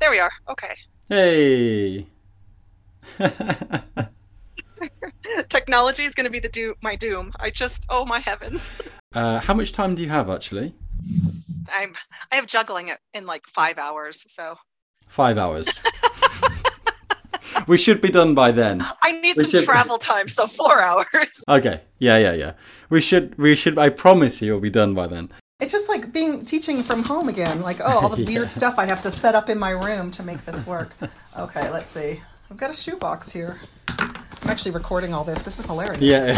there 0.00 0.10
we 0.10 0.18
are. 0.18 0.30
Okay. 0.48 0.74
Hey. 1.08 2.06
Technology 5.48 6.04
is 6.04 6.14
going 6.14 6.24
to 6.24 6.30
be 6.30 6.38
the 6.40 6.48
do- 6.48 6.74
my 6.82 6.96
doom. 6.96 7.32
I 7.40 7.50
just, 7.50 7.86
oh 7.88 8.04
my 8.04 8.18
heavens. 8.20 8.70
Uh, 9.14 9.38
how 9.38 9.54
much 9.54 9.70
time 9.70 9.94
do 9.94 10.02
you 10.02 10.08
have 10.08 10.28
actually? 10.28 10.74
I'm, 11.72 11.94
I 12.32 12.34
have 12.34 12.48
juggling 12.48 12.88
it 12.88 12.98
in 13.12 13.26
like 13.26 13.44
five 13.46 13.78
hours. 13.78 14.24
So 14.26 14.56
Five 15.06 15.38
hours. 15.38 15.68
we 17.68 17.76
should 17.78 18.00
be 18.00 18.08
done 18.08 18.34
by 18.34 18.50
then. 18.50 18.84
I 19.04 19.12
need 19.20 19.36
We 19.36 19.44
some 19.44 19.50
should- 19.60 19.64
travel 19.66 19.98
time. 19.98 20.26
So 20.26 20.48
four 20.48 20.82
hours. 20.82 21.44
Okay. 21.48 21.82
Yeah, 22.00 22.18
yeah, 22.18 22.32
yeah. 22.32 22.54
We 22.90 23.00
should. 23.00 23.38
We 23.38 23.54
should. 23.54 23.78
I 23.78 23.88
promise 23.90 24.42
you, 24.42 24.50
we'll 24.50 24.60
be 24.60 24.68
done 24.68 24.94
by 24.94 25.06
then. 25.06 25.30
It's 25.64 25.72
just 25.72 25.88
like 25.88 26.12
being 26.12 26.44
teaching 26.44 26.82
from 26.82 27.02
home 27.02 27.30
again. 27.30 27.62
Like, 27.62 27.80
oh, 27.80 27.84
all 28.00 28.08
the 28.10 28.20
Yeah. 28.22 28.28
weird 28.40 28.50
stuff 28.50 28.78
I 28.78 28.84
have 28.84 29.00
to 29.00 29.10
set 29.10 29.34
up 29.34 29.48
in 29.48 29.58
my 29.58 29.70
room 29.70 30.10
to 30.10 30.22
make 30.22 30.44
this 30.44 30.66
work. 30.66 30.92
Okay, 31.36 31.68
let's 31.70 31.90
see. 31.90 32.20
I've 32.48 32.56
got 32.58 32.70
a 32.70 32.74
shoebox 32.74 33.32
here. 33.32 33.58
I'm 33.88 34.50
actually 34.50 34.70
recording 34.70 35.12
all 35.12 35.24
this. 35.24 35.42
This 35.42 35.58
is 35.58 35.66
hilarious. 35.66 35.98
Yeah. 36.00 36.32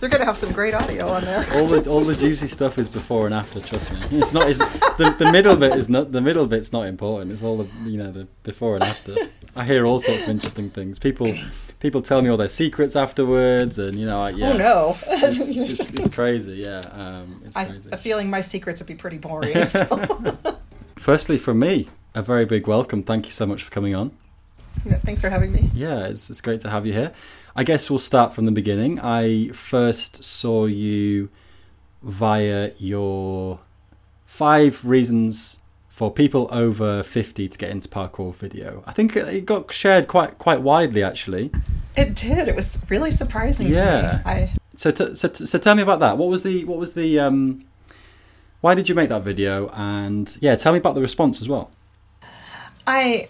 They're 0.00 0.08
going 0.08 0.20
to 0.20 0.24
have 0.24 0.38
some 0.38 0.50
great 0.52 0.72
audio 0.72 1.08
on 1.08 1.24
there. 1.24 1.44
all 1.52 1.66
the 1.66 1.90
all 1.90 2.00
the 2.00 2.16
juicy 2.16 2.46
stuff 2.46 2.78
is 2.78 2.88
before 2.88 3.26
and 3.26 3.34
after. 3.34 3.60
Trust 3.60 3.92
me. 3.92 3.98
It's 4.18 4.32
not. 4.32 4.48
It's, 4.48 4.56
the 4.96 5.14
the 5.18 5.30
middle 5.30 5.56
bit 5.56 5.74
is 5.76 5.90
not. 5.90 6.10
The 6.12 6.22
middle 6.22 6.46
bit's 6.46 6.72
not 6.72 6.86
important. 6.86 7.32
It's 7.32 7.42
all 7.42 7.58
the 7.58 7.68
you 7.90 7.98
know 7.98 8.10
the 8.12 8.26
before 8.44 8.76
and 8.76 8.84
after. 8.84 9.14
I 9.54 9.64
hear 9.66 9.84
all 9.84 9.98
sorts 10.00 10.22
of 10.22 10.30
interesting 10.30 10.70
things. 10.70 10.98
People 10.98 11.36
people 11.80 12.02
tell 12.02 12.22
me 12.22 12.28
all 12.28 12.36
their 12.36 12.48
secrets 12.48 12.96
afterwards, 12.96 13.78
and 13.78 13.98
you 13.98 14.06
know. 14.06 14.22
I, 14.22 14.30
yeah. 14.30 14.50
Oh 14.50 14.56
no. 14.56 14.96
It's, 15.06 15.56
it's, 15.56 15.90
it's 15.90 16.10
crazy. 16.10 16.54
Yeah. 16.54 16.80
Um, 16.92 17.42
it's 17.44 17.56
I 17.56 17.66
crazy. 17.66 17.90
have 17.90 17.98
a 17.98 18.02
feeling 18.02 18.30
my 18.30 18.40
secrets 18.40 18.80
would 18.80 18.88
be 18.88 18.94
pretty 18.94 19.18
boring. 19.18 19.54
So. 19.68 20.36
Firstly, 20.96 21.36
from 21.38 21.58
me, 21.58 21.88
a 22.14 22.22
very 22.22 22.44
big 22.46 22.66
welcome. 22.66 23.02
Thank 23.02 23.26
you 23.26 23.32
so 23.32 23.46
much 23.46 23.62
for 23.62 23.70
coming 23.70 23.94
on. 23.94 24.12
Yeah, 24.84 24.98
Thanks 24.98 25.20
for 25.20 25.28
having 25.30 25.52
me. 25.52 25.70
Yeah, 25.74 26.06
it's, 26.06 26.30
it's 26.30 26.40
great 26.40 26.60
to 26.60 26.70
have 26.70 26.86
you 26.86 26.92
here. 26.92 27.12
I 27.54 27.64
guess 27.64 27.90
we'll 27.90 27.98
start 27.98 28.34
from 28.34 28.46
the 28.46 28.52
beginning. 28.52 28.98
I 29.00 29.48
first 29.48 30.24
saw 30.24 30.66
you 30.66 31.28
via 32.02 32.72
your 32.78 33.60
five 34.24 34.84
reasons 34.84 35.58
for 35.96 36.10
people 36.12 36.46
over 36.52 37.02
50 37.02 37.48
to 37.48 37.56
get 37.56 37.70
into 37.70 37.88
parkour 37.88 38.34
video. 38.34 38.84
I 38.86 38.92
think 38.92 39.16
it 39.16 39.46
got 39.46 39.72
shared 39.72 40.08
quite 40.08 40.36
quite 40.36 40.60
widely 40.60 41.02
actually. 41.02 41.50
It 41.96 42.14
did. 42.14 42.48
It 42.48 42.54
was 42.54 42.76
really 42.90 43.10
surprising 43.10 43.68
Yeah. 43.72 44.00
to 44.02 44.16
me. 44.18 44.22
I 44.26 44.50
So 44.76 44.90
t- 44.90 45.14
so, 45.14 45.28
t- 45.28 45.46
so 45.46 45.58
tell 45.58 45.74
me 45.74 45.80
about 45.82 46.00
that. 46.00 46.18
What 46.18 46.28
was 46.28 46.42
the 46.42 46.64
what 46.64 46.76
was 46.78 46.92
the 46.92 47.18
um 47.18 47.64
why 48.60 48.74
did 48.74 48.90
you 48.90 48.94
make 48.94 49.08
that 49.08 49.22
video 49.22 49.68
and 49.70 50.36
yeah, 50.42 50.54
tell 50.54 50.72
me 50.74 50.78
about 50.78 50.96
the 50.96 51.00
response 51.00 51.40
as 51.40 51.48
well. 51.48 51.70
I 52.86 53.28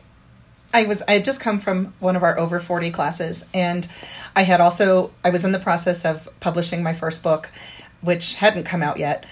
I 0.75 0.83
was 0.83 1.03
I 1.07 1.13
had 1.13 1.25
just 1.25 1.41
come 1.41 1.61
from 1.61 1.95
one 2.01 2.17
of 2.17 2.25
our 2.25 2.37
over 2.37 2.59
40 2.59 2.91
classes 2.91 3.47
and 3.55 3.87
I 4.35 4.43
had 4.43 4.61
also 4.61 5.13
I 5.25 5.31
was 5.31 5.45
in 5.45 5.53
the 5.53 5.61
process 5.61 6.05
of 6.05 6.29
publishing 6.41 6.83
my 6.83 6.95
first 6.95 7.23
book 7.23 7.53
which 8.01 8.35
hadn't 8.35 8.65
come 8.65 8.83
out 8.83 8.99
yet. 8.99 9.25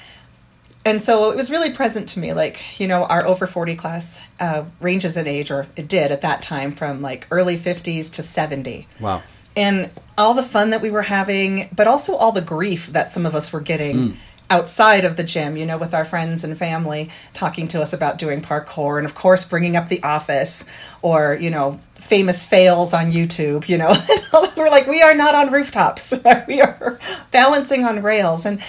And 0.85 1.01
so 1.01 1.31
it 1.31 1.37
was 1.37 1.51
really 1.51 1.73
present 1.73 2.09
to 2.11 2.19
me 2.21 2.33
like, 2.35 2.79
you 2.79 2.87
know, 2.87 3.05
our 3.05 3.27
over 3.27 3.47
40 3.47 3.75
class 3.77 4.21
uh, 4.39 4.65
ranges 4.81 5.17
in 5.17 5.27
age 5.27 5.51
or 5.51 5.67
it 5.77 5.89
did 5.89 6.13
at 6.13 6.21
that 6.21 6.43
time 6.43 6.73
from 6.73 7.01
like 7.01 7.27
early 7.31 7.57
50s 7.57 8.13
to 8.13 8.23
70 8.23 8.87
Wow. 9.01 9.23
and 9.57 9.91
all 10.19 10.35
the 10.35 10.43
fun 10.43 10.71
that 10.71 10.83
we 10.83 10.91
were 10.91 11.03
having, 11.03 11.69
but 11.75 11.87
also 11.87 12.15
all 12.17 12.33
the 12.33 12.43
grief 12.43 12.89
that 12.89 13.09
some 13.09 13.25
of 13.25 13.35
us 13.35 13.53
were 13.53 13.61
getting 13.61 14.17
outside 14.51 15.05
of 15.07 15.17
the 15.17 15.25
gym, 15.25 15.57
you 15.57 15.65
know, 15.65 15.79
with 15.79 15.95
our 15.95 16.05
friends 16.05 16.45
and 16.45 16.57
family 16.57 17.09
talking 17.33 17.67
to 17.69 17.81
us 17.81 17.93
about 17.95 18.19
doing 18.19 18.43
parkour, 18.43 18.98
and 18.98 19.07
of 19.07 19.15
course, 19.15 19.45
bringing 19.45 19.75
up 19.75 19.89
The 19.89 20.03
Office 20.03 20.67
or, 21.03 21.37
you 21.41 21.51
know, 21.51 21.81
famous 21.95 22.45
fails 22.45 22.93
on 22.93 23.11
YouTube, 23.11 23.69
you 23.69 23.79
know. 23.79 23.95
we're 24.57 24.69
like, 24.69 24.87
we 24.87 25.01
are 25.03 25.15
not 25.15 25.35
on 25.35 25.51
rooftops, 25.51 26.13
we 26.47 26.61
are 26.61 26.98
balancing 27.31 27.85
on 27.85 28.03
rails. 28.03 28.45
And 28.45 28.61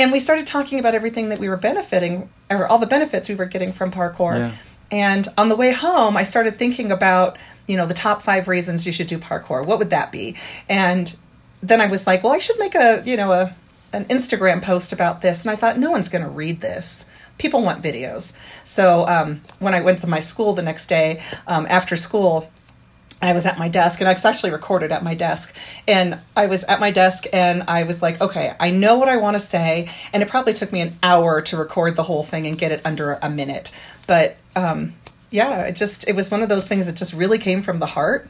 and 0.00 0.10
we 0.10 0.18
started 0.18 0.46
talking 0.46 0.80
about 0.80 0.94
everything 0.94 1.28
that 1.28 1.38
we 1.38 1.48
were 1.48 1.56
benefiting, 1.58 2.28
or 2.50 2.66
all 2.66 2.78
the 2.78 2.86
benefits 2.86 3.28
we 3.28 3.34
were 3.34 3.44
getting 3.44 3.72
from 3.72 3.92
parkour. 3.92 4.38
Yeah. 4.38 4.52
And 4.90 5.28
on 5.38 5.48
the 5.48 5.56
way 5.56 5.72
home, 5.72 6.16
I 6.16 6.24
started 6.24 6.58
thinking 6.58 6.90
about, 6.90 7.36
you 7.68 7.76
know, 7.76 7.86
the 7.86 7.94
top 7.94 8.22
five 8.22 8.48
reasons 8.48 8.86
you 8.86 8.92
should 8.92 9.06
do 9.06 9.18
parkour. 9.18 9.64
What 9.64 9.78
would 9.78 9.90
that 9.90 10.10
be? 10.10 10.34
And 10.68 11.16
then 11.62 11.80
I 11.80 11.86
was 11.86 12.06
like, 12.06 12.24
well, 12.24 12.32
I 12.32 12.38
should 12.38 12.58
make 12.58 12.74
a, 12.74 13.02
you 13.04 13.16
know, 13.16 13.30
a 13.32 13.54
an 13.92 14.04
Instagram 14.06 14.62
post 14.62 14.92
about 14.92 15.20
this. 15.20 15.42
And 15.42 15.50
I 15.50 15.56
thought, 15.56 15.78
no 15.78 15.90
one's 15.90 16.08
going 16.08 16.24
to 16.24 16.30
read 16.30 16.60
this. 16.60 17.10
People 17.38 17.62
want 17.62 17.82
videos. 17.82 18.38
So 18.64 19.06
um, 19.06 19.40
when 19.58 19.74
I 19.74 19.80
went 19.80 20.00
to 20.00 20.06
my 20.06 20.20
school 20.20 20.54
the 20.54 20.62
next 20.62 20.86
day, 20.86 21.22
um, 21.46 21.66
after 21.68 21.96
school, 21.96 22.50
I 23.22 23.32
was 23.32 23.46
at 23.46 23.58
my 23.58 23.68
desk 23.68 24.00
and 24.00 24.08
I 24.08 24.12
was 24.12 24.24
actually 24.24 24.52
recorded 24.52 24.92
at 24.92 25.04
my 25.04 25.14
desk. 25.14 25.54
And 25.86 26.18
I 26.34 26.46
was 26.46 26.64
at 26.64 26.80
my 26.80 26.90
desk 26.90 27.26
and 27.32 27.64
I 27.68 27.82
was 27.82 28.02
like, 28.02 28.20
okay, 28.20 28.54
I 28.58 28.70
know 28.70 28.96
what 28.96 29.08
I 29.08 29.16
want 29.18 29.34
to 29.34 29.40
say. 29.40 29.90
And 30.12 30.22
it 30.22 30.28
probably 30.28 30.54
took 30.54 30.72
me 30.72 30.80
an 30.80 30.94
hour 31.02 31.40
to 31.42 31.56
record 31.56 31.96
the 31.96 32.02
whole 32.02 32.22
thing 32.22 32.46
and 32.46 32.56
get 32.56 32.72
it 32.72 32.80
under 32.84 33.18
a 33.22 33.28
minute. 33.28 33.70
But 34.06 34.36
um, 34.56 34.94
yeah, 35.30 35.62
it 35.62 35.76
just, 35.76 36.08
it 36.08 36.16
was 36.16 36.30
one 36.30 36.42
of 36.42 36.48
those 36.48 36.66
things 36.66 36.86
that 36.86 36.96
just 36.96 37.12
really 37.12 37.38
came 37.38 37.62
from 37.62 37.78
the 37.78 37.86
heart. 37.86 38.28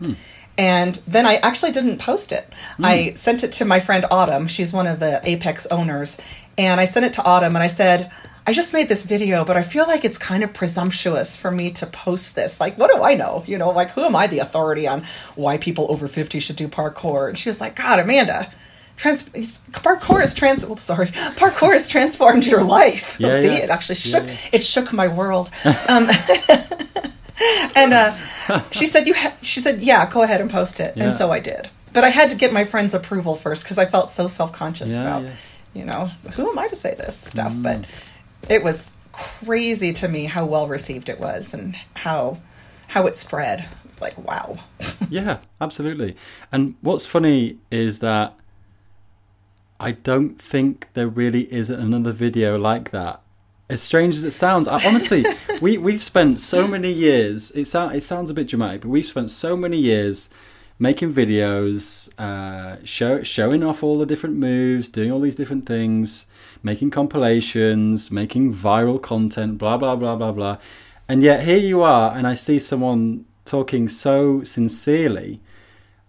And 0.59 0.95
then 1.07 1.25
I 1.25 1.37
actually 1.37 1.73
didn't 1.73 1.99
post 1.99 2.33
it. 2.33 2.53
I 2.83 3.15
sent 3.15 3.45
it 3.45 3.53
to 3.53 3.65
my 3.65 3.81
friend 3.81 4.05
Autumn. 4.11 4.49
She's 4.49 4.73
one 4.73 4.87
of 4.87 5.01
the 5.01 5.21
Apex 5.25 5.67
owners. 5.67 6.19
And 6.59 6.81
I 6.81 6.85
sent 6.85 7.07
it 7.07 7.13
to 7.15 7.25
Autumn 7.25 7.55
and 7.55 7.63
I 7.63 7.69
said, 7.69 8.11
I 8.47 8.53
just 8.53 8.73
made 8.73 8.89
this 8.89 9.05
video, 9.05 9.45
but 9.45 9.57
I 9.57 9.63
feel 9.63 9.87
like 9.87 10.05
it's 10.05 10.19
kind 10.19 10.43
of 10.43 10.53
presumptuous 10.53 11.37
for 11.37 11.51
me 11.51 11.71
to 11.73 11.87
post 11.87 12.35
this. 12.35 12.61
Like, 12.61 12.77
what 12.79 12.91
do 12.95 13.03
I 13.03 13.15
know? 13.15 13.45
You 13.47 13.59
know, 13.59 13.71
like, 13.71 13.91
who 13.91 14.05
am 14.05 14.17
I 14.17 14.27
the 14.27 14.39
authority 14.41 14.89
on 14.89 15.05
why 15.37 15.59
people 15.59 15.87
over 15.91 16.09
50 16.09 16.41
should 16.41 16.57
do 16.57 16.67
parkour? 16.69 17.29
And 17.29 17.39
she 17.39 17.49
was 17.49 17.61
like, 17.61 17.77
God, 17.77 17.99
Amanda, 18.01 18.51
trans- 18.97 19.25
parkour 19.25 20.23
is 20.23 20.35
trans. 20.35 20.65
Oops, 20.65 20.83
sorry. 20.83 21.07
Parkour 21.37 21.73
has 21.75 21.87
transformed 21.89 22.47
your 22.47 22.63
life. 22.65 23.17
Yeah, 23.21 23.41
See, 23.41 23.49
yeah. 23.49 23.57
it 23.65 23.71
actually 23.71 23.97
shook. 23.97 24.27
yeah. 24.27 24.37
It 24.53 24.65
shook 24.65 24.93
my 24.93 25.09
world. 25.09 25.51
Um, 25.89 26.09
and 27.75 27.93
uh, 27.93 28.15
she 28.71 28.87
said, 28.87 29.07
"You." 29.07 29.15
Ha-, 29.15 29.35
she 29.43 29.61
said, 29.61 29.81
"Yeah, 29.81 30.09
go 30.11 30.23
ahead 30.23 30.41
and 30.41 30.51
post 30.51 30.79
it." 30.81 30.95
And 30.97 31.15
so 31.15 31.33
I 31.33 31.41
did. 31.41 31.69
But 31.93 32.05
I 32.05 32.11
had 32.11 32.31
to 32.31 32.37
get 32.37 32.53
my 32.53 32.65
friend's 32.65 32.95
approval 32.95 33.35
first 33.35 33.65
because 33.65 33.79
I 33.79 33.87
felt 33.87 34.11
so 34.11 34.27
self 34.27 34.53
conscious 34.53 34.97
about, 34.97 35.25
you 35.75 35.85
know, 35.85 36.11
who 36.35 36.51
am 36.51 36.59
I 36.59 36.69
to 36.69 36.75
say 36.77 36.95
this 36.95 37.17
stuff? 37.17 37.53
Mm. 37.53 37.63
But 37.63 37.85
it 38.49 38.63
was 38.63 38.97
crazy 39.13 39.93
to 39.93 40.09
me 40.09 40.25
how 40.25 40.45
well 40.45 40.67
received 40.69 41.09
it 41.09 41.21
was 41.21 41.53
and 41.55 41.77
how 41.95 42.39
how 42.89 43.07
it 43.07 43.15
spread. 43.15 43.69
It's 43.85 44.01
like 44.01 44.17
wow. 44.19 44.59
Yeah, 45.09 45.39
absolutely. 45.61 46.17
And 46.53 46.77
what's 46.83 47.05
funny 47.07 47.59
is 47.71 47.99
that 47.99 48.37
I 49.81 49.93
don't 49.93 50.41
think 50.41 50.89
there 50.95 51.09
really 51.09 51.53
is 51.53 51.71
another 51.71 52.13
video 52.13 52.57
like 52.57 52.91
that. 52.91 53.23
As 53.69 53.81
strange 53.81 54.15
as 54.17 54.25
it 54.25 54.33
sounds, 54.33 54.69
I, 54.69 54.85
honestly, 54.87 55.25
we 55.61 55.79
we've 55.79 56.03
spent 56.03 56.41
so 56.41 56.67
many 56.67 56.93
years. 56.93 57.51
It 57.53 57.67
sounds 57.67 57.97
it 57.97 58.03
sounds 58.03 58.31
a 58.31 58.35
bit 58.35 58.49
dramatic, 58.49 58.83
but 58.83 58.89
we've 58.89 59.07
spent 59.07 59.31
so 59.31 59.57
many 59.57 59.79
years 59.79 60.31
making 60.79 61.13
videos, 61.13 62.09
uh, 62.19 62.83
show, 62.85 63.23
showing 63.23 63.63
off 63.63 63.83
all 63.83 63.99
the 63.99 64.07
different 64.07 64.37
moves, 64.37 64.89
doing 64.89 65.13
all 65.13 65.21
these 65.21 65.37
different 65.37 65.67
things, 65.67 66.27
making 66.63 66.91
compilations, 66.91 68.11
making 68.11 68.55
viral 68.55 69.01
content, 69.01 69.59
blah 69.59 69.77
blah 69.77 69.97
blah 69.97 70.17
blah 70.17 70.33
blah. 70.33 70.59
And 71.09 71.23
yet 71.23 71.45
here 71.45 71.59
you 71.59 71.83
are, 71.83 72.17
and 72.17 72.27
I 72.27 72.35
see 72.35 72.59
someone 72.59 73.25
talking 73.45 73.89
so 73.89 74.43
sincerely 74.43 75.41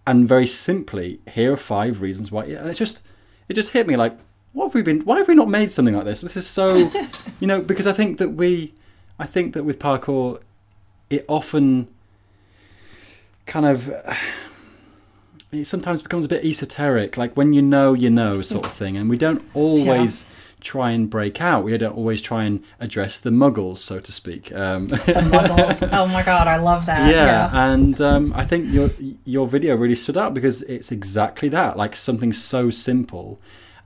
and 0.06 0.28
very 0.28 0.46
simply. 0.46 1.20
Here 1.30 1.52
are 1.52 1.56
five 1.56 2.00
reasons 2.00 2.30
why, 2.30 2.44
and 2.44 2.68
it 2.68 2.74
just 2.74 3.02
it 3.48 3.54
just 3.54 3.70
hit 3.70 3.86
me 3.86 3.96
like, 3.96 4.16
what 4.52 4.66
have 4.66 4.74
we 4.74 4.82
been? 4.82 5.00
Why 5.00 5.18
have 5.18 5.28
we 5.28 5.34
not 5.34 5.48
made 5.48 5.72
something 5.72 5.94
like 5.94 6.04
this? 6.04 6.20
This 6.20 6.36
is 6.36 6.46
so, 6.46 6.90
you 7.40 7.46
know, 7.46 7.60
because 7.60 7.86
I 7.86 7.92
think 7.92 8.18
that 8.18 8.30
we, 8.30 8.74
I 9.18 9.26
think 9.26 9.54
that 9.54 9.64
with 9.64 9.78
parkour, 9.78 10.40
it 11.10 11.24
often 11.28 11.88
kind 13.46 13.66
of 13.66 13.88
it 15.52 15.66
sometimes 15.66 16.02
becomes 16.02 16.24
a 16.24 16.28
bit 16.28 16.44
esoteric 16.44 17.18
like 17.18 17.36
when 17.36 17.52
you 17.52 17.60
know 17.60 17.92
you 17.92 18.08
know 18.08 18.40
sort 18.40 18.64
of 18.64 18.72
thing 18.72 18.96
and 18.96 19.10
we 19.10 19.18
don't 19.18 19.44
always 19.52 20.24
try 20.62 20.92
and 20.92 21.10
break 21.10 21.40
out 21.40 21.64
we 21.64 21.72
had 21.72 21.80
to 21.80 21.90
always 21.90 22.20
try 22.20 22.44
and 22.44 22.62
address 22.80 23.18
the 23.20 23.30
muggles 23.30 23.78
so 23.78 23.98
to 24.00 24.12
speak 24.12 24.52
um, 24.52 24.86
Muggles. 24.86 25.88
oh 25.92 26.06
my 26.06 26.22
god, 26.22 26.46
I 26.46 26.56
love 26.56 26.86
that. 26.86 27.10
yeah, 27.10 27.50
and 27.52 28.00
um, 28.00 28.32
I 28.34 28.44
think 28.44 28.72
your 28.72 28.90
your 29.24 29.46
video 29.46 29.76
really 29.76 29.94
stood 29.94 30.16
out 30.16 30.34
because 30.34 30.62
it's 30.62 30.92
exactly 30.92 31.48
that, 31.50 31.76
like 31.76 31.96
something 31.96 32.32
so 32.32 32.70
simple, 32.70 33.40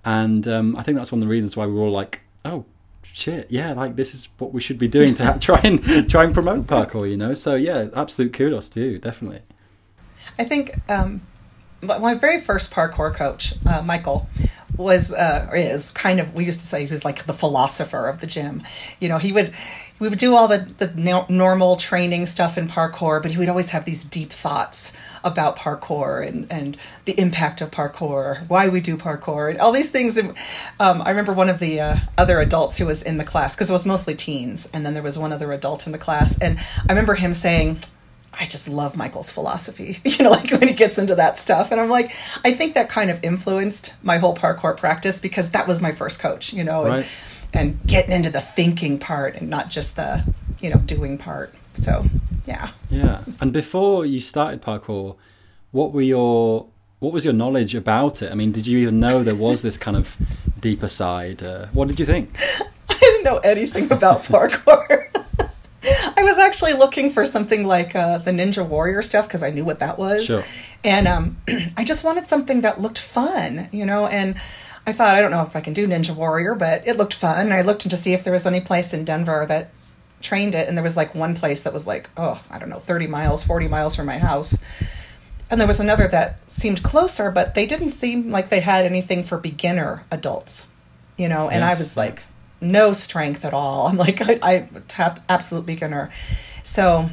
and 0.05 0.47
um, 0.47 0.77
I 0.77 0.83
think 0.83 0.97
that's 0.97 1.13
one 1.13 1.21
of 1.21 1.29
the 1.29 1.31
reasons 1.33 1.57
why 1.57 1.67
we 1.67 1.73
were 1.73 1.83
all 1.83 1.93
like, 1.93 2.21
oh 2.45 2.65
shit, 3.03 3.47
yeah, 3.51 3.73
like 3.73 3.97
this 3.97 4.15
is 4.15 4.29
what 4.39 4.53
we 4.53 4.61
should 4.61 4.79
be 4.79 4.89
doing 4.89 5.15
to 5.15 5.37
try 5.41 5.61
and 5.63 6.09
try 6.11 6.25
and 6.25 6.35
promote 6.35 6.67
parkour, 6.67 7.09
you 7.09 7.17
know. 7.17 7.35
So 7.35 7.55
yeah, 7.55 7.89
absolute 7.95 8.33
kudos 8.33 8.69
to 8.71 8.81
you, 8.81 8.99
definitely. 8.99 9.41
I 10.39 10.45
think 10.45 10.79
um, 10.91 11.23
but 11.81 12.01
my 12.01 12.15
very 12.15 12.41
first 12.41 12.73
parkour 12.73 13.15
coach, 13.15 13.55
uh, 13.67 13.83
Michael, 13.83 14.29
was 14.77 15.13
uh, 15.13 15.51
is 15.55 15.91
kind 15.93 16.21
of 16.21 16.35
we 16.35 16.45
used 16.45 16.61
to 16.61 16.67
say 16.67 16.85
he 16.85 16.91
was 16.91 17.05
like 17.05 17.27
the 17.27 17.33
philosopher 17.33 18.09
of 18.09 18.21
the 18.21 18.27
gym. 18.27 18.63
You 19.01 19.09
know, 19.09 19.19
he 19.19 19.33
would 19.33 19.55
we 19.99 20.09
would 20.09 20.19
do 20.19 20.35
all 20.37 20.47
the, 20.47 20.59
the 20.79 20.93
no- 20.95 21.27
normal 21.29 21.77
training 21.77 22.27
stuff 22.27 22.59
in 22.59 22.69
parkour, 22.69 23.23
but 23.23 23.31
he 23.31 23.39
would 23.39 23.49
always 23.49 23.71
have 23.71 23.85
these 23.85 24.05
deep 24.05 24.31
thoughts 24.31 24.93
about 25.25 25.57
parkour 25.57 26.27
and, 26.27 26.51
and 26.53 26.77
the 27.07 27.19
impact 27.19 27.61
of 27.61 27.71
parkour, 27.71 28.47
why 28.49 28.69
we 28.69 28.81
do 28.81 28.97
parkour, 28.97 29.51
and 29.51 29.59
all 29.59 29.73
these 29.73 29.91
things. 29.91 30.19
And, 30.19 30.35
um, 30.79 31.01
I 31.01 31.11
remember 31.11 31.33
one 31.33 31.49
of 31.49 31.61
the 31.61 31.81
uh, 31.81 31.97
other 32.19 32.41
adults 32.41 32.77
who 32.77 32.85
was 32.85 33.03
in 33.03 33.17
the 33.17 33.25
class, 33.25 33.57
because 33.57 33.71
it 33.71 33.73
was 33.73 33.87
mostly 33.87 34.15
teens, 34.15 34.69
and 34.75 34.85
then 34.85 34.93
there 34.93 35.03
was 35.03 35.19
one 35.19 35.33
other 35.33 35.51
adult 35.53 35.87
in 35.87 35.93
the 35.93 35.99
class, 35.99 36.39
and 36.39 36.59
I 36.59 36.93
remember 36.93 37.15
him 37.15 37.33
saying, 37.33 37.81
I 38.39 38.47
just 38.47 38.69
love 38.69 38.97
Michael's 38.97 39.33
philosophy, 39.33 39.99
you 40.05 40.25
know, 40.25 40.31
like 40.31 40.51
when 40.51 40.69
he 40.69 40.75
gets 40.75 40.99
into 40.99 41.15
that 41.15 41.37
stuff. 41.37 41.73
And 41.73 41.81
I'm 41.81 41.89
like, 41.89 42.13
I 42.45 42.53
think 42.53 42.75
that 42.75 42.89
kind 42.89 43.11
of 43.11 43.23
influenced 43.25 43.95
my 44.03 44.19
whole 44.19 44.35
parkour 44.35 44.77
practice 44.77 45.21
because 45.21 45.51
that 45.51 45.67
was 45.67 45.81
my 45.81 45.93
first 45.93 46.21
coach, 46.21 46.53
you 46.53 46.65
know. 46.65 46.85
And, 46.85 47.07
and 47.53 47.81
getting 47.87 48.13
into 48.13 48.31
the 48.31 48.41
thinking 48.41 48.99
part 48.99 49.37
and 49.37 49.49
not 49.49 49.71
just 49.71 49.97
the 49.97 50.23
you 50.61 50.71
know 50.71 50.79
doing 50.79 51.17
part 51.19 51.55
so 51.75 52.05
yeah 52.45 52.71
Yeah. 52.91 53.23
And 53.41 53.53
before 53.53 54.07
you 54.07 54.21
started 54.21 54.63
parkour, 54.63 55.17
what 55.73 55.93
were 55.93 56.03
your 56.03 56.67
what 56.99 57.13
was 57.13 57.25
your 57.25 57.35
knowledge 57.35 57.75
about 57.75 58.23
it? 58.23 58.33
I 58.33 58.35
mean, 58.35 58.53
did 58.53 58.67
you 58.67 58.79
even 58.79 59.01
know 59.01 59.23
there 59.23 59.35
was 59.35 59.63
this 59.63 59.77
kind 59.77 59.97
of 59.97 60.17
deeper 60.61 60.89
side? 60.89 61.43
Uh, 61.43 61.67
what 61.73 61.89
did 61.89 62.01
you 62.01 62.07
think? 62.07 62.35
i 62.89 62.95
didn't 62.99 63.25
know 63.25 63.39
anything 63.39 63.91
about 63.93 64.23
parkour 64.31 65.26
i 66.17 66.23
was 66.23 66.39
actually 66.39 66.73
looking 66.73 67.11
for 67.11 67.25
something 67.25 67.65
like 67.65 67.95
uh, 67.95 68.19
the 68.19 68.31
ninja 68.31 68.67
warrior 68.67 69.03
stuff 69.03 69.27
because 69.27 69.43
i 69.43 69.51
knew 69.51 69.65
what 69.65 69.79
that 69.79 69.99
was. 69.99 70.27
Sure. 70.27 70.43
and 70.85 71.07
um, 71.07 71.37
i 71.77 71.85
just 71.85 72.05
wanted 72.05 72.27
something 72.27 72.63
that 72.63 72.81
looked 72.81 72.99
fun 72.99 73.69
you 73.73 73.85
know 73.87 74.07
and 74.07 74.37
i 74.87 74.93
thought 74.93 75.15
i 75.15 75.21
don't 75.21 75.31
know 75.31 75.43
if 75.43 75.55
i 75.55 75.61
can 75.61 75.73
do 75.73 75.87
ninja 75.87 76.15
warrior 76.15 76.55
but 76.55 76.87
it 76.87 76.97
looked 76.97 77.15
fun. 77.15 77.39
And 77.39 77.55
i 77.55 77.63
looked 77.63 77.89
to 77.89 77.97
see 77.97 78.13
if 78.13 78.25
there 78.25 78.33
was 78.33 78.47
any 78.47 78.61
place 78.61 78.93
in 78.93 79.05
denver 79.05 79.45
that 79.47 79.71
trained 80.23 80.55
it 80.55 80.67
and 80.67 80.77
there 80.77 80.83
was 80.83 80.97
like 80.97 81.15
one 81.15 81.35
place 81.35 81.63
that 81.63 81.73
was 81.73 81.87
like 81.87 82.09
oh 82.17 82.43
i 82.51 82.59
don't 82.59 82.69
know 82.71 82.79
30 82.81 83.07
miles 83.07 83.45
40 83.45 83.69
miles 83.69 83.95
from 83.97 84.07
my 84.07 84.19
house. 84.19 84.63
And 85.49 85.61
there 85.61 85.69
was 85.69 85.79
another 85.79 86.09
that 86.09 86.41
seemed 86.49 86.83
closer 86.83 87.31
but 87.31 87.55
they 87.55 87.67
didn't 87.67 87.91
seem 87.91 88.33
like 88.33 88.49
they 88.49 88.59
had 88.61 88.85
anything 88.85 89.23
for 89.23 89.39
beginner 89.39 90.05
adults 90.11 90.67
you 91.17 91.29
know 91.29 91.49
and 91.49 91.63
i 91.63 91.75
was 91.75 91.97
like 91.97 92.23
no 92.61 92.93
strength 92.93 93.45
at 93.45 93.53
all 93.55 93.87
i'm 93.87 93.97
like 93.97 94.21
i, 94.29 94.39
I 94.43 94.69
tap 94.89 95.21
absolute 95.29 95.67
beginner 95.67 96.11
so 96.63 97.09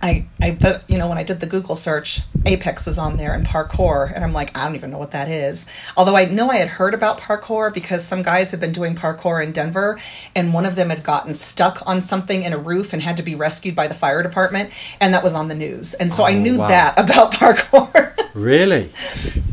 I, 0.00 0.26
I 0.40 0.52
but 0.52 0.88
you 0.88 0.96
know 0.96 1.06
when 1.06 1.18
I 1.18 1.22
did 1.22 1.40
the 1.40 1.46
Google 1.46 1.74
search, 1.74 2.20
Apex 2.46 2.86
was 2.86 2.98
on 2.98 3.18
there 3.18 3.34
and 3.34 3.46
parkour, 3.46 4.10
and 4.14 4.24
I'm 4.24 4.32
like, 4.32 4.56
I 4.56 4.64
don't 4.64 4.74
even 4.74 4.90
know 4.90 4.96
what 4.96 5.10
that 5.10 5.28
is. 5.28 5.66
Although 5.98 6.16
I 6.16 6.24
know 6.24 6.50
I 6.50 6.56
had 6.56 6.68
heard 6.68 6.94
about 6.94 7.20
parkour 7.20 7.72
because 7.72 8.02
some 8.02 8.22
guys 8.22 8.50
had 8.52 8.60
been 8.60 8.72
doing 8.72 8.94
parkour 8.94 9.44
in 9.44 9.52
Denver, 9.52 9.98
and 10.34 10.54
one 10.54 10.64
of 10.64 10.76
them 10.76 10.88
had 10.88 11.04
gotten 11.04 11.34
stuck 11.34 11.82
on 11.86 12.00
something 12.00 12.42
in 12.42 12.54
a 12.54 12.58
roof 12.58 12.94
and 12.94 13.02
had 13.02 13.18
to 13.18 13.22
be 13.22 13.34
rescued 13.34 13.74
by 13.74 13.86
the 13.86 13.92
fire 13.94 14.22
department, 14.22 14.70
and 14.98 15.12
that 15.12 15.22
was 15.22 15.34
on 15.34 15.48
the 15.48 15.54
news. 15.54 15.92
And 15.92 16.10
so 16.10 16.24
I 16.24 16.32
Oh, 16.32 16.38
knew 16.38 16.56
wow. 16.58 16.68
that 16.68 16.98
about 17.04 17.32
parkour. 17.32 18.12
Really? 18.34 18.90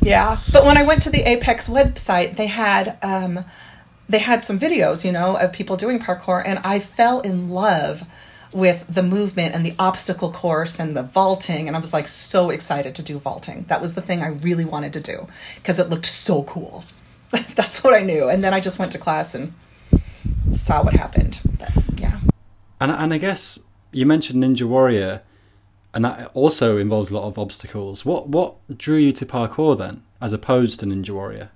Yeah, 0.02 0.38
but 0.52 0.66
when 0.66 0.78
I 0.78 0.84
went 0.84 1.02
to 1.04 1.10
the 1.10 1.22
Apex 1.22 1.70
website, 1.70 2.36
they 2.36 2.48
had 2.48 2.98
um, 3.02 3.46
they 4.14 4.20
had 4.20 4.44
some 4.44 4.60
videos, 4.60 5.04
you 5.04 5.12
know, 5.12 5.36
of 5.38 5.52
people 5.52 5.76
doing 5.76 5.98
parkour, 5.98 6.44
and 6.46 6.60
I 6.60 6.78
fell 6.78 7.20
in 7.22 7.50
love 7.50 8.04
with 8.52 8.86
the 8.88 9.02
movement 9.02 9.56
and 9.56 9.66
the 9.66 9.74
obstacle 9.80 10.32
course 10.32 10.80
and 10.80 10.96
the 10.96 11.02
vaulting, 11.02 11.68
and 11.68 11.76
I 11.76 11.80
was 11.80 11.94
like 11.94 12.08
so 12.08 12.52
excited 12.52 12.94
to 12.94 13.02
do 13.02 13.18
vaulting. 13.18 13.66
That 13.70 13.82
was 13.82 13.96
the 13.96 14.04
thing 14.04 14.22
I 14.22 14.28
really 14.28 14.66
wanted 14.66 14.94
to 14.94 15.02
do 15.02 15.28
because 15.56 15.80
it 15.80 15.90
looked 15.90 16.06
so 16.06 16.44
cool. 16.44 16.84
That's 17.56 17.84
what 17.84 17.96
I 17.96 18.02
knew, 18.02 18.30
and 18.30 18.44
then 18.44 18.54
I 18.54 18.60
just 18.60 18.78
went 18.78 18.92
to 18.92 19.00
class 19.00 19.34
and 19.34 19.52
saw 20.54 20.84
what 20.84 20.94
happened. 20.94 21.42
But, 21.58 21.72
yeah. 21.98 22.20
And 22.80 22.92
and 22.92 23.16
I 23.16 23.18
guess 23.18 23.58
you 23.92 24.06
mentioned 24.06 24.44
Ninja 24.44 24.68
Warrior, 24.68 25.24
and 25.92 26.06
that 26.06 26.30
also 26.36 26.78
involves 26.78 27.10
a 27.10 27.16
lot 27.16 27.28
of 27.28 27.40
obstacles. 27.40 28.06
What 28.06 28.30
what 28.30 28.58
drew 28.78 28.98
you 28.98 29.12
to 29.14 29.26
parkour 29.26 29.76
then, 29.76 30.04
as 30.22 30.34
opposed 30.34 30.80
to 30.82 30.86
Ninja 30.86 31.10
Warrior? 31.10 31.50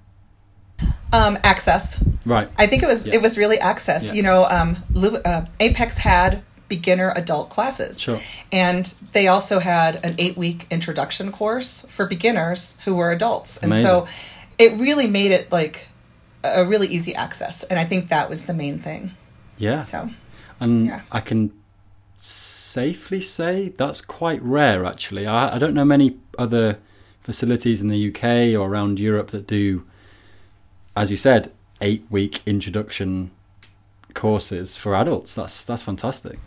Um, 1.13 1.37
access. 1.43 2.03
Right. 2.25 2.49
I 2.57 2.67
think 2.67 2.83
it 2.83 2.87
was 2.87 3.07
Yeah. 3.07 3.15
it 3.15 3.21
was 3.21 3.37
really 3.37 3.59
access. 3.59 4.07
Yeah. 4.07 4.13
You 4.13 4.23
know, 4.23 4.45
um, 4.49 4.77
uh, 5.25 5.45
Apex 5.59 5.97
had 5.97 6.41
beginner 6.67 7.13
adult 7.15 7.49
classes, 7.49 7.97
Sure. 7.99 8.19
and 8.51 8.93
they 9.13 9.29
also 9.29 9.59
had 9.59 10.03
an 10.03 10.15
eight 10.17 10.37
week 10.37 10.67
introduction 10.69 11.31
course 11.31 11.85
for 11.89 12.05
beginners 12.05 12.77
who 12.83 12.93
were 12.95 13.11
adults, 13.11 13.55
and 13.57 13.71
Amazing. 13.71 13.87
so 13.87 14.07
it 14.57 14.73
really 14.77 15.07
made 15.07 15.31
it 15.31 15.49
like 15.49 15.87
a 16.43 16.65
really 16.65 16.87
easy 16.87 17.15
access, 17.15 17.63
and 17.63 17.79
I 17.79 17.85
think 17.85 18.09
that 18.09 18.29
was 18.29 18.43
the 18.43 18.53
main 18.53 18.79
thing. 18.79 19.11
yeah. 19.57 19.79
So 19.81 20.09
And 20.59 20.87
Yeah. 20.87 21.01
I 21.11 21.21
can 21.21 21.51
safely 22.17 23.21
say 23.21 23.69
that's 23.77 24.01
quite 24.01 24.41
rare, 24.43 24.85
actually. 24.85 25.25
I, 25.27 25.55
I 25.55 25.59
don't 25.59 25.73
know 25.73 25.85
many 25.85 26.17
other 26.37 26.79
facilities 27.21 27.81
in 27.81 27.87
the 27.87 28.07
UK 28.09 28.55
or 28.59 28.67
around 28.67 28.99
Europe 28.99 29.31
that 29.31 29.47
do, 29.47 29.83
as 30.97 31.11
you 31.11 31.17
said, 31.17 31.51
eight 31.79 32.03
week 32.09 32.41
introduction 32.45 33.31
courses 34.15 34.75
for 34.75 34.95
adults. 34.95 35.35
That's 35.35 35.63
that's 35.63 35.83
fantastic. 35.83 36.39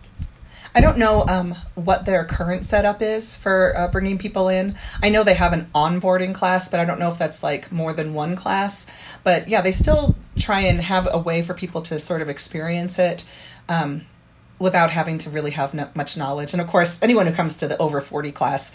I 0.75 0.81
don't 0.81 0.99
know 0.99 1.27
um, 1.27 1.57
what 1.75 2.05
their 2.05 2.25
current 2.25 2.65
setup 2.65 3.03
is 3.03 3.37
for 3.37 3.77
uh, 3.77 3.89
bringing 3.89 4.19
people 4.19 4.49
in. 4.49 4.77
I 5.03 5.09
know 5.09 5.25
they 5.25 5.35
have 5.35 5.53
an 5.53 5.67
onboarding 5.75 6.33
class, 6.33 6.69
but 6.69 6.79
I 6.79 6.85
don't 6.85 7.01
know 7.01 7.09
if 7.09 7.19
that's 7.19 7.43
like 7.43 7.73
more 7.73 7.93
than 7.93 8.15
one 8.15 8.37
class. 8.37 8.87
But 9.25 9.49
yeah, 9.49 9.63
they 9.63 9.73
still 9.73 10.15
try 10.37 10.61
and 10.61 10.81
have 10.81 11.09
a 11.11 11.19
way 11.19 11.43
for 11.43 11.55
people 11.55 11.83
to 11.83 11.99
sort 11.99 12.23
of 12.23 12.29
experience 12.29 13.01
it 13.01 13.25
um, 13.69 14.03
without 14.61 14.91
having 14.91 15.19
to 15.19 15.31
really 15.31 15.51
have 15.53 15.75
no- 15.75 15.91
much 15.95 16.17
knowledge. 16.17 16.53
And 16.53 16.61
of 16.61 16.69
course, 16.69 17.03
anyone 17.03 17.27
who 17.27 17.33
comes 17.33 17.57
to 17.57 17.69
the 17.69 17.77
over 17.79 18.01
40 18.01 18.31
class, 18.31 18.71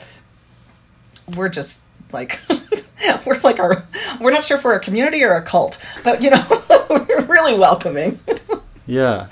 we're 1.38 1.50
just 1.50 1.82
like, 2.12 2.42
we're 3.26 3.40
like 3.40 3.60
our, 3.60 3.86
we're 4.20 4.32
not 4.32 4.44
sure 4.44 4.58
if 4.58 4.64
we're 4.64 4.76
a 4.76 4.80
community 4.80 5.24
or 5.24 5.34
a 5.34 5.42
cult, 5.42 5.84
but 6.04 6.22
you 6.22 6.30
know, 6.30 6.64
we're 6.90 7.26
really 7.26 7.58
welcoming. 7.58 8.20
Yeah. 8.88 9.30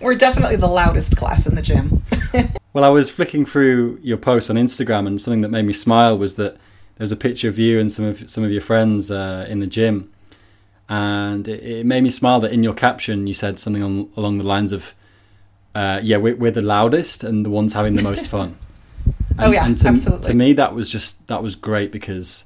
we're 0.00 0.14
definitely 0.14 0.54
the 0.54 0.68
loudest 0.68 1.16
class 1.16 1.44
in 1.44 1.56
the 1.56 1.62
gym. 1.62 2.04
Well, 2.72 2.84
I 2.84 2.88
was 2.88 3.10
flicking 3.10 3.44
through 3.44 3.98
your 4.00 4.16
posts 4.16 4.48
on 4.48 4.54
Instagram, 4.54 5.08
and 5.08 5.20
something 5.20 5.40
that 5.40 5.48
made 5.48 5.64
me 5.64 5.72
smile 5.72 6.16
was 6.16 6.36
that 6.36 6.56
there's 6.96 7.10
a 7.10 7.16
picture 7.16 7.48
of 7.48 7.58
you 7.58 7.80
and 7.80 7.90
some 7.90 8.04
of 8.04 8.30
some 8.30 8.44
of 8.44 8.52
your 8.52 8.60
friends 8.60 9.10
uh, 9.10 9.44
in 9.48 9.58
the 9.58 9.66
gym, 9.66 10.12
and 10.88 11.48
it, 11.48 11.62
it 11.64 11.84
made 11.86 12.02
me 12.04 12.10
smile 12.10 12.38
that 12.40 12.52
in 12.52 12.62
your 12.62 12.74
caption 12.74 13.26
you 13.26 13.34
said 13.34 13.58
something 13.58 13.82
on, 13.82 14.08
along 14.16 14.38
the 14.38 14.46
lines 14.46 14.70
of, 14.72 14.94
uh, 15.74 15.98
"Yeah, 16.00 16.18
we're, 16.18 16.36
we're 16.36 16.52
the 16.52 16.62
loudest 16.62 17.24
and 17.24 17.44
the 17.44 17.50
ones 17.50 17.72
having 17.72 17.96
the 17.96 18.02
most 18.02 18.28
fun." 18.28 18.56
Oh, 19.38 19.50
yeah, 19.50 19.66
and 19.66 19.76
to, 19.78 19.88
absolutely. 19.88 20.28
To 20.28 20.34
me, 20.34 20.52
that 20.52 20.74
was 20.74 20.88
just 20.88 21.26
that 21.26 21.42
was 21.42 21.56
great 21.56 21.90
because 21.90 22.44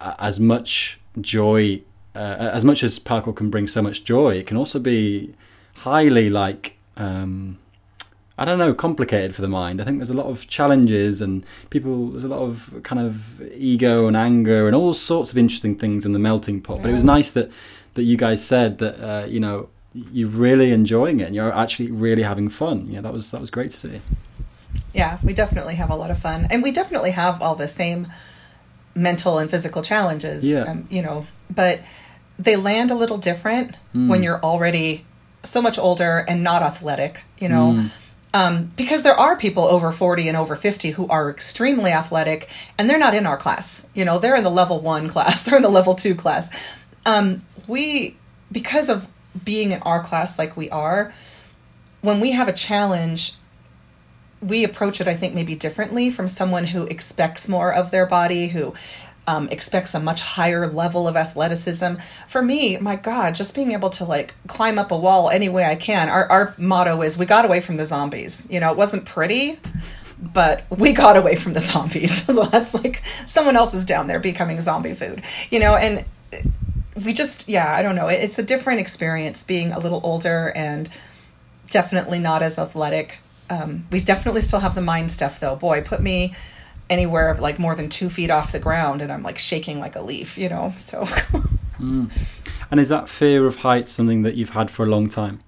as 0.00 0.38
much 0.40 1.00
joy, 1.20 1.82
uh, 2.14 2.18
as 2.18 2.64
much 2.64 2.82
as 2.82 2.98
parkour 2.98 3.34
can 3.34 3.50
bring 3.50 3.66
so 3.66 3.82
much 3.82 4.04
joy, 4.04 4.36
it 4.36 4.46
can 4.46 4.56
also 4.56 4.78
be 4.78 5.34
highly 5.74 6.28
like 6.28 6.76
um, 6.96 7.58
I 8.40 8.46
don't 8.46 8.58
know, 8.58 8.72
complicated 8.72 9.34
for 9.34 9.42
the 9.42 9.48
mind. 9.48 9.82
I 9.82 9.84
think 9.84 9.98
there's 9.98 10.08
a 10.08 10.16
lot 10.16 10.24
of 10.24 10.48
challenges 10.48 11.20
and 11.20 11.44
people. 11.68 12.08
There's 12.08 12.24
a 12.24 12.28
lot 12.28 12.40
of 12.40 12.80
kind 12.84 12.98
of 12.98 13.42
ego 13.52 14.06
and 14.06 14.16
anger 14.16 14.66
and 14.66 14.74
all 14.74 14.94
sorts 14.94 15.30
of 15.30 15.36
interesting 15.36 15.76
things 15.76 16.06
in 16.06 16.14
the 16.14 16.18
melting 16.18 16.62
pot. 16.62 16.80
But 16.80 16.88
it 16.88 16.94
was 16.94 17.04
nice 17.04 17.32
that 17.32 17.50
that 17.94 18.04
you 18.04 18.16
guys 18.16 18.42
said 18.42 18.78
that 18.78 18.98
uh, 18.98 19.26
you 19.26 19.40
know 19.40 19.68
you're 19.92 20.30
really 20.30 20.72
enjoying 20.72 21.20
it 21.20 21.24
and 21.24 21.34
you're 21.34 21.54
actually 21.54 21.90
really 21.90 22.22
having 22.22 22.48
fun. 22.48 22.88
Yeah, 22.90 23.02
that 23.02 23.12
was 23.12 23.30
that 23.30 23.42
was 23.42 23.50
great 23.50 23.72
to 23.72 23.76
see. 23.76 24.00
Yeah, 24.94 25.18
we 25.22 25.34
definitely 25.34 25.74
have 25.74 25.90
a 25.90 25.96
lot 25.96 26.10
of 26.10 26.18
fun, 26.18 26.46
and 26.50 26.62
we 26.62 26.72
definitely 26.72 27.10
have 27.10 27.42
all 27.42 27.54
the 27.54 27.68
same 27.68 28.08
mental 28.94 29.38
and 29.38 29.50
physical 29.50 29.82
challenges. 29.82 30.50
Yeah. 30.50 30.62
um, 30.62 30.86
you 30.90 31.02
know, 31.02 31.26
but 31.48 31.80
they 32.38 32.56
land 32.56 32.90
a 32.90 32.94
little 32.94 33.18
different 33.18 33.76
Hmm. 33.92 34.08
when 34.08 34.22
you're 34.22 34.40
already 34.42 35.04
so 35.42 35.60
much 35.62 35.78
older 35.78 36.24
and 36.28 36.42
not 36.42 36.62
athletic. 36.62 37.22
You 37.38 37.48
know. 37.48 37.72
Hmm. 37.72 37.86
Um, 38.32 38.72
because 38.76 39.02
there 39.02 39.18
are 39.18 39.36
people 39.36 39.64
over 39.64 39.90
40 39.90 40.28
and 40.28 40.36
over 40.36 40.54
50 40.54 40.92
who 40.92 41.08
are 41.08 41.28
extremely 41.30 41.90
athletic 41.90 42.48
and 42.78 42.88
they're 42.88 42.96
not 42.96 43.12
in 43.12 43.26
our 43.26 43.36
class. 43.36 43.88
You 43.92 44.04
know, 44.04 44.20
they're 44.20 44.36
in 44.36 44.44
the 44.44 44.50
level 44.50 44.80
one 44.80 45.08
class, 45.08 45.42
they're 45.44 45.56
in 45.56 45.62
the 45.64 45.68
level 45.68 45.94
two 45.96 46.14
class. 46.14 46.48
Um, 47.04 47.42
we, 47.66 48.16
because 48.52 48.88
of 48.88 49.08
being 49.44 49.72
in 49.72 49.82
our 49.82 50.00
class 50.04 50.38
like 50.38 50.56
we 50.56 50.70
are, 50.70 51.12
when 52.02 52.20
we 52.20 52.30
have 52.30 52.46
a 52.46 52.52
challenge, 52.52 53.32
we 54.42 54.64
approach 54.64 55.00
it, 55.00 55.08
I 55.08 55.14
think, 55.14 55.34
maybe 55.34 55.54
differently 55.54 56.10
from 56.10 56.26
someone 56.28 56.64
who 56.66 56.84
expects 56.84 57.48
more 57.48 57.72
of 57.72 57.90
their 57.90 58.06
body, 58.06 58.48
who 58.48 58.74
um, 59.26 59.48
expects 59.50 59.94
a 59.94 60.00
much 60.00 60.22
higher 60.22 60.66
level 60.66 61.06
of 61.06 61.14
athleticism. 61.16 61.94
For 62.26 62.40
me, 62.42 62.78
my 62.78 62.96
God, 62.96 63.34
just 63.34 63.54
being 63.54 63.72
able 63.72 63.90
to 63.90 64.04
like 64.04 64.34
climb 64.46 64.78
up 64.78 64.90
a 64.90 64.96
wall 64.96 65.28
any 65.30 65.48
way 65.48 65.64
I 65.64 65.74
can. 65.76 66.08
Our, 66.08 66.26
our 66.30 66.54
motto 66.58 67.02
is 67.02 67.18
we 67.18 67.26
got 67.26 67.44
away 67.44 67.60
from 67.60 67.76
the 67.76 67.84
zombies. 67.84 68.46
You 68.50 68.60
know, 68.60 68.70
it 68.70 68.76
wasn't 68.78 69.04
pretty, 69.04 69.60
but 70.18 70.64
we 70.70 70.92
got 70.92 71.16
away 71.16 71.34
from 71.34 71.52
the 71.52 71.60
zombies. 71.60 72.24
so 72.24 72.44
that's 72.46 72.72
like 72.74 73.02
someone 73.26 73.56
else 73.56 73.74
is 73.74 73.84
down 73.84 74.06
there 74.06 74.20
becoming 74.20 74.60
zombie 74.60 74.94
food, 74.94 75.22
you 75.50 75.60
know, 75.60 75.74
and 75.76 76.04
we 77.04 77.12
just, 77.12 77.48
yeah, 77.48 77.74
I 77.74 77.82
don't 77.82 77.94
know. 77.94 78.08
It- 78.08 78.22
It's 78.24 78.38
a 78.38 78.42
different 78.42 78.80
experience 78.80 79.44
being 79.44 79.70
a 79.72 79.78
little 79.78 80.00
older 80.02 80.50
and 80.56 80.88
definitely 81.68 82.18
not 82.18 82.42
as 82.42 82.58
athletic. 82.58 83.18
Um, 83.50 83.86
we 83.90 83.98
definitely 83.98 84.40
still 84.40 84.60
have 84.60 84.74
the 84.74 84.80
mind 84.80 85.10
stuff 85.10 85.40
though. 85.40 85.56
Boy, 85.56 85.82
put 85.82 86.00
me 86.00 86.34
anywhere 86.88 87.36
like 87.36 87.58
more 87.58 87.74
than 87.74 87.88
two 87.88 88.08
feet 88.08 88.30
off 88.30 88.52
the 88.52 88.58
ground 88.58 89.02
and 89.02 89.12
I'm 89.12 89.22
like 89.22 89.38
shaking 89.38 89.78
like 89.78 89.96
a 89.96 90.00
leaf, 90.00 90.38
you 90.38 90.48
know. 90.48 90.72
So. 90.78 91.02
mm. 91.78 92.28
And 92.70 92.80
is 92.80 92.88
that 92.88 93.08
fear 93.08 93.46
of 93.46 93.56
heights 93.56 93.90
something 93.90 94.22
that 94.22 94.36
you've 94.36 94.50
had 94.50 94.70
for 94.70 94.84
a 94.84 94.88
long 94.88 95.08
time? 95.08 95.40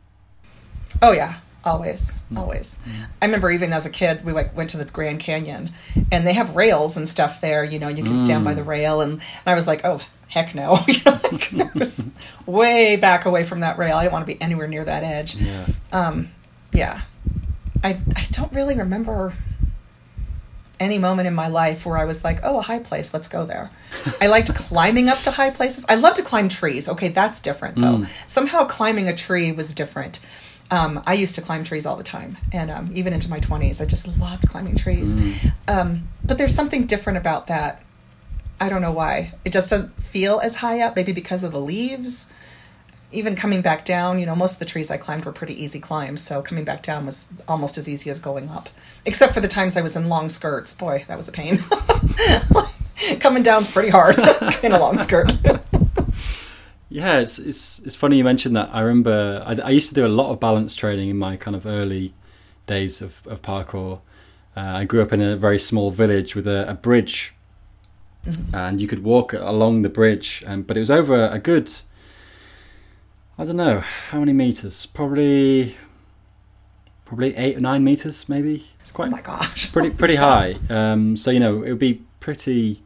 Oh 1.01 1.13
yeah, 1.13 1.39
always, 1.65 2.15
mm. 2.33 2.39
always. 2.39 2.79
Mm. 2.85 3.07
I 3.23 3.25
remember 3.27 3.51
even 3.51 3.73
as 3.73 3.87
a 3.87 3.91
kid, 3.91 4.25
we 4.25 4.33
like 4.33 4.57
went 4.57 4.71
to 4.71 4.77
the 4.77 4.85
Grand 4.85 5.21
Canyon, 5.21 5.73
and 6.11 6.27
they 6.27 6.33
have 6.33 6.57
rails 6.57 6.97
and 6.97 7.09
stuff 7.09 7.41
there. 7.41 7.65
You 7.65 7.79
know, 7.79 7.89
you 7.89 8.05
can 8.05 8.19
stand 8.19 8.45
by 8.45 8.55
the 8.55 8.65
rail, 8.65 9.01
and, 9.01 9.13
and 9.13 9.23
I 9.47 9.55
was 9.55 9.67
like, 9.67 9.85
oh 9.85 10.01
heck 10.33 10.55
no, 10.55 10.79
you 10.89 10.99
know, 11.05 11.21
like, 11.31 11.53
I 11.53 11.71
was 11.75 12.05
way 12.47 12.97
back 12.97 13.27
away 13.27 13.45
from 13.45 13.61
that 13.61 13.79
rail. 13.79 13.97
I 13.97 14.05
didn't 14.05 14.15
want 14.15 14.27
to 14.27 14.35
be 14.35 14.41
anywhere 14.41 14.67
near 14.67 14.85
that 14.85 15.05
edge. 15.05 15.37
Yeah. 15.37 15.67
Um, 15.93 16.31
yeah. 16.73 17.03
I 17.85 18.01
I 18.17 18.27
don't 18.31 18.53
really 18.53 18.77
remember 18.77 19.35
any 20.83 20.99
moment 20.99 21.29
in 21.29 21.35
my 21.35 21.47
life 21.47 21.87
where 21.87 21.97
I 21.97 22.05
was 22.05 22.25
like, 22.25 22.41
oh, 22.43 22.59
a 22.59 22.63
high 22.63 22.81
place, 22.81 23.15
let's 23.15 23.29
go 23.29 23.47
there. 23.47 23.71
I 24.21 24.27
liked 24.27 24.53
climbing 24.67 25.09
up 25.09 25.19
to 25.21 25.31
high 25.31 25.51
places. 25.51 25.85
I 25.89 25.95
love 25.95 26.15
to 26.15 26.23
climb 26.23 26.49
trees. 26.49 26.89
Okay, 26.89 27.09
that's 27.09 27.41
different 27.41 27.77
though. 27.77 27.99
Mm. 27.99 28.09
Somehow 28.27 28.65
climbing 28.65 29.09
a 29.09 29.17
tree 29.17 29.53
was 29.53 29.73
different. 29.73 30.21
Um, 30.71 31.03
I 31.07 31.15
used 31.15 31.35
to 31.35 31.43
climb 31.43 31.65
trees 31.65 31.85
all 31.85 31.97
the 31.97 32.03
time, 32.03 32.39
and 32.51 32.71
um, 32.71 32.91
even 32.95 33.13
into 33.13 33.29
my 33.29 33.39
20s, 33.39 33.81
I 33.83 33.85
just 33.85 34.09
loved 34.19 34.49
climbing 34.49 34.77
trees. 34.77 35.15
Mm. 35.15 35.53
Um, 35.69 36.09
but 36.25 36.39
there's 36.39 36.55
something 36.55 36.87
different 36.87 37.19
about 37.19 37.47
that. 37.49 37.83
I 38.59 38.69
don't 38.69 38.81
know 38.81 38.93
why. 38.93 39.35
It 39.45 39.53
just 39.53 39.71
doesn't 39.71 40.01
feel 40.01 40.41
as 40.41 40.57
high 40.57 40.81
up, 40.81 40.97
maybe 40.97 41.13
because 41.13 41.45
of 41.45 41.53
the 41.53 41.61
leaves 41.61 42.33
even 43.13 43.37
coming 43.37 43.63
back 43.63 43.85
down, 43.85 44.19
you 44.19 44.27
know, 44.27 44.35
most 44.35 44.55
of 44.55 44.59
the 44.59 44.65
trees 44.65 44.91
I 44.91 44.97
climbed 44.97 45.25
were 45.25 45.33
pretty 45.33 45.63
easy 45.63 45.79
climbs, 45.79 46.21
so 46.21 46.43
coming 46.43 46.65
back 46.65 46.83
down 46.83 47.07
was 47.07 47.29
almost 47.47 47.79
as 47.79 47.89
easy 47.89 48.11
as 48.11 48.19
going 48.19 48.49
up. 48.49 48.69
Except 49.05 49.35
for 49.35 49.41
the 49.41 49.49
times 49.49 49.77
I 49.77 49.83
was 49.83 49.97
in 49.97 50.09
long 50.09 50.29
skirts. 50.29 50.75
Boy, 50.75 51.05
that 51.09 51.17
was 51.17 51.29
a 51.29 51.33
pain. 51.33 51.63
coming 53.21 53.43
down's 53.43 53.71
pretty 53.71 53.91
hard 53.91 54.19
in 54.63 54.73
a 54.73 54.79
long 54.79 54.97
skirt. 54.99 55.31
yeah, 56.89 57.21
it's, 57.21 57.39
it's 57.39 57.81
it's 57.81 57.97
funny 57.97 58.17
you 58.17 58.25
mentioned 58.25 58.57
that. 58.57 58.71
I 58.73 58.81
remember 58.81 59.43
I, 59.47 59.59
I, 59.67 59.71
used 59.71 59.89
to 59.89 59.95
do 59.95 60.07
a 60.07 60.09
lot 60.09 60.31
of 60.31 60.41
balance 60.41 60.75
training 60.75 61.09
in 61.09 61.19
my 61.19 61.37
kind 61.37 61.57
of 61.57 61.67
early 61.67 62.15
days 62.67 63.03
of, 63.03 63.27
of 63.27 63.43
parkour. 63.43 64.01
Uh, 64.57 64.61
I 64.61 64.85
grew 64.85 65.03
up 65.03 65.13
in 65.13 65.21
a 65.21 65.37
very 65.37 65.59
small 65.59 65.91
village 65.91 66.35
with 66.35 66.47
a, 66.47 66.69
a 66.69 66.75
bridge, 66.75 67.35
mm-hmm. 68.27 68.55
and 68.55 68.81
you 68.81 68.87
could 68.87 69.03
walk 69.03 69.33
along 69.33 69.83
the 69.83 69.89
bridge, 69.89 70.45
and 70.47 70.67
but 70.67 70.77
it 70.77 70.81
was 70.81 70.91
over 70.91 71.27
a 71.27 71.39
good 71.39 71.73
I 73.39 73.45
don't 73.45 73.57
know 73.57 73.81
how 73.81 74.21
many 74.21 74.33
meters. 74.33 74.87
Probably, 74.87 75.77
probably 77.05 77.35
eight 77.37 77.57
or 77.57 77.61
nine 77.61 77.83
meters, 77.83 78.29
maybe. 78.29 78.67
It's 78.81 78.91
quite. 78.91 79.09
Oh 79.09 79.11
my 79.11 79.23
gosh! 79.23 79.73
Pretty 79.73 79.91
pretty 79.91 80.17
high. 80.17 80.57
Um, 80.69 81.17
so 81.17 81.31
you 81.31 81.41
know 81.41 81.63
it 81.63 81.71
would 81.71 81.79
be 81.79 82.03
pretty 82.21 82.83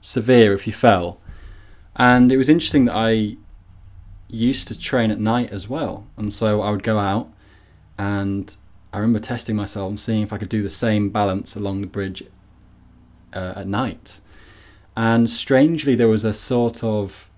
severe 0.00 0.52
if 0.52 0.66
you 0.66 0.72
fell. 0.72 1.18
And 1.96 2.30
it 2.30 2.36
was 2.36 2.48
interesting 2.50 2.84
that 2.84 2.94
I 2.94 3.36
used 4.28 4.68
to 4.68 4.78
train 4.78 5.10
at 5.10 5.18
night 5.18 5.50
as 5.50 5.68
well, 5.68 6.06
and 6.16 6.32
so 6.32 6.60
I 6.60 6.70
would 6.70 6.82
go 6.82 6.98
out, 6.98 7.32
and 7.96 8.54
I 8.92 8.98
remember 8.98 9.18
testing 9.18 9.56
myself 9.56 9.88
and 9.88 9.98
seeing 9.98 10.22
if 10.22 10.32
I 10.32 10.38
could 10.38 10.50
do 10.50 10.62
the 10.62 10.68
same 10.68 11.08
balance 11.08 11.56
along 11.56 11.80
the 11.80 11.86
bridge 11.86 12.22
uh, 13.32 13.54
at 13.56 13.66
night. 13.66 14.20
And 14.94 15.28
strangely, 15.28 15.94
there 15.94 16.08
was 16.08 16.24
a 16.24 16.34
sort 16.34 16.84
of 16.84 17.28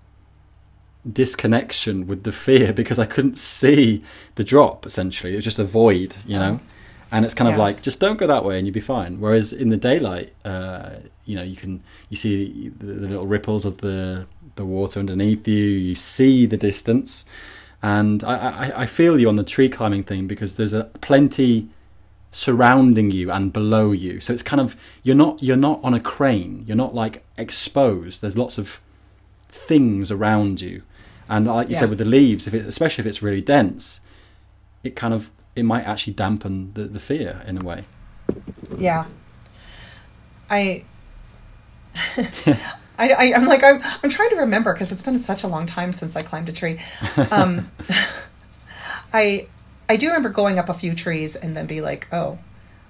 disconnection 1.11 2.07
with 2.07 2.23
the 2.23 2.31
fear 2.31 2.73
because 2.81 2.99
I 2.99 3.05
couldn't 3.05 3.37
see 3.37 4.03
the 4.35 4.43
drop 4.43 4.85
essentially. 4.85 5.33
It 5.33 5.37
was 5.37 5.45
just 5.45 5.59
a 5.59 5.63
void, 5.63 6.15
you 6.25 6.37
know. 6.37 6.59
And 7.11 7.25
it's 7.25 7.33
kind 7.33 7.47
yeah. 7.47 7.55
of 7.55 7.59
like 7.59 7.81
just 7.81 7.99
don't 7.99 8.17
go 8.17 8.27
that 8.27 8.45
way 8.45 8.57
and 8.57 8.67
you'll 8.67 8.73
be 8.73 8.79
fine. 8.79 9.19
Whereas 9.19 9.51
in 9.51 9.69
the 9.69 9.77
daylight, 9.77 10.33
uh, 10.45 10.91
you 11.25 11.35
know, 11.35 11.43
you 11.43 11.55
can 11.55 11.83
you 12.09 12.17
see 12.17 12.69
the, 12.69 12.85
the, 12.85 13.07
little 13.07 13.25
ripples 13.25 13.65
of 13.65 13.77
the 13.77 14.27
the 14.55 14.65
water 14.65 14.99
underneath 14.99 15.47
you. 15.47 15.55
You 15.55 15.95
see 15.95 16.45
the 16.45 16.57
distance, 16.57 17.25
and 17.81 18.23
I, 18.23 18.35
I, 18.35 18.81
I 18.81 18.85
feel 18.85 19.19
you 19.19 19.27
on 19.27 19.37
the 19.37 19.43
tree 19.43 19.69
climbing 19.69 20.03
thing 20.03 20.27
because 20.27 20.55
there's 20.57 20.73
a 20.73 20.83
plenty 21.01 21.69
surrounding 22.31 23.09
you 23.09 23.31
and 23.31 23.51
below 23.51 23.91
you. 23.91 24.19
So 24.19 24.31
it's 24.31 24.43
kind 24.43 24.61
of 24.61 24.75
you're 25.01 25.15
not 25.15 25.41
you're 25.41 25.57
not 25.57 25.79
on 25.83 25.95
a 25.95 25.99
crane. 25.99 26.63
You're 26.67 26.77
not 26.77 26.93
like 26.93 27.23
exposed. 27.37 28.21
There's 28.21 28.37
lots 28.37 28.59
of 28.59 28.79
things 29.49 30.11
around 30.11 30.61
you 30.61 30.83
and 31.29 31.47
like 31.47 31.69
you 31.69 31.73
yeah. 31.73 31.79
said 31.79 31.89
with 31.89 31.99
the 31.99 32.05
leaves, 32.05 32.47
if 32.47 32.53
it, 32.53 32.65
especially 32.65 33.03
if 33.03 33.05
it's 33.05 33.21
really 33.21 33.41
dense, 33.41 34.01
it 34.83 34.95
kind 34.95 35.13
of 35.13 35.31
it 35.55 35.63
might 35.63 35.83
actually 35.83 36.13
dampen 36.13 36.73
the, 36.73 36.85
the 36.85 36.99
fear 36.99 37.43
in 37.45 37.57
a 37.57 37.63
way. 37.63 37.85
Yeah. 38.77 39.05
I. 40.49 40.83
I, 42.97 43.11
I, 43.11 43.23
am 43.25 43.45
like 43.45 43.63
I'm, 43.63 43.81
I'm 44.03 44.09
trying 44.09 44.29
to 44.31 44.35
remember 44.37 44.73
because 44.73 44.91
it's 44.91 45.01
been 45.01 45.17
such 45.17 45.43
a 45.43 45.47
long 45.47 45.65
time 45.65 45.93
since 45.93 46.17
I 46.17 46.21
climbed 46.21 46.49
a 46.49 46.51
tree. 46.51 46.79
Um, 47.31 47.71
I 49.13 49.47
I 49.87 49.95
do 49.95 50.07
remember 50.07 50.29
going 50.29 50.59
up 50.59 50.69
a 50.69 50.73
few 50.73 50.93
trees 50.93 51.35
and 51.35 51.55
then 51.55 51.65
be 51.65 51.81
like, 51.81 52.07
oh, 52.11 52.37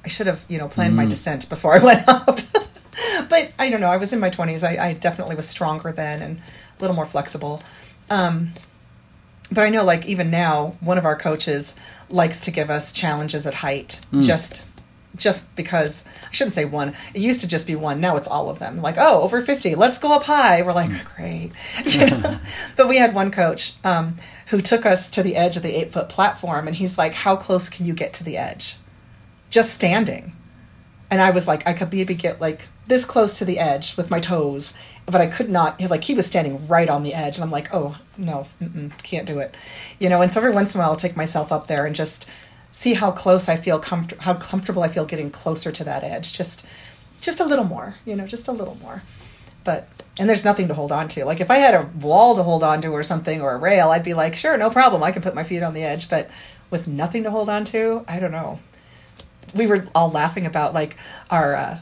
I 0.04 0.08
should 0.08 0.28
have 0.28 0.44
you 0.48 0.58
know 0.58 0.68
planned 0.68 0.94
mm. 0.94 0.98
my 0.98 1.06
descent 1.06 1.48
before 1.48 1.76
I 1.76 1.80
went 1.84 2.08
up. 2.08 2.40
but 3.30 3.52
I 3.60 3.70
don't 3.70 3.82
know. 3.82 3.92
I 3.92 3.98
was 3.98 4.12
in 4.12 4.20
my 4.20 4.30
20s. 4.30 4.68
I, 4.68 4.90
I 4.90 4.94
definitely 4.94 5.36
was 5.36 5.48
stronger 5.48 5.92
then 5.92 6.22
and 6.22 6.38
a 6.38 6.82
little 6.82 6.96
more 6.96 7.06
flexible. 7.06 7.62
Um, 8.10 8.54
but 9.52 9.62
I 9.62 9.70
know, 9.70 9.84
like 9.84 10.06
even 10.06 10.30
now, 10.30 10.74
one 10.80 10.98
of 10.98 11.06
our 11.06 11.16
coaches 11.16 11.76
likes 12.10 12.40
to 12.42 12.52
give 12.52 12.70
us 12.70 12.92
challenges 12.92 13.48
at 13.48 13.56
height, 13.56 14.02
mm. 14.12 14.24
just 14.24 14.64
just 15.16 15.54
because 15.56 16.06
I 16.30 16.32
shouldn't 16.32 16.54
say 16.54 16.66
one. 16.66 16.94
It 17.14 17.22
used 17.22 17.42
to 17.42 17.48
just 17.48 17.68
be 17.68 17.76
one. 17.76 18.00
Now 18.00 18.16
it's 18.16 18.28
all 18.28 18.50
of 18.50 18.60
them. 18.60 18.82
Like, 18.82 18.96
oh, 18.98 19.22
over 19.22 19.42
fifty, 19.42 19.76
let's 19.76 19.98
go 19.98 20.14
up 20.14 20.24
high. 20.24 20.62
We're 20.62 20.74
like, 20.74 20.92
mm. 20.92 21.16
great. 21.16 21.52
You 21.86 22.10
know? 22.18 22.40
but 22.76 22.88
we 22.88 22.98
had 22.98 23.16
one 23.16 23.32
coach 23.32 23.74
um, 23.84 24.16
who 24.48 24.62
took 24.62 24.86
us 24.86 25.10
to 25.12 25.24
the 25.24 25.36
edge 25.36 25.58
of 25.58 25.64
the 25.64 25.76
eight 25.76 25.92
foot 25.92 26.10
platform, 26.10 26.68
and 26.68 26.76
he's 26.76 26.98
like, 26.98 27.14
"How 27.14 27.36
close 27.36 27.70
can 27.70 27.86
you 27.86 27.94
get 27.94 28.14
to 28.16 28.24
the 28.24 28.38
edge? 28.38 28.78
Just 29.50 29.74
standing." 29.74 30.36
And 31.12 31.22
I 31.22 31.32
was 31.32 31.48
like, 31.48 31.68
I 31.68 31.74
could 31.74 31.92
maybe 31.92 32.14
get 32.14 32.40
like 32.40 32.68
this 32.88 33.04
close 33.04 33.40
to 33.40 33.46
the 33.46 33.58
edge 33.58 33.98
with 33.98 34.12
my 34.12 34.20
toes, 34.20 34.78
but 35.10 35.22
I 35.22 35.28
could 35.28 35.50
not. 35.50 35.80
Like 35.82 36.04
he 36.04 36.14
was 36.14 36.26
standing 36.26 36.68
right 36.68 36.90
on 36.90 37.04
the 37.04 37.14
edge, 37.14 37.38
and 37.38 37.44
I'm 37.44 37.52
like, 37.52 37.74
oh 37.74 37.98
no, 38.18 38.48
can't 39.04 39.26
do 39.26 39.40
it, 39.40 39.56
you 40.00 40.10
know. 40.10 40.22
And 40.22 40.32
so 40.32 40.40
every 40.40 40.52
once 40.52 40.74
in 40.74 40.80
a 40.80 40.84
while, 40.84 40.92
I'll 40.92 40.96
take 40.96 41.18
myself 41.18 41.52
up 41.52 41.68
there 41.68 41.86
and 41.86 41.96
just 41.96 42.30
see 42.72 42.94
how 42.94 43.12
close 43.12 43.50
I 43.50 43.56
feel, 43.56 43.82
how 43.82 44.36
comfortable 44.36 44.84
I 44.84 44.88
feel 44.88 45.06
getting 45.06 45.32
closer 45.32 45.72
to 45.72 45.84
that 45.86 46.04
edge. 46.04 46.34
Just, 46.34 46.68
just 47.22 47.40
a 47.40 47.46
little 47.46 47.66
more, 47.66 47.96
you 48.06 48.16
know, 48.16 48.28
just 48.28 48.48
a 48.48 48.52
little 48.52 48.76
more. 48.76 49.02
But 49.64 49.88
and 50.20 50.30
there's 50.30 50.46
nothing 50.46 50.68
to 50.68 50.74
hold 50.74 50.92
on 50.92 51.08
to. 51.10 51.26
Like 51.26 51.42
if 51.42 51.50
I 51.50 51.58
had 51.58 51.74
a 51.74 51.90
wall 52.00 52.36
to 52.36 52.44
hold 52.44 52.64
on 52.64 52.82
to 52.82 52.90
or 52.90 53.04
something 53.04 53.42
or 53.42 53.54
a 53.54 53.58
rail, 53.58 53.90
I'd 53.90 54.04
be 54.04 54.14
like, 54.14 54.36
sure, 54.36 54.58
no 54.58 54.70
problem, 54.70 55.04
I 55.04 55.12
can 55.12 55.22
put 55.22 55.36
my 55.36 55.44
feet 55.44 55.64
on 55.64 55.74
the 55.74 55.84
edge. 55.84 56.10
But 56.10 56.30
with 56.70 56.88
nothing 56.88 57.24
to 57.24 57.32
hold 57.32 57.50
on 57.50 57.66
to, 57.66 58.06
I 58.08 58.20
don't 58.20 58.32
know. 58.32 58.60
We 59.56 59.66
were 59.66 59.88
all 59.96 60.12
laughing 60.12 60.46
about 60.46 60.74
like 60.74 60.96
our. 61.30 61.56
Uh, 61.56 61.80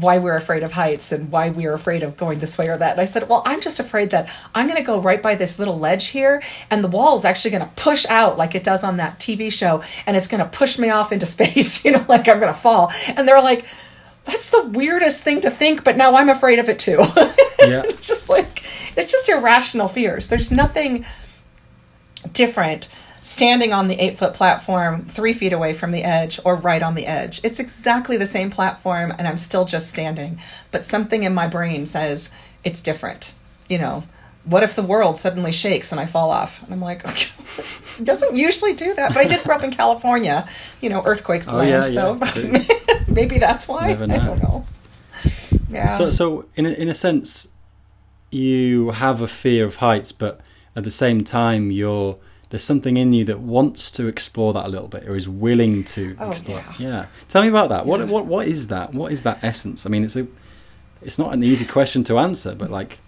why 0.00 0.18
we're 0.18 0.36
afraid 0.36 0.62
of 0.62 0.72
heights 0.72 1.12
and 1.12 1.30
why 1.30 1.50
we're 1.50 1.74
afraid 1.74 2.02
of 2.02 2.16
going 2.16 2.38
this 2.38 2.58
way 2.58 2.68
or 2.68 2.76
that. 2.76 2.92
And 2.92 3.00
I 3.00 3.04
said, 3.04 3.28
Well, 3.28 3.42
I'm 3.46 3.60
just 3.60 3.80
afraid 3.80 4.10
that 4.10 4.28
I'm 4.54 4.66
going 4.66 4.78
to 4.78 4.84
go 4.86 5.00
right 5.00 5.22
by 5.22 5.34
this 5.34 5.58
little 5.58 5.78
ledge 5.78 6.08
here, 6.08 6.42
and 6.70 6.82
the 6.82 6.88
wall 6.88 7.16
is 7.16 7.24
actually 7.24 7.52
going 7.52 7.64
to 7.64 7.70
push 7.76 8.06
out 8.08 8.36
like 8.38 8.54
it 8.54 8.62
does 8.62 8.84
on 8.84 8.96
that 8.98 9.18
TV 9.18 9.52
show, 9.52 9.82
and 10.06 10.16
it's 10.16 10.28
going 10.28 10.42
to 10.42 10.48
push 10.48 10.78
me 10.78 10.90
off 10.90 11.12
into 11.12 11.26
space, 11.36 11.84
you 11.84 11.92
know, 11.92 12.04
like 12.08 12.28
I'm 12.28 12.40
going 12.40 12.52
to 12.52 12.58
fall. 12.58 12.92
And 13.06 13.26
they're 13.26 13.42
like, 13.42 13.64
That's 14.24 14.50
the 14.50 14.64
weirdest 14.64 15.22
thing 15.22 15.40
to 15.42 15.50
think, 15.50 15.84
but 15.84 15.96
now 15.96 16.14
I'm 16.14 16.28
afraid 16.28 16.58
of 16.58 16.68
it 16.68 16.78
too. 16.78 17.02
Yeah. 17.60 17.82
just 18.00 18.28
like, 18.28 18.62
it's 18.96 19.10
just 19.10 19.28
irrational 19.28 19.88
fears. 19.88 20.28
There's 20.28 20.52
nothing 20.52 21.04
different 22.32 22.88
standing 23.22 23.72
on 23.72 23.88
the 23.88 23.96
eight 24.02 24.16
foot 24.16 24.34
platform 24.34 25.04
three 25.04 25.32
feet 25.32 25.52
away 25.52 25.74
from 25.74 25.90
the 25.90 26.04
edge 26.04 26.40
or 26.44 26.56
right 26.56 26.82
on 26.82 26.94
the 26.94 27.06
edge. 27.06 27.40
It's 27.44 27.58
exactly 27.58 28.16
the 28.16 28.26
same 28.26 28.50
platform 28.50 29.12
and 29.18 29.26
I'm 29.26 29.36
still 29.36 29.64
just 29.64 29.88
standing. 29.88 30.38
But 30.70 30.84
something 30.84 31.24
in 31.24 31.34
my 31.34 31.46
brain 31.46 31.86
says 31.86 32.30
it's 32.64 32.80
different. 32.80 33.32
You 33.68 33.78
know, 33.78 34.04
what 34.44 34.62
if 34.62 34.74
the 34.74 34.82
world 34.82 35.18
suddenly 35.18 35.52
shakes 35.52 35.92
and 35.92 36.00
I 36.00 36.06
fall 36.06 36.30
off? 36.30 36.62
And 36.62 36.72
I'm 36.72 36.80
like, 36.80 37.06
okay. 37.08 37.28
it 37.98 38.04
doesn't 38.04 38.36
usually 38.36 38.74
do 38.74 38.94
that. 38.94 39.12
But 39.12 39.18
I 39.18 39.24
did 39.24 39.42
grow 39.42 39.56
up 39.56 39.64
in 39.64 39.70
California, 39.70 40.48
you 40.80 40.88
know, 40.88 41.02
earthquake 41.04 41.46
oh, 41.48 41.56
land. 41.56 41.70
Yeah, 41.70 41.80
so 41.82 42.18
yeah. 42.36 42.64
maybe 43.08 43.38
that's 43.38 43.68
why. 43.68 43.90
I 43.90 43.94
don't 43.94 44.08
know. 44.08 44.66
Yeah. 45.70 45.90
So, 45.90 46.10
so 46.10 46.46
in 46.56 46.64
a, 46.64 46.70
in 46.70 46.88
a 46.88 46.94
sense, 46.94 47.48
you 48.30 48.90
have 48.90 49.20
a 49.20 49.28
fear 49.28 49.66
of 49.66 49.76
heights, 49.76 50.12
but 50.12 50.40
at 50.74 50.84
the 50.84 50.90
same 50.90 51.24
time, 51.24 51.70
you're 51.70 52.18
there's 52.50 52.64
something 52.64 52.96
in 52.96 53.12
you 53.12 53.24
that 53.26 53.40
wants 53.40 53.90
to 53.92 54.06
explore 54.06 54.52
that 54.54 54.64
a 54.64 54.68
little 54.68 54.88
bit 54.88 55.06
or 55.06 55.16
is 55.16 55.28
willing 55.28 55.84
to 55.84 56.16
oh, 56.18 56.30
explore. 56.30 56.62
Yeah. 56.78 56.88
yeah. 56.88 57.06
Tell 57.28 57.42
me 57.42 57.48
about 57.48 57.68
that. 57.68 57.84
Yeah. 57.84 57.90
What 57.90 58.08
what 58.08 58.26
what 58.26 58.48
is 58.48 58.68
that? 58.68 58.94
What 58.94 59.12
is 59.12 59.22
that 59.22 59.42
essence? 59.42 59.84
I 59.84 59.90
mean, 59.90 60.04
it's 60.04 60.16
a 60.16 60.26
it's 61.02 61.18
not 61.18 61.32
an 61.34 61.44
easy 61.44 61.64
question 61.64 62.04
to 62.04 62.18
answer, 62.18 62.54
but 62.54 62.70
like 62.70 63.00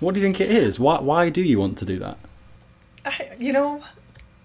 what 0.00 0.14
do 0.14 0.20
you 0.20 0.26
think 0.26 0.40
it 0.40 0.50
is? 0.50 0.78
Why 0.78 1.00
why 1.00 1.28
do 1.28 1.42
you 1.42 1.58
want 1.58 1.76
to 1.78 1.84
do 1.84 1.98
that? 1.98 2.18
I, 3.04 3.30
you 3.38 3.52
know, 3.52 3.82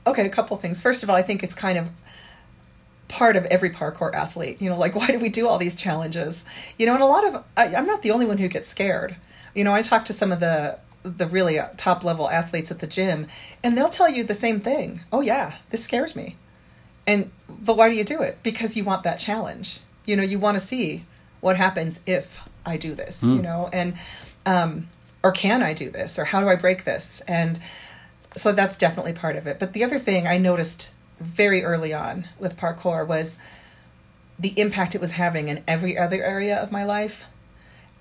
okay, 0.07 0.25
a 0.25 0.29
couple 0.29 0.57
things. 0.57 0.81
First 0.81 1.03
of 1.03 1.09
all, 1.09 1.15
I 1.15 1.21
think 1.21 1.43
it's 1.43 1.53
kind 1.53 1.77
of 1.77 1.89
part 3.07 3.35
of 3.35 3.45
every 3.45 3.69
parkour 3.69 4.13
athlete. 4.15 4.61
You 4.61 4.69
know, 4.69 4.77
like 4.77 4.95
why 4.99 5.07
do 5.07 5.19
we 5.19 5.29
do 5.29 5.47
all 5.47 5.59
these 5.59 5.75
challenges? 5.75 6.45
You 6.79 6.87
know, 6.87 6.95
and 6.95 7.03
a 7.03 7.07
lot 7.07 7.25
of 7.25 7.43
I, 7.55 7.75
I'm 7.75 7.85
not 7.85 8.01
the 8.01 8.11
only 8.11 8.25
one 8.25 8.39
who 8.39 8.47
gets 8.47 8.67
scared. 8.67 9.15
You 9.53 9.63
know, 9.63 9.73
I 9.73 9.83
talk 9.83 10.05
to 10.05 10.13
some 10.13 10.31
of 10.31 10.39
the 10.39 10.79
the 11.03 11.27
really 11.27 11.59
top 11.77 12.03
level 12.03 12.29
athletes 12.29 12.71
at 12.71 12.79
the 12.79 12.87
gym, 12.87 13.27
and 13.63 13.77
they'll 13.77 13.89
tell 13.89 14.09
you 14.09 14.23
the 14.23 14.33
same 14.33 14.59
thing. 14.59 15.01
Oh 15.11 15.21
yeah, 15.21 15.55
this 15.69 15.83
scares 15.83 16.15
me. 16.15 16.37
And 17.05 17.31
but 17.49 17.77
why 17.77 17.89
do 17.89 17.95
you 17.95 18.03
do 18.03 18.21
it? 18.21 18.39
Because 18.41 18.77
you 18.77 18.83
want 18.83 19.03
that 19.03 19.19
challenge. 19.19 19.79
You 20.05 20.15
know, 20.15 20.23
you 20.23 20.39
want 20.39 20.55
to 20.55 20.59
see 20.59 21.05
what 21.41 21.57
happens 21.57 22.01
if 22.05 22.39
I 22.65 22.77
do 22.77 22.95
this. 22.95 23.23
You 23.23 23.41
know, 23.41 23.69
and 23.73 23.95
um, 24.45 24.87
or 25.21 25.31
can 25.31 25.61
I 25.61 25.73
do 25.73 25.89
this, 25.89 26.17
or 26.17 26.25
how 26.25 26.41
do 26.41 26.47
I 26.49 26.55
break 26.55 26.85
this? 26.85 27.21
And 27.27 27.59
so 28.35 28.51
that's 28.51 28.77
definitely 28.77 29.13
part 29.13 29.35
of 29.35 29.45
it. 29.47 29.59
But 29.59 29.73
the 29.73 29.83
other 29.83 29.99
thing 29.99 30.25
I 30.27 30.37
noticed 30.37 30.93
very 31.19 31.63
early 31.63 31.93
on 31.93 32.27
with 32.39 32.57
parkour 32.57 33.05
was 33.05 33.37
the 34.39 34.59
impact 34.59 34.95
it 34.95 35.01
was 35.01 35.13
having 35.13 35.47
in 35.49 35.63
every 35.67 35.97
other 35.97 36.23
area 36.23 36.57
of 36.57 36.71
my 36.71 36.83
life. 36.83 37.25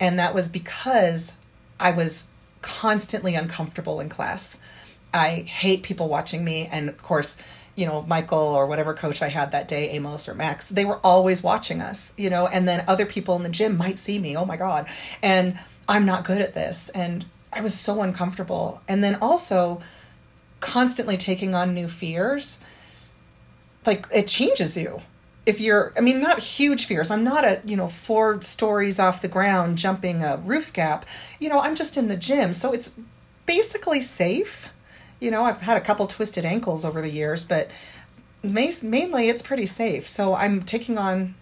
And 0.01 0.19
that 0.19 0.35
was 0.35 0.49
because 0.49 1.37
I 1.79 1.91
was 1.91 2.27
constantly 2.63 3.35
uncomfortable 3.35 4.01
in 4.01 4.09
class. 4.09 4.59
I 5.13 5.41
hate 5.41 5.83
people 5.83 6.09
watching 6.09 6.43
me. 6.43 6.69
And 6.73 6.89
of 6.89 7.03
course, 7.03 7.37
you 7.75 7.87
know, 7.87 8.03
Michael 8.03 8.39
or 8.39 8.67
whatever 8.67 8.95
coach 8.95 9.23
I 9.23 9.29
had 9.29 9.53
that 9.53 9.69
day, 9.69 9.91
Amos 9.91 10.29
or 10.29 10.35
Max, 10.35 10.69
they 10.69 10.85
were 10.85 10.99
always 11.05 11.43
watching 11.43 11.81
us, 11.81 12.15
you 12.17 12.31
know, 12.31 12.47
and 12.47 12.67
then 12.67 12.85
other 12.87 13.07
people 13.07 13.37
in 13.37 13.43
the 13.43 13.49
gym 13.49 13.77
might 13.77 13.99
see 13.99 14.19
me. 14.19 14.37
Oh 14.37 14.45
my 14.45 14.57
God. 14.57 14.87
And 15.23 15.59
I'm 15.89 16.07
not 16.07 16.25
good 16.25 16.41
at 16.41 16.55
this. 16.55 16.89
And 16.91 17.25
I 17.53 17.61
was 17.61 17.79
so 17.79 18.03
uncomfortable. 18.03 18.81
And 18.89 19.03
then 19.03 19.17
also 19.17 19.81
constantly 20.61 21.17
taking 21.17 21.55
on 21.55 21.75
new 21.75 21.89
fears, 21.89 22.63
like 23.85 24.07
it 24.15 24.27
changes 24.27 24.77
you. 24.77 25.03
If 25.45 25.61
you're, 25.61 25.93
I 25.97 26.01
mean, 26.01 26.21
not 26.21 26.39
huge 26.39 26.87
fears. 26.87 27.11
I'm 27.11 27.25
not 27.25 27.45
at, 27.45 27.69
you 27.69 27.77
know, 27.77 27.89
four 27.89 28.41
stories 28.43 28.99
off 28.99 29.23
the 29.23 29.29
ground 29.29 29.77
jumping 29.77 30.23
a 30.23 30.37
roof 30.37 30.73
gap. 30.73 31.05
You 31.41 31.49
know, 31.49 31.61
I'm 31.61 31.75
just 31.75 31.97
in 31.97 32.09
the 32.09 32.17
gym. 32.17 32.53
So 32.53 32.73
it's 32.73 32.95
basically 33.45 34.01
safe. 34.01 34.69
You 35.19 35.31
know, 35.31 35.45
I've 35.45 35.61
had 35.61 35.77
a 35.77 35.81
couple 35.81 36.07
twisted 36.07 36.45
ankles 36.45 36.85
over 36.85 37.01
the 37.01 37.11
years, 37.11 37.45
but 37.45 37.71
mainly 38.43 39.29
it's 39.29 39.43
pretty 39.43 39.67
safe. 39.67 40.07
So 40.07 40.35
I'm 40.35 40.63
taking 40.63 40.97
on 40.97 41.35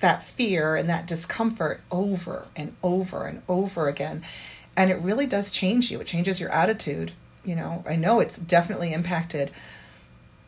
that 0.00 0.22
fear 0.22 0.76
and 0.76 0.88
that 0.88 1.06
discomfort 1.06 1.80
over 1.90 2.46
and 2.54 2.74
over 2.82 3.26
and 3.26 3.42
over 3.48 3.88
again. 3.88 4.22
And 4.76 4.90
it 4.90 5.00
really 5.00 5.26
does 5.26 5.50
change 5.50 5.90
you. 5.90 6.00
It 6.00 6.06
changes 6.06 6.40
your 6.40 6.50
attitude. 6.50 7.12
You 7.44 7.56
know, 7.56 7.84
I 7.88 7.96
know 7.96 8.20
it's 8.20 8.38
definitely 8.38 8.92
impacted 8.92 9.50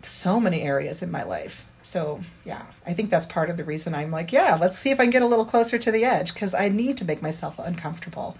so 0.02 0.38
many 0.38 0.62
areas 0.62 1.02
in 1.02 1.10
my 1.10 1.22
life. 1.24 1.64
So, 1.82 2.20
yeah, 2.44 2.62
I 2.86 2.92
think 2.92 3.10
that's 3.10 3.26
part 3.26 3.50
of 3.50 3.56
the 3.56 3.64
reason 3.64 3.94
I'm 3.94 4.10
like, 4.10 4.32
yeah, 4.32 4.56
let's 4.60 4.78
see 4.78 4.90
if 4.90 5.00
I 5.00 5.04
can 5.04 5.10
get 5.10 5.22
a 5.22 5.26
little 5.26 5.44
closer 5.44 5.78
to 5.78 5.90
the 5.90 6.04
edge 6.04 6.34
because 6.34 6.54
I 6.54 6.68
need 6.68 6.96
to 6.98 7.04
make 7.04 7.22
myself 7.22 7.58
uncomfortable. 7.58 8.36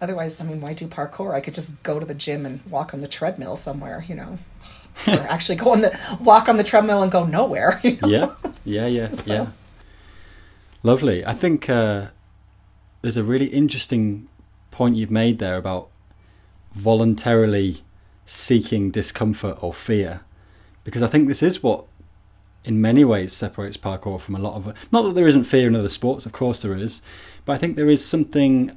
Otherwise, 0.00 0.40
I 0.40 0.44
mean, 0.44 0.60
why 0.60 0.72
do 0.72 0.86
parkour? 0.86 1.34
I 1.34 1.40
could 1.40 1.54
just 1.54 1.82
go 1.82 2.00
to 2.00 2.06
the 2.06 2.14
gym 2.14 2.46
and 2.46 2.64
walk 2.66 2.94
on 2.94 3.02
the 3.02 3.08
treadmill 3.08 3.56
somewhere, 3.56 4.04
you 4.08 4.14
know, 4.14 4.38
or 5.06 5.20
actually 5.28 5.56
go 5.56 5.72
on 5.72 5.82
the 5.82 5.98
walk 6.20 6.48
on 6.48 6.56
the 6.56 6.64
treadmill 6.64 7.02
and 7.02 7.12
go 7.12 7.24
nowhere. 7.24 7.80
You 7.84 7.98
know? 8.00 8.08
Yeah, 8.08 8.34
yeah, 8.64 8.86
yeah, 8.86 9.10
so. 9.12 9.32
yeah. 9.32 9.46
Lovely. 10.82 11.26
I 11.26 11.34
think 11.34 11.68
uh, 11.68 12.06
there's 13.02 13.18
a 13.18 13.24
really 13.24 13.46
interesting 13.46 14.28
point 14.70 14.96
you've 14.96 15.10
made 15.10 15.38
there 15.38 15.58
about 15.58 15.90
voluntarily 16.72 17.82
seeking 18.24 18.90
discomfort 18.90 19.58
or 19.60 19.74
fear, 19.74 20.22
because 20.84 21.02
I 21.02 21.08
think 21.08 21.28
this 21.28 21.42
is 21.42 21.62
what, 21.62 21.84
in 22.64 22.80
many 22.80 23.04
ways, 23.04 23.32
separates 23.32 23.76
parkour 23.76 24.20
from 24.20 24.34
a 24.34 24.38
lot 24.38 24.54
of. 24.54 24.74
Not 24.92 25.02
that 25.02 25.14
there 25.14 25.26
isn't 25.26 25.44
fear 25.44 25.68
in 25.68 25.76
other 25.76 25.88
sports, 25.88 26.26
of 26.26 26.32
course 26.32 26.62
there 26.62 26.76
is, 26.76 27.02
but 27.44 27.54
I 27.54 27.58
think 27.58 27.76
there 27.76 27.90
is 27.90 28.04
something. 28.04 28.76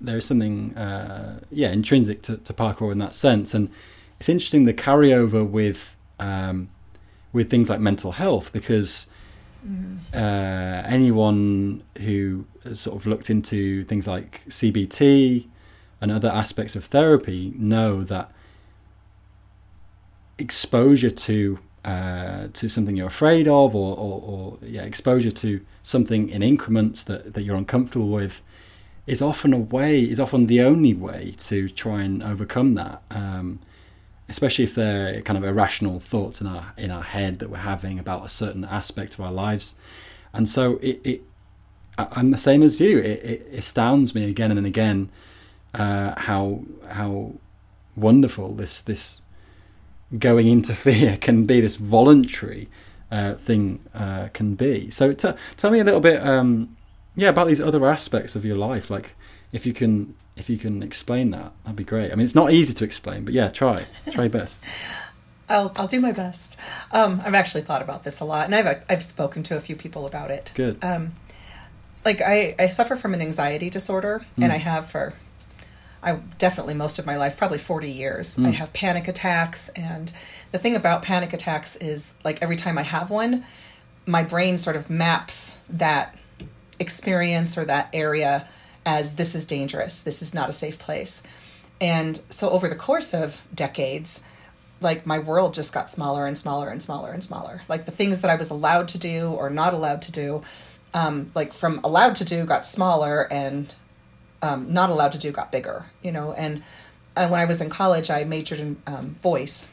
There 0.00 0.16
is 0.16 0.26
something, 0.26 0.76
uh, 0.76 1.40
yeah, 1.50 1.70
intrinsic 1.70 2.22
to, 2.22 2.36
to 2.38 2.52
parkour 2.52 2.90
in 2.90 2.98
that 2.98 3.14
sense, 3.14 3.54
and 3.54 3.70
it's 4.18 4.28
interesting 4.28 4.64
the 4.64 4.74
carryover 4.74 5.48
with 5.48 5.96
um, 6.18 6.70
with 7.32 7.50
things 7.50 7.70
like 7.70 7.80
mental 7.80 8.12
health 8.12 8.52
because 8.52 9.06
mm. 9.66 9.98
uh, 10.12 10.86
anyone 10.86 11.82
who 11.98 12.44
has 12.64 12.80
sort 12.80 12.96
of 12.96 13.06
looked 13.06 13.30
into 13.30 13.84
things 13.84 14.06
like 14.06 14.42
CBT 14.48 15.46
and 16.00 16.10
other 16.10 16.28
aspects 16.28 16.76
of 16.76 16.84
therapy 16.84 17.52
know 17.56 18.02
that 18.04 18.30
exposure 20.38 21.10
to 21.10 21.58
uh, 21.84 22.48
to 22.52 22.68
something 22.68 22.96
you're 22.96 23.08
afraid 23.08 23.48
of, 23.48 23.74
or, 23.74 23.96
or, 23.96 24.22
or, 24.22 24.58
yeah, 24.62 24.82
exposure 24.82 25.30
to 25.32 25.60
something 25.82 26.28
in 26.28 26.42
increments 26.42 27.02
that, 27.04 27.34
that 27.34 27.42
you're 27.42 27.56
uncomfortable 27.56 28.08
with, 28.08 28.42
is 29.06 29.20
often 29.20 29.52
a 29.52 29.58
way, 29.58 30.02
is 30.02 30.20
often 30.20 30.46
the 30.46 30.60
only 30.60 30.94
way 30.94 31.34
to 31.38 31.68
try 31.68 32.02
and 32.02 32.22
overcome 32.22 32.74
that. 32.74 33.02
Um, 33.10 33.58
especially 34.28 34.64
if 34.64 34.74
they're 34.74 35.20
kind 35.22 35.36
of 35.36 35.44
irrational 35.44 36.00
thoughts 36.00 36.40
in 36.40 36.46
our 36.46 36.72
in 36.76 36.90
our 36.90 37.02
head 37.02 37.38
that 37.38 37.50
we're 37.50 37.58
having 37.58 37.98
about 37.98 38.24
a 38.24 38.28
certain 38.28 38.64
aspect 38.64 39.14
of 39.14 39.20
our 39.20 39.32
lives, 39.32 39.76
and 40.32 40.48
so 40.48 40.76
it, 40.76 41.00
it 41.04 41.22
I'm 41.98 42.30
the 42.30 42.38
same 42.38 42.62
as 42.62 42.80
you. 42.80 42.98
It, 42.98 43.24
it 43.24 43.54
astounds 43.54 44.14
me 44.14 44.28
again 44.28 44.56
and 44.56 44.66
again 44.66 45.10
uh, 45.74 46.14
how 46.16 46.62
how 46.88 47.34
wonderful 47.96 48.54
this 48.54 48.80
this 48.80 49.21
going 50.18 50.46
into 50.46 50.74
fear 50.86 51.16
can 51.16 51.46
be. 51.46 51.60
This 51.60 51.76
voluntary 51.76 52.68
uh, 53.10 53.34
thing 53.34 53.80
uh, 53.94 54.28
can 54.32 54.54
be. 54.54 54.90
So 54.90 55.12
t- 55.12 55.32
tell 55.56 55.70
me 55.70 55.80
a 55.80 55.84
little 55.84 56.00
bit, 56.00 56.24
um, 56.24 56.76
yeah, 57.14 57.28
about 57.28 57.48
these 57.48 57.60
other 57.60 57.86
aspects 57.86 58.34
of 58.36 58.44
your 58.44 58.56
life. 58.56 58.90
Like 58.90 59.14
if 59.52 59.66
you 59.66 59.72
can 59.72 60.14
if 60.36 60.48
you 60.48 60.56
can 60.56 60.82
explain 60.82 61.30
that, 61.30 61.52
that'd 61.64 61.76
be 61.76 61.84
great. 61.84 62.10
I 62.10 62.14
mean, 62.14 62.24
it's 62.24 62.34
not 62.34 62.52
easy 62.52 62.72
to 62.74 62.84
explain, 62.84 63.24
but 63.24 63.34
yeah, 63.34 63.48
try 63.48 63.86
try 64.10 64.28
best. 64.28 64.64
I'll 65.48 65.72
I'll 65.76 65.88
do 65.88 66.00
my 66.00 66.12
best. 66.12 66.58
Um, 66.92 67.20
I've 67.24 67.34
actually 67.34 67.62
thought 67.62 67.82
about 67.82 68.04
this 68.04 68.20
a 68.20 68.24
lot, 68.24 68.46
and 68.46 68.54
I've 68.54 68.84
I've 68.88 69.04
spoken 69.04 69.42
to 69.44 69.56
a 69.56 69.60
few 69.60 69.76
people 69.76 70.06
about 70.06 70.30
it. 70.30 70.52
Good. 70.54 70.82
Um, 70.82 71.12
like 72.04 72.20
I 72.22 72.54
I 72.58 72.68
suffer 72.68 72.96
from 72.96 73.12
an 73.12 73.20
anxiety 73.20 73.68
disorder, 73.68 74.24
mm. 74.38 74.44
and 74.44 74.46
hmm. 74.46 74.52
I 74.52 74.58
have 74.58 74.88
for 74.90 75.14
I 76.02 76.14
definitely 76.38 76.74
most 76.74 76.98
of 76.98 77.06
my 77.06 77.16
life, 77.16 77.36
probably 77.36 77.58
40 77.58 77.90
years. 77.90 78.36
Mm. 78.36 78.48
I 78.48 78.50
have 78.50 78.72
panic 78.72 79.08
attacks. 79.08 79.68
And 79.70 80.12
the 80.50 80.58
thing 80.58 80.74
about 80.74 81.02
panic 81.02 81.32
attacks 81.32 81.76
is 81.76 82.14
like 82.24 82.42
every 82.42 82.56
time 82.56 82.76
I 82.76 82.82
have 82.82 83.10
one, 83.10 83.44
my 84.06 84.24
brain 84.24 84.56
sort 84.56 84.76
of 84.76 84.90
maps 84.90 85.58
that 85.68 86.16
experience 86.78 87.56
or 87.56 87.64
that 87.64 87.88
area 87.92 88.48
as 88.84 89.14
this 89.14 89.34
is 89.34 89.44
dangerous, 89.44 90.00
this 90.00 90.22
is 90.22 90.34
not 90.34 90.50
a 90.50 90.52
safe 90.52 90.78
place. 90.78 91.22
And 91.80 92.20
so 92.28 92.50
over 92.50 92.68
the 92.68 92.74
course 92.74 93.14
of 93.14 93.40
decades, 93.54 94.22
like 94.80 95.06
my 95.06 95.20
world 95.20 95.54
just 95.54 95.72
got 95.72 95.88
smaller 95.88 96.26
and 96.26 96.36
smaller 96.36 96.68
and 96.68 96.82
smaller 96.82 97.12
and 97.12 97.22
smaller. 97.22 97.62
Like 97.68 97.84
the 97.84 97.92
things 97.92 98.20
that 98.20 98.30
I 98.30 98.34
was 98.34 98.50
allowed 98.50 98.88
to 98.88 98.98
do 98.98 99.28
or 99.28 99.50
not 99.50 99.74
allowed 99.74 100.02
to 100.02 100.12
do, 100.12 100.42
um, 100.94 101.30
like 101.34 101.52
from 101.52 101.80
allowed 101.84 102.16
to 102.16 102.24
do 102.24 102.44
got 102.44 102.66
smaller 102.66 103.32
and 103.32 103.72
um, 104.42 104.72
not 104.72 104.90
allowed 104.90 105.12
to 105.12 105.18
do 105.18 105.30
got 105.30 105.50
bigger, 105.52 105.86
you 106.02 106.12
know. 106.12 106.32
And 106.32 106.62
uh, 107.16 107.28
when 107.28 107.40
I 107.40 107.44
was 107.44 107.60
in 107.60 107.70
college, 107.70 108.10
I 108.10 108.24
majored 108.24 108.58
in 108.58 108.82
um, 108.86 109.14
voice. 109.14 109.68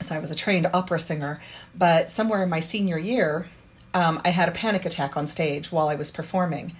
So 0.00 0.16
I 0.16 0.18
was 0.18 0.30
a 0.30 0.34
trained 0.34 0.66
opera 0.72 0.98
singer. 0.98 1.40
But 1.76 2.10
somewhere 2.10 2.42
in 2.42 2.48
my 2.48 2.60
senior 2.60 2.98
year, 2.98 3.46
um, 3.94 4.20
I 4.24 4.30
had 4.30 4.48
a 4.48 4.52
panic 4.52 4.84
attack 4.84 5.16
on 5.16 5.26
stage 5.26 5.70
while 5.70 5.88
I 5.88 5.94
was 5.94 6.10
performing. 6.10 6.74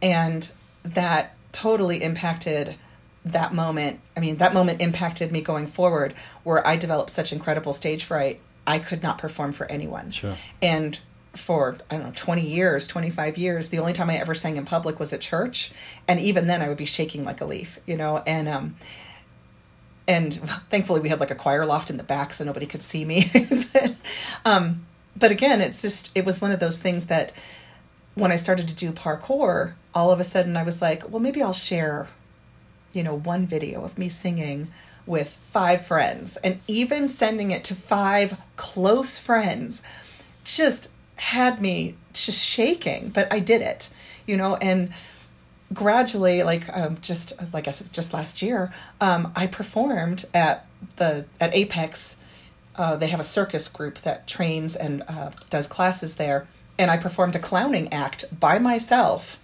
And 0.00 0.50
that 0.84 1.34
totally 1.52 2.02
impacted 2.02 2.76
that 3.24 3.54
moment. 3.54 4.00
I 4.16 4.20
mean, 4.20 4.36
that 4.36 4.54
moment 4.54 4.80
impacted 4.80 5.30
me 5.30 5.42
going 5.42 5.66
forward, 5.66 6.14
where 6.42 6.66
I 6.66 6.76
developed 6.76 7.10
such 7.10 7.32
incredible 7.32 7.72
stage 7.72 8.04
fright. 8.04 8.40
I 8.66 8.78
could 8.78 9.02
not 9.02 9.18
perform 9.18 9.52
for 9.52 9.66
anyone. 9.66 10.10
Sure. 10.10 10.36
And 10.60 10.98
for 11.34 11.78
I 11.90 11.96
don't 11.96 12.06
know 12.06 12.12
20 12.14 12.42
years, 12.42 12.86
25 12.86 13.38
years, 13.38 13.68
the 13.70 13.78
only 13.78 13.92
time 13.92 14.10
I 14.10 14.16
ever 14.16 14.34
sang 14.34 14.56
in 14.56 14.64
public 14.64 15.00
was 15.00 15.12
at 15.12 15.20
church, 15.20 15.72
and 16.06 16.20
even 16.20 16.46
then 16.46 16.62
I 16.62 16.68
would 16.68 16.76
be 16.76 16.84
shaking 16.84 17.24
like 17.24 17.40
a 17.40 17.44
leaf, 17.44 17.78
you 17.86 17.96
know, 17.96 18.18
and 18.18 18.48
um 18.48 18.76
and 20.06 20.34
thankfully 20.70 21.00
we 21.00 21.08
had 21.08 21.20
like 21.20 21.30
a 21.30 21.34
choir 21.34 21.64
loft 21.64 21.88
in 21.88 21.96
the 21.96 22.02
back 22.02 22.32
so 22.32 22.44
nobody 22.44 22.66
could 22.66 22.82
see 22.82 23.04
me. 23.04 23.30
but, 23.72 23.94
um 24.44 24.86
but 25.16 25.30
again, 25.30 25.60
it's 25.60 25.82
just 25.82 26.10
it 26.14 26.24
was 26.24 26.40
one 26.40 26.50
of 26.50 26.60
those 26.60 26.80
things 26.80 27.06
that 27.06 27.32
when 28.14 28.30
I 28.30 28.36
started 28.36 28.68
to 28.68 28.74
do 28.74 28.92
parkour, 28.92 29.72
all 29.94 30.10
of 30.10 30.20
a 30.20 30.24
sudden 30.24 30.56
I 30.56 30.62
was 30.62 30.82
like, 30.82 31.08
well, 31.10 31.20
maybe 31.20 31.42
I'll 31.42 31.52
share, 31.52 32.08
you 32.92 33.02
know, 33.02 33.14
one 33.14 33.46
video 33.46 33.84
of 33.84 33.96
me 33.96 34.08
singing 34.08 34.68
with 35.06 35.30
five 35.50 35.86
friends. 35.86 36.36
And 36.38 36.60
even 36.68 37.08
sending 37.08 37.50
it 37.50 37.64
to 37.64 37.74
five 37.74 38.40
close 38.56 39.18
friends 39.18 39.82
just 40.44 40.88
had 41.22 41.60
me 41.60 41.94
just 42.12 42.44
shaking. 42.44 43.08
But 43.08 43.32
I 43.32 43.38
did 43.38 43.62
it, 43.62 43.90
you 44.26 44.36
know, 44.36 44.56
and 44.56 44.92
gradually, 45.72 46.42
like 46.42 46.68
um, 46.76 46.98
just 47.00 47.32
like 47.52 47.68
I 47.68 47.70
said, 47.70 47.92
just 47.92 48.12
last 48.12 48.42
year, 48.42 48.72
um, 49.00 49.32
I 49.34 49.46
performed 49.46 50.24
at 50.34 50.66
the 50.96 51.24
at 51.40 51.54
Apex 51.54 52.18
uh, 52.76 52.96
they 52.96 53.08
have 53.08 53.20
a 53.20 53.24
circus 53.24 53.68
group 53.68 53.98
that 53.98 54.26
trains 54.26 54.76
and 54.76 55.02
uh, 55.08 55.30
does 55.50 55.66
classes 55.66 56.16
there. 56.16 56.46
And 56.78 56.90
I 56.90 56.96
performed 56.96 57.36
a 57.36 57.38
clowning 57.38 57.92
act 57.92 58.24
by 58.38 58.58
myself 58.58 59.38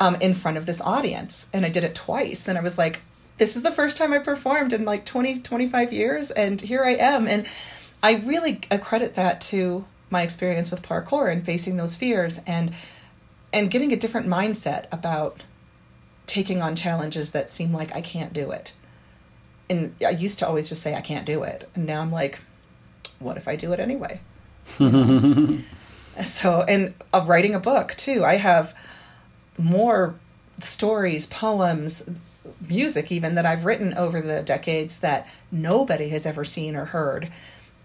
um, 0.00 0.14
in 0.16 0.34
front 0.34 0.56
of 0.56 0.66
this 0.66 0.80
audience. 0.80 1.48
And 1.52 1.66
I 1.66 1.68
did 1.68 1.84
it 1.84 1.94
twice. 1.94 2.48
And 2.48 2.56
I 2.56 2.62
was 2.62 2.78
like, 2.78 3.02
this 3.36 3.56
is 3.56 3.62
the 3.62 3.70
first 3.70 3.98
time 3.98 4.12
I 4.12 4.18
performed 4.18 4.72
in 4.72 4.84
like 4.84 5.04
20, 5.04 5.40
25 5.40 5.92
years. 5.92 6.30
And 6.30 6.60
here 6.60 6.84
I 6.84 6.94
am. 6.94 7.28
And 7.28 7.46
I 8.02 8.14
really 8.14 8.60
accredit 8.70 9.14
that 9.16 9.40
to 9.42 9.84
my 10.14 10.22
experience 10.22 10.70
with 10.70 10.80
parkour 10.80 11.30
and 11.30 11.44
facing 11.44 11.76
those 11.76 11.96
fears 11.96 12.40
and 12.46 12.72
and 13.52 13.70
getting 13.70 13.92
a 13.92 13.96
different 13.96 14.26
mindset 14.26 14.86
about 14.90 15.42
taking 16.26 16.62
on 16.62 16.74
challenges 16.74 17.32
that 17.32 17.50
seem 17.50 17.72
like 17.72 17.94
I 17.94 18.00
can't 18.00 18.32
do 18.32 18.50
it. 18.50 18.72
And 19.68 19.94
I 20.04 20.10
used 20.10 20.38
to 20.38 20.46
always 20.46 20.68
just 20.68 20.82
say 20.82 20.94
I 20.94 21.00
can't 21.00 21.26
do 21.26 21.42
it. 21.42 21.68
And 21.74 21.84
now 21.86 22.00
I'm 22.00 22.10
like, 22.10 22.40
what 23.18 23.36
if 23.36 23.46
I 23.46 23.56
do 23.56 23.72
it 23.72 23.80
anyway? 23.80 24.20
so, 26.22 26.62
and 26.62 26.94
of 27.12 27.28
writing 27.28 27.54
a 27.54 27.60
book 27.60 27.94
too. 27.96 28.24
I 28.24 28.36
have 28.36 28.74
more 29.58 30.14
stories, 30.58 31.26
poems, 31.26 32.08
music 32.68 33.10
even 33.10 33.34
that 33.36 33.46
I've 33.46 33.64
written 33.64 33.94
over 33.94 34.20
the 34.20 34.42
decades 34.42 35.00
that 35.00 35.26
nobody 35.50 36.08
has 36.10 36.26
ever 36.26 36.44
seen 36.44 36.76
or 36.76 36.86
heard. 36.86 37.30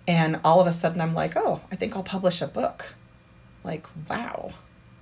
And 0.10 0.40
all 0.44 0.60
of 0.60 0.66
a 0.66 0.72
sudden 0.72 1.00
I'm 1.02 1.14
like, 1.14 1.38
"Oh, 1.38 1.62
I 1.72 1.76
think 1.76 1.96
I'll 1.96 2.02
publish 2.02 2.42
a 2.42 2.48
book." 2.48 2.96
Like, 3.64 3.86
wow. 4.10 4.54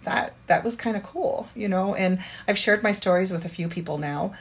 That 0.04 0.34
that 0.48 0.66
was 0.66 0.76
kind 0.76 0.98
of 0.98 1.04
cool, 1.04 1.48
you 1.56 1.70
know, 1.70 1.96
and 1.96 2.20
I've 2.46 2.58
shared 2.58 2.84
my 2.84 2.92
stories 2.92 3.32
with 3.32 3.46
a 3.46 3.50
few 3.50 3.70
people 3.70 3.98
now. 3.98 4.34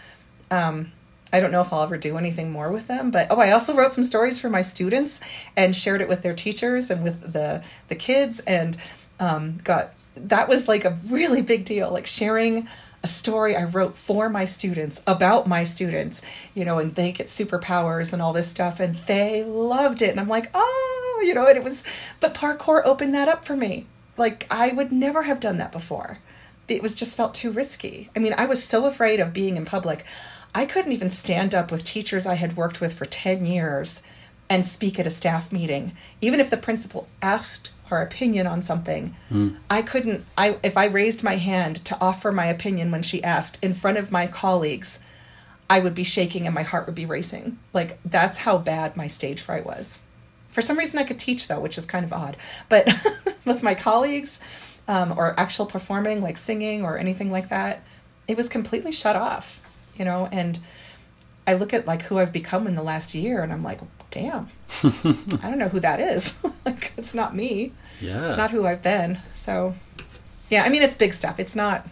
Um, 0.50 0.92
I 1.32 1.38
don't 1.38 1.52
know 1.52 1.60
if 1.60 1.72
I'll 1.72 1.82
ever 1.82 1.96
do 1.96 2.18
anything 2.18 2.50
more 2.50 2.72
with 2.72 2.88
them, 2.88 3.12
but 3.12 3.28
oh, 3.30 3.36
I 3.36 3.52
also 3.52 3.74
wrote 3.74 3.92
some 3.92 4.04
stories 4.04 4.40
for 4.40 4.48
my 4.48 4.60
students 4.60 5.20
and 5.56 5.74
shared 5.74 6.00
it 6.00 6.08
with 6.08 6.22
their 6.22 6.34
teachers 6.34 6.90
and 6.90 7.04
with 7.04 7.32
the 7.32 7.62
the 7.86 7.94
kids, 7.94 8.40
and 8.40 8.76
um, 9.20 9.58
got 9.62 9.92
that 10.16 10.48
was 10.48 10.66
like 10.66 10.84
a 10.84 10.98
really 11.08 11.42
big 11.42 11.64
deal, 11.64 11.92
like 11.92 12.06
sharing 12.06 12.68
a 13.06 13.08
story 13.08 13.54
I 13.54 13.62
wrote 13.62 13.94
for 13.94 14.28
my 14.28 14.44
students 14.44 15.00
about 15.06 15.46
my 15.46 15.62
students, 15.62 16.22
you 16.54 16.64
know, 16.64 16.80
and 16.80 16.92
they 16.96 17.12
get 17.12 17.28
superpowers 17.28 18.12
and 18.12 18.20
all 18.20 18.32
this 18.32 18.48
stuff, 18.48 18.80
and 18.80 18.98
they 19.06 19.44
loved 19.44 20.02
it, 20.02 20.10
and 20.10 20.18
I'm 20.18 20.28
like, 20.28 20.50
oh, 20.52 21.22
you 21.24 21.32
know, 21.32 21.46
and 21.46 21.56
it 21.56 21.62
was, 21.62 21.84
but 22.18 22.34
parkour 22.34 22.82
opened 22.84 23.14
that 23.14 23.28
up 23.28 23.44
for 23.44 23.56
me. 23.56 23.86
Like 24.16 24.44
I 24.50 24.72
would 24.72 24.90
never 24.90 25.22
have 25.22 25.38
done 25.38 25.58
that 25.58 25.70
before. 25.70 26.18
It 26.66 26.82
was 26.82 26.96
just 26.96 27.16
felt 27.16 27.32
too 27.32 27.52
risky. 27.52 28.10
I 28.16 28.18
mean, 28.18 28.34
I 28.36 28.46
was 28.46 28.64
so 28.64 28.86
afraid 28.86 29.20
of 29.20 29.32
being 29.32 29.56
in 29.56 29.64
public. 29.64 30.04
I 30.52 30.66
couldn't 30.66 30.90
even 30.90 31.10
stand 31.10 31.54
up 31.54 31.70
with 31.70 31.84
teachers 31.84 32.26
I 32.26 32.34
had 32.34 32.56
worked 32.56 32.80
with 32.80 32.92
for 32.92 33.04
10 33.04 33.44
years 33.44 34.02
and 34.48 34.66
speak 34.66 34.98
at 34.98 35.06
a 35.06 35.10
staff 35.10 35.52
meeting. 35.52 35.92
Even 36.20 36.40
if 36.40 36.50
the 36.50 36.56
principal 36.56 37.06
asked 37.22 37.70
her 37.86 38.02
opinion 38.02 38.46
on 38.46 38.62
something, 38.62 39.14
mm. 39.30 39.56
I 39.70 39.82
couldn't 39.82 40.24
I 40.36 40.58
if 40.62 40.76
I 40.76 40.86
raised 40.86 41.22
my 41.22 41.36
hand 41.36 41.76
to 41.86 41.98
offer 42.00 42.32
my 42.32 42.46
opinion 42.46 42.90
when 42.90 43.02
she 43.02 43.22
asked 43.22 43.62
in 43.62 43.74
front 43.74 43.98
of 43.98 44.12
my 44.12 44.26
colleagues, 44.26 45.00
I 45.68 45.80
would 45.80 45.94
be 45.94 46.04
shaking 46.04 46.46
and 46.46 46.54
my 46.54 46.62
heart 46.62 46.86
would 46.86 46.94
be 46.94 47.06
racing. 47.06 47.58
Like 47.72 47.98
that's 48.04 48.38
how 48.38 48.58
bad 48.58 48.96
my 48.96 49.06
stage 49.06 49.40
fright 49.40 49.66
was. 49.66 50.00
For 50.50 50.62
some 50.62 50.78
reason 50.78 50.98
I 50.98 51.04
could 51.04 51.18
teach 51.18 51.48
though, 51.48 51.60
which 51.60 51.78
is 51.78 51.86
kind 51.86 52.04
of 52.04 52.12
odd. 52.12 52.36
But 52.68 52.92
with 53.44 53.62
my 53.62 53.74
colleagues 53.74 54.40
um, 54.88 55.18
or 55.18 55.38
actual 55.38 55.66
performing 55.66 56.22
like 56.22 56.36
singing 56.36 56.84
or 56.84 56.98
anything 56.98 57.30
like 57.30 57.48
that, 57.48 57.82
it 58.28 58.36
was 58.36 58.48
completely 58.48 58.92
shut 58.92 59.16
off 59.16 59.60
you 59.98 60.04
know, 60.04 60.28
and 60.30 60.58
I 61.46 61.54
look 61.54 61.72
at 61.72 61.86
like 61.86 62.02
who 62.02 62.18
I've 62.18 62.32
become 62.32 62.66
in 62.66 62.74
the 62.74 62.82
last 62.82 63.14
year 63.14 63.42
and 63.42 63.52
I'm 63.52 63.62
like, 63.62 63.80
damn, 64.10 64.48
I 64.82 65.48
don't 65.48 65.58
know 65.58 65.68
who 65.68 65.80
that 65.80 66.00
is. 66.00 66.38
like, 66.66 66.92
it's 66.96 67.14
not 67.14 67.34
me. 67.34 67.72
Yeah. 68.00 68.28
It's 68.28 68.36
not 68.36 68.50
who 68.50 68.66
I've 68.66 68.82
been. 68.82 69.18
So, 69.34 69.74
yeah, 70.50 70.64
I 70.64 70.68
mean, 70.68 70.82
it's 70.82 70.96
big 70.96 71.12
stuff. 71.12 71.38
It's 71.38 71.56
not, 71.56 71.86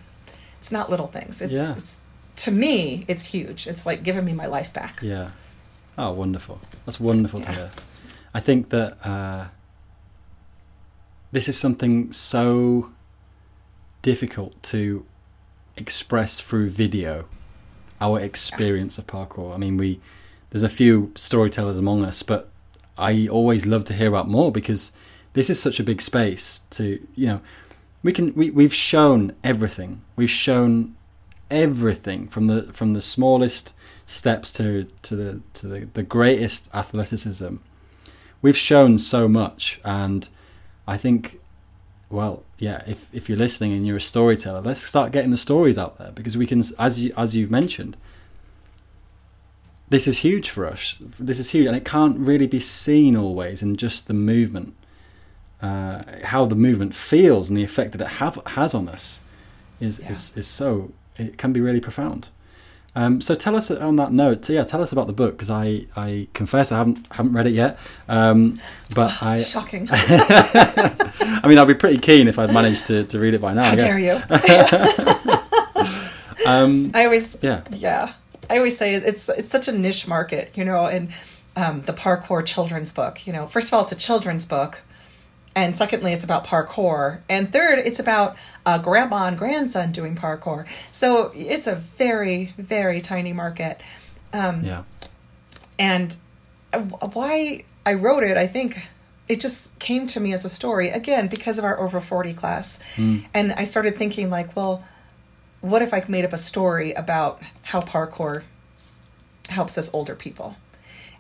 it's 0.59 0.72
not 0.72 0.90
little 0.90 1.07
things. 1.07 1.40
It's, 1.42 1.55
yeah. 1.55 1.74
it's, 1.77 2.05
to 2.37 2.50
me, 2.50 3.05
it's 3.09 3.24
huge. 3.24 3.66
It's 3.66 3.87
like 3.87 4.03
giving 4.03 4.24
me 4.24 4.33
my 4.33 4.46
life 4.46 4.72
back. 4.72 5.00
Yeah. 5.03 5.31
Oh, 5.96 6.12
wonderful. 6.12 6.61
That's 6.85 6.98
wonderful 6.98 7.40
yeah. 7.40 7.46
to 7.46 7.53
hear. 7.53 7.70
I 8.33 8.40
think 8.40 8.70
that, 8.70 9.07
uh, 9.07 9.46
this 11.33 11.48
is 11.48 11.59
something 11.59 12.12
so 12.12 12.92
difficult 14.03 14.62
to 14.62 15.05
express 15.77 16.40
through 16.40 16.70
video 16.70 17.27
our 18.00 18.20
experience 18.20 18.98
of 18.98 19.07
parkour. 19.07 19.55
I 19.55 19.57
mean, 19.57 19.77
we 19.77 20.00
there's 20.55 20.62
a 20.62 20.69
few 20.69 21.11
storytellers 21.17 21.79
among 21.79 22.05
us, 22.05 22.23
but 22.23 22.49
I 22.97 23.27
always 23.27 23.67
love 23.67 23.83
to 23.87 23.93
hear 23.93 24.07
about 24.07 24.29
more 24.29 24.53
because 24.53 24.93
this 25.33 25.51
is 25.51 25.61
such 25.61 25.81
a 25.81 25.83
big 25.83 26.01
space 26.01 26.61
to 26.71 27.05
you 27.17 27.27
know 27.27 27.40
we 28.05 28.12
can 28.12 28.33
we, 28.35 28.51
we've 28.51 28.73
shown 28.73 29.35
everything. 29.43 30.03
We've 30.14 30.31
shown 30.31 30.95
everything 31.51 32.29
from 32.29 32.47
the 32.47 32.73
from 32.73 32.93
the 32.93 33.03
smallest 33.03 33.75
steps 34.07 34.53
to 34.53 34.85
to 35.03 35.17
the 35.17 35.40
to 35.55 35.67
the, 35.67 35.88
the 35.93 36.05
greatest 36.05 36.73
athleticism. 36.73 37.57
We've 38.40 38.57
shown 38.57 38.99
so 38.99 39.27
much 39.27 39.81
and 39.85 40.29
i 40.87 40.99
think 40.99 41.40
well 42.11 42.43
yeah 42.59 42.83
if 42.87 43.09
if 43.11 43.27
you're 43.27 43.38
listening 43.38 43.73
and 43.73 43.87
you're 43.87 43.97
a 43.97 44.03
storyteller 44.03 44.61
let's 44.61 44.83
start 44.83 45.12
getting 45.12 45.31
the 45.31 45.38
stories 45.38 45.79
out 45.79 45.97
there 45.97 46.12
because 46.12 46.37
we 46.37 46.47
can 46.47 46.62
as 46.79 47.03
you 47.03 47.11
as 47.17 47.35
you've 47.35 47.51
mentioned 47.51 47.97
this 49.88 50.07
is 50.07 50.18
huge 50.18 50.51
for 50.51 50.66
us 50.66 51.01
this 51.18 51.38
is 51.38 51.51
huge 51.51 51.66
and 51.66 51.77
it 51.77 51.85
can't 51.85 52.18
really 52.18 52.47
be 52.47 52.61
seen 52.61 53.16
always 53.16 53.62
in 53.62 53.77
just 53.77 54.07
the 54.07 54.14
movement 54.14 54.75
uh, 55.62 56.03
how 56.25 56.44
the 56.44 56.55
movement 56.55 56.94
feels 56.94 57.49
and 57.49 57.57
the 57.57 57.64
effect 57.64 57.92
that 57.92 58.01
it 58.01 58.09
have, 58.09 58.38
has 58.49 58.75
on 58.75 58.88
us 58.88 59.20
is, 59.81 59.99
yeah. 59.99 60.11
is 60.11 60.37
is 60.37 60.47
so 60.47 60.92
it 61.16 61.38
can 61.38 61.53
be 61.53 61.61
really 61.61 61.81
profound 61.81 62.29
um, 62.97 63.20
so 63.20 63.35
tell 63.35 63.57
us 63.57 63.70
on 63.70 63.97
that 63.97 64.12
note. 64.12 64.49
Yeah, 64.49 64.62
tell 64.62 64.81
us 64.81 64.92
about 64.92 65.09
the 65.09 65.12
book 65.12 65.33
because 65.33 65.51
I, 65.51 65.87
I 65.97 66.29
confess 66.33 66.70
I 66.70 66.79
haven't 66.79 67.09
haven't 67.11 67.33
read 67.33 67.49
it 67.49 67.53
yet. 67.53 67.77
Um, 68.09 68.61
but 68.94 69.12
I 69.23 69.42
shocking. 69.42 69.88
I 69.90 71.42
mean, 71.47 71.59
I'd 71.59 71.66
be 71.66 71.75
pretty 71.75 71.99
keen 71.99 72.29
if 72.29 72.38
I'd 72.38 72.53
managed 72.53 72.87
to, 72.87 73.03
to 73.05 73.18
read 73.18 73.35
it 73.35 73.40
by 73.40 73.53
now. 73.53 73.64
How 73.64 73.73
I 73.73 73.77
dare 73.77 73.99
you? 73.99 74.12
um, 76.47 76.92
I 76.94 77.05
always 77.05 77.37
yeah 77.42 77.62
yeah 77.73 78.12
I 78.51 78.59
always 78.59 78.77
say 78.77 78.95
it's 78.95 79.29
it's 79.29 79.51
such 79.51 79.69
a 79.69 79.73
niche 79.73 80.07
market, 80.07 80.53
you 80.55 80.65
know, 80.65 80.87
and 80.87 81.11
um, 81.57 81.83
the 81.83 81.93
parkour 81.93 82.45
children's 82.45 82.93
book. 82.93 83.27
You 83.27 83.33
know, 83.33 83.47
first 83.47 83.69
of 83.69 83.75
all, 83.75 83.83
it's 83.83 83.93
a 83.93 83.97
children's 83.97 84.47
book 84.47 84.83
and 85.57 85.77
secondly 85.77 86.13
it's 86.13 86.25
about 86.25 86.45
parkour 86.45 87.21
and 87.29 87.53
third 87.53 87.79
it's 87.79 87.99
about 87.99 88.37
a 88.67 88.79
grandma 88.79 89.27
and 89.27 89.39
grandson 89.39 89.93
doing 89.93 90.17
parkour 90.17 90.67
so 90.91 91.31
it's 91.35 91.67
a 91.67 91.75
very 91.75 92.53
very 92.59 93.01
tiny 93.01 93.33
market 93.33 93.81
um, 94.33 94.65
yeah 94.65 94.83
and 95.79 96.17
why 97.13 97.65
i 97.87 97.93
wrote 97.93 98.23
it 98.23 98.37
i 98.37 98.47
think 98.47 98.89
it 99.27 99.41
just 99.41 99.79
came 99.79 100.07
to 100.07 100.21
me 100.21 100.33
as 100.33 100.45
a 100.45 100.49
story 100.49 100.91
again 100.91 101.29
because 101.29 101.59
of 101.59 101.65
our 101.65 101.79
over 101.81 102.01
40 102.01 102.35
class 102.35 102.81
mm. 102.97 103.25
and 103.33 103.53
i 103.53 103.65
started 103.65 103.97
thinking 103.97 104.31
like 104.31 104.55
well 104.57 104.85
what 105.64 105.83
if 105.83 105.94
i 105.94 106.05
made 106.09 106.24
up 106.24 106.33
a 106.33 106.38
story 106.38 106.92
about 106.92 107.40
how 107.62 107.81
parkour 107.81 108.42
helps 109.48 109.79
us 109.79 109.92
older 109.94 110.14
people 110.14 110.57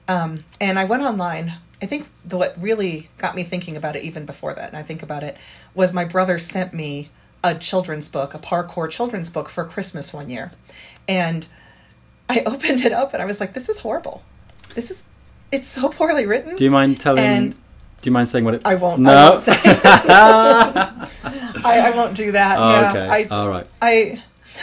um, 0.08 0.44
and 0.60 0.78
i 0.78 0.84
went 0.84 1.02
online 1.02 1.56
I 1.82 1.86
think 1.86 2.08
the, 2.24 2.38
what 2.38 2.54
really 2.58 3.10
got 3.18 3.34
me 3.34 3.44
thinking 3.44 3.76
about 3.76 3.94
it 3.94 4.04
even 4.04 4.24
before 4.24 4.54
that, 4.54 4.68
and 4.68 4.76
I 4.76 4.82
think 4.82 5.02
about 5.02 5.22
it, 5.22 5.36
was 5.74 5.92
my 5.92 6.06
brother 6.06 6.38
sent 6.38 6.72
me 6.72 7.10
a 7.42 7.54
children's 7.54 8.08
book, 8.08 8.32
a 8.32 8.38
parkour 8.38 8.90
children's 8.90 9.30
book 9.30 9.50
for 9.50 9.66
Christmas 9.66 10.14
one 10.14 10.30
year. 10.30 10.50
And 11.06 11.46
I 12.28 12.40
opened 12.46 12.80
it 12.80 12.92
up 12.92 13.12
and 13.12 13.22
I 13.22 13.26
was 13.26 13.38
like, 13.38 13.52
this 13.52 13.68
is 13.68 13.80
horrible. 13.80 14.22
This 14.74 14.90
is, 14.90 15.04
it's 15.52 15.68
so 15.68 15.90
poorly 15.90 16.24
written. 16.24 16.56
Do 16.56 16.64
you 16.64 16.70
mind 16.70 17.00
telling, 17.00 17.22
and 17.22 17.52
do 17.52 18.08
you 18.08 18.12
mind 18.12 18.30
saying 18.30 18.46
what 18.46 18.54
it 18.54 18.62
I 18.64 18.76
won't. 18.76 19.02
No. 19.02 19.12
I 19.12 19.30
won't, 19.30 19.48
I, 21.66 21.80
I, 21.80 21.90
won't 21.90 22.16
do 22.16 22.32
that. 22.32 22.58
Oh, 22.64 22.70
yeah, 22.70 22.90
okay. 22.90 23.08
I, 23.08 23.24
All 23.24 23.50
right. 23.50 23.66
I, 23.82 24.22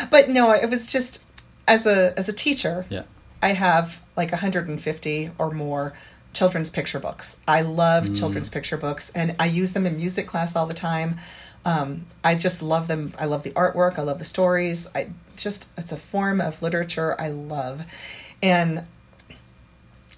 but 0.09 0.29
no, 0.29 0.51
it 0.51 0.69
was 0.69 0.91
just, 0.91 1.23
as 1.67 1.85
a, 1.85 2.17
as 2.17 2.29
a 2.29 2.33
teacher, 2.33 2.85
yeah. 2.89 3.03
I 3.41 3.49
have 3.49 3.99
like 4.15 4.31
150 4.31 5.31
or 5.37 5.51
more 5.51 5.93
children's 6.33 6.69
picture 6.69 6.99
books. 6.99 7.39
I 7.47 7.61
love 7.61 8.05
mm. 8.05 8.17
children's 8.17 8.49
picture 8.49 8.77
books, 8.77 9.11
and 9.11 9.35
I 9.39 9.45
use 9.45 9.73
them 9.73 9.85
in 9.85 9.97
music 9.97 10.27
class 10.27 10.55
all 10.55 10.65
the 10.65 10.73
time. 10.73 11.17
Um, 11.65 12.05
I 12.23 12.35
just 12.35 12.61
love 12.61 12.87
them. 12.87 13.13
I 13.19 13.25
love 13.25 13.43
the 13.43 13.51
artwork. 13.51 13.99
I 13.99 14.03
love 14.03 14.19
the 14.19 14.25
stories. 14.25 14.87
I 14.95 15.09
just 15.37 15.69
it's 15.77 15.91
a 15.91 15.97
form 15.97 16.41
of 16.41 16.61
literature 16.61 17.19
I 17.19 17.29
love, 17.29 17.83
and 18.41 18.85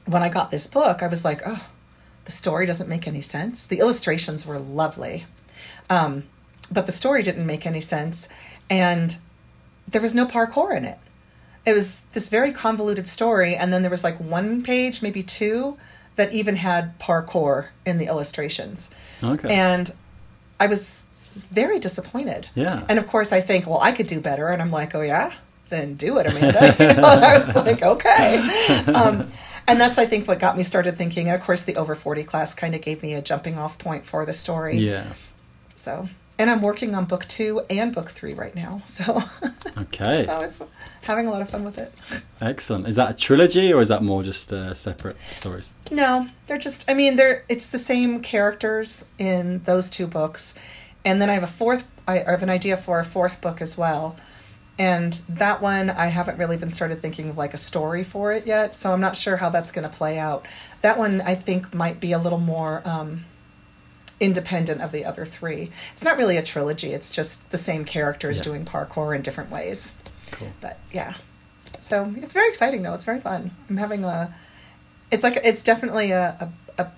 when 0.06 0.22
I 0.22 0.30
got 0.30 0.52
this 0.52 0.68
book, 0.68 1.02
I 1.02 1.08
was 1.08 1.24
like, 1.24 1.42
oh, 1.46 1.66
the 2.26 2.32
story 2.32 2.66
doesn't 2.66 2.90
make 2.90 3.08
any 3.08 3.22
sense. 3.22 3.66
The 3.66 3.80
illustrations 3.80 4.46
were 4.46 4.60
lovely, 4.60 5.26
um, 5.90 6.24
but 6.72 6.86
the 6.86 6.92
story 6.92 7.24
didn't 7.24 7.46
make 7.46 7.66
any 7.66 7.82
sense, 7.82 8.30
and 8.70 9.18
there 9.94 10.02
was 10.02 10.14
no 10.14 10.26
parkour 10.26 10.76
in 10.76 10.84
it. 10.86 11.00
It 11.66 11.72
was 11.74 12.02
this 12.12 12.28
very 12.28 12.52
convoluted 12.52 13.08
story, 13.08 13.56
and 13.56 13.72
then 13.72 13.82
there 13.84 13.92
was 13.92 14.04
like 14.04 14.20
one 14.20 14.64
page, 14.64 15.02
maybe 15.02 15.24
two, 15.24 15.78
that 16.16 16.34
even 16.34 16.58
had 16.58 17.00
parkour 17.00 17.68
in 17.86 17.98
the 17.98 18.08
illustrations. 18.08 18.94
Okay. 19.24 19.54
And 19.54 19.94
I 20.60 20.68
was 20.68 21.06
very 21.34 21.80
disappointed. 21.80 22.48
Yeah. 22.54 22.86
And 22.90 23.00
of 23.00 23.08
course, 23.08 23.32
I 23.32 23.42
think, 23.42 23.66
well, 23.66 23.80
I 23.82 23.92
could 23.92 24.08
do 24.08 24.20
better. 24.20 24.48
And 24.50 24.62
I'm 24.62 24.70
like, 24.70 24.94
oh, 24.94 25.02
yeah? 25.02 25.34
Then 25.70 25.96
do 25.96 26.18
it, 26.18 26.28
Amanda. 26.28 26.76
You 26.80 27.02
know, 27.02 27.08
I 27.08 27.38
was 27.38 27.56
like, 27.56 27.82
okay. 27.82 28.84
Um, 28.94 29.32
and 29.66 29.80
that's, 29.80 29.98
I 29.98 30.06
think, 30.06 30.28
what 30.28 30.40
got 30.40 30.58
me 30.58 30.64
started 30.64 30.98
thinking. 30.98 31.30
And 31.30 31.36
of 31.40 31.42
course, 31.42 31.64
the 31.64 31.78
over 31.78 31.96
40 31.96 32.24
class 32.26 32.54
kind 32.54 32.76
of 32.76 32.82
gave 32.82 33.02
me 33.02 33.14
a 33.14 33.22
jumping 33.22 33.58
off 33.58 33.80
point 33.80 34.06
for 34.06 34.26
the 34.26 34.34
story. 34.34 34.78
yeah. 34.80 35.14
So, 35.76 36.08
and 36.40 36.50
I'm 36.50 36.62
working 36.62 36.96
on 36.96 37.06
book 37.06 37.26
two 37.28 37.62
and 37.70 37.94
book 37.94 38.10
three 38.10 38.34
right 38.34 38.56
now. 38.56 38.82
So, 38.88 39.24
Okay. 39.78 40.26
so 40.26 40.38
it's 40.40 40.62
having 41.04 41.28
a 41.28 41.32
lot 41.32 41.42
of 41.42 41.50
fun 41.50 41.64
with 41.64 41.78
it. 41.78 41.94
Excellent. 42.42 42.88
Is 42.88 42.96
that 42.96 43.12
a 43.12 43.14
trilogy 43.14 43.74
or 43.74 43.82
is 43.82 43.88
that 43.90 44.04
more 44.04 44.24
just 44.24 44.52
uh, 44.54 44.74
separate 44.74 45.18
stories? 45.22 45.72
No, 45.92 46.28
they're 46.48 46.58
just. 46.58 46.90
I 46.90 46.94
mean, 46.94 47.16
they're. 47.16 47.44
It's 47.50 47.68
the 47.68 47.78
same 47.80 48.22
characters 48.22 49.06
in 49.20 49.64
those 49.66 49.90
two 49.90 50.08
books, 50.08 50.56
and 51.06 51.22
then 51.22 51.30
I 51.30 51.34
have 51.34 51.44
a 51.44 51.48
fourth. 51.48 51.86
I 52.08 52.18
have 52.20 52.44
an 52.44 52.50
idea 52.50 52.78
for 52.78 53.00
a 53.00 53.06
fourth 53.06 53.40
book 53.42 53.62
as 53.62 53.78
well, 53.78 54.16
and 54.78 55.14
that 55.30 55.62
one 55.62 55.90
I 55.90 56.08
haven't 56.08 56.38
really 56.38 56.58
been 56.58 56.70
started 56.70 57.02
thinking 57.02 57.30
of 57.30 57.38
like 57.38 57.54
a 57.54 57.58
story 57.58 58.04
for 58.04 58.32
it 58.32 58.46
yet. 58.46 58.76
So 58.76 58.92
I'm 58.94 59.02
not 59.02 59.16
sure 59.16 59.38
how 59.38 59.50
that's 59.50 59.72
going 59.72 59.88
to 59.90 59.96
play 59.96 60.20
out. 60.20 60.46
That 60.82 60.98
one 60.98 61.22
I 61.22 61.36
think 61.36 61.74
might 61.74 62.00
be 62.00 62.12
a 62.12 62.20
little 62.20 62.40
more. 62.40 62.82
Um, 62.86 63.26
independent 64.20 64.82
of 64.82 64.92
the 64.92 65.04
other 65.06 65.26
three 65.26 65.72
it's 65.94 66.04
not 66.04 66.18
really 66.18 66.38
a 66.38 66.44
trilogy 66.44 66.94
it's 66.94 67.12
just 67.12 67.50
the 67.52 67.58
same 67.58 67.84
characters 67.86 68.38
Yeah. 68.38 68.44
doing 68.44 68.66
parkour 68.66 69.16
in 69.16 69.22
different 69.22 69.50
ways 69.52 69.92
Cool. 70.32 70.50
but 70.62 70.80
yeah 70.92 71.14
so 71.80 72.14
it's 72.18 72.34
very 72.34 72.48
exciting 72.50 72.84
though 72.84 72.94
it's 72.94 73.06
very 73.06 73.20
fun 73.20 73.52
i'm 73.70 73.78
having 73.78 74.04
a 74.06 74.34
it's 75.12 75.24
like 75.24 75.40
it's 75.44 75.62
definitely 75.64 76.12
a 76.12 76.50
a, 76.78 76.82
a, 76.84 76.92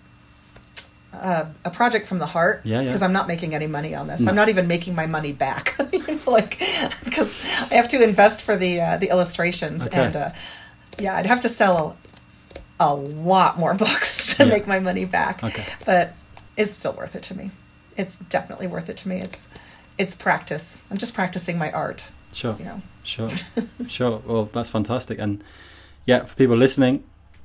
a, 1.18 1.48
a 1.66 1.70
project 1.72 2.06
from 2.08 2.18
the 2.20 2.26
heart 2.26 2.62
Yeah, 2.64 2.80
yeah. 2.80 2.86
because 2.86 3.02
i'm 3.02 3.14
not 3.14 3.28
making 3.28 3.56
any 3.56 3.68
money 3.68 3.96
on 3.96 4.08
this 4.08 4.22
No. 4.22 4.30
i'm 4.30 4.36
not 4.36 4.50
even 4.50 4.68
making 4.68 4.94
my 4.96 5.06
money 5.08 5.32
back 5.32 5.76
you 5.94 6.00
know, 6.06 6.20
like 6.28 6.60
because 7.04 7.46
i 7.72 7.76
have 7.76 7.88
to 7.90 8.04
invest 8.04 8.42
for 8.44 8.56
the 8.58 8.82
uh, 8.82 8.98
the 8.98 9.10
illustrations 9.10 9.88
Okay. 9.88 10.06
and 10.06 10.16
uh, 10.16 10.30
yeah 11.00 11.16
i'd 11.16 11.26
have 11.26 11.42
to 11.42 11.50
sell 11.50 11.98
a, 12.80 12.88
a 12.88 12.94
lot 12.94 13.58
more 13.58 13.74
books 13.86 14.36
to 14.36 14.44
Yeah. 14.44 14.50
make 14.50 14.68
my 14.68 14.80
money 14.80 15.06
back 15.06 15.44
Okay. 15.44 15.66
but 15.86 16.14
it's 16.58 16.72
still 16.72 16.94
worth 16.94 17.16
it 17.16 17.24
to 17.24 17.36
me 17.36 17.52
it's 17.98 18.18
definitely 18.18 18.68
worth 18.68 18.90
it 18.90 18.98
to 18.98 19.08
me 19.10 19.18
it's 19.20 19.50
it's 19.98 20.16
practice 20.16 20.82
i'm 20.92 20.98
just 20.98 21.14
practicing 21.14 21.58
my 21.58 21.72
art 21.72 22.10
Sure. 22.34 22.56
you 22.60 22.66
know 22.66 22.82
Sure. 23.06 23.30
sure. 23.88 24.20
Well, 24.26 24.50
that's 24.52 24.70
fantastic. 24.72 25.20
And 25.20 25.44
yeah, 26.08 26.26
for 26.26 26.36
people 26.36 26.58
listening, 26.58 27.04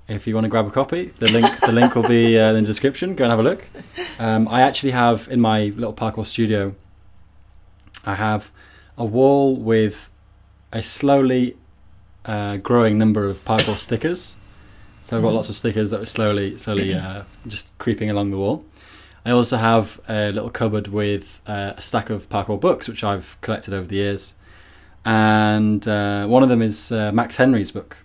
if 0.09 0.27
you 0.27 0.35
want 0.35 0.47
to 0.47 0.49
grab 0.49 0.67
a 0.67 0.71
copy, 0.71 1.13
the 1.19 1.31
link 1.31 1.47
the 1.61 1.71
link 1.71 1.95
will 1.95 2.09
be 2.09 2.39
uh, 2.39 2.49
in 2.55 2.65
the 2.65 2.67
description. 2.67 3.15
Go 3.15 3.25
and 3.25 3.31
have 3.31 3.41
a 3.41 3.43
look. 3.43 3.67
Um, 4.19 4.49
I 4.49 4.63
actually 4.63 4.93
have 4.93 5.29
in 5.31 5.39
my 5.39 5.65
little 5.77 5.93
parkour 5.93 6.25
studio. 6.27 6.75
I 8.07 8.15
have 8.15 8.51
a 8.97 9.05
wall 9.05 9.55
with 9.55 10.09
a 10.73 10.81
slowly 10.83 11.57
uh, 12.25 12.57
growing 12.57 12.97
number 12.97 13.27
of 13.27 13.45
parkour 13.45 13.77
stickers. 13.77 14.37
So 15.03 15.17
I've 15.19 15.23
got 15.23 15.35
lots 15.35 15.49
of 15.51 15.57
stickers 15.57 15.91
that 15.91 16.01
are 16.01 16.07
slowly, 16.07 16.57
slowly 16.57 16.95
uh, 16.95 17.25
just 17.47 17.77
creeping 17.79 18.09
along 18.11 18.31
the 18.31 18.39
wall. 18.39 18.65
I 19.25 19.31
also 19.31 19.57
have 19.57 20.01
a 20.09 20.33
little 20.33 20.51
cupboard 20.51 20.89
with 20.89 21.41
uh, 21.47 21.75
a 21.77 21.81
stack 21.81 22.11
of 22.11 22.29
parkour 22.29 22.59
books, 22.59 22.89
which 22.89 23.05
I've 23.05 23.37
collected 23.41 23.75
over 23.75 23.87
the 23.87 23.97
years, 23.97 24.35
and 25.05 25.87
uh, 25.87 26.27
one 26.27 26.43
of 26.43 26.49
them 26.49 26.63
is 26.63 26.91
uh, 26.93 27.13
Max 27.13 27.37
Henry's 27.37 27.71
book. 27.73 27.97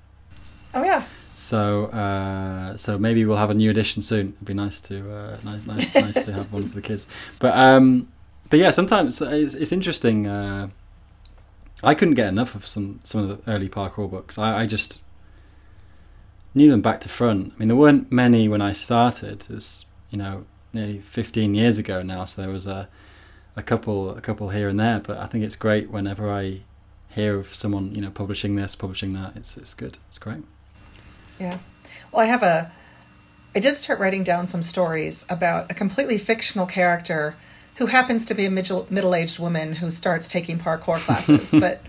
oh 0.74 0.84
yeah 0.84 1.04
So, 1.34 1.86
uh, 1.88 2.78
so 2.78 2.98
maybe 2.98 3.26
we'll 3.26 3.38
have 3.38 3.50
a 3.50 3.54
new 3.54 3.70
edition 3.70 4.02
soon. 4.02 4.34
It'd 4.36 4.46
be 4.46 4.54
nice 4.54 4.80
to 4.82 5.12
uh, 5.12 5.38
nice, 5.44 5.66
nice, 5.66 5.96
nice 6.08 6.26
to 6.26 6.34
have 6.34 6.52
one 6.52 6.64
for 6.64 6.76
the 6.76 6.82
kids. 6.82 7.08
But 7.40 7.58
um, 7.58 8.08
but 8.50 8.60
yeah, 8.60 8.72
sometimes 8.72 9.22
it's, 9.22 9.54
it's 9.54 9.72
interesting. 9.72 10.28
Uh, 10.28 10.70
I 11.84 11.94
couldn't 11.94 12.14
get 12.16 12.28
enough 12.28 12.56
of 12.56 12.66
some 12.66 13.00
some 13.04 13.22
of 13.22 13.28
the 13.46 13.52
early 13.52 13.70
parkour 13.70 14.10
books. 14.10 14.38
I, 14.38 14.62
I 14.62 14.66
just 14.66 15.02
knew 16.54 16.72
them 16.72 16.82
back 16.82 17.02
to 17.02 17.10
front. 17.10 17.54
I 17.56 17.60
mean, 17.60 17.68
there 17.68 17.76
weren't 17.78 18.12
many 18.12 18.48
when 18.48 18.62
I 18.62 18.72
started. 18.74 19.48
It's 19.50 19.86
you 20.10 20.18
know 20.18 20.46
nearly 20.76 21.00
15 21.00 21.56
years 21.56 21.80
ago 21.80 22.04
now, 22.04 22.26
so 22.26 22.42
there 22.42 22.52
was 22.52 22.68
a 22.68 22.88
a 23.56 23.64
couple 23.64 24.12
a 24.12 24.22
couple 24.22 24.50
here 24.50 24.68
and 24.68 24.80
there. 24.80 25.00
But 25.00 25.18
I 25.18 25.26
think 25.26 25.44
it's 25.44 25.56
great 25.56 25.90
whenever 25.90 26.32
I 26.32 26.62
hear 27.10 27.38
of 27.38 27.56
someone 27.56 27.96
you 27.96 28.02
know 28.02 28.12
publishing 28.12 28.56
this, 28.56 28.76
publishing 28.76 29.14
that. 29.14 29.36
It's 29.36 29.58
it's 29.58 29.74
good. 29.74 29.98
It's 30.10 30.20
great. 30.20 30.44
Yeah. 31.40 31.58
Well, 32.12 32.22
I 32.22 32.26
have 32.26 32.44
a. 32.44 32.72
I 33.56 33.60
did 33.60 33.74
start 33.74 34.00
writing 34.00 34.24
down 34.24 34.48
some 34.48 34.62
stories 34.62 35.26
about 35.30 35.72
a 35.72 35.74
completely 35.74 36.18
fictional 36.18 36.66
character 36.66 37.38
who 37.78 37.86
happens 37.86 38.26
to 38.26 38.34
be 38.34 38.46
a 38.46 38.52
middle 38.52 38.86
middle 38.90 39.16
aged 39.16 39.40
woman 39.40 39.74
who 39.74 39.90
starts 39.90 40.28
taking 40.28 40.60
parkour 40.60 41.00
classes, 41.00 41.52
but 41.60 41.82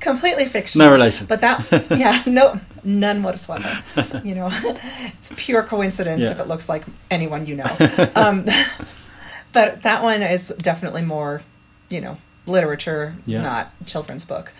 completely 0.00 0.44
fictional. 0.46 0.86
No 0.86 0.92
relation. 0.92 1.26
But 1.26 1.40
that, 1.40 1.66
yeah, 1.96 2.22
no, 2.26 2.60
none 2.84 3.22
whatsoever. 3.22 3.82
You 4.24 4.34
know, 4.34 4.48
it's 5.18 5.32
pure 5.36 5.62
coincidence 5.62 6.22
Yeah. 6.24 6.30
if 6.32 6.40
it 6.40 6.48
looks 6.48 6.68
like 6.68 6.84
anyone 7.10 7.46
you 7.46 7.56
know. 7.56 7.76
Um, 8.14 8.46
but 9.52 9.82
that 9.82 10.02
one 10.02 10.22
is 10.22 10.48
definitely 10.58 11.02
more, 11.02 11.42
you 11.88 12.00
know, 12.00 12.18
literature, 12.46 13.14
Yeah. 13.26 13.42
not 13.42 13.86
children's 13.86 14.24
book. 14.24 14.52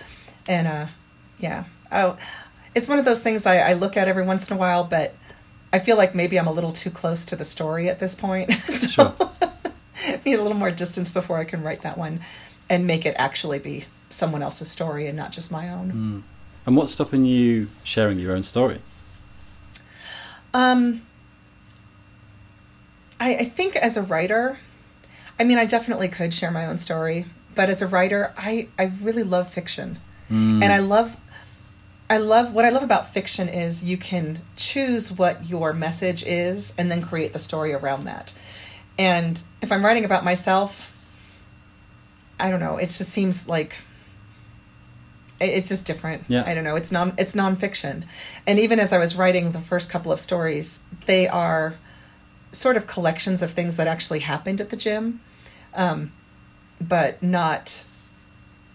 And 0.48 0.66
uh, 0.66 0.86
yeah, 1.38 1.64
oh, 1.92 2.16
it's 2.74 2.88
one 2.88 2.98
of 2.98 3.04
those 3.04 3.22
things 3.22 3.46
I, 3.46 3.58
I 3.58 3.72
look 3.74 3.96
at 3.96 4.08
every 4.08 4.24
once 4.24 4.50
in 4.50 4.56
a 4.56 4.60
while, 4.60 4.84
but 4.84 5.14
I 5.72 5.78
feel 5.80 5.96
like 5.96 6.14
maybe 6.14 6.38
I'm 6.38 6.46
a 6.46 6.52
little 6.52 6.72
too 6.72 6.90
close 6.90 7.24
to 7.26 7.36
the 7.36 7.44
story 7.44 7.88
at 7.90 7.98
this 7.98 8.14
point. 8.14 8.50
so 8.68 8.88
Sure. 8.88 9.14
I 9.98 10.20
need 10.24 10.34
a 10.34 10.42
little 10.42 10.56
more 10.56 10.70
distance 10.70 11.10
before 11.10 11.38
I 11.38 11.44
can 11.44 11.62
write 11.62 11.82
that 11.82 11.98
one 11.98 12.20
and 12.70 12.86
make 12.86 13.04
it 13.06 13.14
actually 13.18 13.58
be 13.58 13.84
someone 14.10 14.42
else's 14.42 14.70
story 14.70 15.06
and 15.06 15.16
not 15.16 15.32
just 15.32 15.50
my 15.50 15.68
own. 15.68 16.22
And 16.64 16.76
what's 16.76 16.92
stopping 16.92 17.24
you 17.24 17.68
sharing 17.84 18.18
your 18.18 18.34
own 18.34 18.42
story? 18.42 18.80
Um, 20.54 21.02
I, 23.20 23.36
I 23.36 23.44
think 23.44 23.76
as 23.76 23.96
a 23.96 24.02
writer, 24.02 24.58
I 25.38 25.44
mean, 25.44 25.58
I 25.58 25.66
definitely 25.66 26.08
could 26.08 26.32
share 26.32 26.50
my 26.50 26.66
own 26.66 26.76
story, 26.76 27.26
but 27.54 27.68
as 27.68 27.82
a 27.82 27.86
writer, 27.86 28.32
I, 28.36 28.68
I 28.78 28.92
really 29.00 29.22
love 29.22 29.52
fiction. 29.52 29.98
And 30.28 30.72
I 30.72 30.78
love, 30.78 31.16
I 32.10 32.18
love, 32.18 32.52
what 32.52 32.64
I 32.64 32.70
love 32.70 32.82
about 32.82 33.12
fiction 33.12 33.48
is 33.48 33.84
you 33.84 33.96
can 33.96 34.40
choose 34.56 35.12
what 35.12 35.48
your 35.48 35.72
message 35.72 36.24
is 36.24 36.74
and 36.76 36.90
then 36.90 37.00
create 37.00 37.32
the 37.32 37.38
story 37.38 37.72
around 37.74 38.04
that. 38.04 38.34
And 38.98 39.40
if 39.62 39.70
I'm 39.70 39.84
writing 39.84 40.04
about 40.04 40.24
myself, 40.24 40.92
I 42.40 42.50
don't 42.50 42.60
know, 42.60 42.76
it 42.76 42.86
just 42.86 43.10
seems 43.10 43.46
like 43.48 43.76
it's 45.40 45.68
just 45.68 45.86
different. 45.86 46.24
Yeah. 46.28 46.44
I 46.46 46.54
don't 46.54 46.64
know. 46.64 46.76
It's 46.76 46.90
non 46.90 47.14
it's 47.18 47.34
nonfiction. 47.34 48.04
And 48.46 48.58
even 48.58 48.78
as 48.80 48.92
I 48.92 48.98
was 48.98 49.16
writing 49.16 49.52
the 49.52 49.60
first 49.60 49.90
couple 49.90 50.12
of 50.12 50.20
stories, 50.20 50.82
they 51.06 51.28
are 51.28 51.76
sort 52.52 52.76
of 52.76 52.86
collections 52.86 53.42
of 53.42 53.50
things 53.50 53.76
that 53.76 53.86
actually 53.86 54.20
happened 54.20 54.60
at 54.60 54.70
the 54.70 54.76
gym. 54.76 55.20
Um, 55.74 56.12
but 56.80 57.22
not 57.22 57.84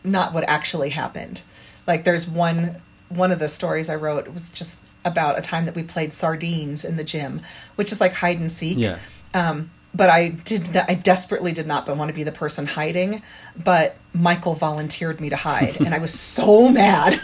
not 0.04 0.34
what 0.34 0.44
actually 0.48 0.90
happened. 0.90 1.44
Like 1.88 2.04
there's 2.04 2.28
one 2.28 2.82
one 3.10 3.32
of 3.32 3.40
the 3.40 3.48
stories 3.48 3.90
I 3.90 3.96
wrote 3.96 4.32
was 4.32 4.50
just 4.50 4.82
about 5.04 5.38
a 5.38 5.42
time 5.42 5.66
that 5.66 5.76
we 5.76 5.84
played 5.84 6.14
sardines 6.14 6.86
in 6.86 6.96
the 6.96 7.04
gym, 7.04 7.42
which 7.76 7.92
is 7.92 8.00
like 8.00 8.14
hide 8.14 8.40
and 8.40 8.52
seek. 8.52 8.78
Yeah. 8.78 9.00
Um, 9.34 9.72
but 9.94 10.10
I 10.10 10.30
did. 10.30 10.76
I 10.76 10.96
desperately 10.96 11.52
did 11.52 11.68
not 11.68 11.88
want 11.96 12.10
to 12.10 12.14
be 12.14 12.24
the 12.24 12.32
person 12.32 12.66
hiding. 12.66 13.22
But 13.62 13.98
Michael 14.14 14.54
volunteered 14.54 15.20
me 15.20 15.30
to 15.30 15.36
hide, 15.36 15.80
and 15.82 15.94
I 15.94 16.00
was 16.00 16.14
so 16.20 16.70
mad. 16.70 17.20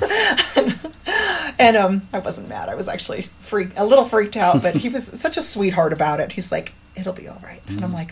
and 1.60 1.78
um, 1.78 2.02
I 2.12 2.20
wasn't 2.20 2.50
mad. 2.50 2.70
I 2.70 2.76
was 2.76 2.88
actually 2.88 3.30
freak, 3.40 3.70
a 3.76 3.86
little 3.86 4.06
freaked 4.06 4.38
out. 4.38 4.62
But 4.62 4.76
he 4.76 4.90
was 4.90 5.06
such 5.06 5.38
a 5.38 5.42
sweetheart 5.42 5.94
about 5.94 6.20
it. 6.20 6.34
He's 6.34 6.52
like, 6.52 6.74
"It'll 6.96 7.14
be 7.14 7.28
all 7.28 7.42
right," 7.44 7.64
and 7.68 7.82
I'm 7.82 7.94
like, 7.94 8.12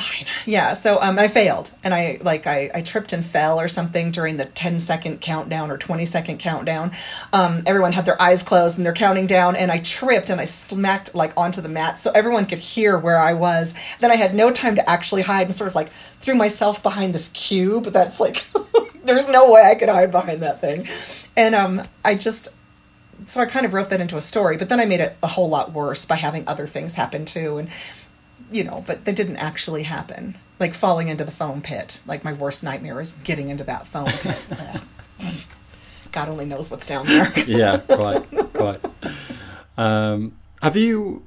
fine. 0.00 0.26
Yeah 0.46 0.72
so 0.72 1.00
um 1.00 1.18
i 1.18 1.28
failed 1.28 1.70
and 1.82 1.92
i 1.94 2.18
like 2.22 2.46
I, 2.46 2.70
I 2.74 2.82
tripped 2.82 3.12
and 3.12 3.24
fell 3.24 3.60
or 3.60 3.68
something 3.68 4.10
during 4.10 4.36
the 4.36 4.44
10 4.44 4.78
second 4.80 5.20
countdown 5.20 5.70
or 5.70 5.78
20 5.78 6.04
second 6.04 6.38
countdown. 6.38 6.92
Um 7.32 7.62
everyone 7.66 7.92
had 7.92 8.06
their 8.06 8.20
eyes 8.20 8.42
closed 8.42 8.78
and 8.78 8.86
they're 8.86 8.92
counting 8.92 9.26
down 9.26 9.56
and 9.56 9.70
i 9.70 9.78
tripped 9.78 10.30
and 10.30 10.40
i 10.40 10.44
smacked 10.44 11.14
like 11.14 11.32
onto 11.36 11.60
the 11.60 11.68
mat 11.68 11.98
so 11.98 12.10
everyone 12.12 12.46
could 12.46 12.58
hear 12.58 12.98
where 12.98 13.18
i 13.18 13.32
was. 13.32 13.74
Then 14.00 14.10
i 14.10 14.16
had 14.16 14.34
no 14.34 14.50
time 14.50 14.76
to 14.76 14.88
actually 14.88 15.22
hide 15.22 15.46
and 15.46 15.54
sort 15.54 15.68
of 15.68 15.74
like 15.74 15.90
threw 16.20 16.34
myself 16.34 16.82
behind 16.82 17.14
this 17.14 17.28
cube 17.28 17.84
but 17.84 17.92
that's 17.92 18.20
like 18.20 18.44
there's 19.04 19.28
no 19.28 19.50
way 19.50 19.62
i 19.62 19.74
could 19.74 19.88
hide 19.88 20.12
behind 20.12 20.42
that 20.42 20.60
thing. 20.60 20.88
And 21.36 21.54
um 21.54 21.82
i 22.04 22.14
just 22.14 22.48
so 23.26 23.40
I 23.40 23.46
kind 23.46 23.66
of 23.66 23.74
wrote 23.74 23.90
that 23.90 24.00
into 24.00 24.16
a 24.16 24.20
story, 24.20 24.56
but 24.56 24.68
then 24.68 24.80
I 24.80 24.84
made 24.84 25.00
it 25.00 25.16
a 25.22 25.26
whole 25.26 25.48
lot 25.48 25.72
worse 25.72 26.04
by 26.06 26.14
having 26.16 26.46
other 26.46 26.66
things 26.66 26.94
happen 26.94 27.24
too, 27.24 27.58
and 27.58 27.68
you 28.50 28.64
know, 28.64 28.84
but 28.86 29.04
they 29.04 29.12
didn't 29.12 29.36
actually 29.36 29.82
happen. 29.84 30.36
Like 30.58 30.74
falling 30.74 31.08
into 31.08 31.24
the 31.24 31.30
foam 31.30 31.62
pit. 31.62 32.00
Like 32.06 32.24
my 32.24 32.32
worst 32.32 32.64
nightmare 32.64 33.00
is 33.00 33.12
getting 33.24 33.48
into 33.48 33.64
that 33.64 33.86
foam 33.86 34.06
pit. 34.06 34.38
God 36.12 36.28
only 36.28 36.46
knows 36.46 36.70
what's 36.70 36.86
down 36.86 37.06
there. 37.06 37.32
Yeah, 37.46 37.78
quite, 37.78 38.24
quite. 38.54 38.80
Um, 39.76 40.36
Have 40.62 40.76
you? 40.76 41.24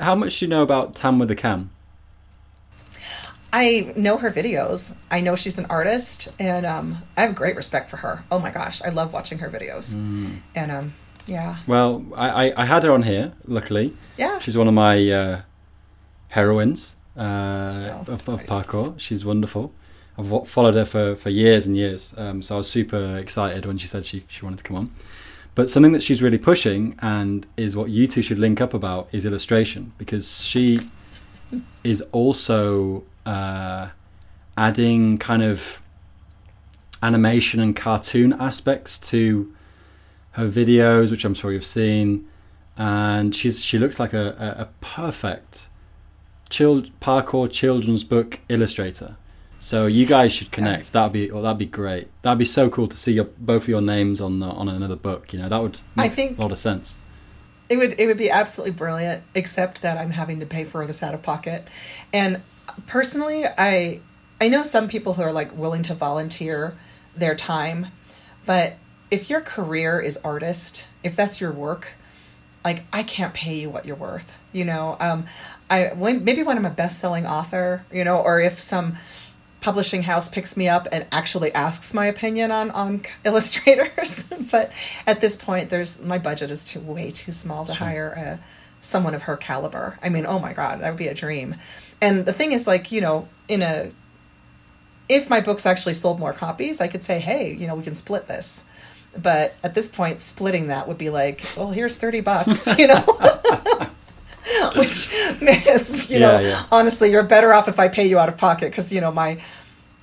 How 0.00 0.14
much 0.14 0.38
do 0.38 0.46
you 0.46 0.50
know 0.50 0.62
about 0.62 0.94
Tam 0.94 1.18
with 1.18 1.30
a 1.30 1.34
Cam? 1.34 1.70
I 3.52 3.92
know 3.96 4.16
her 4.16 4.30
videos. 4.30 4.96
I 5.10 5.20
know 5.20 5.36
she's 5.36 5.58
an 5.58 5.66
artist, 5.66 6.28
and 6.40 6.66
um, 6.66 6.98
I 7.16 7.22
have 7.22 7.34
great 7.36 7.54
respect 7.54 7.88
for 7.88 7.98
her. 7.98 8.24
Oh 8.30 8.40
my 8.40 8.50
gosh, 8.50 8.82
I 8.82 8.88
love 8.88 9.12
watching 9.12 9.38
her 9.38 9.48
videos. 9.48 9.94
Mm. 9.94 10.40
And 10.56 10.72
um, 10.72 10.94
yeah, 11.26 11.56
Well, 11.66 12.04
I, 12.16 12.46
I, 12.48 12.62
I 12.62 12.64
had 12.64 12.82
her 12.82 12.90
on 12.90 13.02
here. 13.02 13.32
Luckily, 13.46 13.96
yeah, 14.18 14.40
she's 14.40 14.56
one 14.58 14.66
of 14.66 14.74
my 14.74 15.08
uh, 15.10 15.42
heroines 16.34 16.96
uh, 17.16 17.22
Oh, 17.22 18.04
of, 18.08 18.28
of 18.28 18.38
nice. 18.38 18.48
parkour. 18.50 18.98
She's 18.98 19.24
wonderful. 19.24 19.72
I've 20.18 20.48
followed 20.48 20.74
her 20.74 20.84
for, 20.84 21.16
for 21.16 21.30
years 21.30 21.66
and 21.66 21.76
years, 21.76 22.14
um, 22.16 22.40
so 22.42 22.54
I 22.56 22.58
was 22.58 22.68
super 22.70 23.16
excited 23.18 23.66
when 23.66 23.78
she 23.78 23.88
said 23.88 24.04
she, 24.06 24.24
she 24.28 24.44
wanted 24.44 24.58
to 24.58 24.64
come 24.64 24.76
on. 24.76 24.90
But 25.56 25.70
something 25.70 25.92
that 25.92 26.02
she's 26.02 26.20
really 26.22 26.38
pushing 26.38 26.96
and 27.00 27.46
is 27.56 27.76
what 27.76 27.88
you 27.90 28.06
two 28.06 28.22
should 28.22 28.38
link 28.38 28.60
up 28.60 28.74
about 28.74 29.08
is 29.12 29.24
illustration 29.24 29.92
because 29.98 30.44
she 30.44 30.80
is 31.84 32.00
also 32.12 33.04
uh, 33.26 33.88
adding 34.56 35.18
kind 35.18 35.42
of 35.42 35.80
animation 37.02 37.60
and 37.60 37.76
cartoon 37.76 38.32
aspects 38.34 38.98
to 39.10 39.52
her 40.32 40.48
videos, 40.48 41.10
which 41.10 41.24
I'm 41.24 41.34
sure 41.34 41.52
you've 41.52 41.64
seen. 41.66 42.26
And 42.76 43.34
she's 43.34 43.64
she 43.64 43.78
looks 43.78 44.00
like 44.00 44.12
a, 44.12 44.26
a, 44.58 44.62
a 44.62 44.68
perfect 44.80 45.68
child, 46.50 46.90
parkour 47.00 47.50
children's 47.50 48.04
book 48.04 48.40
illustrator. 48.48 49.16
So 49.58 49.86
you 49.86 50.04
guys 50.04 50.32
should 50.32 50.50
connect. 50.52 50.92
That'd 50.92 51.12
be 51.12 51.30
well, 51.30 51.42
that'd 51.42 51.58
be 51.58 51.64
great. 51.66 52.08
That'd 52.22 52.38
be 52.38 52.44
so 52.44 52.68
cool 52.68 52.86
to 52.88 52.96
see 52.96 53.14
your, 53.14 53.24
both 53.24 53.62
of 53.62 53.68
your 53.68 53.80
names 53.80 54.20
on 54.20 54.40
the, 54.40 54.46
on 54.46 54.68
another 54.68 54.96
book. 54.96 55.32
You 55.32 55.38
know 55.40 55.48
that 55.48 55.62
would 55.62 55.80
I 55.96 56.02
make 56.02 56.12
think- 56.12 56.38
a 56.38 56.42
lot 56.42 56.52
of 56.52 56.58
sense. 56.58 56.96
it 57.70 57.76
would 57.78 57.98
it 57.98 58.06
would 58.06 58.18
be 58.18 58.30
absolutely 58.30 58.72
brilliant. 58.72 59.22
Except 59.34 59.80
that 59.82 59.96
I'm 59.96 60.10
having 60.10 60.40
to 60.40 60.46
pay 60.46 60.64
for 60.64 60.86
this 60.86 61.02
out 61.02 61.14
of 61.14 61.22
pocket, 61.22 61.66
and 62.12 62.42
personally, 62.86 63.46
I 63.46 64.00
I 64.40 64.48
know 64.48 64.62
some 64.62 64.86
people 64.86 65.14
who 65.14 65.22
are 65.22 65.32
like 65.32 65.56
willing 65.56 65.82
to 65.84 65.94
volunteer 65.94 66.76
their 67.16 67.34
time, 67.34 67.86
but 68.44 68.74
if 69.10 69.30
your 69.30 69.40
career 69.40 69.98
is 70.00 70.18
artist, 70.18 70.86
if 71.02 71.16
that's 71.16 71.40
your 71.40 71.52
work, 71.52 71.92
like 72.64 72.82
I 72.92 73.02
can't 73.02 73.32
pay 73.32 73.56
you 73.60 73.70
what 73.70 73.86
you're 73.86 73.96
worth. 73.96 74.32
You 74.54 74.64
know, 74.64 74.96
um, 75.00 75.26
I 75.68 75.92
maybe 75.94 76.42
when 76.42 76.56
I'm 76.56 76.64
a 76.64 76.70
best-selling 76.70 77.26
author, 77.26 77.84
you 77.92 78.04
know, 78.04 78.18
or 78.18 78.40
if 78.40 78.60
some 78.60 78.96
publishing 79.60 80.02
house 80.02 80.28
picks 80.28 80.58
me 80.58 80.68
up 80.68 80.86
and 80.92 81.06
actually 81.10 81.50
asks 81.54 81.94
my 81.94 82.06
opinion 82.06 82.50
on 82.50 82.70
on 82.70 83.02
illustrators. 83.24 84.22
but 84.50 84.70
at 85.06 85.20
this 85.20 85.36
point, 85.36 85.70
there's 85.70 86.00
my 86.00 86.18
budget 86.18 86.50
is 86.50 86.64
too 86.64 86.80
way 86.80 87.10
too 87.10 87.32
small 87.32 87.64
to 87.64 87.74
hire 87.74 88.10
a, 88.10 88.40
someone 88.80 89.14
of 89.14 89.22
her 89.22 89.36
caliber. 89.36 89.98
I 90.02 90.08
mean, 90.08 90.26
oh 90.26 90.38
my 90.38 90.52
god, 90.52 90.80
that 90.80 90.90
would 90.90 90.98
be 90.98 91.08
a 91.08 91.14
dream. 91.14 91.56
And 92.00 92.24
the 92.24 92.32
thing 92.32 92.52
is, 92.52 92.66
like 92.66 92.92
you 92.92 93.00
know, 93.00 93.28
in 93.48 93.62
a 93.62 93.90
if 95.08 95.28
my 95.28 95.40
books 95.40 95.66
actually 95.66 95.94
sold 95.94 96.18
more 96.18 96.32
copies, 96.32 96.80
I 96.80 96.88
could 96.88 97.02
say, 97.04 97.18
hey, 97.18 97.52
you 97.52 97.66
know, 97.66 97.74
we 97.74 97.82
can 97.82 97.94
split 97.94 98.26
this. 98.26 98.64
But 99.16 99.54
at 99.62 99.74
this 99.74 99.88
point, 99.88 100.20
splitting 100.20 100.68
that 100.68 100.88
would 100.88 100.98
be 100.98 101.10
like, 101.10 101.44
well, 101.56 101.70
here's 101.70 101.96
30 101.96 102.20
bucks, 102.22 102.78
you 102.78 102.88
know? 102.88 103.04
Which 104.76 105.10
is, 105.12 106.10
you 106.10 106.18
know, 106.20 106.40
Yeah, 106.40 106.46
yeah. 106.48 106.66
honestly, 106.70 107.10
you're 107.10 107.22
better 107.22 107.52
off 107.52 107.68
if 107.68 107.78
I 107.78 107.88
pay 107.88 108.06
you 108.06 108.18
out 108.18 108.28
of 108.28 108.36
pocket 108.36 108.70
because, 108.70 108.92
you 108.92 109.00
know, 109.00 109.10
my, 109.12 109.40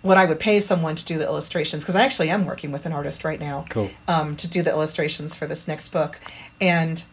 what 0.01 0.17
I 0.17 0.25
would 0.25 0.39
pay 0.39 0.59
someone 0.59 0.95
to 0.95 1.05
do 1.05 1.17
the 1.17 1.25
illustrations, 1.25 1.83
because 1.83 1.95
I 1.95 2.03
actually 2.03 2.29
am 2.31 2.45
working 2.45 2.71
with 2.71 2.85
an 2.85 2.91
artist 2.93 3.23
right 3.23 3.39
now 3.39 3.65
Cool. 3.69 3.91
um, 4.07 4.35
to 4.37 4.47
do 4.49 4.63
the 4.63 4.71
illustrations 4.71 5.35
for 5.35 5.45
this 5.45 5.67
next 5.67 5.89
book. 5.89 6.19
And 6.59 7.03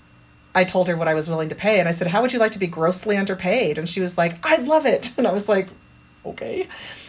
I 0.54 0.64
told 0.64 0.88
her 0.88 0.96
what 0.96 1.06
I 1.08 1.14
was 1.14 1.28
willing 1.28 1.50
to 1.50 1.54
pay. 1.54 1.78
And 1.80 1.88
I 1.88 1.92
said, 1.92 2.06
How 2.08 2.22
would 2.22 2.32
you 2.32 2.38
like 2.38 2.52
to 2.52 2.58
be 2.58 2.66
grossly 2.66 3.16
underpaid? 3.16 3.76
And 3.78 3.88
she 3.88 4.00
was 4.00 4.16
like, 4.16 4.44
I 4.46 4.56
love 4.56 4.86
it. 4.86 5.12
And 5.18 5.26
I 5.26 5.32
was 5.32 5.48
like, 5.48 5.68
Okay. 6.24 6.66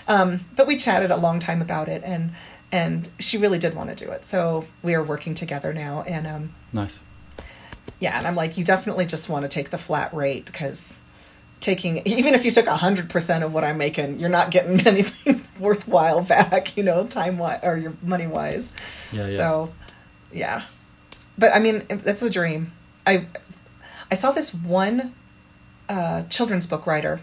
Um, 0.08 0.42
but 0.56 0.68
we 0.68 0.78
chatted 0.78 1.12
a 1.12 1.18
long 1.18 1.40
time 1.40 1.62
about 1.62 1.88
it. 1.90 2.04
And 2.04 2.32
and 2.72 3.10
she 3.20 3.38
really 3.38 3.58
did 3.58 3.74
want 3.74 3.90
to 3.90 4.06
do 4.06 4.12
it. 4.12 4.24
So 4.26 4.66
we 4.84 4.94
are 4.94 5.04
working 5.04 5.34
together 5.34 5.74
now. 5.74 6.04
And 6.04 6.28
um, 6.28 6.54
Nice. 6.74 7.00
Yeah, 8.00 8.18
and 8.18 8.28
I'm 8.28 8.36
like, 8.36 8.58
you 8.58 8.64
definitely 8.64 9.06
just 9.06 9.30
want 9.30 9.46
to 9.46 9.50
take 9.50 9.70
the 9.70 9.78
flat 9.78 10.14
rate 10.14 10.46
because 10.46 11.00
taking 11.60 11.98
even 12.06 12.34
if 12.34 12.46
you 12.46 12.52
took 12.52 12.68
hundred 12.68 13.10
percent 13.10 13.44
of 13.44 13.54
what 13.54 13.64
I'm 13.64 13.78
making, 13.78 14.20
you're 14.20 14.30
not 14.30 14.52
getting 14.52 14.80
anything 14.88 15.44
worthwhile 15.60 16.22
back, 16.22 16.78
you 16.78 16.84
know, 16.84 17.06
time 17.06 17.38
wise 17.38 17.60
or 17.64 17.78
your 17.78 17.94
money 18.02 18.28
wise. 18.28 18.74
Yeah, 19.12 19.28
yeah. 19.28 19.38
So, 19.38 19.74
yeah, 20.32 20.64
but 21.38 21.54
I 21.54 21.60
mean, 21.60 21.86
that's 21.90 22.22
a 22.22 22.30
dream. 22.30 22.72
I 23.06 23.28
I 24.12 24.16
saw 24.16 24.32
this 24.32 24.54
one 24.54 25.14
uh, 25.88 26.24
children's 26.24 26.68
book 26.68 26.86
writer 26.86 27.20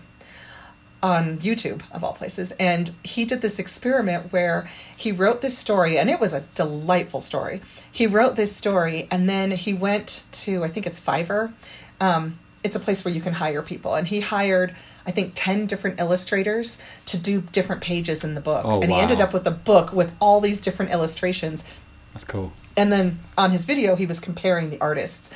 on 1.13 1.39
YouTube 1.39 1.81
of 1.93 2.03
all 2.05 2.13
places, 2.13 2.49
and 2.71 2.85
he 3.05 3.25
did 3.25 3.41
this 3.43 3.59
experiment 3.59 4.33
where 4.33 4.59
he 4.97 5.11
wrote 5.13 5.41
this 5.41 5.57
story, 5.57 5.93
and 5.99 6.11
it 6.11 6.19
was 6.21 6.33
a 6.33 6.41
delightful 6.55 7.21
story. 7.21 7.61
He 8.01 8.07
wrote 8.17 8.35
this 8.37 8.55
story, 8.63 9.07
and 9.11 9.29
then 9.29 9.51
he 9.53 9.73
went 9.73 10.25
to 10.45 10.65
I 10.65 10.69
think 10.69 10.85
it's 10.87 11.01
Fiverr. 11.01 11.53
Um, 12.01 12.39
it's 12.65 12.75
a 12.77 12.81
place 12.81 13.05
where 13.05 13.15
you 13.15 13.21
can 13.21 13.33
hire 13.35 13.63
people, 13.63 13.95
and 13.95 14.07
he 14.09 14.21
hired 14.21 14.75
I 15.09 15.13
think 15.13 15.33
ten 15.37 15.67
different 15.67 16.01
illustrators 16.01 16.79
to 17.11 17.17
do 17.19 17.41
different 17.59 17.81
pages 17.83 18.25
in 18.25 18.35
the 18.35 18.41
book, 18.41 18.65
Oh, 18.65 18.81
and 18.83 18.91
he 18.91 18.99
ended 18.99 19.21
up 19.21 19.33
with 19.33 19.47
a 19.47 19.53
book 19.53 19.93
with 19.93 20.11
all 20.21 20.41
these 20.41 20.61
different 20.61 20.91
illustrations 20.91 21.65
That's 22.13 22.25
cool. 22.25 22.49
and 22.77 22.91
then 22.93 23.21
on 23.39 23.53
his 23.53 23.65
video 23.67 23.95
he 23.95 24.07
was 24.07 24.19
comparing 24.29 24.71
the 24.71 24.81
artists 24.81 25.33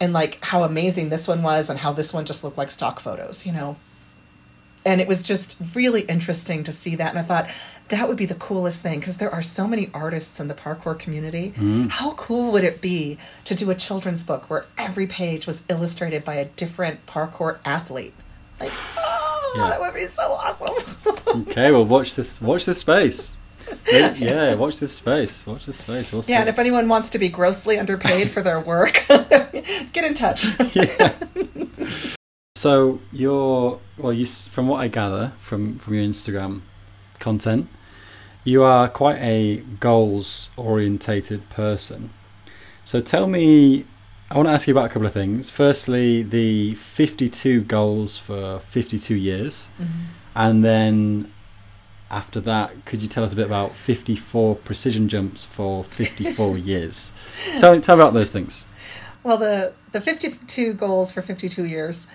and 0.00 0.12
like 0.12 0.32
how 0.44 0.62
amazing 0.62 1.08
this 1.08 1.26
one 1.26 1.42
was 1.42 1.68
and 1.70 1.76
how 1.80 1.92
this 1.92 2.14
one 2.14 2.24
just 2.26 2.44
looked 2.44 2.58
like 2.62 2.70
stock 2.70 3.00
photos 3.00 3.44
you 3.46 3.52
know 3.52 3.74
and 4.88 5.00
it 5.00 5.06
was 5.06 5.22
just 5.22 5.56
really 5.74 6.00
interesting 6.02 6.64
to 6.64 6.72
see 6.72 6.96
that 6.96 7.10
and 7.10 7.18
i 7.18 7.22
thought 7.22 7.48
that 7.90 8.08
would 8.08 8.16
be 8.16 8.26
the 8.26 8.34
coolest 8.34 8.82
thing 8.82 8.98
because 8.98 9.18
there 9.18 9.30
are 9.30 9.42
so 9.42 9.68
many 9.68 9.90
artists 9.94 10.40
in 10.40 10.48
the 10.48 10.54
parkour 10.54 10.98
community 10.98 11.50
mm-hmm. 11.50 11.86
how 11.88 12.12
cool 12.12 12.50
would 12.52 12.64
it 12.64 12.80
be 12.80 13.18
to 13.44 13.54
do 13.54 13.70
a 13.70 13.74
children's 13.74 14.24
book 14.24 14.48
where 14.48 14.64
every 14.76 15.06
page 15.06 15.46
was 15.46 15.64
illustrated 15.68 16.24
by 16.24 16.34
a 16.34 16.44
different 16.44 17.04
parkour 17.06 17.58
athlete 17.64 18.14
like 18.60 18.70
oh 18.72 19.54
Yeah. 19.56 19.68
that 19.70 19.80
would 19.80 19.94
be 19.94 20.06
so 20.06 20.32
awesome 20.32 20.74
Okay, 21.28 21.70
well, 21.72 21.84
watch 21.84 22.14
this. 22.14 22.40
Watch 22.40 22.64
this 22.64 22.78
space. 22.78 23.36
Yeah, 23.92 24.54
watch 24.54 24.80
this 24.80 24.92
space. 24.94 25.46
Watch 25.46 25.66
this 25.66 25.76
space. 25.76 26.10
We'll 26.10 26.22
see. 26.22 26.32
yeah 26.32 26.40
and 26.40 26.48
if 26.48 26.58
anyone 26.58 26.88
wants 26.88 27.10
to 27.10 27.18
be 27.18 27.28
grossly 27.28 27.78
underpaid 27.78 28.30
for 28.30 28.42
their 28.42 28.60
work 28.60 29.04
get 29.08 30.04
in 30.04 30.14
touch 30.14 30.46
yeah. 30.74 31.12
So 32.58 32.98
you're 33.12 33.78
well. 33.96 34.12
You 34.12 34.26
from 34.26 34.66
what 34.66 34.80
I 34.80 34.88
gather 34.88 35.32
from 35.38 35.78
from 35.78 35.94
your 35.94 36.02
Instagram 36.02 36.62
content, 37.20 37.68
you 38.42 38.64
are 38.64 38.88
quite 38.88 39.18
a 39.20 39.58
goals 39.78 40.50
orientated 40.56 41.48
person. 41.50 42.10
So 42.82 43.00
tell 43.00 43.28
me. 43.28 43.84
I 44.30 44.36
want 44.36 44.48
to 44.48 44.52
ask 44.52 44.66
you 44.66 44.74
about 44.74 44.86
a 44.86 44.88
couple 44.88 45.06
of 45.06 45.12
things. 45.14 45.48
Firstly, 45.48 46.22
the 46.22 46.74
52 46.74 47.62
goals 47.62 48.18
for 48.18 48.58
52 48.58 49.14
years. 49.14 49.70
Mm-hmm. 49.80 50.04
And 50.34 50.62
then 50.62 51.32
after 52.10 52.38
that, 52.40 52.84
could 52.84 53.00
you 53.00 53.08
tell 53.08 53.24
us 53.24 53.32
a 53.32 53.36
bit 53.36 53.46
about 53.46 53.72
54 53.72 54.56
precision 54.56 55.08
jumps 55.08 55.44
for 55.46 55.82
54 55.84 56.58
years? 56.72 57.12
Tell 57.58 57.74
me, 57.74 57.80
tell 57.80 57.94
about 57.94 58.12
those 58.12 58.32
things. 58.32 58.66
Well, 59.22 59.38
the 59.38 59.72
the 59.92 60.00
52 60.00 60.74
goals 60.74 61.10
for 61.12 61.22
52 61.22 61.64
years 61.64 62.08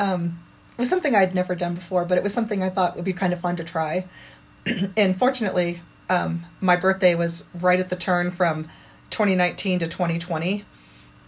um, 0.00 0.40
was 0.80 0.88
something 0.88 1.14
I'd 1.14 1.34
never 1.34 1.54
done 1.54 1.74
before, 1.74 2.04
but 2.04 2.18
it 2.18 2.24
was 2.24 2.34
something 2.34 2.62
I 2.62 2.70
thought 2.70 2.96
would 2.96 3.04
be 3.04 3.12
kind 3.12 3.32
of 3.32 3.40
fun 3.40 3.54
to 3.56 3.64
try. 3.64 4.06
and 4.96 5.16
fortunately, 5.16 5.82
um, 6.08 6.46
my 6.60 6.74
birthday 6.74 7.14
was 7.14 7.48
right 7.54 7.78
at 7.78 7.90
the 7.90 7.96
turn 7.96 8.32
from 8.32 8.64
2019 9.10 9.78
to 9.80 9.86
2020, 9.86 10.64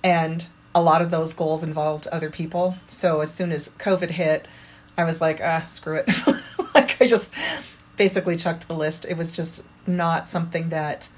and 0.03 0.49
a 0.75 0.83
lot 0.83 1.03
of 1.03 1.11
those 1.11 1.35
goals 1.35 1.63
involved 1.63 2.09
other 2.09 2.31
people. 2.31 2.75
So 2.87 3.21
as 3.21 3.33
soon 3.33 3.53
as 3.53 3.69
COVID 3.77 4.11
hit, 4.11 4.49
I 4.96 5.05
was 5.05 5.21
like, 5.21 5.40
ah, 5.42 5.67
screw 5.69 5.96
it. 5.96 6.11
like 6.75 7.01
I 7.01 7.07
just 7.07 7.33
basically 7.96 8.37
chucked 8.37 8.69
the 8.69 8.75
list. 8.75 9.05
It 9.05 9.17
was 9.17 9.33
just 9.33 9.67
not 9.87 10.29
something 10.29 10.71
that 10.71 11.11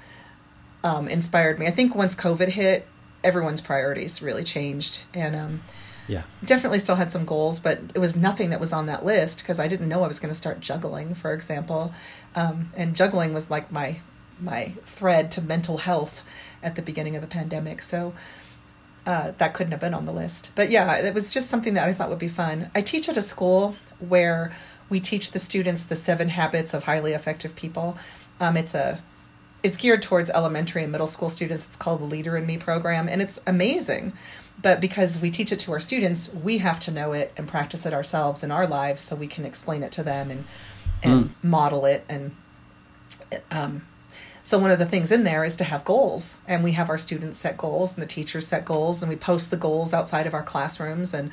um, 0.83 1.07
inspired 1.07 1.57
me. 1.57 1.67
I 1.67 1.71
think 1.71 1.95
once 1.95 2.15
COVID 2.15 2.49
hit, 2.49 2.85
everyone's 3.23 3.61
priorities 3.61 4.21
really 4.21 4.43
changed, 4.43 5.03
and 5.13 5.35
um, 5.35 5.61
Yeah. 6.07 6.23
definitely 6.43 6.79
still 6.79 6.95
had 6.95 7.09
some 7.09 7.25
goals, 7.25 7.59
but 7.59 7.79
it 7.93 7.99
was 7.99 8.15
nothing 8.15 8.51
that 8.51 8.59
was 8.59 8.71
on 8.71 8.85
that 8.85 9.03
list 9.03 9.39
because 9.39 9.59
I 9.59 9.67
didn't 9.67 9.89
know 9.89 10.03
I 10.03 10.07
was 10.07 10.19
going 10.19 10.31
to 10.31 10.37
start 10.37 10.59
juggling, 10.59 11.15
for 11.15 11.33
example, 11.33 11.93
um, 12.35 12.69
and 12.75 12.95
juggling 12.95 13.33
was 13.33 13.49
like 13.49 13.71
my 13.71 13.97
my 14.39 14.73
thread 14.85 15.31
to 15.31 15.41
mental 15.41 15.77
health 15.77 16.21
at 16.61 16.75
the 16.75 16.81
beginning 16.81 17.15
of 17.15 17.21
the 17.21 17.27
pandemic. 17.27 17.81
So 17.81 18.13
uh, 19.05 19.31
that 19.37 19.53
couldn't 19.53 19.71
have 19.71 19.79
been 19.79 19.93
on 19.93 20.05
the 20.05 20.11
list. 20.11 20.51
But 20.55 20.69
yeah, 20.69 20.95
it 20.95 21.13
was 21.13 21.33
just 21.33 21.49
something 21.49 21.75
that 21.75 21.87
I 21.87 21.93
thought 21.93 22.09
would 22.09 22.19
be 22.19 22.27
fun. 22.27 22.71
I 22.73 22.81
teach 22.81 23.07
at 23.07 23.17
a 23.17 23.21
school 23.21 23.75
where 23.99 24.51
we 24.89 24.99
teach 24.99 25.31
the 25.31 25.39
students 25.39 25.85
the 25.85 25.95
seven 25.95 26.29
habits 26.29 26.73
of 26.73 26.83
highly 26.83 27.13
effective 27.13 27.55
people. 27.55 27.97
Um, 28.39 28.57
it's 28.57 28.75
a 28.75 28.99
it's 29.63 29.77
geared 29.77 30.03
towards 30.03 30.29
elementary 30.29 30.83
and 30.83 30.91
middle 30.91 31.07
school 31.07 31.29
students. 31.29 31.65
It's 31.65 31.75
called 31.75 31.99
the 31.99 32.05
Leader 32.05 32.37
in 32.37 32.45
Me 32.45 32.57
program, 32.57 33.07
and 33.07 33.21
it's 33.21 33.39
amazing. 33.47 34.13
But 34.65 34.81
because 34.81 35.21
we 35.21 35.29
teach 35.29 35.51
it 35.51 35.59
to 35.59 35.71
our 35.73 35.79
students, 35.79 36.33
we 36.33 36.57
have 36.57 36.79
to 36.79 36.91
know 36.91 37.13
it 37.13 37.31
and 37.37 37.47
practice 37.47 37.85
it 37.85 37.93
ourselves 37.93 38.43
in 38.43 38.49
our 38.49 38.65
lives, 38.65 38.99
so 39.03 39.15
we 39.15 39.27
can 39.27 39.45
explain 39.45 39.83
it 39.83 39.91
to 39.91 40.01
them 40.01 40.31
and 40.31 40.43
and 41.03 41.35
model 41.43 41.85
it. 41.85 42.03
And 42.09 42.35
um, 43.51 43.85
so 44.41 44.57
one 44.57 44.71
of 44.71 44.79
the 44.79 44.87
things 44.87 45.11
in 45.11 45.23
there 45.23 45.45
is 45.45 45.55
to 45.57 45.63
have 45.63 45.85
goals, 45.85 46.41
and 46.47 46.63
we 46.63 46.71
have 46.71 46.89
our 46.89 46.97
students 46.97 47.37
set 47.37 47.57
goals, 47.57 47.93
and 47.93 48.01
the 48.01 48.07
teachers 48.07 48.47
set 48.47 48.65
goals, 48.65 49.03
and 49.03 49.09
we 49.11 49.15
post 49.15 49.51
the 49.51 49.57
goals 49.57 49.93
outside 49.93 50.25
of 50.25 50.33
our 50.33 50.41
classrooms. 50.41 51.13
And 51.13 51.29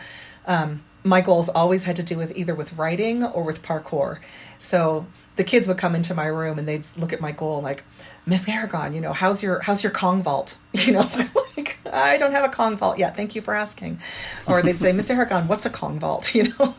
um, 0.47 0.83
my 1.03 1.23
goals 1.23 1.49
always 1.49 1.85
had 1.85 1.97
to 1.97 2.03
do 2.03 2.19
with 2.19 2.37
either 2.37 2.55
with 2.55 2.75
writing 2.75 3.25
or 3.25 3.43
with 3.45 3.63
parkour. 3.63 4.19
So 4.59 5.07
the 5.37 5.45
kids 5.45 5.67
would 5.69 5.79
come 5.79 5.95
into 5.95 6.15
my 6.15 6.27
room 6.27 6.59
and 6.59 6.69
they'd 6.69 6.87
look 6.99 7.15
at 7.15 7.21
my 7.23 7.33
goal 7.33 7.63
like, 7.63 7.83
Miss 8.25 8.49
Aragon, 8.49 8.93
you 8.93 9.01
know, 9.01 9.13
how's 9.13 9.43
your 9.43 9.61
how's 9.61 9.83
your 9.83 9.93
Kong 9.93 10.23
vault? 10.23 10.57
You 10.75 10.93
know, 10.95 11.11
like 11.57 11.79
I 11.93 12.17
don't 12.19 12.33
have 12.33 12.45
a 12.45 12.49
Kong 12.49 12.77
vault 12.77 12.99
yet. 12.99 13.17
Thank 13.17 13.35
you 13.35 13.43
for 13.43 13.55
asking. 13.55 13.99
Or 14.47 14.63
they'd 14.63 14.79
say, 14.79 14.93
Miss 14.93 15.11
Aragon, 15.11 15.49
what's 15.49 15.67
a 15.67 15.71
Kong 15.71 15.99
vault? 15.99 16.35
You 16.35 16.45
know. 16.59 16.75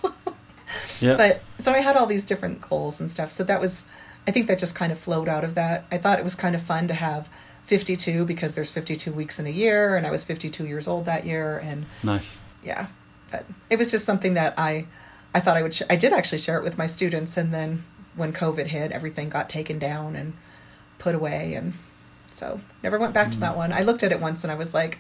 Yeah. 0.99 1.15
But 1.15 1.41
so 1.59 1.71
I 1.71 1.79
had 1.79 1.95
all 1.95 2.07
these 2.07 2.25
different 2.25 2.61
goals 2.61 2.99
and 2.99 3.11
stuff. 3.11 3.29
So 3.29 3.43
that 3.43 3.61
was, 3.61 3.85
I 4.27 4.31
think 4.31 4.47
that 4.47 4.57
just 4.57 4.73
kind 4.75 4.91
of 4.91 4.97
flowed 4.97 5.27
out 5.29 5.43
of 5.43 5.53
that. 5.55 5.85
I 5.91 5.97
thought 5.99 6.17
it 6.17 6.23
was 6.23 6.33
kind 6.33 6.55
of 6.55 6.61
fun 6.63 6.87
to 6.87 6.93
have 6.95 7.29
52 7.65 8.25
because 8.25 8.55
there's 8.55 8.71
52 8.71 9.11
weeks 9.13 9.39
in 9.39 9.45
a 9.45 9.51
year, 9.51 9.95
and 9.95 10.07
I 10.07 10.11
was 10.11 10.23
52 10.23 10.65
years 10.65 10.87
old 10.87 11.05
that 11.05 11.25
year, 11.25 11.59
and 11.59 11.85
nice. 12.03 12.37
yeah. 12.63 12.87
But 13.29 13.45
it 13.69 13.77
was 13.77 13.91
just 13.91 14.05
something 14.05 14.33
that 14.33 14.55
I, 14.57 14.87
I 15.35 15.39
thought 15.41 15.57
I 15.57 15.61
would. 15.61 15.73
Sh- 15.75 15.83
I 15.89 15.95
did 15.95 16.11
actually 16.13 16.39
share 16.39 16.57
it 16.57 16.63
with 16.63 16.77
my 16.77 16.87
students, 16.87 17.37
and 17.37 17.53
then 17.53 17.83
when 18.15 18.33
COVID 18.33 18.67
hit, 18.67 18.91
everything 18.91 19.29
got 19.29 19.49
taken 19.49 19.77
down 19.77 20.15
and 20.15 20.33
put 21.03 21.13
away, 21.13 21.53
and 21.53 21.73
so 22.27 22.61
never 22.81 22.97
went 22.97 23.13
back 23.13 23.29
to 23.31 23.39
that 23.41 23.57
one. 23.57 23.73
I 23.73 23.81
looked 23.81 24.03
at 24.03 24.13
it 24.13 24.21
once, 24.21 24.43
and 24.43 24.51
I 24.51 24.55
was 24.55 24.73
like, 24.73 24.99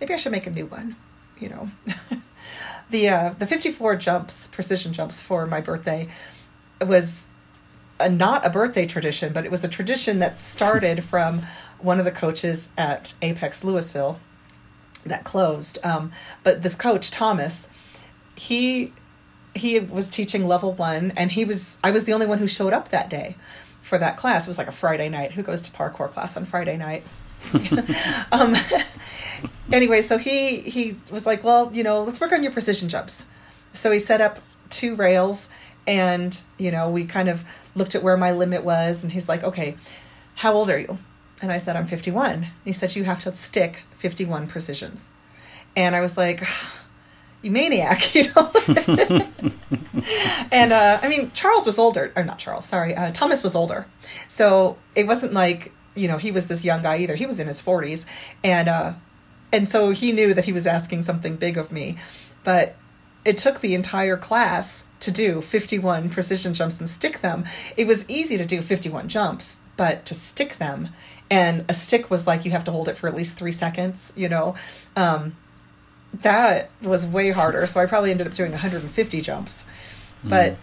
maybe 0.00 0.12
I 0.12 0.16
should 0.16 0.32
make 0.32 0.46
a 0.46 0.50
new 0.50 0.66
one. 0.66 0.96
You 1.38 1.48
know. 1.50 1.70
the 2.90 3.08
uh, 3.08 3.34
the 3.38 3.46
54 3.46 3.96
jumps 3.96 4.48
precision 4.48 4.92
jumps 4.92 5.20
for 5.20 5.46
my 5.46 5.60
birthday 5.60 6.08
was 6.80 7.28
a, 8.00 8.10
not 8.10 8.44
a 8.44 8.50
birthday 8.50 8.84
tradition 8.84 9.32
but 9.32 9.44
it 9.44 9.50
was 9.50 9.64
a 9.64 9.68
tradition 9.68 10.18
that 10.18 10.36
started 10.36 11.02
from 11.12 11.42
one 11.78 11.98
of 11.98 12.04
the 12.04 12.10
coaches 12.10 12.72
at 12.76 13.14
apex 13.22 13.64
louisville 13.64 14.18
that 15.06 15.24
closed 15.24 15.78
um, 15.84 16.12
but 16.42 16.62
this 16.62 16.74
coach 16.74 17.10
thomas 17.10 17.70
he 18.36 18.92
he 19.54 19.80
was 19.80 20.08
teaching 20.08 20.46
level 20.46 20.72
one 20.72 21.12
and 21.16 21.32
he 21.32 21.44
was 21.44 21.78
i 21.82 21.90
was 21.90 22.04
the 22.04 22.12
only 22.12 22.26
one 22.26 22.38
who 22.38 22.46
showed 22.46 22.72
up 22.72 22.88
that 22.88 23.08
day 23.08 23.36
for 23.84 23.98
that 23.98 24.16
class 24.16 24.46
it 24.46 24.50
was 24.50 24.58
like 24.58 24.68
a 24.68 24.72
friday 24.72 25.08
night 25.08 25.32
who 25.32 25.42
goes 25.42 25.62
to 25.62 25.70
parkour 25.70 26.08
class 26.08 26.36
on 26.36 26.44
friday 26.44 26.76
night 26.76 27.04
um, 28.32 28.54
anyway, 29.72 30.02
so 30.02 30.18
he 30.18 30.60
he 30.60 30.96
was 31.10 31.26
like, 31.26 31.44
well, 31.44 31.70
you 31.74 31.82
know, 31.82 32.02
let's 32.02 32.20
work 32.20 32.32
on 32.32 32.42
your 32.42 32.52
precision 32.52 32.88
jumps. 32.88 33.26
So 33.72 33.90
he 33.90 33.98
set 33.98 34.20
up 34.20 34.40
two 34.70 34.94
rails, 34.94 35.50
and 35.86 36.38
you 36.58 36.70
know, 36.70 36.90
we 36.90 37.04
kind 37.04 37.28
of 37.28 37.44
looked 37.74 37.94
at 37.94 38.02
where 38.02 38.16
my 38.16 38.32
limit 38.32 38.64
was, 38.64 39.02
and 39.02 39.12
he's 39.12 39.28
like, 39.28 39.42
okay, 39.42 39.76
how 40.36 40.52
old 40.52 40.70
are 40.70 40.78
you? 40.78 40.98
And 41.42 41.52
I 41.52 41.58
said, 41.58 41.76
I'm 41.76 41.86
51. 41.86 42.46
He 42.64 42.72
said, 42.72 42.96
you 42.96 43.04
have 43.04 43.20
to 43.20 43.32
stick 43.32 43.82
51 43.92 44.46
precisions, 44.46 45.10
and 45.76 45.94
I 45.94 46.00
was 46.00 46.16
like. 46.16 46.46
You 47.44 47.50
maniac, 47.50 48.14
you 48.14 48.24
know. 48.34 48.50
and 50.50 50.72
uh, 50.72 50.98
I 51.02 51.08
mean, 51.08 51.30
Charles 51.32 51.66
was 51.66 51.78
older, 51.78 52.10
or 52.16 52.24
not 52.24 52.38
Charles, 52.38 52.64
sorry, 52.64 52.96
uh, 52.96 53.10
Thomas 53.12 53.42
was 53.42 53.54
older, 53.54 53.86
so 54.28 54.78
it 54.94 55.06
wasn't 55.06 55.34
like 55.34 55.70
you 55.94 56.08
know 56.08 56.16
he 56.16 56.32
was 56.32 56.46
this 56.46 56.64
young 56.64 56.80
guy 56.80 56.96
either. 56.98 57.14
He 57.14 57.26
was 57.26 57.40
in 57.40 57.46
his 57.46 57.60
forties, 57.60 58.06
and 58.42 58.66
uh, 58.66 58.94
and 59.52 59.68
so 59.68 59.90
he 59.90 60.10
knew 60.10 60.32
that 60.32 60.46
he 60.46 60.52
was 60.52 60.66
asking 60.66 61.02
something 61.02 61.36
big 61.36 61.58
of 61.58 61.70
me, 61.70 61.98
but 62.44 62.76
it 63.26 63.36
took 63.36 63.60
the 63.60 63.74
entire 63.74 64.16
class 64.16 64.86
to 65.00 65.10
do 65.10 65.42
51 65.42 66.08
precision 66.08 66.54
jumps 66.54 66.78
and 66.78 66.88
stick 66.88 67.20
them. 67.20 67.44
It 67.76 67.86
was 67.86 68.08
easy 68.08 68.38
to 68.38 68.46
do 68.46 68.62
51 68.62 69.08
jumps, 69.08 69.60
but 69.76 70.06
to 70.06 70.14
stick 70.14 70.56
them, 70.56 70.88
and 71.30 71.66
a 71.68 71.74
stick 71.74 72.10
was 72.10 72.26
like 72.26 72.46
you 72.46 72.52
have 72.52 72.64
to 72.64 72.72
hold 72.72 72.88
it 72.88 72.96
for 72.96 73.06
at 73.06 73.14
least 73.14 73.38
three 73.38 73.52
seconds, 73.52 74.14
you 74.16 74.30
know. 74.30 74.54
Um, 74.96 75.36
that 76.22 76.70
was 76.82 77.06
way 77.06 77.30
harder. 77.30 77.66
So 77.66 77.80
I 77.80 77.86
probably 77.86 78.10
ended 78.10 78.26
up 78.26 78.34
doing 78.34 78.52
150 78.52 79.20
jumps. 79.20 79.66
But 80.22 80.56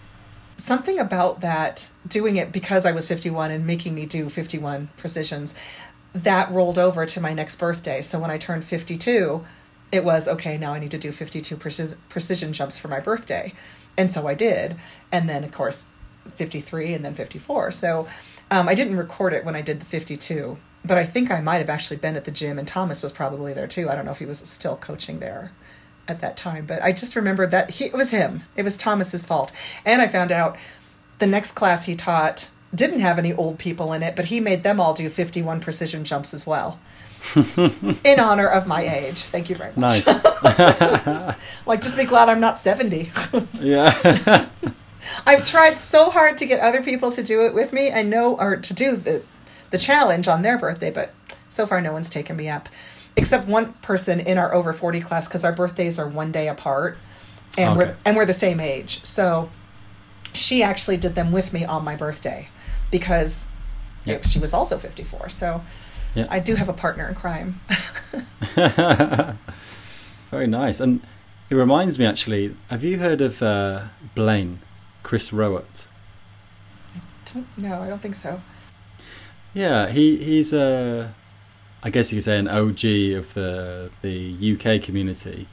something 0.56 0.98
about 0.98 1.40
that, 1.40 1.90
doing 2.06 2.36
it 2.36 2.52
because 2.52 2.84
I 2.86 2.92
was 2.92 3.06
51 3.06 3.50
and 3.50 3.66
making 3.66 3.94
me 3.94 4.06
do 4.06 4.28
51 4.28 4.90
precisions, 4.96 5.54
that 6.14 6.50
rolled 6.50 6.78
over 6.78 7.06
to 7.06 7.20
my 7.20 7.32
next 7.32 7.56
birthday. 7.56 8.02
So 8.02 8.18
when 8.18 8.30
I 8.30 8.38
turned 8.38 8.64
52, 8.64 9.44
it 9.92 10.04
was 10.04 10.28
okay, 10.28 10.58
now 10.58 10.72
I 10.72 10.78
need 10.78 10.90
to 10.90 10.98
do 10.98 11.12
52 11.12 11.56
precis- 11.56 11.96
precision 12.08 12.52
jumps 12.52 12.78
for 12.78 12.88
my 12.88 13.00
birthday. 13.00 13.52
And 13.96 14.10
so 14.10 14.26
I 14.26 14.34
did. 14.34 14.76
And 15.10 15.28
then, 15.28 15.44
of 15.44 15.52
course, 15.52 15.86
53 16.28 16.94
and 16.94 17.04
then 17.04 17.14
54. 17.14 17.72
So 17.72 18.08
um, 18.50 18.68
I 18.68 18.74
didn't 18.74 18.96
record 18.96 19.32
it 19.32 19.44
when 19.44 19.54
I 19.54 19.62
did 19.62 19.80
the 19.80 19.86
52, 19.86 20.56
but 20.84 20.98
I 20.98 21.04
think 21.04 21.30
I 21.30 21.40
might 21.40 21.58
have 21.58 21.70
actually 21.70 21.98
been 21.98 22.16
at 22.16 22.24
the 22.24 22.30
gym, 22.30 22.58
and 22.58 22.66
Thomas 22.66 23.02
was 23.02 23.12
probably 23.12 23.52
there 23.52 23.66
too. 23.66 23.88
I 23.88 23.94
don't 23.94 24.04
know 24.04 24.10
if 24.10 24.18
he 24.18 24.26
was 24.26 24.38
still 24.38 24.76
coaching 24.76 25.20
there 25.20 25.52
at 26.08 26.20
that 26.20 26.36
time, 26.36 26.66
but 26.66 26.82
I 26.82 26.92
just 26.92 27.16
remember 27.16 27.46
that 27.46 27.70
he, 27.70 27.86
it 27.86 27.92
was 27.92 28.10
him. 28.10 28.42
It 28.56 28.62
was 28.62 28.76
Thomas's 28.76 29.24
fault. 29.24 29.52
And 29.84 30.02
I 30.02 30.08
found 30.08 30.32
out 30.32 30.56
the 31.18 31.26
next 31.26 31.52
class 31.52 31.86
he 31.86 31.94
taught 31.94 32.50
didn't 32.74 33.00
have 33.00 33.18
any 33.18 33.32
old 33.32 33.58
people 33.58 33.92
in 33.92 34.02
it, 34.02 34.16
but 34.16 34.26
he 34.26 34.40
made 34.40 34.62
them 34.62 34.80
all 34.80 34.94
do 34.94 35.08
51 35.08 35.60
precision 35.60 36.04
jumps 36.04 36.34
as 36.34 36.46
well. 36.46 36.80
in 38.04 38.18
honor 38.18 38.48
of 38.48 38.66
my 38.66 38.82
age. 38.82 39.22
Thank 39.24 39.48
you 39.48 39.54
very 39.54 39.72
much. 39.76 40.04
Nice. 40.06 41.36
like, 41.66 41.80
just 41.80 41.96
be 41.96 42.04
glad 42.04 42.28
I'm 42.28 42.40
not 42.40 42.58
70. 42.58 43.12
yeah. 43.60 44.48
I've 45.26 45.44
tried 45.44 45.78
so 45.78 46.10
hard 46.10 46.38
to 46.38 46.46
get 46.46 46.60
other 46.60 46.82
people 46.82 47.12
to 47.12 47.22
do 47.22 47.44
it 47.46 47.54
with 47.54 47.72
me. 47.72 47.92
I 47.92 48.02
know, 48.02 48.36
or 48.36 48.56
to 48.56 48.74
do 48.74 48.96
the, 48.96 49.22
the 49.72 49.78
challenge 49.78 50.28
on 50.28 50.42
their 50.42 50.56
birthday, 50.58 50.90
but 50.92 51.12
so 51.48 51.66
far 51.66 51.80
no 51.80 51.92
one's 51.92 52.08
taken 52.08 52.36
me 52.36 52.48
up. 52.48 52.68
Except 53.16 53.46
one 53.48 53.72
person 53.82 54.20
in 54.20 54.38
our 54.38 54.54
over 54.54 54.72
40 54.72 55.00
class, 55.00 55.26
because 55.28 55.44
our 55.44 55.52
birthdays 55.52 55.98
are 55.98 56.06
one 56.08 56.30
day 56.32 56.46
apart. 56.48 56.96
And, 57.58 57.76
Okay. 57.76 57.88
we're, 57.90 57.96
and 58.06 58.16
we're 58.16 58.24
the 58.24 58.32
same 58.32 58.60
age. 58.60 59.04
So 59.04 59.50
she 60.32 60.62
actually 60.62 60.96
did 60.96 61.14
them 61.14 61.32
with 61.32 61.52
me 61.52 61.64
on 61.66 61.84
my 61.84 61.94
birthday 61.96 62.48
because 62.90 63.46
Yeah. 64.04 64.14
it- 64.14 64.26
she 64.26 64.38
was 64.38 64.54
also 64.54 64.78
54. 64.78 65.28
So 65.28 65.62
Yeah. 66.14 66.26
I 66.30 66.38
do 66.40 66.54
have 66.54 66.68
a 66.70 66.72
partner 66.72 67.06
in 67.08 67.14
crime. 67.14 67.60
Very 70.30 70.46
nice. 70.46 70.80
And 70.80 71.00
it 71.50 71.54
reminds 71.56 71.98
me 71.98 72.06
actually, 72.06 72.56
have 72.70 72.82
you 72.82 72.98
heard 72.98 73.20
of 73.20 73.42
uh, 73.42 73.82
Blane, 74.14 74.60
Chris 75.02 75.30
Rowat? 75.30 75.86
I 76.96 77.00
don't, 77.34 77.46
no, 77.58 77.82
I 77.82 77.88
don't 77.88 78.00
think 78.00 78.14
so. 78.14 78.40
Yeah, 79.54 79.88
he 79.88 80.16
he's 80.16 80.52
a, 80.52 81.14
I 81.82 81.90
guess 81.90 82.10
you 82.10 82.16
could 82.16 82.24
say 82.24 82.38
an 82.38 82.48
OG 82.48 82.84
of 83.18 83.34
the 83.34 83.90
the 84.00 84.54
UK 84.54 84.82
community. 84.82 85.46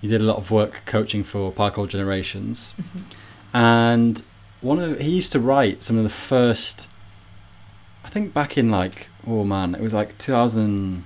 He 0.00 0.08
did 0.08 0.20
a 0.20 0.24
lot 0.24 0.36
of 0.36 0.50
work 0.50 0.82
coaching 0.84 1.24
for 1.24 1.50
Parkour 1.50 1.88
Generations, 1.88 2.74
mm-hmm. 2.80 3.56
and 3.56 4.22
one 4.60 4.78
of 4.78 5.00
he 5.00 5.10
used 5.10 5.32
to 5.32 5.40
write 5.40 5.82
some 5.82 5.96
of 5.96 6.02
the 6.02 6.10
first. 6.10 6.88
I 8.04 8.08
think 8.08 8.34
back 8.34 8.56
in 8.58 8.70
like 8.70 9.08
oh 9.26 9.44
man, 9.44 9.74
it 9.74 9.80
was 9.80 9.94
like 9.94 10.18
two 10.18 10.32
thousand, 10.32 11.04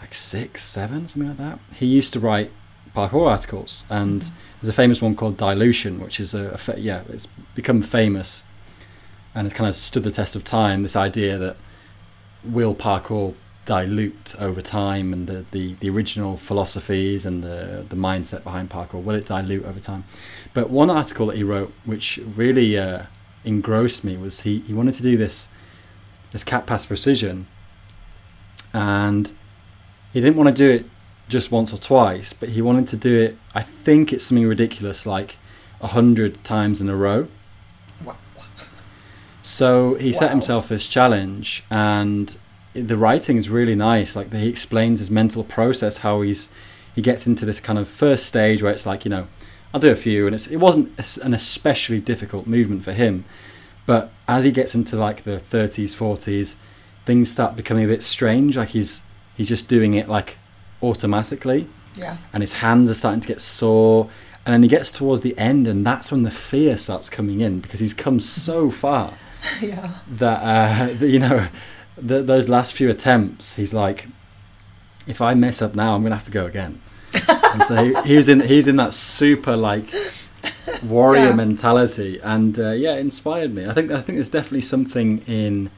like 0.00 0.14
six, 0.14 0.64
seven, 0.64 1.06
something 1.06 1.28
like 1.28 1.38
that. 1.38 1.60
He 1.74 1.86
used 1.86 2.12
to 2.14 2.20
write 2.20 2.50
parkour 2.96 3.30
articles, 3.30 3.86
and 3.88 4.22
mm-hmm. 4.22 4.34
there's 4.60 4.68
a 4.68 4.72
famous 4.72 5.00
one 5.00 5.14
called 5.14 5.36
Dilution, 5.36 6.00
which 6.00 6.18
is 6.18 6.34
a, 6.34 6.50
a 6.50 6.58
fa- 6.58 6.80
yeah, 6.80 7.02
it's 7.08 7.28
become 7.54 7.80
famous 7.80 8.44
and 9.34 9.46
it's 9.46 9.54
kind 9.54 9.68
of 9.68 9.74
stood 9.74 10.02
the 10.02 10.10
test 10.10 10.36
of 10.36 10.44
time. 10.44 10.82
This 10.82 10.96
idea 10.96 11.38
that 11.38 11.56
will 12.44 12.74
parkour 12.74 13.34
dilute 13.64 14.34
over 14.40 14.60
time, 14.60 15.12
and 15.12 15.26
the, 15.26 15.44
the, 15.52 15.74
the 15.74 15.88
original 15.88 16.36
philosophies 16.36 17.24
and 17.24 17.42
the 17.42 17.84
the 17.88 17.96
mindset 17.96 18.42
behind 18.42 18.70
parkour 18.70 19.02
will 19.02 19.14
it 19.14 19.26
dilute 19.26 19.64
over 19.64 19.80
time? 19.80 20.04
But 20.52 20.70
one 20.70 20.90
article 20.90 21.26
that 21.26 21.36
he 21.36 21.44
wrote, 21.44 21.72
which 21.84 22.18
really 22.36 22.76
uh, 22.76 23.04
engrossed 23.44 24.04
me, 24.04 24.16
was 24.16 24.40
he, 24.40 24.60
he 24.60 24.74
wanted 24.74 24.94
to 24.94 25.02
do 25.02 25.16
this 25.16 25.48
this 26.32 26.44
cat 26.44 26.66
pass 26.66 26.86
precision, 26.86 27.46
and 28.72 29.30
he 30.12 30.20
didn't 30.20 30.36
want 30.36 30.48
to 30.48 30.54
do 30.54 30.70
it 30.70 30.86
just 31.28 31.50
once 31.50 31.72
or 31.72 31.78
twice, 31.78 32.32
but 32.32 32.50
he 32.50 32.60
wanted 32.60 32.88
to 32.88 32.96
do 32.96 33.20
it. 33.20 33.38
I 33.54 33.62
think 33.62 34.12
it's 34.12 34.26
something 34.26 34.46
ridiculous 34.46 35.06
like 35.06 35.38
a 35.80 35.88
hundred 35.88 36.42
times 36.44 36.80
in 36.80 36.88
a 36.88 36.96
row. 36.96 37.28
Wow. 39.42 39.46
So 39.46 39.94
he 39.94 40.12
set 40.12 40.30
himself 40.30 40.68
this 40.68 40.86
challenge, 40.86 41.64
and 41.70 42.36
the 42.74 42.96
writing 42.96 43.36
is 43.36 43.48
really 43.48 43.74
nice. 43.74 44.14
Like 44.16 44.32
he 44.32 44.48
explains 44.48 45.00
his 45.00 45.10
mental 45.10 45.44
process, 45.44 45.98
how 45.98 46.22
he's 46.22 46.48
he 46.94 47.02
gets 47.02 47.26
into 47.26 47.44
this 47.46 47.58
kind 47.60 47.78
of 47.78 47.88
first 47.88 48.26
stage 48.26 48.62
where 48.62 48.72
it's 48.72 48.86
like 48.86 49.04
you 49.04 49.10
know, 49.10 49.26
I'll 49.74 49.80
do 49.80 49.90
a 49.90 49.96
few, 49.96 50.26
and 50.26 50.34
it's 50.34 50.46
it 50.46 50.56
wasn't 50.56 51.18
an 51.22 51.34
especially 51.34 52.00
difficult 52.00 52.46
movement 52.46 52.84
for 52.84 52.92
him, 52.92 53.24
But 53.84 54.10
as 54.28 54.44
he 54.44 54.52
gets 54.52 54.74
into 54.74 54.96
like 54.96 55.24
the 55.24 55.38
30s, 55.40 55.94
40s, 55.96 56.54
things 57.04 57.30
start 57.30 57.56
becoming 57.56 57.84
a 57.84 57.88
bit 57.88 58.02
strange. 58.02 58.56
Like 58.56 58.70
he's 58.70 59.02
he's 59.36 59.48
just 59.48 59.68
doing 59.68 59.94
it 59.94 60.08
like 60.08 60.38
automatically, 60.82 61.66
Yeah. 61.96 62.18
and 62.32 62.42
his 62.42 62.54
hands 62.54 62.90
are 62.90 62.94
starting 62.94 63.20
to 63.20 63.28
get 63.28 63.40
sore. 63.40 64.08
And 64.44 64.52
then 64.52 64.62
he 64.64 64.68
gets 64.68 64.90
towards 64.90 65.20
the 65.22 65.38
end, 65.38 65.68
and 65.68 65.86
that's 65.86 66.10
when 66.10 66.24
the 66.24 66.30
fear 66.30 66.76
starts 66.76 67.08
coming 67.08 67.40
in 67.40 67.60
because 67.60 67.78
he's 67.78 67.94
come 67.94 68.18
so 68.20 68.70
far 68.72 69.14
Yeah. 69.60 69.90
that 70.08 70.38
uh, 70.42 70.92
that, 70.98 71.08
you 71.08 71.18
know 71.18 71.48
th 72.08 72.26
those 72.26 72.48
last 72.48 72.72
few 72.74 72.88
attempts, 72.90 73.56
he's 73.56 73.74
like, 73.74 74.08
if 75.06 75.20
I 75.20 75.34
mess 75.34 75.60
up 75.62 75.74
now, 75.74 75.94
I'm 75.94 76.02
gonna 76.02 76.14
have 76.14 76.24
to 76.24 76.30
go 76.30 76.46
again. 76.46 76.80
and 77.52 77.62
so 77.64 77.74
he, 77.84 77.94
he 78.08 78.16
was 78.16 78.28
in 78.28 78.40
he 78.40 78.56
was 78.56 78.66
in 78.66 78.76
that 78.76 78.92
super 78.92 79.56
like 79.56 79.84
warrior 80.82 81.26
Yeah. 81.26 81.34
mentality, 81.34 82.18
and 82.22 82.58
uh, 82.58 82.70
yeah, 82.70 82.94
it 82.94 83.00
inspired 83.00 83.52
me. 83.54 83.66
I 83.66 83.72
think 83.74 83.90
I 83.90 84.00
think 84.00 84.16
there's 84.16 84.30
definitely 84.30 84.62
something 84.62 85.18
in 85.26 85.70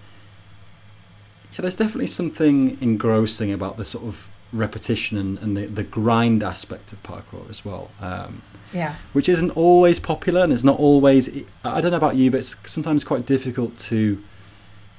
yeah, 1.53 1.61
there's 1.63 1.77
definitely 1.77 2.09
something 2.09 2.77
engrossing 2.81 3.53
about 3.53 3.77
the 3.77 3.85
sort 3.85 4.05
of 4.05 4.29
repetition 4.53 5.19
and, 5.19 5.39
and 5.39 5.57
the, 5.57 5.67
the 5.67 5.85
grind 5.85 6.43
aspect 6.43 6.93
of 6.93 7.03
parkour 7.03 7.49
as 7.51 7.65
well. 7.65 7.91
Um, 8.01 8.43
Yeah. 8.75 8.97
which 9.13 9.29
isn't 9.29 9.51
always 9.51 10.01
popular 10.01 10.43
and 10.43 10.53
it's 10.53 10.65
not 10.65 10.79
always 10.81 11.29
i 11.65 11.81
don't 11.81 11.93
know 11.93 11.97
about 11.97 12.17
you 12.17 12.31
but 12.33 12.39
it's 12.39 12.57
sometimes 12.65 13.05
quite 13.05 13.25
difficult 13.25 13.79
to 13.91 14.23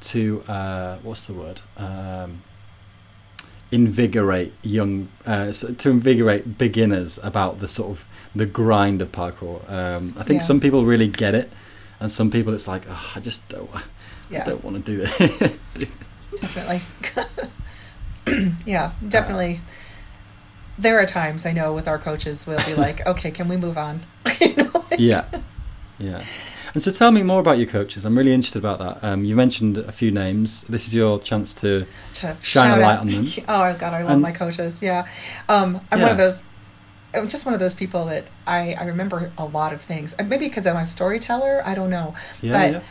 to 0.01 0.43
uh, 0.47 0.97
what's 1.03 1.27
the 1.27 1.33
word 1.33 1.61
um, 1.77 2.41
invigorate 3.71 4.53
young 4.61 5.09
uh, 5.25 5.51
to 5.51 5.89
invigorate 5.89 6.57
beginners 6.57 7.19
about 7.23 7.59
the 7.59 7.67
sort 7.67 7.89
of 7.91 8.05
the 8.35 8.45
grind 8.45 9.01
of 9.01 9.11
parkour 9.11 9.69
um, 9.69 10.13
i 10.17 10.23
think 10.23 10.39
Yeah. 10.41 10.45
some 10.47 10.59
people 10.59 10.85
really 10.85 11.07
get 11.07 11.35
it 11.35 11.51
and 11.99 12.11
some 12.11 12.29
people 12.31 12.53
it's 12.53 12.67
like 12.67 12.83
oh, 12.89 13.11
i 13.15 13.19
just 13.19 13.47
don't 13.49 13.69
i 13.75 13.81
don't 14.45 14.63
want 14.63 14.85
to 14.85 14.91
do 14.91 14.97
this 14.99 15.57
Definitely. 16.41 16.81
yeah, 18.65 18.91
definitely. 19.07 19.61
There 20.77 20.99
are 20.99 21.05
times 21.05 21.45
I 21.45 21.51
know 21.53 21.73
with 21.73 21.87
our 21.87 21.97
coaches 21.97 22.45
we'll 22.47 22.63
be 22.65 22.75
like, 22.75 23.05
okay, 23.11 23.31
can 23.31 23.47
we 23.47 23.57
move 23.57 23.77
on? 23.77 24.03
you 24.41 24.55
know? 24.55 24.71
like- 24.91 24.99
yeah 24.99 25.25
yeah 25.97 26.23
and 26.73 26.83
so 26.83 26.91
tell 26.91 27.11
me 27.11 27.23
more 27.23 27.39
about 27.39 27.57
your 27.57 27.67
coaches 27.67 28.03
i'm 28.03 28.17
really 28.17 28.33
interested 28.33 28.59
about 28.59 28.79
that 28.79 29.01
um, 29.07 29.23
you 29.23 29.33
mentioned 29.33 29.77
a 29.77 29.91
few 29.93 30.11
names 30.11 30.65
this 30.65 30.87
is 30.87 30.93
your 30.93 31.19
chance 31.19 31.53
to 31.53 31.85
to 32.13 32.35
Shine 32.41 32.77
a 32.79 32.81
light 32.81 32.95
out- 32.95 32.99
on 32.99 33.07
them. 33.09 33.25
Oh 33.47 33.73
God, 33.79 33.93
I 33.93 34.01
love 34.03 34.11
And- 34.11 34.21
my 34.21 34.31
coaches. 34.33 34.81
Yeah, 34.83 35.07
um, 35.47 35.79
I'm 35.91 36.01
one 36.01 36.11
of 36.11 36.17
those. 36.17 36.43
I'm 37.13 37.29
just 37.29 37.45
one 37.45 37.53
of 37.53 37.61
those 37.61 37.75
people 37.75 38.05
that 38.07 38.25
I, 38.45 38.73
I 38.77 38.83
remember 38.85 39.31
a 39.37 39.45
lot 39.45 39.71
of 39.71 39.79
things. 39.81 40.13
Maybe 40.19 40.47
because 40.49 40.67
I'm 40.67 40.75
a 40.75 40.85
storyteller. 40.85 41.61
I 41.65 41.73
don't 41.75 41.89
know. 41.89 42.13
yeah 42.41 42.51
but 42.51 42.71
yeah 42.73 42.81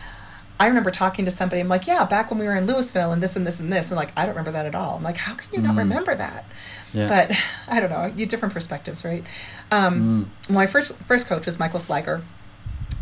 I 0.58 0.66
remember 0.68 0.90
talking 0.90 1.24
to 1.26 1.30
somebody. 1.30 1.60
I'm 1.60 1.68
like, 1.68 1.86
yeah, 1.86 2.04
back 2.04 2.30
when 2.30 2.38
we 2.38 2.46
were 2.46 2.54
in 2.56 2.66
Louisville 2.66 3.12
and 3.12 3.22
this 3.22 3.34
and 3.36 3.46
this 3.46 3.60
and 3.60 3.70
this. 3.72 3.90
And 3.90 3.96
like, 3.96 4.12
I 4.16 4.22
don't 4.24 4.30
remember 4.36 4.52
that 4.52 4.64
at 4.66 4.74
all. 4.74 4.96
I'm 4.96 5.02
like, 5.02 5.16
how 5.18 5.34
can 5.34 5.52
you 5.52 5.60
not 5.60 5.74
Mm. 5.74 5.78
remember 5.78 6.14
that? 6.14 6.44
Yeah 6.94 7.08
But 7.08 7.36
I 7.68 7.80
don't 7.80 7.90
know. 7.90 8.12
You 8.16 8.26
different 8.26 8.54
perspectives, 8.54 9.04
right? 9.04 9.24
Um, 9.70 10.30
Mm. 10.48 10.50
My 10.54 10.66
first 10.66 10.96
first 11.04 11.26
coach 11.26 11.46
was 11.46 11.58
Michael 11.58 11.80
Sliger 11.80 12.22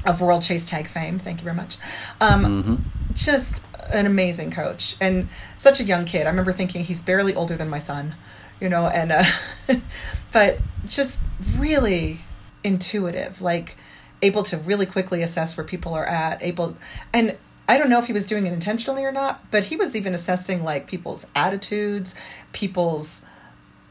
of 0.04 0.20
World 0.20 0.42
Chase 0.42 0.64
Tag 0.64 0.88
fame. 0.88 1.18
Thank 1.18 1.40
you 1.40 1.44
very 1.44 1.56
much. 1.56 1.76
Um, 2.20 2.44
Mhm. 2.44 3.14
just 3.16 3.62
an 3.92 4.06
amazing 4.06 4.50
coach 4.50 4.96
and 5.00 5.28
such 5.56 5.78
a 5.80 5.84
young 5.84 6.04
kid. 6.06 6.26
I 6.26 6.30
remember 6.30 6.52
thinking 6.52 6.84
he's 6.84 7.02
barely 7.02 7.34
older 7.34 7.56
than 7.56 7.68
my 7.68 7.78
son, 7.78 8.14
you 8.60 8.68
know, 8.68 8.86
and 8.88 9.12
uh, 9.12 9.24
but 10.32 10.58
just 10.86 11.20
really 11.58 12.20
intuitive, 12.64 13.40
like 13.40 13.76
able 14.22 14.42
to 14.44 14.56
really 14.56 14.86
quickly 14.86 15.22
assess 15.22 15.56
where 15.56 15.64
people 15.64 15.94
are 15.94 16.06
at, 16.06 16.42
able 16.42 16.76
and 17.12 17.36
I 17.68 17.78
don't 17.78 17.90
know 17.90 17.98
if 17.98 18.06
he 18.06 18.12
was 18.12 18.26
doing 18.26 18.46
it 18.46 18.52
intentionally 18.52 19.04
or 19.04 19.12
not, 19.12 19.50
but 19.50 19.64
he 19.64 19.76
was 19.76 19.94
even 19.96 20.14
assessing 20.14 20.64
like 20.64 20.86
people's 20.86 21.26
attitudes, 21.34 22.14
people's 22.52 23.24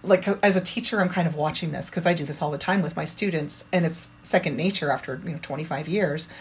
like 0.03 0.27
as 0.43 0.55
a 0.55 0.61
teacher 0.61 0.99
i'm 0.99 1.09
kind 1.09 1.27
of 1.27 1.35
watching 1.35 1.71
this 1.71 1.89
because 1.89 2.05
i 2.07 2.13
do 2.13 2.25
this 2.25 2.41
all 2.41 2.49
the 2.51 2.57
time 2.57 2.81
with 2.81 2.95
my 2.95 3.05
students 3.05 3.65
and 3.71 3.85
it's 3.85 4.11
second 4.23 4.55
nature 4.57 4.91
after 4.91 5.21
you 5.25 5.31
know 5.33 5.39
25 5.41 5.87
years. 5.87 6.31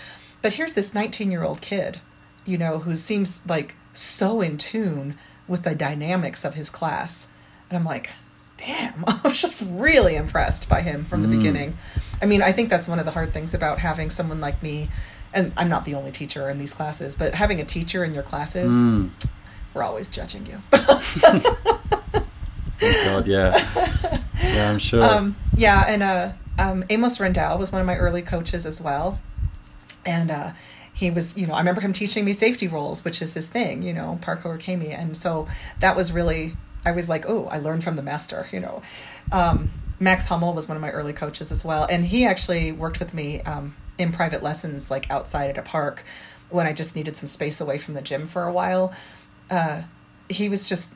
But 0.42 0.54
here's 0.54 0.72
this 0.74 0.94
19 0.94 1.30
year 1.30 1.42
old 1.42 1.61
kid 1.61 2.00
you 2.46 2.56
know 2.56 2.78
who 2.78 2.94
seems 2.94 3.42
like 3.46 3.74
so 3.92 4.40
in 4.40 4.56
tune 4.56 5.18
with 5.46 5.62
the 5.64 5.74
dynamics 5.74 6.44
of 6.44 6.54
his 6.54 6.70
class. 6.70 7.28
And 7.68 7.76
i'm 7.78 7.84
like 7.84 8.11
damn. 8.56 9.04
I 9.06 9.20
was 9.24 9.40
just 9.40 9.62
really 9.68 10.16
impressed 10.16 10.68
by 10.68 10.80
him 10.82 11.04
from 11.04 11.22
the 11.22 11.28
beginning. 11.28 11.76
I 12.22 12.26
mean 12.26 12.42
i 12.42 12.52
think 12.52 12.68
that's 12.70 12.88
one 12.88 12.98
of 12.98 13.04
the 13.04 13.11
hard 13.12 13.32
things 13.32 13.52
about 13.54 13.78
having 13.78 14.08
someone 14.11 14.40
like 14.40 14.62
me 14.62 14.88
and 15.32 15.52
i'm 15.56 15.68
not 15.68 15.84
the 15.84 15.94
only 15.94 16.11
teacher 16.12 16.48
in 16.50 16.58
these 16.58 16.72
classes 16.74 17.16
but 17.16 17.34
having 17.34 17.61
a 17.61 17.64
teacher 17.64 18.04
in 18.04 18.12
your 18.14 18.22
classes 18.22 18.72
Mm. 18.72 19.11
we're 19.74 19.82
always 19.82 20.08
judging 20.08 20.44
you 20.46 20.61
Oh 22.83 23.03
God, 23.05 23.26
yeah, 23.26 24.20
yeah, 24.43 24.70
I'm 24.70 24.78
sure. 24.78 25.03
Um, 25.03 25.37
yeah, 25.57 25.85
and 25.87 26.03
uh, 26.03 26.33
um, 26.59 26.85
Amos 26.89 27.18
Rendao 27.18 27.59
was 27.59 27.72
one 27.72 27.81
of 27.81 27.87
my 27.87 27.97
early 27.97 28.22
coaches 28.22 28.66
as 28.66 28.81
well, 28.81 29.20
and 30.07 30.31
uh, 30.31 30.53
he 30.93 31.11
was, 31.11 31.37
you 31.37 31.47
know, 31.47 31.55
I 31.55 31.59
remember 31.59 31.81
him 31.81 31.93
teaching 31.93 32.24
me 32.24 32.33
safety 32.33 32.68
rolls, 32.68 33.05
which 33.05 33.22
is 33.22 33.35
his 33.35 33.49
thing, 33.49 33.83
you 33.83 33.93
know, 33.93 34.18
parkour 34.22 34.64
kami, 34.64 34.91
and 34.91 35.16
so 35.16 35.49
that 35.81 35.97
was 35.97 36.12
really, 36.12 36.57
I 36.85 36.93
was 36.93 37.09
like, 37.09 37.24
oh, 37.28 37.47
I 37.47 37.59
learned 37.59 37.85
from 37.85 37.97
the 37.97 38.03
master, 38.03 38.47
you 38.53 38.61
know. 38.61 38.83
Um, 39.33 39.70
Max 39.99 40.26
Hummel 40.26 40.55
was 40.55 40.68
one 40.68 40.76
of 40.76 40.83
my 40.83 40.91
early 40.91 41.12
coaches 41.12 41.53
as 41.53 41.64
well, 41.64 41.87
and 41.89 42.05
he 42.05 42.24
actually 42.24 42.72
worked 42.72 42.99
with 42.99 43.12
me 43.12 43.43
um, 43.43 43.76
in 43.99 44.12
private 44.12 44.43
lessons, 44.43 44.91
like 44.91 45.11
outside 45.11 45.51
at 45.51 45.59
a 45.59 45.62
park, 45.62 46.05
when 46.49 46.66
I 46.66 46.72
just 46.72 46.97
needed 46.97 47.16
some 47.16 47.26
space 47.26 47.61
away 47.61 47.78
from 47.78 47.95
the 47.95 48.03
gym 48.03 48.26
for 48.26 48.45
a 48.45 48.53
while. 48.53 48.93
Uh, 49.51 49.83
he 50.28 50.49
was 50.49 50.68
just 50.68 50.95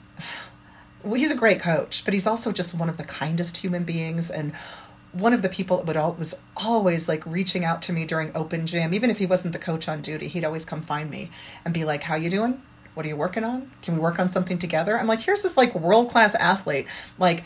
well, 1.04 1.14
he's 1.14 1.30
a 1.30 1.36
great 1.36 1.60
coach, 1.60 2.04
but 2.04 2.14
he's 2.14 2.26
also 2.26 2.52
just 2.52 2.74
one 2.74 2.88
of 2.88 2.96
the 2.96 3.04
kindest 3.04 3.58
human 3.58 3.84
beings 3.84 4.30
and 4.30 4.52
one 5.12 5.32
of 5.32 5.42
the 5.42 5.48
people 5.48 5.76
that 5.76 5.86
would 5.86 5.96
all, 5.96 6.12
was 6.14 6.34
always 6.56 7.08
like 7.08 7.24
reaching 7.24 7.64
out 7.64 7.82
to 7.82 7.92
me 7.92 8.04
during 8.04 8.32
open 8.34 8.66
gym. 8.66 8.92
Even 8.92 9.10
if 9.10 9.18
he 9.18 9.26
wasn't 9.26 9.52
the 9.52 9.58
coach 9.58 9.88
on 9.88 10.00
duty, 10.00 10.28
he'd 10.28 10.44
always 10.44 10.64
come 10.64 10.82
find 10.82 11.10
me 11.10 11.30
and 11.64 11.72
be 11.72 11.84
like, 11.84 12.02
"How 12.02 12.16
you 12.16 12.30
doing? 12.30 12.60
What 12.94 13.06
are 13.06 13.08
you 13.08 13.16
working 13.16 13.44
on? 13.44 13.70
Can 13.82 13.94
we 13.94 14.00
work 14.00 14.18
on 14.18 14.28
something 14.28 14.58
together?" 14.58 14.98
I'm 14.98 15.06
like, 15.06 15.20
"Here's 15.20 15.42
this 15.42 15.56
like 15.56 15.74
world 15.74 16.10
class 16.10 16.34
athlete, 16.34 16.86
like." 17.18 17.44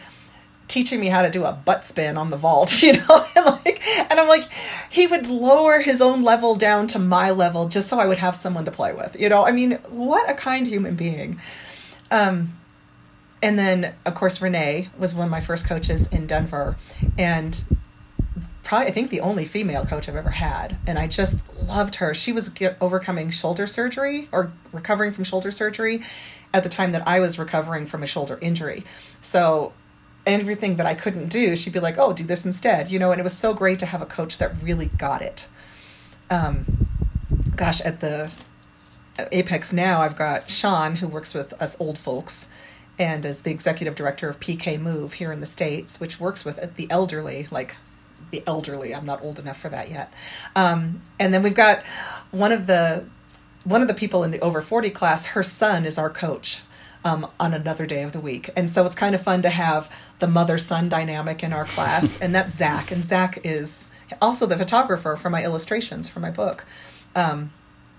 teaching 0.69 1.01
me 1.01 1.09
how 1.09 1.23
to 1.23 1.31
do 1.31 1.47
a 1.47 1.53
butt 1.53 1.83
spin 1.83 2.19
on 2.19 2.29
the 2.29 2.37
vault, 2.37 2.83
you 2.83 2.93
know, 2.93 3.27
and 3.37 3.47
like, 3.47 3.83
and 3.87 4.21
I'm 4.21 4.29
like, 4.29 4.45
he 4.91 5.07
would 5.07 5.27
lower 5.27 5.81
his 5.81 6.03
own 6.03 6.23
level 6.23 6.57
down 6.57 6.87
to 6.89 6.99
my 6.99 7.31
level 7.31 7.69
just 7.69 7.89
so 7.89 7.99
I 7.99 8.05
would 8.05 8.19
have 8.19 8.37
someone 8.37 8.67
to 8.67 8.71
play 8.71 8.93
with, 8.93 9.19
you 9.19 9.31
know. 9.31 9.47
I 9.47 9.53
mean, 9.53 9.73
what 9.89 10.29
a 10.29 10.35
kind 10.35 10.67
human 10.67 10.95
being. 10.95 11.41
Um, 12.11 12.59
and 13.43 13.59
then 13.59 13.95
of 14.05 14.15
course 14.15 14.41
Renee 14.41 14.89
was 14.99 15.15
one 15.15 15.27
of 15.27 15.31
my 15.31 15.41
first 15.41 15.67
coaches 15.67 16.09
in 16.09 16.27
Denver, 16.27 16.77
and 17.17 17.65
probably 18.63 18.89
I 18.89 18.91
think 18.91 19.11
the 19.11 19.21
only 19.21 19.45
female 19.45 19.85
coach 19.85 20.09
I've 20.09 20.17
ever 20.17 20.31
had, 20.31 20.77
and 20.87 20.99
I 20.99 21.07
just 21.07 21.47
loved 21.63 21.97
her. 21.97 22.15
She 22.15 22.33
was 22.33 22.49
get, 22.49 22.77
overcoming 22.81 23.31
shoulder 23.31 23.67
surgery 23.67 24.29
or 24.33 24.53
recovering 24.73 25.13
from 25.13 25.25
shoulder 25.25 25.51
surgery 25.51 26.03
at 26.53 26.63
the 26.63 26.69
time 26.69 26.93
that 26.93 27.07
I 27.07 27.21
was 27.21 27.39
recovering 27.39 27.87
from 27.87 28.03
a 28.03 28.07
shoulder 28.07 28.39
injury. 28.41 28.85
So 29.21 29.73
everything 30.27 30.77
that 30.77 30.87
I 30.87 30.95
couldn't 30.95 31.29
do, 31.29 31.57
she'd 31.57 31.73
be 31.73 31.81
like, 31.81 31.99
"Oh, 31.99 32.13
do 32.13 32.25
this 32.25 32.45
instead," 32.45 32.91
you 32.91 32.99
know. 32.99 33.13
And 33.13 33.21
it 33.21 33.25
was 33.25 33.37
so 33.37 33.55
great 33.55 33.79
to 33.81 33.87
have 33.87 34.03
a 34.03 34.07
coach 34.07 34.39
that 34.39 34.63
really 34.63 34.87
got 34.87 35.23
it. 35.23 35.49
Um, 36.31 36.87
gosh, 37.57 37.81
at 37.81 38.01
the 38.01 38.31
Apex 39.33 39.73
now, 39.73 40.01
I've 40.01 40.17
got 40.17 40.51
Sean 40.51 40.97
who 40.97 41.09
works 41.09 41.35
with 41.35 41.53
us 41.61 41.81
old 41.81 41.99
folks, 41.99 42.51
and 42.99 43.25
as 43.25 43.43
the 43.43 43.51
executive 43.51 43.95
director 43.95 44.29
of 44.29 44.41
PK 44.41 44.81
Move 44.81 45.15
here 45.15 45.33
in 45.33 45.41
the 45.41 45.47
states, 45.47 46.01
which 46.01 46.19
works 46.19 46.45
with 46.45 46.77
the 46.77 46.91
elderly, 46.91 47.47
like 47.51 47.77
the 48.31 48.43
elderly. 48.47 48.95
I'm 48.95 49.07
not 49.07 49.23
old 49.23 49.39
enough 49.39 49.59
for 49.59 49.69
that 49.69 49.91
yet. 49.91 50.13
Um, 50.55 51.03
and 51.19 51.33
then 51.33 51.43
we've 51.43 51.55
got 51.55 51.83
one 52.31 52.53
of 52.53 52.67
the 52.67 53.07
one 53.65 53.83
of 53.83 53.89
the 53.89 53.95
people 53.95 54.25
in 54.25 54.31
the 54.31 54.41
over 54.41 54.61
40 54.61 54.91
class. 54.91 55.27
Her 55.27 55.43
son 55.43 55.85
is 55.85 55.99
our 55.99 56.09
coach 56.09 56.63
um, 57.05 57.27
on 57.39 57.53
another 57.53 57.87
day 57.87 58.03
of 58.03 58.13
the 58.13 58.21
week, 58.21 58.51
and 58.57 58.69
so 58.69 58.85
it's 58.87 58.95
kind 58.95 59.15
of 59.15 59.23
fun 59.23 59.43
to 59.43 59.51
have 59.51 59.91
the 60.19 60.29
mother 60.29 60.59
son 60.59 60.89
dynamic 60.89 61.43
in 61.43 61.53
our 61.53 61.65
class. 61.65 62.21
and 62.21 62.35
that's 62.35 62.55
Zach, 62.55 62.91
and 62.91 63.03
Zach 63.03 63.41
is 63.45 63.89
also 64.21 64.47
the 64.47 64.57
photographer 64.57 65.17
for 65.17 65.31
my 65.31 65.45
illustrations 65.45 66.09
for 66.09 66.21
my 66.21 66.31
book. 66.31 66.65
Um, 67.15 67.53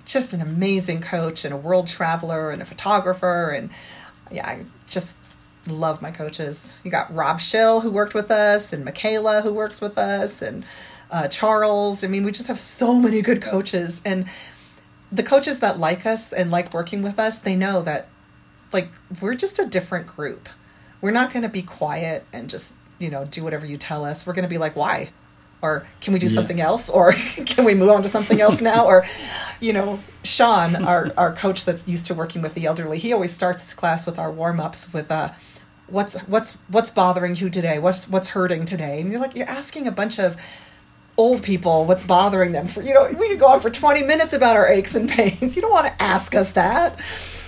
just 0.06 0.34
an 0.34 0.41
amazing 0.41 1.02
coach 1.02 1.45
and 1.45 1.54
a 1.54 1.58
world 1.58 1.88
traveler 1.88 2.50
and 2.50 2.62
a 2.62 2.66
photographer 2.66 3.52
and 3.52 3.70
yeah, 4.32 4.47
I 4.47 4.66
just 4.90 5.18
love 5.68 6.02
my 6.02 6.12
coaches. 6.12 6.74
You 6.84 6.92
got 6.92 7.14
Rob 7.14 7.40
Schill 7.40 7.82
who 7.82 7.92
worked 7.92 8.14
with 8.14 8.32
us 8.32 8.74
and 8.74 8.84
Michaela 8.84 9.42
who 9.42 9.54
works 9.54 9.82
with 9.82 9.98
us 9.98 10.42
and 10.42 10.66
uh, 11.12 11.28
Charles. 11.28 12.04
I 12.04 12.08
mean, 12.08 12.24
we 12.24 12.32
just 12.32 12.48
have 12.48 12.60
so 12.60 12.94
many 12.94 13.22
good 13.22 13.42
coaches 13.42 14.02
and 14.06 14.26
the 15.12 15.24
coaches 15.24 15.60
that 15.60 15.80
like 15.80 16.06
us 16.06 16.34
and 16.34 16.52
like 16.52 16.74
working 16.74 17.02
with 17.02 17.20
us, 17.20 17.40
they 17.40 17.56
know 17.56 17.82
that 17.82 18.08
like 18.72 18.90
we're 19.22 19.34
just 19.34 19.60
a 19.60 19.66
different 19.66 20.08
group. 20.08 20.50
We're 21.02 21.12
not 21.12 21.32
going 21.32 21.44
to 21.44 21.50
be 21.50 21.64
quiet 21.64 22.26
and 22.34 22.50
just, 22.50 22.76
you 23.00 23.10
know, 23.10 23.26
do 23.26 23.44
whatever 23.44 23.66
you 23.66 23.78
tell 23.78 24.06
us. 24.06 24.28
We're 24.28 24.34
going 24.34 24.44
to 24.44 24.50
be 24.50 24.58
like, 24.58 24.76
why? 24.76 25.10
Or 25.62 25.86
can 26.01 26.14
we 26.14 26.20
do 26.20 26.28
Yeah. 26.28 26.34
something 26.34 26.62
else? 26.62 26.89
Or 26.89 27.12
can 27.45 27.66
we 27.66 27.74
move 27.76 27.89
on 27.89 28.03
to 28.03 28.10
something 28.10 28.39
else 28.41 28.62
now? 28.62 28.86
Or 28.86 29.05
you 29.60 29.74
know 29.74 29.99
sean 30.24 30.76
our, 30.84 31.12
our 31.18 31.34
coach 31.34 31.66
that's 31.66 31.88
used 31.88 32.05
to 32.07 32.14
working 32.14 32.41
with 32.41 32.53
the 32.53 32.66
elderly 32.66 32.97
he 32.99 33.14
always 33.14 33.32
starts 33.32 33.62
his 33.64 33.74
class 33.74 34.05
with 34.05 34.20
our 34.20 34.30
warm-ups 34.32 34.93
with 34.93 35.10
uh, 35.12 35.30
what's 35.88 36.18
what's 36.28 36.57
what's 36.70 36.91
bothering 36.91 37.36
you 37.36 37.49
today? 37.49 37.80
What's 37.80 38.07
what's 38.07 38.30
hurting 38.30 38.66
today? 38.66 39.01
And 39.01 39.12
you're 39.12 39.22
like 39.22 39.36
you're 39.36 39.49
asking 39.49 39.88
a 39.88 39.91
bunch 39.91 40.20
of 40.20 40.36
old 41.18 41.43
people 41.43 41.86
what's 41.86 42.03
bothering 42.05 42.53
them 42.53 42.66
for 42.68 42.82
you 42.82 42.93
know 42.93 43.03
we 43.20 43.28
could 43.28 43.39
go 43.39 43.47
on 43.47 43.60
for 43.60 43.70
20 43.70 44.03
minutes 44.03 44.32
about 44.32 44.55
our 44.55 44.68
aches 44.68 44.95
and 44.95 45.10
pains. 45.10 45.55
You 45.55 45.62
don't 45.62 45.72
want 45.72 45.88
to 45.88 46.01
ask 46.01 46.34
us 46.36 46.53
that. 46.53 46.97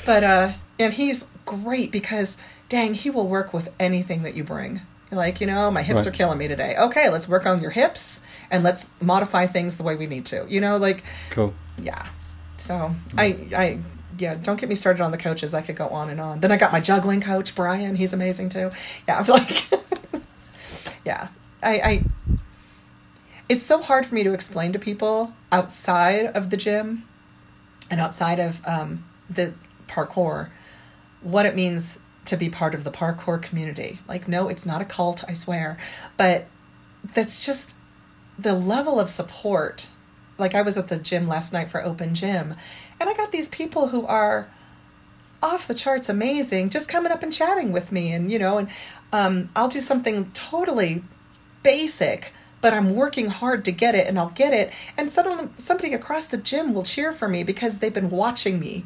But 0.05 0.23
uh 0.23 0.51
and 0.79 0.91
he's 0.93 1.29
great 1.45 1.91
because 1.91 2.37
dang 2.67 2.93
he 2.93 3.09
will 3.09 3.27
work 3.27 3.53
with 3.53 3.69
anything 3.79 4.23
that 4.23 4.35
you 4.35 4.43
bring 4.43 4.81
like 5.11 5.41
you 5.41 5.47
know 5.47 5.69
my 5.71 5.81
hips 5.81 5.99
Right. 5.99 6.07
are 6.07 6.11
killing 6.11 6.37
me 6.37 6.47
today. 6.47 6.75
Okay 6.77 7.09
let's 7.09 7.27
work 7.27 7.45
on 7.45 7.61
your 7.61 7.71
hips 7.71 8.23
and 8.49 8.63
let's 8.63 8.89
modify 9.01 9.45
things 9.47 9.75
the 9.77 9.83
way 9.83 9.95
we 9.95 10.07
need 10.07 10.25
to 10.27 10.45
you 10.49 10.61
know 10.61 10.77
like 10.77 11.03
Cool. 11.31 11.53
yeah. 11.81 12.07
So 12.57 12.95
i 13.17 13.25
i 13.55 13.79
yeah 14.17 14.35
don't 14.35 14.59
get 14.59 14.69
me 14.69 14.75
started 14.75 15.01
on 15.01 15.11
the 15.11 15.17
coaches. 15.17 15.53
I 15.53 15.61
could 15.61 15.75
go 15.75 15.87
on 15.89 16.09
and 16.09 16.19
on. 16.21 16.39
Then 16.41 16.51
i 16.51 16.57
got 16.57 16.71
my 16.71 16.79
juggling 16.79 17.21
coach 17.21 17.55
brian. 17.55 17.95
He's 17.95 18.13
amazing 18.13 18.49
too. 18.49 18.71
Yeah 19.07 19.19
i'm 19.19 19.25
like 19.39 19.67
yeah. 21.05 21.27
I 21.63 21.73
i 21.79 22.03
it's 23.49 23.63
so 23.63 23.81
hard 23.81 24.05
for 24.05 24.15
me 24.15 24.23
to 24.23 24.33
explain 24.33 24.71
to 24.73 24.79
people 24.79 25.33
outside 25.51 26.27
of 26.27 26.49
the 26.51 26.57
gym 26.57 27.03
and 27.89 27.99
outside 27.99 28.39
of 28.39 28.65
um, 28.65 29.03
the 29.29 29.53
parkour 29.87 30.49
what 31.21 31.45
it 31.45 31.53
means 31.53 31.99
to 32.25 32.37
be 32.37 32.49
part 32.49 32.75
of 32.75 32.83
the 32.83 32.91
parkour 32.91 33.41
community. 33.41 33.99
Like 34.07 34.27
no 34.27 34.47
it's 34.47 34.65
not 34.65 34.81
a 34.81 34.85
cult 34.85 35.23
i 35.27 35.33
swear. 35.33 35.77
But 36.17 36.47
that's 37.13 37.45
just 37.45 37.75
the 38.37 38.53
level 38.53 38.99
of 38.99 39.09
support. 39.09 39.89
Like 40.37 40.55
i 40.55 40.61
was 40.61 40.77
at 40.77 40.87
the 40.87 40.97
gym 40.97 41.27
last 41.27 41.53
night 41.53 41.69
for 41.69 41.83
open 41.83 42.15
gym 42.15 42.55
and 43.01 43.09
i 43.09 43.13
got 43.15 43.31
these 43.31 43.49
people 43.49 43.87
who 43.87 44.05
are 44.05 44.47
off 45.43 45.67
the 45.67 45.73
charts 45.73 46.07
amazing 46.07 46.69
just 46.69 46.87
coming 46.87 47.11
up 47.11 47.23
and 47.23 47.33
chatting 47.33 47.71
with 47.71 47.91
me 47.91 48.13
and 48.13 48.31
you 48.31 48.37
know 48.37 48.59
and 48.59 48.69
um, 49.11 49.49
i'll 49.55 49.67
do 49.67 49.81
something 49.81 50.31
totally 50.31 51.03
basic 51.63 52.31
but 52.61 52.73
i'm 52.73 52.95
working 52.95 53.27
hard 53.27 53.65
to 53.65 53.71
get 53.71 53.95
it 53.95 54.07
and 54.07 54.19
i'll 54.19 54.29
get 54.29 54.53
it 54.53 54.71
and 54.95 55.11
suddenly 55.11 55.49
somebody 55.57 55.93
across 55.93 56.27
the 56.27 56.37
gym 56.37 56.73
will 56.73 56.83
cheer 56.83 57.11
for 57.11 57.27
me 57.27 57.43
because 57.43 57.79
they've 57.79 57.93
been 57.93 58.11
watching 58.11 58.59
me 58.59 58.85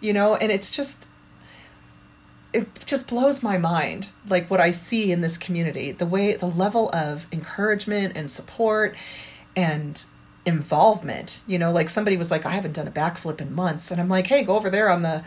you 0.00 0.12
know 0.12 0.36
and 0.36 0.52
it's 0.52 0.76
just 0.76 1.08
it 2.54 2.86
just 2.86 3.08
blows 3.08 3.42
my 3.42 3.58
mind 3.58 4.08
like 4.28 4.50
what 4.50 4.60
i 4.60 4.70
see 4.70 5.12
in 5.12 5.20
this 5.20 5.36
community 5.36 5.90
the 5.92 6.06
way 6.06 6.34
the 6.34 6.46
level 6.46 6.88
of 6.94 7.26
encouragement 7.32 8.16
and 8.16 8.30
support 8.30 8.96
and 9.56 10.04
involvement 10.46 11.42
you 11.46 11.58
know 11.58 11.72
like 11.72 11.88
somebody 11.88 12.16
was 12.16 12.30
like 12.30 12.46
i 12.46 12.50
haven't 12.50 12.72
done 12.72 12.88
a 12.88 12.90
backflip 12.90 13.40
in 13.40 13.54
months 13.54 13.90
and 13.90 14.00
i'm 14.00 14.08
like 14.08 14.26
hey 14.26 14.42
go 14.44 14.54
over 14.54 14.70
there 14.70 14.90
on 14.90 15.02
the 15.02 15.24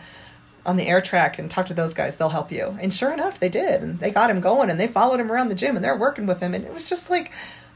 on 0.68 0.76
the 0.76 0.86
air 0.86 1.00
track 1.00 1.38
and 1.38 1.50
talk 1.50 1.66
to 1.66 1.74
those 1.74 1.94
guys. 1.94 2.16
They'll 2.16 2.28
help 2.28 2.52
you. 2.52 2.76
And 2.80 2.92
sure 2.92 3.12
enough 3.12 3.40
they 3.40 3.48
did 3.48 3.82
and 3.82 3.98
they 3.98 4.10
got 4.10 4.30
him 4.30 4.40
going 4.40 4.68
and 4.68 4.78
they 4.78 4.86
followed 4.86 5.18
him 5.18 5.32
around 5.32 5.48
the 5.48 5.54
gym 5.54 5.76
and 5.76 5.84
they're 5.84 5.96
working 5.96 6.26
with 6.26 6.40
him 6.40 6.54
and 6.54 6.62
it 6.62 6.74
was 6.74 6.88
just 6.88 7.08
like 7.10 7.32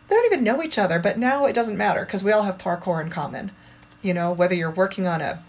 they 0.08 0.14
don't 0.14 0.26
even 0.26 0.44
know 0.44 0.62
each 0.62 0.78
other 0.78 0.98
but 0.98 1.18
now 1.18 1.46
it 1.46 1.54
doesn't 1.54 1.78
matter 1.78 2.04
because 2.04 2.22
we 2.22 2.32
all 2.32 2.42
have 2.42 2.58
parkour 2.58 3.02
in 3.02 3.08
common 3.08 3.50
you 4.02 4.12
know 4.12 4.30
whether 4.32 4.54
you're 4.54 4.70
working 4.70 5.06
on 5.06 5.22
a 5.22 5.42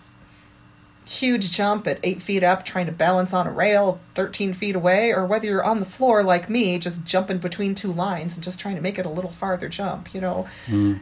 huge 1.06 1.52
jump 1.52 1.88
at 1.88 2.00
eight 2.04 2.22
feet 2.22 2.44
up 2.44 2.64
trying 2.64 2.86
to 2.86 2.92
balance 2.92 3.34
on 3.34 3.46
a 3.46 3.52
rail 3.52 4.00
13 4.16 4.54
feet 4.54 4.76
away 4.76 5.12
or 5.12 5.26
whether 5.26 5.46
you're 5.46 5.64
on 5.64 5.80
the 5.80 5.86
floor 5.86 6.24
like 6.24 6.50
me 6.50 6.78
just 6.80 7.04
jumping 7.04 7.38
between 7.38 7.76
two 7.76 7.92
lines 7.92 8.36
and 8.36 8.44
just 8.44 8.60
trying 8.60 8.76
to 8.76 8.82
make 8.82 8.98
it 8.98 9.06
a 9.06 9.10
little 9.10 9.32
farther 9.32 9.68
jump 9.68 10.14
you 10.14 10.22
know? 10.22 10.48
Mm. 10.68 11.02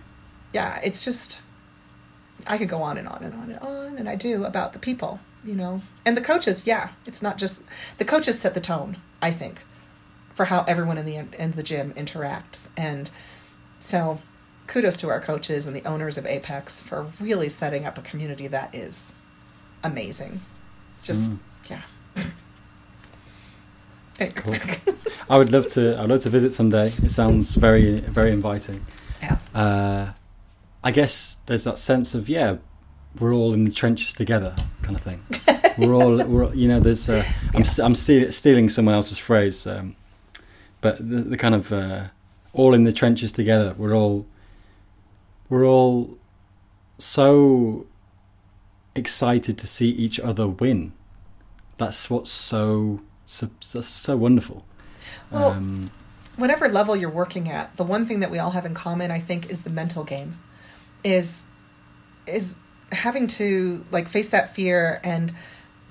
Yeah 0.53 0.79
it's 0.83 1.05
just 1.05 1.41
i 2.47 2.57
could 2.57 2.69
go 2.69 2.81
on 2.81 2.97
and 2.97 3.07
on 3.07 3.23
and 3.23 3.33
on 3.35 3.51
and 3.51 3.59
on 3.59 3.97
and 3.97 4.09
i 4.09 4.15
do 4.15 4.43
about 4.45 4.73
the 4.73 4.79
people 4.79 5.19
you 5.43 5.55
know? 5.55 5.81
And 6.05 6.17
the 6.17 6.21
coaches 6.21 6.65
yeah 6.65 6.89
it's 7.05 7.21
not 7.21 7.37
just 7.37 7.61
the 7.97 8.05
coaches 8.05 8.39
set 8.39 8.53
the 8.53 8.61
tone 8.61 8.97
i 9.21 9.31
think 9.31 9.59
for 10.33 10.45
how 10.45 10.63
everyone 10.67 10.97
in 10.97 11.05
the 11.05 11.17
in 11.37 11.51
the 11.51 11.63
gym 11.63 11.93
interacts. 11.93 12.69
And 12.77 13.09
so 13.79 14.19
kudos 14.67 14.97
to 14.97 15.09
our 15.09 15.19
coaches 15.19 15.67
and 15.67 15.75
the 15.75 15.85
owners 15.85 16.17
of 16.17 16.25
apex 16.25 16.81
for 16.81 17.07
really 17.19 17.49
setting 17.49 17.85
up 17.85 17.97
a 17.97 18.01
community 18.01 18.47
that 18.47 18.73
is 18.73 19.15
amazing 19.83 20.39
just 21.03 21.33
yeah 21.69 21.81
Anyway. 24.19 24.35
Cool. 24.35 24.95
I 25.29 25.37
would 25.37 25.51
love 25.51 25.67
to. 25.69 25.99
I'd 25.99 26.07
love 26.07 26.21
to 26.21 26.29
visit 26.29 26.51
someday. 26.51 26.93
It 27.03 27.09
sounds 27.09 27.55
very, 27.55 27.95
very 27.95 28.31
inviting. 28.31 28.85
yeah 29.19 29.37
Uh, 29.55 30.11
I 30.83 30.91
guess 30.91 31.37
there's 31.47 31.63
that 31.63 31.79
sense 31.79 32.13
of 32.13 32.29
yeah, 32.29 32.57
we're 33.19 33.33
all 33.33 33.53
in 33.53 33.63
the 33.63 33.71
trenches 33.71 34.13
together, 34.13 34.55
kind 34.83 34.95
of 34.95 35.01
thing. 35.01 35.23
we're 35.77 35.95
all, 35.95 36.23
we're 36.23 36.53
you 36.53 36.67
know, 36.67 36.79
there's. 36.79 37.09
Uh, 37.09 37.23
I'm 37.55 37.63
Yeah. 37.63 37.85
I'm 37.85 37.95
steal, 37.95 38.31
stealing 38.31 38.69
someone 38.69 38.93
else's 38.93 39.17
phrase, 39.17 39.65
um, 39.65 39.95
but 40.81 40.97
the, 40.97 41.21
the 41.21 41.37
kind 41.37 41.55
of 41.55 41.71
uh, 41.71 42.03
all 42.53 42.75
in 42.75 42.83
the 42.83 42.93
trenches 42.93 43.31
together. 43.31 43.73
We're 43.75 43.95
all. 43.95 44.27
We're 45.49 45.65
all 45.65 46.17
so 46.99 47.87
excited 48.95 49.57
to 49.57 49.67
see 49.67 49.89
each 49.89 50.19
other 50.19 50.47
win. 50.47 50.91
That's 51.77 52.09
what's 52.09 52.31
so 52.31 53.01
so, 53.25 53.49
so 53.61 54.17
wonderful. 54.17 54.65
Well, 55.31 55.51
um, 55.51 55.89
whatever 56.35 56.67
level 56.67 56.95
you're 56.95 57.09
working 57.09 57.49
at, 57.49 57.75
the 57.77 57.83
one 57.83 58.05
thing 58.05 58.19
that 58.19 58.29
we 58.29 58.39
all 58.39 58.51
have 58.51 58.65
in 58.65 58.73
common, 58.73 59.09
I 59.11 59.19
think, 59.19 59.49
is 59.49 59.61
the 59.61 59.69
mental 59.69 60.03
game. 60.03 60.37
Is 61.03 61.45
is 62.27 62.55
having 62.91 63.25
to 63.25 63.85
like 63.91 64.07
face 64.07 64.29
that 64.29 64.53
fear 64.53 64.99
and 65.03 65.33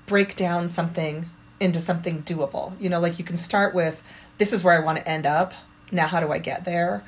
break 0.05 0.35
down 0.35 0.69
something 0.69 1.25
into 1.59 1.79
something 1.79 2.21
doable. 2.23 2.79
You 2.79 2.89
know, 2.89 2.99
like 2.99 3.17
you 3.19 3.25
can 3.25 3.37
start 3.37 3.73
with 3.73 4.03
this 4.37 4.53
is 4.53 4.63
where 4.63 4.73
I 4.79 4.83
want 4.85 4.99
to 4.99 5.07
end 5.07 5.25
up. 5.25 5.53
Now 5.91 6.07
how 6.07 6.19
do 6.19 6.31
I 6.31 6.39
get 6.39 6.63
there? 6.63 7.03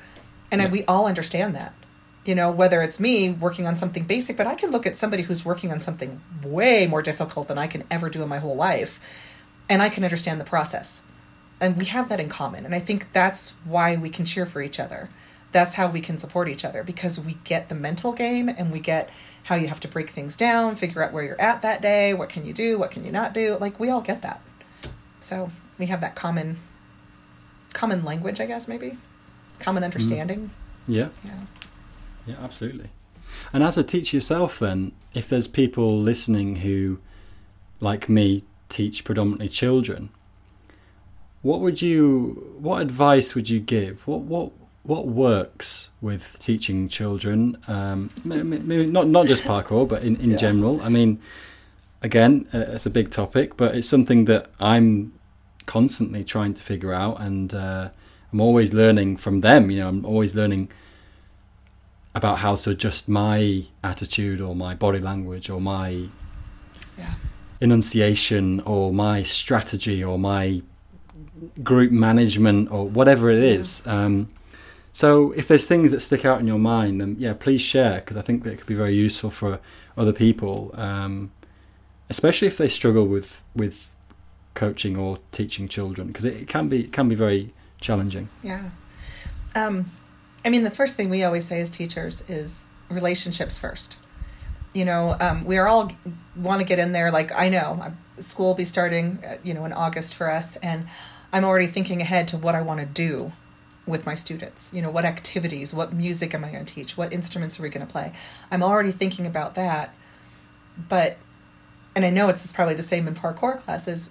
And 0.50 0.60
Yeah. 0.60 0.68
we 0.68 0.84
all 0.84 1.06
understand 1.06 1.54
that. 1.54 1.74
You 2.24 2.34
know, 2.34 2.50
whether 2.50 2.82
it's 2.82 2.98
me 2.98 3.30
working 3.30 3.66
on 3.66 3.76
something 3.76 4.04
basic, 4.04 4.36
but 4.36 4.46
I 4.46 4.54
can 4.54 4.70
look 4.70 4.86
at 4.86 4.96
somebody 4.96 5.22
who's 5.22 5.44
working 5.44 5.70
on 5.70 5.80
something 5.80 6.20
way 6.42 6.86
more 6.86 7.02
difficult 7.02 7.48
than 7.48 7.58
I 7.58 7.66
can 7.66 7.84
ever 7.90 8.08
do 8.08 8.22
in 8.22 8.28
my 8.28 8.38
whole 8.38 8.56
life, 8.56 8.98
and 9.68 9.82
I 9.82 9.88
can 9.88 10.04
understand 10.04 10.40
the 10.40 10.44
process. 10.44 11.02
And 11.60 11.76
we 11.76 11.84
have 11.86 12.08
that 12.08 12.20
in 12.20 12.28
common 12.28 12.66
and 12.66 12.74
i 12.74 12.80
think 12.80 13.12
that's 13.12 13.52
why 13.64 13.96
we 13.96 14.10
can 14.10 14.24
cheer 14.24 14.46
for 14.46 14.60
each 14.60 14.80
other. 14.80 15.08
That's 15.52 15.74
how 15.74 15.86
we 15.86 16.00
can 16.00 16.18
support 16.18 16.48
each 16.48 16.64
other 16.64 16.82
because 16.82 17.20
we 17.20 17.38
get 17.44 17.68
the 17.68 17.76
mental 17.76 18.12
game 18.12 18.48
and 18.48 18.72
we 18.72 18.80
get 18.80 19.08
how 19.44 19.54
you 19.54 19.68
have 19.68 19.78
to 19.80 19.88
break 19.88 20.10
things 20.10 20.36
down 20.36 20.74
figure 20.74 21.02
out 21.02 21.12
where 21.12 21.22
you're 21.22 21.40
at 21.40 21.62
that 21.62 21.80
day 21.80 22.12
what 22.14 22.28
can 22.28 22.44
you 22.44 22.52
do 22.52 22.78
what 22.78 22.90
can 22.90 23.04
you 23.04 23.12
not 23.12 23.32
do 23.32 23.56
like 23.60 23.78
we 23.78 23.88
all 23.88 24.00
get 24.00 24.22
that. 24.22 24.40
So 25.20 25.50
we 25.78 25.86
have 25.86 26.00
that 26.00 26.14
common 26.14 26.58
common 27.72 28.04
language 28.04 28.40
i 28.40 28.46
guess 28.46 28.66
maybe? 28.68 28.98
Common 29.60 29.80
mm-hmm. 29.80 29.84
understanding? 29.84 30.50
Yeah. 30.88 31.08
yeah 31.24 31.40
Yeah, 32.26 32.36
absolutely. 32.42 32.90
And 33.52 33.62
as 33.62 33.76
a 33.76 33.82
teacher 33.82 34.16
yourself, 34.16 34.58
then, 34.58 34.92
if 35.12 35.28
there's 35.28 35.48
people 35.48 35.98
listening 35.98 36.56
who, 36.56 36.98
like 37.80 38.08
me, 38.08 38.44
teach 38.68 39.04
predominantly 39.04 39.48
children, 39.48 40.10
what 41.42 41.60
would 41.60 41.82
you, 41.82 42.54
what 42.58 42.80
advice 42.82 43.34
would 43.34 43.50
you 43.50 43.60
give? 43.60 44.06
What 44.06 44.20
what 44.20 44.52
what 44.84 45.06
works 45.06 45.88
with 46.00 46.36
teaching 46.38 46.88
children? 46.88 47.56
Um, 47.68 48.10
may- 48.24 48.42
may- 48.42 48.58
maybe 48.58 48.86
not 48.86 49.08
not 49.08 49.26
just 49.26 49.42
parkour, 49.44 49.86
but 49.88 50.02
in 50.02 50.16
in 50.16 50.32
Yeah. 50.32 50.36
general. 50.36 50.80
I 50.82 50.88
mean, 50.88 51.18
again, 52.02 52.46
uh, 52.54 52.58
it's 52.74 52.86
a 52.86 52.90
big 52.90 53.10
topic, 53.10 53.56
but 53.56 53.74
it's 53.74 53.88
something 53.88 54.24
that 54.26 54.50
I'm 54.60 55.12
constantly 55.66 56.24
trying 56.24 56.54
to 56.54 56.62
figure 56.62 56.92
out, 56.92 57.20
and 57.20 57.52
uh, 57.54 57.88
I'm 58.32 58.40
always 58.40 58.72
learning 58.72 59.16
from 59.18 59.40
them. 59.42 59.70
You 59.70 59.80
know, 59.80 59.88
I'm 59.88 60.04
always 60.04 60.34
learning 60.34 60.68
about 62.14 62.38
how 62.38 62.54
to 62.54 62.70
adjust 62.70 63.08
my 63.08 63.64
attitude 63.82 64.40
or 64.40 64.54
my 64.54 64.74
body 64.74 65.00
language 65.00 65.50
or 65.50 65.60
my 65.60 66.08
yeah 66.96 67.14
enunciation 67.60 68.60
or 68.60 68.92
my 68.92 69.22
strategy 69.22 70.02
or 70.04 70.18
my 70.18 70.62
group 71.62 71.90
management 71.90 72.70
or 72.70 72.86
whatever 72.86 73.30
it 73.30 73.42
is. 73.42 73.82
Um, 73.86 74.28
so 74.92 75.32
if 75.32 75.48
there's 75.48 75.66
things 75.66 75.90
that 75.90 76.00
stick 76.00 76.24
out 76.24 76.40
in 76.40 76.46
your 76.46 76.58
mind, 76.58 77.00
then 77.00 77.16
yeah, 77.18 77.32
please 77.32 77.60
share 77.60 77.96
because 77.96 78.16
I 78.16 78.22
think 78.22 78.44
that 78.44 78.52
it 78.52 78.58
could 78.58 78.66
be 78.66 78.74
very 78.74 78.94
useful 78.94 79.30
for 79.30 79.60
other 79.96 80.12
people, 80.12 80.70
um, 80.74 81.32
especially 82.08 82.48
if 82.48 82.58
they 82.58 82.68
struggle 82.68 83.06
with 83.06 83.42
with 83.56 83.90
coaching 84.54 84.96
or 84.96 85.18
teaching 85.32 85.66
children 85.66 86.06
because 86.06 86.24
it, 86.24 86.34
it 86.34 86.48
can 86.48 86.68
be 86.68 86.84
it 86.84 86.92
can 86.92 87.08
be 87.08 87.16
very 87.16 87.52
challenging. 87.80 88.28
Yeah. 88.42 88.62
Um, 89.56 89.90
I 90.44 90.50
mean, 90.50 90.64
the 90.64 90.70
first 90.70 90.96
thing 90.96 91.10
we 91.10 91.24
always 91.24 91.46
say 91.46 91.60
as 91.60 91.70
teachers 91.70 92.28
is 92.28 92.68
relationships 92.90 93.58
first. 93.58 93.96
You 94.72 94.84
know, 94.84 95.16
um, 95.20 95.44
we 95.44 95.56
are 95.56 95.68
all 95.68 95.92
want 96.36 96.60
to 96.60 96.66
get 96.66 96.78
in 96.78 96.92
there. 96.92 97.10
Like 97.10 97.32
I 97.34 97.48
know, 97.48 97.78
uh, 97.80 98.20
school 98.20 98.46
will 98.46 98.54
be 98.54 98.64
starting, 98.64 99.22
uh, 99.24 99.38
you 99.42 99.54
know, 99.54 99.64
in 99.64 99.72
August 99.72 100.14
for 100.14 100.30
us, 100.30 100.56
and 100.56 100.86
I'm 101.32 101.44
already 101.44 101.66
thinking 101.66 102.00
ahead 102.00 102.28
to 102.28 102.36
what 102.36 102.54
I 102.54 102.62
want 102.62 102.80
to 102.80 102.86
do 102.86 103.32
with 103.86 104.06
my 104.06 104.14
students? 104.14 104.72
You 104.74 104.82
know, 104.82 104.90
what 104.90 105.04
activities, 105.04 105.74
what 105.74 105.92
music 105.92 106.34
am 106.34 106.44
I 106.44 106.50
going 106.50 106.64
to 106.64 106.74
teach? 106.74 106.96
What 106.96 107.12
instruments 107.12 107.58
are 107.58 107.62
we 107.62 107.68
going 107.68 107.86
to 107.86 107.92
play? 107.92 108.12
I'm 108.50 108.62
already 108.62 108.92
thinking 108.92 109.26
about 109.26 109.54
that. 109.54 109.94
But, 110.88 111.18
and 111.94 112.04
I 112.04 112.10
know 112.10 112.28
it's 112.28 112.52
probably 112.52 112.74
the 112.74 112.82
same 112.82 113.06
in 113.06 113.14
parkour 113.14 113.62
classes, 113.62 114.10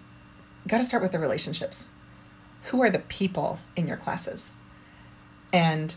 got 0.67 0.77
to 0.77 0.83
start 0.83 1.03
with 1.03 1.11
the 1.11 1.19
relationships. 1.19 1.87
Who 2.65 2.81
are 2.81 2.89
the 2.89 2.99
people 2.99 3.59
in 3.75 3.87
your 3.87 3.97
classes? 3.97 4.53
And 5.51 5.95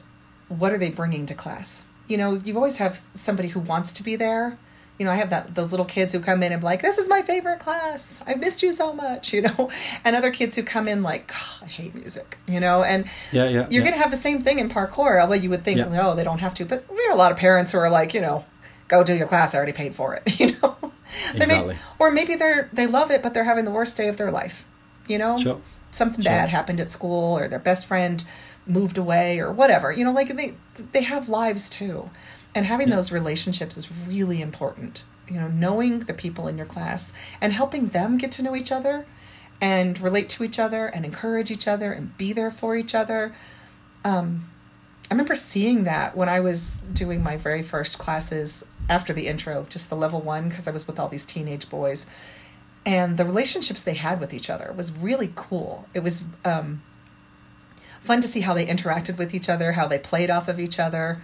what 0.49 0.73
are 0.73 0.79
they 0.79 0.91
bringing 0.91 1.27
to 1.27 1.35
class? 1.35 1.85
You 2.09 2.19
know, 2.19 2.35
you 2.35 2.55
always 2.57 2.79
have 2.79 3.01
somebody 3.15 3.49
who 3.49 3.61
wants 3.61 3.93
to 3.95 4.03
be 4.03 4.17
there. 4.17 4.59
You 4.99 5.05
know, 5.05 5.11
I 5.13 5.17
have 5.17 5.29
that 5.31 5.55
those 5.55 5.73
little 5.73 5.85
kids 5.85 6.13
who 6.13 6.21
come 6.21 6.43
in 6.43 6.53
and 6.53 6.61
be 6.61 6.65
like, 6.65 6.81
"This 6.81 6.97
is 6.99 7.07
my 7.09 7.21
favorite 7.21 7.59
class. 7.61 8.23
I 8.27 8.35
missed 8.35 8.63
you 8.63 8.73
so 8.73 8.93
much." 8.95 9.33
You 9.35 9.43
know, 9.43 9.71
and 10.05 10.17
other 10.17 10.31
kids 10.31 10.55
who 10.57 10.63
come 10.63 10.89
in 10.89 11.03
like, 11.03 11.31
oh, 11.35 11.59
"I 11.63 11.67
hate 11.67 11.95
music." 11.95 12.39
You 12.47 12.61
know, 12.61 12.83
and 12.83 13.05
Yeah, 13.33 13.45
yeah. 13.45 13.51
you're 13.51 13.67
yeah. 13.71 13.81
going 13.81 13.93
to 13.93 13.99
have 13.99 14.11
the 14.11 14.17
same 14.17 14.41
thing 14.41 14.59
in 14.59 14.71
parkour. 14.71 15.21
Although 15.21 15.35
you 15.35 15.51
would 15.51 15.65
think, 15.65 15.79
Yeah. 15.79 15.89
no, 15.89 16.15
they 16.15 16.25
don't 16.25 16.39
have 16.39 16.55
to. 16.55 16.65
But 16.65 16.85
we 16.89 17.03
have 17.09 17.15
a 17.15 17.19
lot 17.19 17.31
of 17.33 17.37
parents 17.39 17.73
who 17.73 17.79
are 17.79 17.91
like, 17.91 18.15
you 18.15 18.23
know, 18.23 18.45
go 18.89 19.05
do 19.05 19.15
your 19.15 19.27
class. 19.27 19.55
I 19.55 19.59
already 19.59 19.73
paid 19.73 19.95
for 19.95 20.15
it. 20.15 20.23
You 20.41 20.53
know, 20.63 20.77
They 21.35 21.39
may- 21.41 21.45
Exactly. 21.45 21.77
or 21.99 22.11
maybe 22.11 22.35
they're 22.37 22.71
they 22.73 22.87
love 22.87 23.11
it, 23.11 23.23
but 23.23 23.35
they're 23.35 23.45
having 23.45 23.65
the 23.67 23.71
worst 23.73 23.97
day 23.99 24.09
of 24.09 24.17
their 24.17 24.31
life. 24.31 24.65
You 25.09 25.19
know, 25.19 25.37
Sure. 25.39 25.61
something 25.91 26.23
Sure. 26.23 26.33
bad 26.33 26.49
happened 26.49 26.81
at 26.81 26.89
school, 26.89 27.37
or 27.37 27.49
their 27.49 27.59
best 27.59 27.87
friend 27.87 28.25
moved 28.67 28.99
away, 28.99 29.39
or 29.39 29.53
whatever. 29.53 29.93
You 29.93 30.05
know, 30.05 30.13
like 30.13 30.35
they 30.35 30.55
they 30.93 31.03
have 31.03 31.29
lives 31.29 31.69
too, 31.69 32.11
and 32.55 32.67
having 32.67 32.91
those 32.91 33.13
relationships 33.13 33.77
is 33.77 33.91
really 34.07 34.41
important. 34.41 35.05
You 35.29 35.41
know, 35.41 35.49
knowing 35.49 36.01
the 36.01 36.15
people 36.15 36.47
in 36.47 36.57
your 36.57 36.67
class 36.67 37.13
and 37.41 37.53
helping 37.53 37.89
them 37.89 38.17
get 38.17 38.31
to 38.33 38.43
know 38.43 38.55
each 38.55 38.71
other 38.71 39.07
and 39.61 40.01
relate 40.01 40.29
to 40.29 40.45
each 40.45 40.59
other 40.59 40.87
and 40.87 41.05
encourage 41.05 41.51
each 41.51 41.67
other 41.67 41.93
and 41.93 42.17
be 42.17 42.33
there 42.33 42.51
for 42.51 42.77
each 42.77 42.95
other. 42.95 43.35
Um, 44.05 44.49
I 45.11 45.15
remember 45.15 45.35
seeing 45.35 45.85
that 45.85 46.17
when 46.17 46.29
I 46.29 46.41
was 46.41 46.79
doing 46.93 47.23
my 47.23 47.37
very 47.37 47.63
first 47.63 47.99
classes 47.99 48.67
after 48.89 49.13
the 49.13 49.29
intro, 49.29 49.67
just 49.69 49.89
the 49.89 49.97
level 49.97 50.21
one, 50.21 50.49
because 50.49 50.69
I 50.69 50.73
was 50.73 50.87
with 50.87 50.99
all 50.99 51.09
these 51.09 51.27
teenage 51.27 51.69
boys. 51.69 52.07
And 52.85 53.17
the 53.17 53.25
relationships 53.25 53.83
they 53.83 53.95
had 53.95 54.21
with 54.21 54.33
each 54.35 54.51
other 54.51 54.73
was 54.77 54.93
really 54.93 55.33
cool. 55.35 55.89
It 55.95 56.01
was 56.01 56.25
um, 56.45 56.83
fun 58.07 58.21
to 58.21 58.29
see 58.29 58.41
how 58.41 58.55
they 58.55 58.67
interacted 58.67 59.19
with 59.19 59.35
each 59.35 59.49
other, 59.49 59.73
how 59.73 59.87
they 59.87 59.99
played 59.99 60.31
off 60.31 60.49
of 60.49 60.59
each 60.59 60.79
other, 60.79 61.21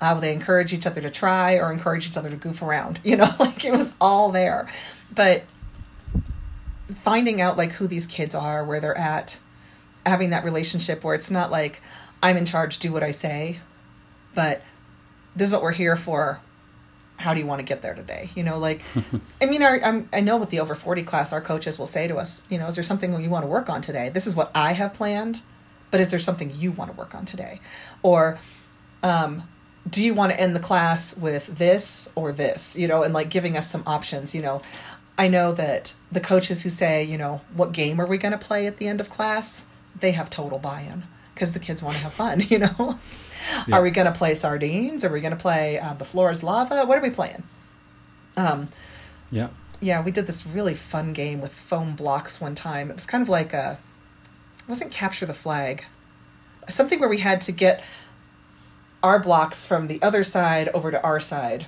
how 0.00 0.14
they 0.14 0.32
encouraged 0.32 0.72
each 0.72 0.86
other 0.86 1.00
to 1.00 1.10
try 1.10 1.54
or 1.54 1.72
encourage 1.72 2.08
each 2.08 2.16
other 2.16 2.30
to 2.30 2.36
goof 2.36 2.62
around. 2.62 3.00
You 3.04 3.16
know, 3.16 3.28
like 3.38 3.64
it 3.64 3.72
was 3.72 3.94
all 4.00 4.30
there. 4.30 4.68
But 5.14 5.44
finding 6.94 7.40
out 7.40 7.56
like 7.56 7.72
who 7.72 7.86
these 7.86 8.06
kids 8.06 8.34
are, 8.34 8.64
where 8.64 8.80
they're 8.80 8.96
at, 8.96 9.38
having 10.04 10.30
that 10.30 10.44
relationship 10.44 11.02
where 11.04 11.14
it's 11.14 11.30
not 11.30 11.50
like 11.50 11.80
I'm 12.22 12.36
in 12.36 12.46
charge, 12.46 12.78
do 12.78 12.92
what 12.92 13.02
I 13.02 13.10
say, 13.10 13.60
but 14.34 14.62
this 15.34 15.48
is 15.48 15.52
what 15.52 15.62
we're 15.62 15.72
here 15.72 15.96
for. 15.96 16.40
How 17.18 17.32
do 17.32 17.40
you 17.40 17.46
want 17.46 17.60
to 17.60 17.64
get 17.64 17.80
there 17.80 17.94
today? 17.94 18.30
You 18.34 18.42
know, 18.42 18.58
like, 18.58 18.82
I 19.40 19.46
mean, 19.46 19.62
our, 19.62 19.82
I'm, 19.82 20.08
I 20.12 20.20
know 20.20 20.36
with 20.36 20.50
the 20.50 20.60
over 20.60 20.74
40 20.74 21.02
class, 21.04 21.32
our 21.32 21.40
coaches 21.40 21.78
will 21.78 21.86
say 21.86 22.08
to 22.08 22.16
us, 22.16 22.46
you 22.50 22.58
know, 22.58 22.66
is 22.66 22.74
there 22.74 22.84
something 22.84 23.18
you 23.22 23.30
want 23.30 23.42
to 23.42 23.48
work 23.48 23.70
on 23.70 23.80
today? 23.80 24.10
This 24.10 24.26
is 24.26 24.36
what 24.36 24.50
I 24.54 24.72
have 24.72 24.92
planned, 24.92 25.40
but 25.90 26.00
is 26.00 26.10
there 26.10 26.18
something 26.20 26.50
you 26.54 26.72
want 26.72 26.90
to 26.90 26.96
work 26.96 27.14
on 27.14 27.24
today? 27.24 27.60
Or, 28.02 28.38
um, 29.02 29.42
do 29.88 30.04
you 30.04 30.14
want 30.14 30.32
to 30.32 30.40
end 30.40 30.56
the 30.56 30.60
class 30.60 31.16
with 31.16 31.46
this 31.46 32.12
or 32.16 32.32
this? 32.32 32.76
You 32.76 32.88
know, 32.88 33.02
and 33.02 33.14
like 33.14 33.30
giving 33.30 33.56
us 33.56 33.70
some 33.70 33.82
options, 33.86 34.34
you 34.34 34.42
know. 34.42 34.60
I 35.18 35.28
know 35.28 35.52
that 35.52 35.94
the 36.12 36.20
coaches 36.20 36.62
who 36.62 36.68
say, 36.70 37.02
you 37.04 37.16
know, 37.16 37.40
what 37.54 37.72
game 37.72 38.00
are 38.00 38.06
we 38.06 38.18
going 38.18 38.32
to 38.32 38.38
play 38.38 38.66
at 38.66 38.76
the 38.78 38.86
end 38.88 39.00
of 39.00 39.08
class? 39.08 39.66
They 39.98 40.12
have 40.12 40.28
total 40.28 40.58
buy 40.58 40.80
in 40.82 41.04
because 41.34 41.52
the 41.52 41.58
kids 41.58 41.82
want 41.82 41.96
to 41.96 42.02
have 42.02 42.12
fun, 42.12 42.40
you 42.48 42.58
know. 42.58 42.98
Yeah. 43.68 43.76
Are 43.76 43.82
we 43.82 43.90
going 43.90 44.06
to 44.06 44.12
play 44.18 44.34
sardines? 44.34 45.04
Are 45.04 45.12
we 45.12 45.20
going 45.20 45.30
to 45.30 45.38
play 45.38 45.78
uh, 45.78 45.94
the 45.94 46.04
floor 46.04 46.30
is 46.32 46.42
lava? 46.42 46.84
What 46.84 46.98
are 46.98 47.02
we 47.02 47.10
playing? 47.10 47.44
Um, 48.36 48.68
Yeah. 49.30 49.48
yeah, 49.80 50.02
we 50.02 50.10
did 50.10 50.26
this 50.26 50.46
really 50.46 50.74
fun 50.74 51.12
game 51.12 51.40
with 51.40 51.54
foam 51.54 51.94
blocks 51.94 52.40
one 52.40 52.54
time. 52.54 52.90
It 52.90 52.96
was 52.96 53.06
kind 53.06 53.22
of 53.22 53.28
like 53.28 53.52
a, 53.52 53.78
wasn't 54.68 54.90
capture 54.90 55.26
the 55.26 55.34
flag, 55.34 55.84
something 56.68 57.00
where 57.00 57.08
we 57.08 57.18
had 57.18 57.40
to 57.42 57.52
get 57.52 57.82
our 59.02 59.18
blocks 59.18 59.64
from 59.66 59.86
the 59.86 60.00
other 60.02 60.24
side 60.24 60.68
over 60.74 60.90
to 60.90 61.02
our 61.02 61.20
side. 61.20 61.66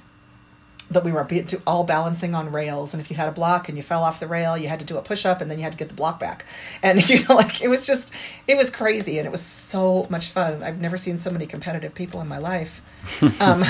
But 0.90 1.05
we 1.05 1.12
were 1.12 1.28
all 1.66 1.84
balancing 1.84 2.34
on 2.34 2.51
rails, 2.51 2.94
and 2.94 3.01
if 3.03 3.11
you 3.11 3.16
had 3.16 3.28
a 3.28 3.32
block 3.32 3.68
and 3.68 3.76
you 3.76 3.82
fell 3.82 4.03
off 4.03 4.20
the 4.20 4.26
rail, 4.26 4.57
you 4.57 4.68
had 4.68 4.80
to 4.80 4.86
do 4.86 4.96
a 4.96 5.03
push 5.03 5.26
up, 5.26 5.42
and 5.42 5.51
then 5.51 5.59
you 5.59 5.64
had 5.64 5.72
to 5.72 5.78
get 5.78 5.88
the 5.88 5.94
block 5.94 6.18
back. 6.18 6.46
And 6.82 7.07
you 7.11 7.22
know, 7.26 7.34
like 7.34 7.61
it 7.61 7.68
was 7.68 7.86
just, 7.86 8.12
it 8.46 8.57
was 8.57 8.70
crazy, 8.70 9.18
and 9.18 9.26
it 9.26 9.30
was 9.30 9.42
so 9.42 10.07
much 10.09 10.30
fun. 10.30 10.62
I've 10.62 10.80
never 10.80 10.96
seen 10.96 11.18
so 11.18 11.30
many 11.30 11.46
competitive 11.46 11.94
people 11.94 12.20
in 12.20 12.28
my 12.28 12.38
life. 12.38 12.82
Um, 13.40 13.62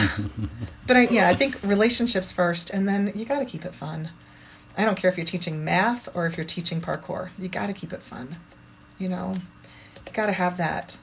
but 0.87 0.97
I, 0.97 1.09
yeah, 1.11 1.29
I 1.29 1.35
think 1.35 1.59
relationships 1.62 2.33
first, 2.33 2.70
and 2.70 2.89
then 2.89 3.12
you 3.14 3.24
got 3.24 3.41
to 3.41 3.45
keep 3.45 3.64
it 3.64 3.74
fun. 3.74 4.11
I 4.79 4.85
don't 4.85 4.97
care 4.97 5.11
if 5.11 5.16
you're 5.16 5.26
teaching 5.26 5.64
math 5.64 6.09
or 6.14 6.26
if 6.26 6.37
you're 6.37 6.47
teaching 6.47 6.81
parkour. 6.81 7.31
You 7.37 7.49
got 7.49 7.66
to 7.66 7.72
keep 7.72 7.93
it 7.93 8.03
fun. 8.03 8.37
You 8.99 9.09
know, 9.09 9.34
you 10.07 10.12
got 10.12 10.26
to 10.26 10.32
have 10.32 10.59
that 10.59 10.99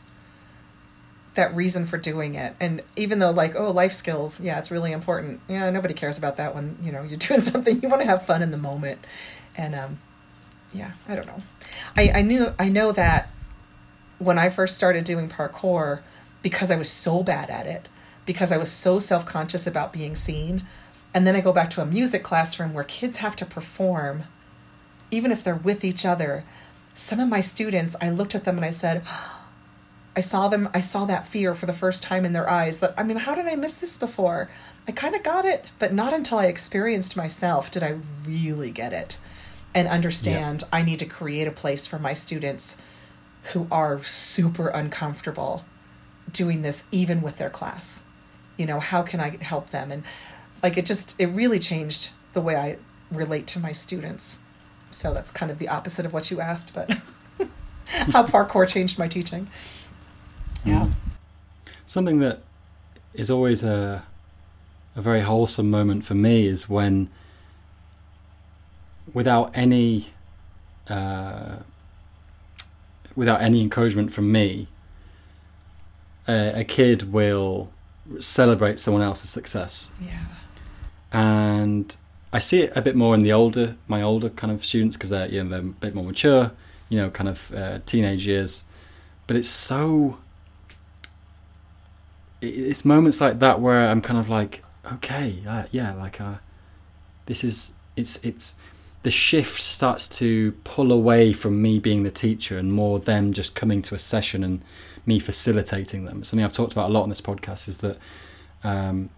that 1.36 1.54
reason 1.54 1.86
for 1.86 1.98
doing 1.98 2.36
it. 2.36 2.56
And 2.60 2.82
even 2.96 3.20
though 3.20 3.32
like, 3.32 3.56
oh, 3.56 3.72
life 3.72 3.92
skills, 3.92 4.40
yeah, 4.40 4.58
it's 4.58 4.72
really 4.72 4.92
important. 4.92 5.42
Yeah, 5.48 5.70
nobody 5.70 5.94
cares 5.94 6.18
about 6.18 6.38
that 6.38 6.56
when, 6.56 6.78
you 6.82 6.92
know, 6.92 7.04
you're 7.04 7.18
doing 7.30 7.42
something 7.42 7.82
you 7.82 7.90
want 7.90 8.02
to 8.02 8.08
have 8.08 8.26
fun 8.26 8.42
in 8.42 8.52
the 8.52 8.58
moment. 8.58 9.00
And 9.58 9.76
um 9.76 10.00
yeah, 10.74 10.92
I 11.08 11.16
don't 11.16 11.28
know. 11.28 11.42
I 11.96 12.12
I 12.16 12.22
knew 12.22 12.54
I 12.60 12.70
know 12.70 12.92
that 12.94 13.30
when 14.20 14.38
I 14.38 14.50
first 14.50 14.76
started 14.76 15.04
doing 15.04 15.30
parkour 15.30 16.02
because 16.42 16.72
I 16.72 16.76
was 16.78 16.90
so 16.90 17.24
bad 17.24 17.50
at 17.50 17.66
it, 17.66 17.88
because 18.26 18.52
I 18.52 18.58
was 18.58 18.72
so 18.72 19.00
self-conscious 19.00 19.68
about 19.68 19.92
being 19.92 20.16
seen, 20.16 20.66
and 21.14 21.26
then 21.26 21.36
I 21.36 21.42
go 21.42 21.52
back 21.52 21.70
to 21.72 21.82
a 21.82 21.86
music 21.86 22.24
classroom 22.24 22.74
where 22.74 22.84
kids 22.84 23.18
have 23.18 23.36
to 23.38 23.46
perform 23.46 24.24
even 25.12 25.32
if 25.32 25.44
they're 25.44 25.56
with 25.56 25.84
each 25.84 26.06
other. 26.06 26.44
Some 26.96 27.20
of 27.20 27.28
my 27.28 27.42
students, 27.42 27.98
I 28.02 28.10
looked 28.10 28.36
at 28.36 28.46
them 28.46 28.56
and 28.56 28.66
I 28.66 28.72
said, 28.72 29.04
I 30.18 30.22
saw 30.22 30.48
them, 30.48 30.70
I 30.74 30.80
saw 30.80 31.04
that 31.06 31.28
fear 31.28 31.54
for 31.54 31.66
the 31.66 31.74
first 31.74 32.02
time 32.02 32.24
in 32.24 32.32
their 32.32 32.50
eyes 32.50 32.80
that, 32.80 32.94
I 32.98 33.04
mean, 33.04 33.18
how 33.18 33.36
did 33.36 33.48
I 33.48 33.56
miss 33.56 33.74
this 33.74 33.98
before? 33.98 34.50
I 34.88 34.94
kind 34.94 35.14
of 35.14 35.24
got 35.24 35.44
it, 35.44 35.66
but 35.78 35.94
not 35.94 36.14
until 36.14 36.38
I 36.38 36.46
experienced 36.46 37.18
myself 37.18 37.70
did 37.70 37.84
I 37.84 37.98
really 38.26 38.72
get 38.72 38.94
it 38.94 39.20
and 39.74 39.90
understand 39.90 40.64
I 40.72 40.84
need 40.84 41.00
to 41.00 41.06
create 41.06 41.50
a 41.50 41.52
place 41.52 41.86
for 41.86 42.00
my 42.00 42.14
students 42.14 42.78
who 43.52 43.68
are 43.70 44.02
super 44.06 44.70
uncomfortable 44.70 45.66
doing 46.32 46.62
this 46.62 46.86
even 46.94 47.22
with 47.22 47.38
their 47.38 47.50
class. 47.50 48.06
You 48.56 48.68
know, 48.68 48.80
how 48.80 49.02
can 49.02 49.20
I 49.20 49.36
help 49.42 49.72
them? 49.72 49.92
And 49.92 50.04
like 50.64 50.78
it 50.78 50.86
just, 50.86 51.20
it 51.20 51.28
really 51.28 51.60
changed 51.60 52.12
the 52.32 52.40
way 52.40 52.56
I 52.56 52.78
relate 53.12 53.48
to 53.48 53.60
my 53.60 53.74
students. 53.74 54.38
So 54.96 55.14
that's 55.14 55.30
kind 55.30 55.52
of 55.52 55.60
the 55.60 55.68
opposite 55.68 56.06
of 56.06 56.14
what 56.14 56.32
you 56.32 56.40
asked, 56.40 56.74
but 56.74 56.90
how 57.88 58.26
parkour 58.26 58.68
changed 58.68 58.98
my 58.98 59.08
teaching. 59.10 59.48
Yeah. 60.64 60.88
Something 61.86 62.20
that 62.20 62.40
is 63.14 63.30
always 63.30 63.64
a 63.64 64.04
a 64.96 65.02
very 65.02 65.22
wholesome 65.22 65.70
moment 65.70 66.06
for 66.06 66.16
me 66.16 66.48
is 66.48 66.70
when, 66.70 67.10
without 69.14 69.52
any, 69.54 70.08
uh, 70.88 71.58
without 73.14 73.42
any 73.42 73.62
encouragement 73.62 74.14
from 74.14 74.32
me, 74.32 74.70
a, 76.30 76.62
a 76.62 76.64
kid 76.64 77.12
will 77.12 77.70
celebrate 78.20 78.80
someone 78.80 79.04
else's 79.04 79.30
success, 79.30 79.90
Yeah. 80.02 80.24
and 81.12 81.98
I 82.34 82.40
see 82.40 82.62
it 82.62 82.74
a 82.76 82.82
bit 82.82 82.96
more 82.96 83.16
in 83.16 83.24
the 83.24 83.32
older, 83.32 83.76
my 83.88 84.02
older 84.02 84.30
kind 84.30 84.52
of 84.52 84.66
students 84.66 84.98
because 84.98 85.10
they're 85.10 85.28
you 85.28 85.44
know 85.44 85.50
they're 85.50 85.60
a 85.60 85.64
bit 85.64 85.96
more 85.96 86.04
mature, 86.04 86.52
you 86.90 86.98
know, 86.98 87.10
kind 87.10 87.30
of 87.30 87.54
uh, 87.54 87.80
teenage 87.86 88.28
years, 88.28 88.64
but 89.28 89.36
it's 89.36 89.50
so 89.50 90.18
it's 92.42 92.86
moments 92.86 93.22
like 93.22 93.40
that 93.40 93.60
where 93.60 93.88
I'm 93.88 94.02
kind 94.02 94.20
of 94.20 94.30
like, 94.30 94.64
okay, 94.94 95.42
uh, 95.48 95.64
yeah, 95.72 95.94
like 95.94 96.20
uh, 96.22 96.36
this 97.26 97.44
is 97.44 97.74
it's 97.96 98.18
it's 98.24 98.56
the 99.04 99.12
shift 99.12 99.62
starts 99.62 100.10
to 100.10 100.54
pull 100.64 100.92
away 100.92 101.32
from 101.32 101.62
me 101.62 101.80
being 101.80 102.04
the 102.04 102.12
teacher 102.12 102.58
and 102.58 102.74
more 102.74 103.00
them 103.00 103.34
just 103.34 103.54
coming 103.54 103.82
to 103.84 103.94
a 103.94 104.00
session 104.00 104.44
and 104.44 104.64
me 105.06 105.20
facilitating 105.20 106.06
them. 106.06 106.24
Something 106.24 106.44
I've 106.44 106.54
talked 106.54 106.72
about 106.72 106.90
a 106.90 106.94
lot 106.94 107.04
on 107.04 107.10
this 107.10 107.22
podcast 107.22 107.68
is 107.68 107.80
that 107.80 107.98
um, 108.64 109.12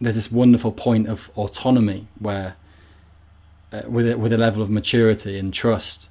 there's 0.00 0.14
this 0.16 0.30
wonderful 0.30 0.72
point 0.72 1.08
of 1.08 1.30
autonomy 1.36 2.06
where, 2.18 2.56
uh, 3.72 3.82
with 3.88 4.08
a, 4.10 4.16
with 4.18 4.32
a 4.32 4.38
level 4.38 4.62
of 4.62 4.70
maturity 4.70 5.38
and 5.38 5.52
trust, 5.52 6.08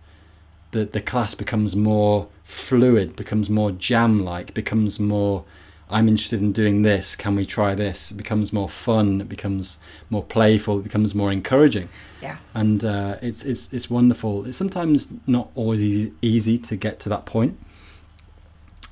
the 0.71 0.85
the 0.85 1.01
class 1.01 1.33
becomes 1.35 1.75
more 1.75 2.27
fluid, 2.43 3.15
becomes 3.15 3.49
more 3.49 3.71
jam 3.71 4.23
like, 4.23 4.53
becomes 4.53 4.99
more. 4.99 5.45
I'm 5.89 6.09
interested 6.09 6.41
in 6.41 6.51
doing 6.51 6.81
this. 6.81 7.15
Can 7.15 7.35
we 7.37 7.45
try 7.45 7.73
this? 7.73 8.11
It 8.11 8.15
becomes 8.17 8.51
more 8.51 8.67
fun. 8.67 9.21
It 9.21 9.29
becomes 9.29 9.77
more 10.09 10.21
playful. 10.23 10.79
It 10.79 10.83
becomes 10.83 11.15
more 11.15 11.31
encouraging, 11.31 11.87
Yeah. 12.21 12.37
and 12.53 12.83
uh, 12.83 13.15
it's 13.21 13.45
it's 13.45 13.71
it's 13.71 13.89
wonderful. 13.89 14.45
It's 14.45 14.57
sometimes 14.57 15.13
not 15.25 15.49
always 15.55 15.81
easy, 15.81 16.11
easy 16.21 16.57
to 16.57 16.75
get 16.75 16.99
to 17.01 17.09
that 17.09 17.25
point, 17.25 17.57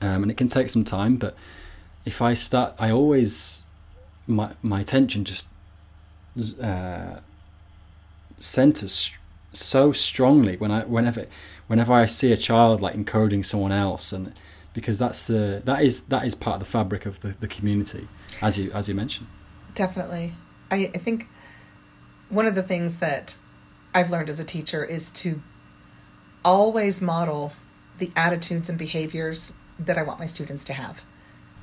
um, 0.01 0.21
and 0.23 0.31
it 0.31 0.37
can 0.37 0.47
take 0.47 0.69
some 0.69 0.85
time. 0.85 1.17
But 1.17 1.35
if 2.05 2.21
I 2.21 2.33
start, 2.33 2.75
I 2.79 2.91
always 2.91 3.63
my 4.27 4.51
my 4.61 4.79
attention 4.81 5.23
just 5.23 5.47
uh, 6.61 7.19
centers 8.39 9.11
so 9.53 9.91
strongly 9.91 10.57
when 10.57 10.71
I 10.71 10.81
whenever 10.83 11.27
whenever 11.67 11.93
I 11.93 12.05
see 12.05 12.31
a 12.31 12.37
child 12.37 12.81
like 12.81 12.95
encouraging 12.95 13.43
someone 13.43 13.71
else 13.71 14.11
and 14.11 14.33
because 14.73 14.99
that's 14.99 15.27
the 15.27 15.61
that 15.65 15.83
is 15.83 16.01
that 16.01 16.25
is 16.25 16.35
part 16.35 16.55
of 16.55 16.59
the 16.59 16.65
fabric 16.65 17.05
of 17.05 17.21
the, 17.21 17.35
the 17.39 17.47
community 17.47 18.07
as 18.41 18.59
you 18.59 18.71
as 18.73 18.89
you 18.89 18.95
mentioned. 18.95 19.27
Definitely. 19.73 20.33
I, 20.71 20.91
I 20.93 20.97
think 20.97 21.27
one 22.29 22.45
of 22.45 22.55
the 22.55 22.63
things 22.63 22.97
that 22.97 23.37
I've 23.93 24.09
learned 24.09 24.29
as 24.29 24.39
a 24.39 24.43
teacher 24.43 24.83
is 24.83 25.09
to 25.11 25.41
always 26.43 27.01
model 27.01 27.53
the 27.97 28.11
attitudes 28.15 28.69
and 28.69 28.77
behaviors 28.77 29.55
that 29.79 29.97
I 29.97 30.03
want 30.03 30.19
my 30.19 30.25
students 30.25 30.65
to 30.65 30.73
have 30.73 31.01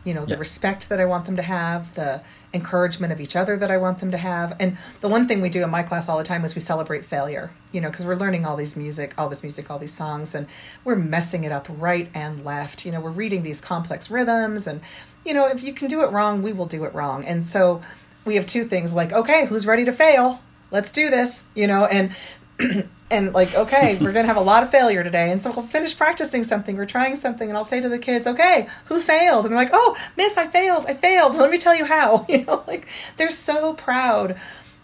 you 0.04 0.14
know 0.14 0.24
the 0.24 0.32
Yeah. 0.32 0.38
respect 0.38 0.88
that 0.88 0.98
i 1.00 1.04
want 1.04 1.26
them 1.26 1.36
to 1.36 1.42
have 1.42 1.94
the 1.94 2.20
encouragement 2.54 3.12
of 3.12 3.20
each 3.20 3.34
other 3.36 3.56
that 3.56 3.70
i 3.70 3.76
want 3.78 3.98
them 3.98 4.10
to 4.10 4.18
have. 4.18 4.54
And 4.60 4.76
the 5.00 5.08
one 5.08 5.26
thing 5.26 5.40
we 5.40 5.48
do 5.48 5.62
in 5.62 5.70
my 5.70 5.82
class 5.82 6.08
all 6.08 6.18
the 6.18 6.24
time 6.24 6.44
is 6.44 6.54
we 6.54 6.60
celebrate 6.60 7.04
failure 7.04 7.50
you 7.72 7.80
know 7.80 7.88
because 7.90 8.04
we're 8.06 8.16
learning 8.16 8.44
all 8.44 8.56
these 8.56 8.76
music 8.76 9.14
all 9.16 9.28
this 9.28 9.42
music 9.42 9.70
all 9.70 9.78
these 9.78 9.92
songs 9.94 10.34
and 10.34 10.46
we're 10.84 10.96
messing 10.96 11.44
it 11.44 11.52
up 11.52 11.66
right 11.70 12.08
and 12.14 12.44
left. 12.44 12.84
You 12.84 12.92
know 12.92 13.00
we're 13.00 13.10
reading 13.10 13.42
these 13.42 13.60
complex 13.60 14.10
rhythms 14.10 14.66
and 14.66 14.80
you 15.24 15.32
know 15.34 15.46
if 15.46 15.62
you 15.62 15.72
can 15.72 15.88
do 15.88 16.02
it 16.02 16.10
wrong 16.10 16.42
we 16.42 16.52
will 16.52 16.66
do 16.66 16.84
it 16.84 16.92
wrong. 16.94 17.24
And 17.24 17.46
so 17.46 17.80
we 18.24 18.34
have 18.36 18.46
two 18.46 18.64
things 18.64 18.92
like 18.92 19.12
okay 19.12 19.46
who's 19.46 19.66
ready 19.66 19.84
to 19.84 19.92
fail? 19.92 20.40
Let's 20.70 20.90
do 20.90 21.10
this 21.10 21.46
you 21.54 21.66
know 21.66 21.84
and 21.86 22.14
and 23.12 23.32
like 23.34 23.54
okay 23.54 23.96
we're 24.00 24.12
gonna 24.12 24.26
have 24.26 24.36
a 24.36 24.40
lot 24.40 24.62
of 24.62 24.70
failure 24.70 25.04
today. 25.04 25.30
And 25.30 25.40
so 25.40 25.52
we'll 25.52 25.66
finish 25.66 25.96
practicing 25.96 26.42
something 26.42 26.78
or 26.78 26.86
trying 26.86 27.14
something 27.14 27.48
and 27.48 27.56
i'll 27.56 27.64
say 27.64 27.80
to 27.80 27.88
the 27.88 27.98
kids 27.98 28.26
okay 28.26 28.66
who 28.86 29.00
failed? 29.00 29.44
And 29.44 29.52
they're 29.52 29.62
like 29.62 29.72
oh 29.72 29.96
miss 30.16 30.36
i 30.36 30.46
failed 30.46 30.86
i 30.88 30.94
failed. 30.94 31.36
Let 31.36 31.50
me 31.50 31.58
tell 31.58 31.76
you 31.76 31.84
how. 31.84 32.26
You 32.32 32.46
know 32.46 32.64
like 32.66 32.88
they're 33.18 33.28
so 33.28 33.74
proud 33.74 34.40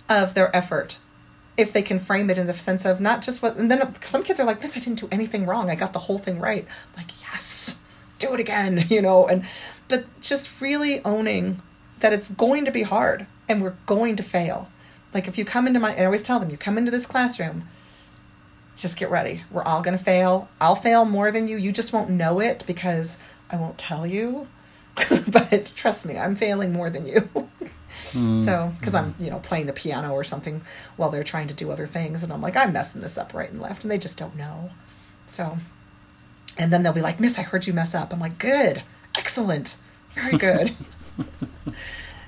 of 0.08 0.34
their 0.34 0.54
effort 0.54 0.98
if 1.56 1.72
they 1.72 1.80
can 1.80 1.98
frame 1.98 2.28
it 2.28 2.36
in 2.36 2.46
the 2.46 2.52
sense 2.52 2.84
of 2.84 3.00
not 3.00 3.22
just 3.22 3.42
what 3.42 3.56
and 3.56 3.70
then 3.70 3.94
some 4.02 4.22
kids 4.22 4.38
are 4.38 4.44
like 4.44 4.60
miss 4.60 4.76
i 4.76 4.80
didn't 4.80 5.00
do 5.00 5.08
anything 5.10 5.46
wrong. 5.46 5.70
I 5.70 5.74
got 5.74 5.94
the 5.94 5.98
whole 5.98 6.18
thing 6.18 6.38
right. 6.38 6.66
I'm 6.66 7.02
like 7.02 7.10
yes 7.22 7.80
do 8.18 8.34
it 8.34 8.40
again 8.40 8.86
you 8.90 9.00
know 9.00 9.26
and 9.26 9.44
but 9.88 10.04
just 10.20 10.60
really 10.60 11.02
owning 11.04 11.62
that 12.00 12.12
it's 12.12 12.28
going 12.28 12.66
to 12.66 12.70
be 12.70 12.82
hard 12.82 13.26
and 13.48 13.62
we're 13.62 13.76
going 13.86 14.16
to 14.16 14.22
fail. 14.22 14.68
Like 15.14 15.26
if 15.26 15.38
you 15.38 15.46
come 15.46 15.66
into 15.66 15.80
my 15.80 15.96
i 15.96 16.04
always 16.04 16.22
tell 16.22 16.38
them 16.38 16.50
you 16.50 16.58
come 16.58 16.76
into 16.76 16.90
this 16.90 17.06
classroom 17.06 17.64
just 18.78 18.96
get 18.96 19.10
ready. 19.10 19.42
We're 19.50 19.62
all 19.62 19.82
going 19.82 19.96
to 19.96 20.02
fail. 20.02 20.48
I'll 20.60 20.76
fail 20.76 21.04
more 21.04 21.30
than 21.30 21.48
you. 21.48 21.56
You 21.56 21.72
just 21.72 21.92
won't 21.92 22.10
know 22.10 22.40
it 22.40 22.64
because 22.66 23.18
i 23.50 23.56
won't 23.56 23.78
tell 23.78 24.06
you. 24.06 24.46
But 25.28 25.72
trust 25.76 26.06
me 26.06 26.18
i'm 26.18 26.34
failing 26.34 26.72
more 26.72 26.90
than 26.90 27.06
you. 27.06 27.28
So 28.12 28.72
because 28.78 28.94
i'm 28.94 29.14
you 29.18 29.30
know 29.30 29.38
playing 29.40 29.66
the 29.66 29.72
piano 29.72 30.12
or 30.12 30.22
something 30.22 30.62
while 30.96 31.10
they're 31.10 31.24
trying 31.24 31.48
to 31.48 31.54
do 31.54 31.70
other 31.70 31.86
things 31.86 32.22
and 32.22 32.32
i'm 32.32 32.40
like 32.40 32.56
i'm 32.56 32.72
messing 32.72 33.00
this 33.00 33.18
up 33.18 33.34
right 33.34 33.50
and 33.50 33.60
left 33.60 33.82
and 33.82 33.90
they 33.90 33.98
just 33.98 34.18
don't 34.18 34.36
know. 34.36 34.70
So 35.26 35.58
and 36.56 36.72
then 36.72 36.82
they'll 36.82 36.92
be 36.92 37.00
like 37.00 37.18
miss 37.18 37.38
i 37.38 37.42
heard 37.42 37.66
you 37.66 37.72
mess 37.72 37.94
up. 37.94 38.12
I'm 38.12 38.20
like 38.20 38.38
good. 38.38 38.82
Excellent. 39.16 39.76
Very 40.10 40.36
good. 40.46 40.76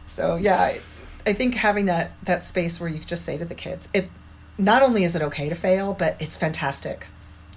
So 0.06 0.36
yeah 0.36 0.60
I, 0.60 0.80
I 1.26 1.32
think 1.34 1.54
having 1.54 1.86
that 1.86 2.12
that 2.24 2.42
space 2.42 2.80
where 2.80 2.88
you 2.88 2.98
just 2.98 3.24
say 3.24 3.38
to 3.38 3.44
the 3.44 3.54
kids 3.54 3.88
it 3.94 4.10
not 4.60 4.82
only 4.82 5.04
is 5.04 5.16
it 5.16 5.22
okay 5.22 5.48
to 5.48 5.54
fail 5.54 5.92
but 5.94 6.16
it's 6.20 6.36
fantastic 6.36 7.06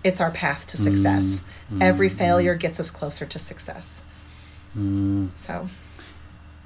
it's 0.03 0.19
our 0.19 0.31
path 0.31 0.65
to 0.67 0.77
success 0.77 1.45
every 1.79 2.09
failure 2.09 2.55
gets 2.55 2.79
us 2.79 2.91
closer 2.91 3.25
to 3.25 3.39
success 3.39 4.05
so 5.35 5.67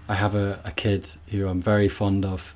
I 0.10 0.16
have 0.16 0.36
a, 0.36 0.62
a 0.64 0.72
kid 0.72 1.10
who 1.30 1.48
I'm 1.48 1.62
very 1.62 1.90
fond 1.90 2.24
of. 2.24 2.56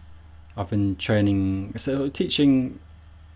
I've 0.55 0.69
been 0.69 0.95
training, 0.95 1.73
so 1.77 2.07
teaching. 2.07 2.79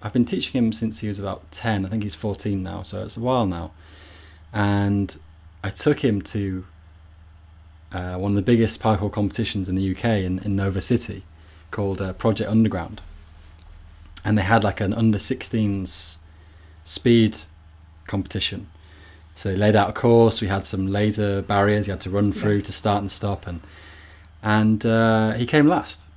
I've 0.02 0.14
been 0.14 0.26
teaching 0.26 0.54
him 0.54 0.72
since 0.72 1.00
he 1.00 1.08
was 1.08 1.20
about 1.20 1.50
ten. 1.52 1.86
I 1.86 1.90
think 1.90 2.04
he's 2.04 2.16
fourteen 2.16 2.64
now, 2.64 2.82
so 2.82 3.04
it's 3.04 3.18
a 3.18 3.20
while 3.20 3.46
now. 3.46 3.72
And 4.54 5.18
I 5.64 5.70
took 5.70 6.00
him 6.00 6.22
to 6.22 6.66
uh, 7.92 8.16
one 8.16 8.32
of 8.32 8.36
the 8.36 8.42
biggest 8.42 8.82
parkour 8.82 9.12
competitions 9.12 9.68
in 9.68 9.76
the 9.76 9.92
UK 9.92 10.06
in, 10.06 10.40
in 10.40 10.56
Nova 10.56 10.80
City, 10.80 11.24
called 11.72 12.02
uh, 12.02 12.14
Project 12.14 12.50
Underground. 12.50 13.02
And 14.26 14.38
they 14.38 14.42
had 14.42 14.64
like 14.64 14.82
an 14.82 14.94
under 14.94 15.18
16s 15.18 16.18
speed 16.84 17.38
competition. 18.08 18.70
So 19.36 19.50
they 19.50 19.56
laid 19.56 19.76
out 19.76 19.90
a 19.90 19.94
course. 19.94 20.42
We 20.42 20.48
had 20.48 20.66
some 20.66 20.88
laser 20.88 21.42
barriers 21.42 21.88
you 21.88 21.92
had 21.92 22.02
to 22.02 22.10
run 22.10 22.32
through 22.32 22.62
to 22.64 22.72
start 22.72 23.00
and 23.00 23.12
stop, 23.12 23.46
and 23.46 23.60
and 24.42 24.86
uh, 24.86 25.34
he 25.34 25.46
came 25.46 25.68
last. 25.68 26.08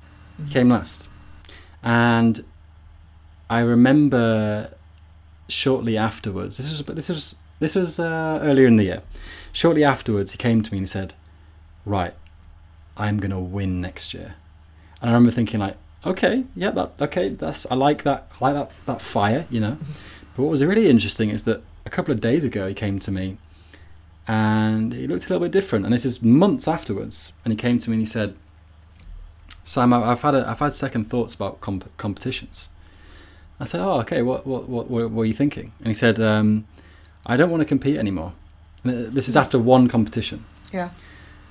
He 0.45 0.53
came 0.53 0.69
last, 0.69 1.09
and 1.83 2.45
I 3.51 3.59
remember 3.59 4.73
shortly 5.49 5.97
afterwards. 5.97 6.59
This 6.59 6.71
was 6.71 6.87
this 6.95 7.09
was 7.09 7.37
this 7.59 7.75
was 7.75 7.99
uh, 7.99 8.39
earlier 8.41 8.69
in 8.69 8.77
the 8.77 8.85
year. 8.85 9.03
Shortly 9.53 9.83
afterwards, 9.83 10.31
he 10.31 10.39
came 10.39 10.63
to 10.63 10.73
me 10.73 10.79
and 10.79 10.87
he 10.87 10.91
said, 10.91 11.15
"Right, 11.85 12.15
I'm 12.97 13.19
gonna 13.19 13.41
win 13.41 13.81
next 13.81 14.15
year." 14.15 14.37
And 15.01 15.11
I 15.11 15.13
remember 15.13 15.33
thinking 15.33 15.59
like, 15.59 15.77
"Okay, 16.07 16.45
yeah, 16.57 16.71
that 16.73 16.93
okay, 17.01 17.29
that's 17.31 17.67
I 17.71 17.75
like 17.75 18.03
that. 18.05 18.31
I 18.41 18.45
like 18.45 18.55
that 18.55 18.71
that 18.87 19.01
fire, 19.01 19.47
you 19.51 19.61
know." 19.61 19.77
But 20.35 20.43
what 20.45 20.51
was 20.51 20.65
really 20.65 20.89
interesting 20.89 21.31
is 21.31 21.43
that 21.45 21.63
a 21.85 21.91
couple 21.91 22.13
of 22.15 22.21
days 22.21 22.45
ago 22.45 22.69
he 22.69 22.75
came 22.75 22.99
to 23.01 23.11
me 23.11 23.39
and 24.27 24.93
he 24.93 25.07
looked 25.07 25.27
a 25.27 25.29
little 25.29 25.41
bit 25.47 25.53
different. 25.53 25.85
And 25.85 25.93
this 25.95 26.05
is 26.05 26.23
months 26.23 26.69
afterwards. 26.69 27.33
And 27.45 27.53
he 27.53 27.57
came 27.57 27.79
to 27.79 27.91
me 27.91 27.95
and 27.95 28.03
he 28.03 28.07
said, 28.07 28.35
Sam, 29.65 29.93
I- 29.93 30.11
I've 30.13 30.23
had 30.23 30.35
a, 30.35 30.49
I've 30.49 30.59
had 30.61 30.73
second 30.75 31.07
thoughts 31.11 31.35
about 31.35 31.61
comp- 31.61 31.97
competitions. 31.97 32.69
I 33.61 33.65
said, 33.65 33.81
Oh, 33.81 34.01
okay. 34.01 34.23
What 34.23 34.47
what 34.47 34.69
what 34.69 34.89
what 34.91 35.11
were 35.11 35.25
you 35.25 35.35
thinking? 35.35 35.73
And 35.81 35.89
he 35.89 35.95
said, 35.95 36.21
um, 36.21 36.67
I 37.27 37.37
don't 37.37 37.51
want 37.51 37.61
to 37.63 37.65
compete 37.67 37.97
anymore. 37.97 38.33
And 38.85 39.13
this 39.13 39.29
is 39.29 39.37
after 39.37 39.59
one 39.59 39.89
competition. 39.89 40.45
yeah 40.73 40.91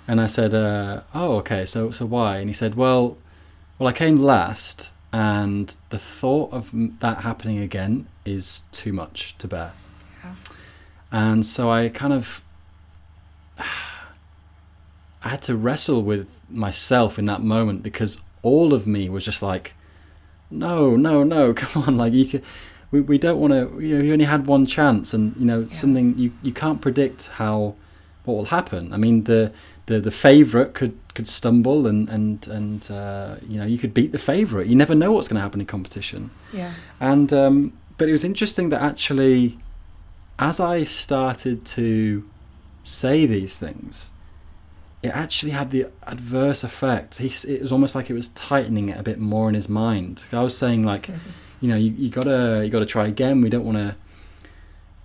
And 0.08 0.22
I 0.22 0.28
said, 0.28 0.54
uh, 0.54 1.02
"Oh, 1.14 1.36
okay. 1.40 1.66
So, 1.66 1.92
so 1.92 2.06
why?" 2.06 2.38
And 2.38 2.48
he 2.50 2.54
said, 2.54 2.76
"Well, 2.76 3.18
well, 3.78 3.88
I 3.88 3.94
came 3.94 4.18
last, 4.18 4.90
and 5.12 5.76
the 5.90 6.00
thought 6.00 6.52
of 6.52 6.72
that 7.00 7.22
happening 7.22 7.60
again 7.60 8.08
is 8.26 8.64
too 8.72 8.94
much 8.94 9.38
to 9.40 9.48
bear." 9.48 9.74
Yeah. 10.24 10.36
And 11.12 11.46
so 11.46 11.72
I 11.72 11.90
kind 11.90 12.14
of, 12.14 12.42
I 13.60 15.30
had 15.30 15.42
to 15.44 15.56
wrestle 15.56 16.02
with 16.02 16.28
myself 16.50 17.20
in 17.20 17.26
that 17.26 17.42
moment 17.42 17.84
because 17.84 18.22
all 18.42 18.74
of 18.74 18.88
me 18.88 19.10
was 19.10 19.26
just 19.26 19.42
like, 19.42 19.74
"No, 20.50 20.96
no, 20.96 21.24
no! 21.24 21.54
Come 21.62 21.84
on! 21.84 21.98
Like 21.98 22.14
you 22.14 22.26
could." 22.26 22.44
We, 22.90 23.02
we 23.02 23.18
don't 23.18 23.38
want 23.38 23.52
to. 23.52 23.86
You 23.86 23.98
know, 23.98 24.04
you 24.04 24.14
only 24.14 24.24
had 24.24 24.48
one 24.48 24.66
chance, 24.66 25.14
and 25.14 25.36
you 25.38 25.46
know 25.46 25.68
something. 25.68 26.18
You, 26.18 26.32
you 26.42 26.54
can't 26.54 26.80
predict 26.80 27.28
how 27.28 27.76
what 28.24 28.36
will 28.36 28.46
happen. 28.46 28.94
I 28.94 28.98
mean, 28.98 29.24
the 29.26 29.52
the, 29.88 30.00
the 30.00 30.12
favorite 30.12 30.74
could, 30.74 30.98
could 31.16 31.28
stumble, 31.28 31.88
and 31.88 32.08
and 32.10 32.48
and 32.48 32.92
uh, 32.92 33.36
you 33.48 33.58
know 33.58 33.66
you 33.66 33.78
could 33.78 33.94
beat 33.94 34.12
the 34.12 34.20
favorite. 34.20 34.68
You 34.68 34.76
never 34.76 34.94
know 34.94 35.12
what's 35.14 35.28
going 35.28 35.38
to 35.38 35.42
happen 35.42 35.60
in 35.60 35.68
competition. 35.68 36.30
yeah 36.54 36.74
And 37.00 37.34
um, 37.34 37.74
but 37.98 38.08
it 38.08 38.12
was 38.12 38.24
interesting 38.24 38.70
that 38.70 38.82
actually, 38.82 39.58
as 40.38 40.60
I 40.60 40.84
started 40.84 41.66
to 41.66 42.30
say 42.84 43.26
these 43.26 43.58
things, 43.58 44.12
it 45.02 45.10
actually 45.10 45.52
had 45.52 45.72
the 45.72 45.88
adverse 46.04 46.64
effect. 46.64 47.18
He, 47.18 47.28
it 47.52 47.62
was 47.62 47.72
almost 47.72 47.96
like 47.96 48.10
it 48.10 48.14
was 48.14 48.30
tightening 48.30 48.90
it 48.90 49.00
a 49.00 49.04
bit 49.04 49.20
more 49.20 49.48
in 49.50 49.56
his 49.56 49.70
mind. 49.70 50.26
I 50.32 50.42
was 50.42 50.58
saying 50.58 50.84
like, 50.84 51.10
you 51.62 51.70
know, 51.70 51.78
you, 51.78 51.92
you 51.92 52.10
gotta 52.10 52.62
you 52.64 52.70
gotta 52.70 52.86
try 52.86 53.08
again. 53.08 53.42
We 53.42 53.50
don't 53.50 53.66
want 53.66 53.78
to. 53.78 53.96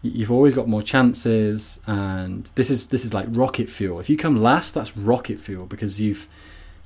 You've 0.02 0.32
always 0.32 0.52
got 0.52 0.66
more 0.66 0.82
chances, 0.82 1.80
and 1.86 2.50
this 2.56 2.70
is 2.70 2.88
this 2.88 3.04
is 3.04 3.14
like 3.14 3.26
rocket 3.30 3.70
fuel. 3.70 4.00
If 4.00 4.10
you 4.10 4.16
come 4.16 4.42
last, 4.42 4.74
that's 4.74 4.96
rocket 4.96 5.38
fuel 5.38 5.66
because 5.66 6.00
you've 6.00 6.28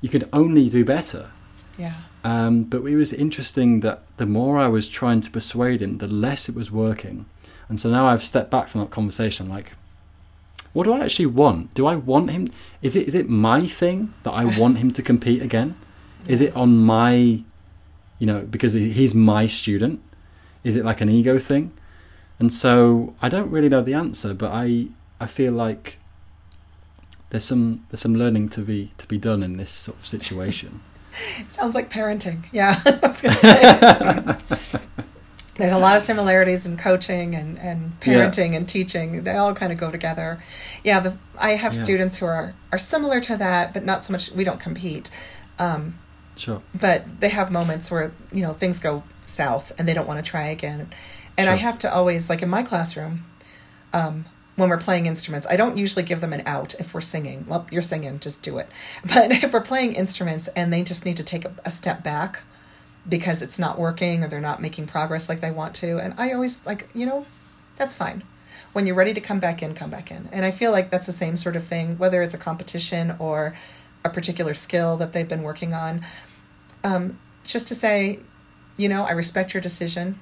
you 0.03 0.09
could 0.11 0.29
only 0.33 0.69
do 0.69 0.85
better. 0.85 1.31
yeah 1.79 1.95
Um, 2.25 2.65
but 2.65 2.85
it 2.85 2.97
was 2.97 3.13
interesting 3.13 3.81
that 3.81 4.03
the 4.19 4.27
more 4.27 4.59
I 4.59 4.69
was 4.69 4.89
trying 4.89 5.21
to 5.23 5.31
persuade 5.31 5.81
him, 5.81 5.99
the 5.99 6.09
less 6.09 6.49
it 6.49 6.55
was 6.55 6.71
working. 6.71 7.25
And 7.69 7.81
so 7.81 7.91
now 7.91 8.07
I've 8.07 8.23
stepped 8.23 8.51
back 8.51 8.69
from 8.69 8.81
that 8.83 8.91
conversation. 8.91 9.49
Like, 9.49 9.73
what 10.73 10.85
do 10.85 10.93
I 10.93 11.01
actually 11.01 11.27
want? 11.27 11.73
Do 11.75 11.87
I 11.87 11.97
want 11.97 12.31
him? 12.31 12.51
Is 12.83 12.97
it 12.97 13.07
is 13.09 13.15
it 13.15 13.29
my 13.31 13.67
thing 13.67 14.13
that 14.25 14.33
I 14.33 14.45
want 14.45 14.79
him 14.79 14.93
to 14.93 15.03
compete 15.03 15.41
again? 15.43 15.77
Is 16.29 16.41
it 16.41 16.55
on 16.55 16.77
my, 16.77 17.43
you 18.19 18.27
know, 18.27 18.41
because 18.43 18.73
he's 18.75 19.15
my 19.15 19.47
student? 19.47 20.01
Is 20.65 20.77
it 20.77 20.85
like 20.85 21.01
an 21.01 21.09
ego 21.09 21.39
thing? 21.39 21.73
And 22.39 22.53
so 22.53 23.15
I 23.23 23.29
don't 23.29 23.51
really 23.51 23.69
know 23.69 23.83
the 23.83 23.95
answer, 23.95 24.35
but 24.35 24.51
I 24.53 24.89
I 25.21 25.27
feel 25.27 25.53
like 25.53 25.99
there's 27.31 27.45
some 27.45 27.85
there's 27.91 28.01
some 28.01 28.15
learning 28.15 28.51
to 28.51 28.61
be 28.61 28.93
to 28.99 29.07
be 29.07 29.19
done 29.19 29.43
in 29.43 29.57
this 29.57 29.71
sort 29.71 29.99
of 29.99 30.07
situation. 30.07 30.81
Sounds 31.49 31.75
like 31.75 31.91
parenting. 31.91 32.45
Yeah. 32.53 32.81
I 32.85 32.99
was 33.07 33.23
gonna 33.23 33.35
say. 33.35 34.79
there's 35.55 35.73
a 35.73 35.79
lot 35.79 35.97
of 35.97 36.03
similarities 36.03 36.67
in 36.67 36.77
coaching 36.77 37.35
and, 37.35 37.59
and 37.59 37.93
Yeah. 38.05 38.15
parenting 38.15 38.55
and 38.55 38.69
teaching. 38.69 39.25
They 39.25 39.37
all 39.37 39.55
kind 39.55 39.73
of 39.73 39.79
go 39.79 39.91
together. 39.91 40.39
Yeah, 40.85 41.01
the, 41.01 41.17
I 41.39 41.53
have 41.53 41.73
Yeah. 41.75 41.83
students 41.83 42.19
who 42.19 42.27
are, 42.27 42.53
are 42.73 42.79
similar 42.79 43.21
to 43.23 43.37
that, 43.39 43.73
but 43.73 43.83
not 43.85 44.03
so 44.03 44.13
much. 44.13 44.31
We 44.33 44.45
don't 44.45 44.61
compete. 44.61 45.11
Um, 45.59 45.99
Sure. 46.37 46.61
but 46.79 47.21
they 47.21 47.31
have 47.31 47.51
moments 47.51 47.91
where 47.91 48.13
you 48.31 48.43
know 48.43 48.53
things 48.53 48.79
go 48.79 49.03
south 49.25 49.73
and 49.79 49.89
they 49.89 49.95
don't 49.95 50.07
want 50.07 50.23
to 50.23 50.31
try 50.31 50.49
again 50.49 50.87
and 51.39 51.49
i 51.49 51.57
have 51.57 51.79
to 51.79 51.93
always 51.93 52.29
like 52.29 52.43
in 52.43 52.49
my 52.49 52.63
classroom 52.63 53.25
um, 53.93 54.25
when 54.57 54.69
we're 54.69 54.79
playing 54.79 55.07
instruments 55.07 55.47
i 55.49 55.57
don't 55.57 55.77
usually 55.77 56.03
give 56.03 56.21
them 56.21 56.33
an 56.33 56.43
out 56.47 56.75
if 56.81 56.95
we're 56.95 57.01
singing. 57.01 57.45
Well 57.47 57.67
you're 57.71 57.83
singing 57.83 58.19
just 58.21 58.43
do 58.43 58.59
it. 58.59 58.69
But 59.03 59.31
if 59.45 59.53
we're 59.53 59.61
playing 59.61 59.95
instruments 59.95 60.49
and 60.49 60.73
they 60.73 60.83
just 60.83 61.05
need 61.05 61.19
to 61.19 61.25
take 61.25 61.45
a, 61.45 61.53
a 61.65 61.71
step 61.71 62.03
back 62.03 62.43
because 63.09 63.43
it's 63.43 63.59
not 63.59 63.79
working 63.79 64.25
or 64.25 64.29
they're 64.29 64.41
not 64.41 64.61
making 64.61 64.87
progress 64.87 65.29
like 65.29 65.41
they 65.41 65.51
want 65.51 65.75
to 65.77 65.99
and 65.99 66.15
i 66.19 66.33
always 66.33 66.65
like 66.67 66.89
you 66.95 67.07
know 67.07 67.25
that's 67.77 67.95
fine. 67.95 68.23
When 68.73 68.87
you're 68.87 68.97
ready 68.97 69.15
to 69.15 69.21
come 69.21 69.39
back 69.39 69.63
in 69.63 69.75
come 69.75 69.91
back 69.91 70.11
in. 70.11 70.29
And 70.33 70.45
i 70.45 70.51
feel 70.51 70.73
like 70.73 70.91
that's 70.91 71.07
the 71.07 71.13
same 71.13 71.37
sort 71.37 71.57
of 71.57 71.65
thing 71.65 71.99
whether 71.99 72.23
it's 72.23 72.35
a 72.35 72.39
competition 72.39 73.15
or 73.19 73.57
a 74.05 74.11
particular 74.11 74.55
skill 74.55 74.97
that 74.97 75.13
they've 75.13 75.29
been 75.29 75.43
working 75.43 75.75
on. 75.75 76.03
Um, 76.85 77.19
just 77.45 77.69
to 77.69 77.75
say 77.75 78.21
you 78.77 78.89
know 78.89 79.05
i 79.05 79.13
respect 79.13 79.55
your 79.55 79.61
decision 79.61 80.19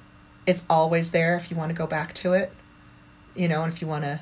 it's 0.47 0.63
always 0.69 1.11
there 1.11 1.35
if 1.35 1.49
you 1.51 1.57
want 1.57 1.69
to 1.69 1.75
go 1.75 1.87
back 1.87 2.13
to 2.13 2.33
it 2.33 2.51
you 3.35 3.47
know 3.47 3.63
and 3.63 3.71
if 3.73 3.81
you 3.81 3.87
want 3.87 4.03
to 4.03 4.19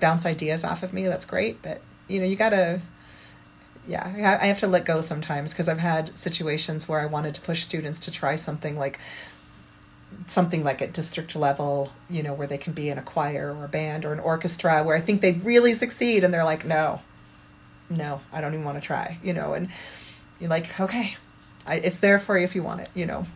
bounce 0.00 0.26
ideas 0.26 0.64
off 0.64 0.82
of 0.82 0.92
me 0.92 1.06
that's 1.06 1.24
great 1.24 1.60
but 1.62 1.80
you 2.08 2.18
know 2.20 2.26
you 2.26 2.36
gotta 2.36 2.80
yeah 3.86 4.38
I- 4.42 4.46
have 4.46 4.60
to 4.60 4.66
let 4.66 4.84
go 4.84 5.00
sometimes 5.00 5.52
because 5.52 5.68
i've 5.68 5.78
had 5.78 6.16
situations 6.18 6.88
where 6.88 7.00
i 7.00 7.06
wanted 7.06 7.34
to 7.34 7.40
push 7.40 7.62
students 7.62 8.00
to 8.00 8.10
try 8.10 8.36
something 8.36 8.78
like 8.78 8.98
something 10.26 10.62
like 10.62 10.80
at 10.80 10.92
district 10.92 11.34
level 11.34 11.90
you 12.08 12.22
know 12.22 12.34
where 12.34 12.46
they 12.46 12.58
can 12.58 12.72
be 12.72 12.88
in 12.88 12.98
a 12.98 13.02
choir 13.02 13.54
or 13.56 13.64
a 13.64 13.68
band 13.68 14.04
or 14.04 14.12
an 14.12 14.20
orchestra 14.20 14.82
where 14.82 14.96
i 14.96 15.00
think 15.00 15.20
they'd 15.20 15.44
really 15.44 15.72
succeed 15.72 16.22
and 16.24 16.32
they're 16.32 16.44
like 16.44 16.64
no 16.64 17.00
no 17.90 18.20
i 18.32 18.40
don't 18.40 18.54
even 18.54 18.64
want 18.64 18.80
to 18.80 18.86
try 18.86 19.18
you 19.22 19.32
know 19.32 19.54
and 19.54 19.68
you're 20.40 20.50
like 20.50 20.78
okay 20.80 21.16
I, 21.66 21.76
it's 21.76 21.98
there 21.98 22.18
for 22.18 22.38
you 22.38 22.44
if 22.44 22.54
you 22.54 22.62
want 22.62 22.80
it 22.82 22.90
you 22.94 23.06
know 23.06 23.26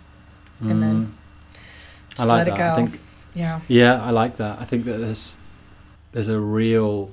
and 0.60 0.82
then 0.82 1.06
Mm. 1.06 1.12
Just 2.18 2.30
I 2.30 2.32
like 2.34 2.46
let 2.46 2.46
that. 2.46 2.54
it 2.54 2.58
go 2.58 2.72
I 2.72 2.76
think 2.88 3.00
yeah 3.34 3.60
Yeah, 3.68 4.02
I 4.02 4.10
like 4.10 4.36
that. 4.38 4.58
I 4.60 4.64
think 4.64 4.84
that 4.84 4.98
there's 4.98 5.36
there's 6.12 6.28
a 6.28 6.38
real 6.40 7.10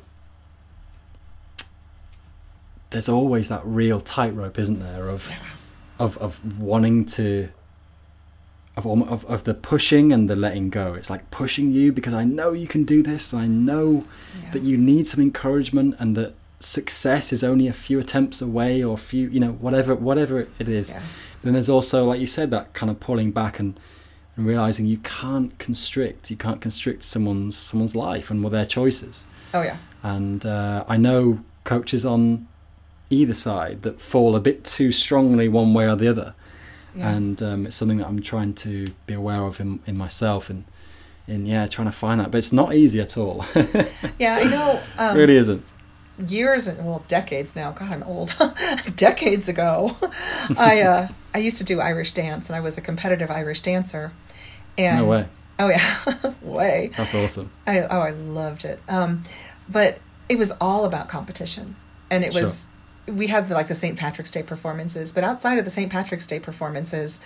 there's 2.91 3.10
always 3.10 3.49
that 3.49 3.62
real 3.66 3.99
tightrope, 3.99 4.58
isn't 4.60 4.80
there, 4.80 5.10
of 5.10 5.30
Yeah. 5.30 5.36
of 5.99 6.18
of 6.20 6.60
wanting 6.60 7.06
to 7.18 7.49
of, 8.78 8.86
of 8.86 9.26
of 9.26 9.43
the 9.43 9.53
pushing 9.53 10.12
and 10.14 10.30
the 10.30 10.36
letting 10.36 10.70
go. 10.70 10.93
It's 10.93 11.10
like 11.10 11.30
pushing 11.32 11.72
you 11.72 11.91
because 11.91 12.14
I 12.14 12.24
know 12.24 12.51
you 12.53 12.68
can 12.68 12.84
do 12.84 13.01
this, 13.03 13.34
and 13.34 13.41
I 13.41 13.47
know 13.47 14.03
Yeah. 14.43 14.51
that 14.51 14.64
you 14.64 14.78
need 14.78 15.08
some 15.08 15.22
encouragement, 15.22 15.95
and 15.99 16.16
that 16.18 16.34
success 16.60 17.32
is 17.34 17.43
only 17.43 17.68
a 17.68 17.74
few 17.74 17.99
attempts 17.99 18.41
away, 18.41 18.84
or 18.84 18.93
a 18.95 18.97
few, 18.97 19.28
you 19.30 19.39
know, 19.39 19.51
whatever 19.53 19.93
whatever 19.95 20.47
it 20.60 20.68
is. 20.70 20.89
yeah 20.91 21.01
Then 21.41 21.53
there's 21.53 21.70
also, 21.70 22.06
like 22.06 22.20
you 22.20 22.28
said, 22.28 22.49
that 22.51 22.74
kind 22.74 22.89
of 22.89 22.99
pulling 22.99 23.32
back 23.32 23.60
and, 23.60 23.80
and 24.36 24.46
realizing 24.46 24.86
you 24.86 24.98
can't 24.98 25.58
constrict, 25.60 26.30
you 26.30 26.38
can't 26.38 26.62
constrict 26.62 27.04
someone's 27.04 27.56
someone's 27.58 27.96
life 27.96 28.30
and 28.32 28.44
their 28.52 28.66
choices. 28.66 29.26
oh 29.54 29.62
yeah 29.62 29.78
And 30.04 30.46
uh, 30.46 30.84
I 30.88 30.98
know 30.98 31.40
coaches 31.64 32.06
on 32.06 32.48
either 33.10 33.34
side 33.34 33.82
that 33.84 34.00
fall 34.02 34.36
a 34.36 34.40
bit 34.40 34.64
too 34.64 34.92
strongly 34.92 35.48
one 35.48 35.74
way 35.74 35.88
or 35.88 35.96
the 35.96 36.08
other, 36.08 36.34
yeah 36.96 37.10
and 37.16 37.42
um, 37.42 37.66
it's 37.66 37.76
something 37.76 37.98
that 38.00 38.08
I'm 38.08 38.22
trying 38.22 38.54
to 38.66 38.88
be 39.08 39.14
aware 39.14 39.44
of 39.44 39.60
in, 39.60 39.80
in 39.86 39.96
myself 39.98 40.50
and 40.50 40.64
in 41.28 41.46
yeah 41.46 41.66
trying 41.68 41.88
to 41.88 41.98
find 41.98 42.20
that. 42.20 42.32
But 42.32 42.38
it's 42.40 42.52
not 42.52 42.74
easy 42.74 43.00
at 43.02 43.18
all. 43.18 43.46
yeah 44.20 44.36
i 44.38 44.44
know 44.44 44.80
um, 44.98 45.18
really 45.18 45.38
isn't. 45.38 45.64
years 46.28 46.68
and 46.68 46.78
well 46.86 47.04
decades 47.08 47.56
now 47.56 47.72
god 47.72 47.92
i'm 47.92 48.04
old 48.04 48.34
decades 48.96 49.50
ago 49.50 49.96
i 50.58 50.82
uh 50.82 51.08
i 51.34 51.38
used 51.40 51.58
to 51.58 51.64
do 51.64 51.82
irish 51.82 52.12
dance 52.14 52.48
and 52.50 52.56
i 52.56 52.60
was 52.62 52.78
a 52.78 52.82
competitive 52.82 53.30
irish 53.32 53.60
dancer 53.62 54.12
and 54.78 55.00
No 55.00 55.06
way. 55.06 55.26
oh 55.60 55.70
yeah 55.70 56.32
way 56.42 56.92
That's 56.96 57.14
awesome. 57.16 57.52
I 57.66 57.82
oh 57.82 58.00
I 58.00 58.12
loved 58.12 58.66
it. 58.66 58.80
Um, 58.88 59.24
but 59.70 60.00
it 60.30 60.38
was 60.38 60.52
all 60.60 60.86
about 60.86 61.08
competition, 61.08 61.76
and 62.10 62.24
it 62.24 62.34
was 62.34 62.68
we 63.08 63.28
had 63.28 63.50
like 63.50 63.68
the 63.68 63.76
St. 63.76 63.98
Patrick's 63.98 64.32
Day 64.32 64.44
performances, 64.44 65.12
but 65.12 65.24
outside 65.24 65.58
of 65.58 65.66
the 65.66 65.72
St. 65.72 65.92
Patrick's 65.92 66.26
Day 66.26 66.40
performances, 66.40 67.22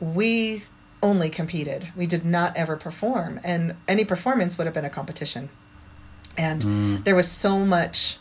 we 0.00 0.64
only 1.02 1.30
competed. 1.30 1.88
We 1.96 2.06
did 2.06 2.24
not 2.24 2.56
ever 2.56 2.76
perform, 2.76 3.40
and 3.44 3.74
any 3.86 4.04
performance 4.04 4.58
would 4.58 4.66
have 4.66 4.74
been 4.74 4.84
a 4.84 4.90
competition. 4.90 5.48
And 6.36 7.04
there 7.04 7.16
was 7.16 7.28
so 7.30 7.64
much 7.64 8.18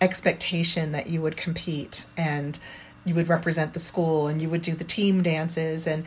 expectation 0.00 0.92
that 0.92 1.06
you 1.06 1.22
would 1.22 1.36
compete 1.36 2.04
and 2.16 2.58
you 3.04 3.14
would 3.14 3.28
represent 3.28 3.72
the 3.74 3.78
school 3.78 4.26
and 4.26 4.42
you 4.42 4.48
would 4.48 4.62
do 4.62 4.74
the 4.74 4.84
team 4.84 5.22
dances 5.22 5.86
and 5.86 6.04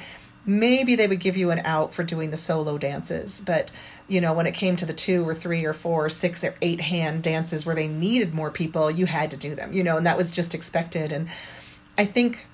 maybe 0.48 0.96
they 0.96 1.08
would 1.08 1.20
give 1.20 1.36
you 1.36 1.52
an 1.52 1.60
out 1.66 1.94
for 1.94 2.04
doing 2.04 2.32
the 2.32 2.38
solo 2.38 2.78
dances 2.78 3.42
but 3.46 3.70
you 4.08 4.22
know 4.22 4.34
when 4.34 4.48
it 4.48 4.54
came 4.54 4.78
to 4.78 4.86
the 4.86 4.94
two 4.94 5.28
or 5.28 5.36
three 5.36 5.66
or 5.66 5.74
four 5.74 6.06
or 6.06 6.10
six 6.10 6.44
or 6.44 6.56
eight 6.62 6.80
hand 6.80 7.22
dances 7.22 7.66
where 7.66 7.76
they 7.76 7.88
needed 7.88 8.34
more 8.34 8.50
people 8.50 8.90
you 8.90 9.06
had 9.06 9.30
to 9.30 9.38
do 9.38 9.54
them 9.54 9.74
you 9.74 9.84
know 9.84 9.98
and 9.98 10.06
that 10.06 10.18
was 10.18 10.32
just 10.32 10.56
expected. 10.56 11.12
And 11.12 11.28
i 11.98 12.06
think 12.06 12.46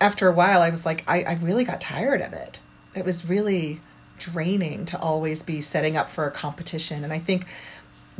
after 0.00 0.28
a 0.28 0.32
while 0.32 0.60
i 0.60 0.68
was 0.68 0.84
like 0.84 1.08
i, 1.08 1.22
I 1.22 1.34
really 1.34 1.64
got 1.64 1.80
tired 1.80 2.20
of 2.20 2.32
it. 2.32 2.58
It 2.94 3.04
was 3.04 3.28
really 3.28 3.80
draining 4.18 4.86
to 4.86 4.98
always 4.98 5.42
be 5.42 5.60
setting 5.60 5.96
up 5.96 6.10
for 6.10 6.26
a 6.26 6.30
competition. 6.32 7.04
And 7.04 7.12
i 7.12 7.20
think 7.20 7.46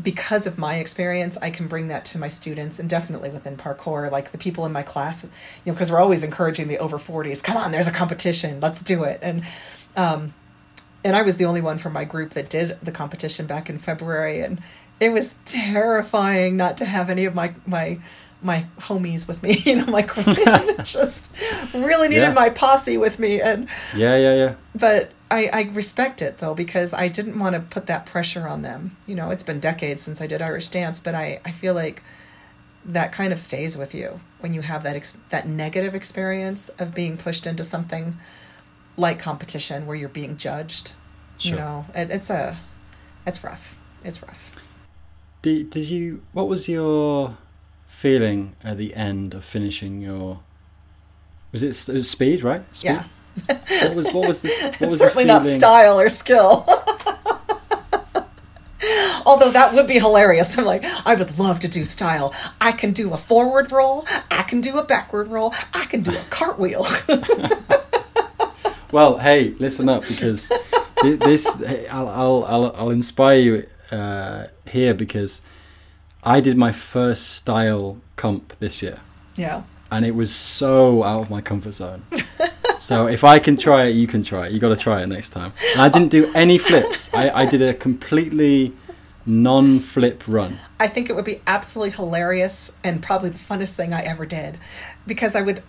because 0.03 0.47
of 0.47 0.59
my 0.59 0.75
experience, 0.77 1.39
I 1.41 1.51
can 1.51 1.69
bring 1.69 1.89
that 1.89 2.05
to 2.07 2.19
my 2.19 2.29
students 2.29 2.79
and 2.79 2.89
definitely 2.89 3.31
within 3.31 3.57
parkour, 3.57 4.11
like 4.11 4.31
the 4.31 4.39
people 4.39 4.67
in 4.67 4.73
my 4.73 4.83
class, 4.83 5.25
you 5.25 5.31
know, 5.65 5.73
because 5.73 5.91
we're 5.91 6.01
always 6.01 6.23
encouraging 6.23 6.69
the 6.69 6.79
over 6.79 6.99
40s, 6.99 7.43
come 7.43 7.57
on, 7.57 7.73
there's 7.73 7.89
a 7.89 7.93
competition, 7.93 8.61
let's 8.61 8.83
do 8.83 9.05
it. 9.05 9.21
And, 9.23 9.43
um, 9.97 10.35
and 11.03 11.17
I 11.17 11.23
was 11.23 11.37
the 11.37 11.47
only 11.47 11.63
one 11.63 11.79
from 11.79 11.93
my 11.95 12.05
group 12.05 12.33
that 12.33 12.51
did 12.51 12.79
the 12.83 12.93
competition 12.93 13.47
back 13.47 13.71
in 13.71 13.79
February. 13.79 14.43
And 14.43 14.61
it 15.01 15.11
was 15.11 15.37
terrifying 15.47 16.57
not 16.57 16.77
to 16.79 16.85
have 16.85 17.09
any 17.09 17.25
of 17.25 17.35
my, 17.35 17.55
my, 17.67 17.99
my 18.43 18.67
homies 18.81 19.27
with 19.27 19.43
me, 19.43 19.57
you 19.65 19.77
know, 19.77 19.87
my 19.87 20.03
just 20.83 21.33
really 21.73 22.09
needed 22.09 22.21
Yeah. 22.23 22.33
my 22.33 22.51
posse 22.51 22.99
with 22.99 23.19
me. 23.19 23.41
And, 23.41 23.69
Yeah, 23.95 24.17
yeah, 24.17 24.35
yeah. 24.35 24.55
but 24.75 25.11
I, 25.31 25.47
I 25.53 25.63
respect 25.73 26.23
it 26.23 26.39
though 26.39 26.55
because 26.55 26.95
I 26.95 27.09
didn't 27.09 27.39
want 27.39 27.55
to 27.55 27.61
put 27.61 27.87
that 27.87 28.07
pressure 28.07 28.47
on 28.47 28.63
them. 28.63 28.97
You 29.07 29.15
know, 29.15 29.31
it's 29.31 29.43
been 29.43 29.61
decades 29.61 30.01
since 30.03 30.21
I 30.21 30.27
did 30.27 30.41
Irish 30.41 30.69
dance, 30.69 31.01
but 31.01 31.15
I, 31.15 31.41
I 31.45 31.53
feel 31.53 31.75
like 31.75 32.03
that 32.85 33.13
kind 33.13 33.33
of 33.33 33.41
stays 33.41 33.77
with 33.77 33.95
you 33.95 34.21
when 34.39 34.55
you 34.55 34.61
have 34.63 34.85
that 34.85 34.95
ex- 34.95 35.19
that 35.31 35.49
negative 35.49 35.95
experience 35.95 36.69
of 36.69 36.95
being 36.95 37.17
pushed 37.17 37.47
into 37.47 37.65
something 37.65 38.17
like 38.97 39.19
competition 39.19 39.87
where 39.87 39.97
you're 39.97 40.09
being 40.09 40.37
judged. 40.37 40.93
Sure. 41.39 41.51
You 41.51 41.59
know, 41.59 41.87
it, 41.95 42.11
it's 42.11 42.31
a 42.31 42.57
it's 43.27 43.43
rough. 43.43 43.77
It's 44.05 44.23
rough. 44.23 44.53
Did, 45.43 45.71
did 45.71 45.91
you? 45.91 46.23
What 46.33 46.49
was 46.49 46.69
your 46.69 47.37
feeling 47.87 48.55
at 48.63 48.79
the 48.79 48.95
end 48.95 49.35
of 49.35 49.45
finishing 49.45 50.01
your? 50.01 50.41
Was 51.51 51.63
it, 51.63 51.89
it 51.89 51.95
was 51.95 52.09
speed, 52.11 52.43
right? 52.43 52.63
Speed? 52.75 52.91
Yeah. 52.91 53.05
What 53.47 53.95
was 53.95 54.13
what 54.13 54.29
was 54.29 54.43
the 54.43 54.75
what 54.79 54.91
was 54.91 54.99
certainly 54.99 55.25
not 55.25 55.47
style 55.47 56.01
or 56.01 56.09
skill. 56.09 56.65
Although 59.27 59.51
that 59.51 59.75
would 59.75 59.87
be 59.87 59.99
hilarious. 59.99 60.57
I'm 60.57 60.65
like, 60.65 60.85
I 61.05 61.15
would 61.15 61.39
love 61.39 61.61
to 61.61 61.69
do 61.69 61.85
style. 61.85 62.33
I 62.61 62.73
can 62.73 62.93
do 62.93 63.13
a 63.13 63.17
forward 63.17 63.73
roll. 63.73 64.07
I 64.31 64.43
can 64.43 64.61
do 64.61 64.79
a 64.79 64.85
backward 64.85 65.29
roll. 65.29 65.53
I 65.75 65.85
can 65.87 66.03
do 66.03 66.13
a 66.13 66.23
cartwheel. 66.31 66.87
Well, 68.93 69.19
hey, 69.19 69.51
listen 69.59 69.89
up 69.89 70.07
because 70.07 70.51
this 71.03 71.47
I'll, 71.91 72.09
I'll 72.09 72.45
I'll 72.45 72.77
I'll 72.77 72.91
inspire 72.91 73.39
you 73.39 73.67
uh, 73.91 74.47
here 74.67 74.95
because 74.95 75.43
I 76.23 76.41
did 76.41 76.57
my 76.57 76.73
first 76.73 77.31
style 77.31 77.99
comp 78.17 78.59
this 78.59 78.83
year 78.83 79.01
yeah. 79.37 79.63
and 79.91 80.07
it 80.07 80.15
was 80.15 80.35
so 80.35 81.03
out 81.03 81.23
of 81.23 81.31
my 81.31 81.41
comfort 81.41 81.73
zone. 81.73 82.05
so 82.79 83.07
if 83.07 83.25
I 83.25 83.39
can 83.39 83.57
try 83.57 83.85
it, 83.85 83.91
you 83.91 84.07
can 84.07 84.23
try 84.23 84.47
it. 84.47 84.53
You 84.53 84.61
got 84.61 84.71
to 84.71 84.77
try 84.77 85.03
it 85.03 85.07
next 85.07 85.31
time. 85.31 85.53
And 85.73 85.83
I 85.83 85.89
didn't 85.89 86.11
do 86.11 86.33
any 86.35 86.59
flips. 86.59 87.13
I, 87.15 87.31
I 87.31 87.47
did 87.47 87.63
a 87.63 87.75
completely 87.75 88.73
non-flip 89.27 90.23
run. 90.27 90.59
I 90.79 90.89
think 90.89 91.11
it 91.11 91.17
would 91.17 91.25
be 91.25 91.41
absolutely 91.47 91.97
hilarious 91.97 92.77
and 92.85 93.03
probably 93.03 93.31
the 93.31 93.39
funnest 93.39 93.75
thing 93.75 93.93
I 93.93 94.03
ever 94.03 94.25
did 94.25 94.59
because 95.07 95.35
I 95.35 95.43
would 95.43 95.63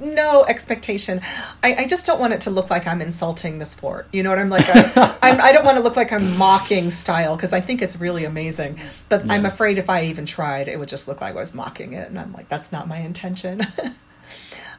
no 0.00 0.44
expectation. 0.44 1.20
I, 1.62 1.74
I 1.74 1.86
just 1.86 2.06
don't 2.06 2.18
want 2.18 2.32
it 2.32 2.40
to 2.42 2.50
look 2.50 2.70
like 2.70 2.86
I'm 2.86 3.00
insulting 3.00 3.58
the 3.58 3.64
sport. 3.64 4.08
You 4.12 4.22
know 4.22 4.30
what 4.30 4.38
I'm 4.38 4.50
like? 4.50 4.66
I, 4.68 5.16
I'm, 5.22 5.40
I 5.40 5.52
don't 5.52 5.64
want 5.64 5.76
to 5.76 5.82
look 5.82 5.96
like 5.96 6.12
I'm 6.12 6.36
mocking 6.36 6.90
style 6.90 7.36
because 7.36 7.52
I 7.52 7.60
think 7.60 7.82
it's 7.82 7.96
really 7.96 8.24
amazing. 8.24 8.80
But 9.08 9.30
I'm 9.30 9.46
afraid 9.46 9.78
if 9.78 9.88
I 9.88 10.04
even 10.04 10.26
tried, 10.26 10.68
it 10.68 10.78
would 10.78 10.88
just 10.88 11.06
look 11.06 11.20
like 11.20 11.36
I 11.36 11.40
was 11.40 11.54
mocking 11.54 11.92
it. 11.92 12.08
And 12.08 12.18
I'm 12.18 12.32
like, 12.32 12.48
that's 12.48 12.72
not 12.72 12.88
my 12.88 12.98
intention. 12.98 13.60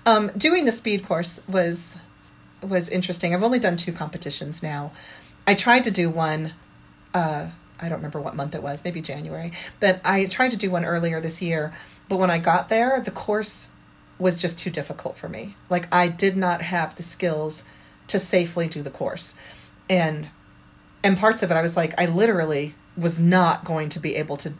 um, 0.07 0.31
doing 0.37 0.63
the 0.63 0.71
speed 0.71 1.05
course 1.05 1.41
was 1.49 1.99
was 2.63 2.89
interesting. 2.89 3.35
I've 3.35 3.43
only 3.43 3.59
done 3.59 3.75
two 3.75 3.91
competitions 3.91 4.63
now. 4.63 4.91
I 5.45 5.53
tried 5.53 5.83
to 5.83 5.91
do 5.91 6.09
one. 6.09 6.53
Uh, 7.13 7.49
I 7.79 7.89
don't 7.89 7.99
remember 7.99 8.19
what 8.21 8.35
month 8.35 8.55
it 8.55 8.63
was, 8.63 8.83
maybe 8.83 9.01
January. 9.01 9.51
But 9.79 10.01
I 10.03 10.25
tried 10.25 10.51
to 10.51 10.57
do 10.57 10.71
one 10.71 10.85
earlier 10.85 11.19
this 11.19 11.41
year. 11.41 11.73
But 12.09 12.17
when 12.17 12.31
I 12.31 12.39
got 12.39 12.69
there, 12.69 12.99
the 13.01 13.11
course 13.11 13.69
was 14.17 14.41
just 14.41 14.57
too 14.57 14.71
difficult 14.71 15.17
for 15.17 15.27
me. 15.27 15.55
Like 15.69 15.93
I 15.93 16.07
did 16.07 16.37
not 16.37 16.61
have 16.61 16.95
the 16.95 17.03
skills 17.03 17.65
to 18.07 18.17
safely 18.17 18.67
do 18.69 18.81
the 18.81 18.89
course. 18.89 19.37
And 19.89 20.29
and 21.03 21.17
parts 21.17 21.43
of 21.43 21.51
it 21.51 21.55
I 21.55 21.61
was 21.61 21.75
like 21.75 21.99
I 21.99 22.05
literally 22.05 22.75
was 22.97 23.19
not 23.19 23.65
going 23.65 23.89
to 23.89 23.99
be 23.99 24.15
able 24.15 24.37
to 24.37 24.53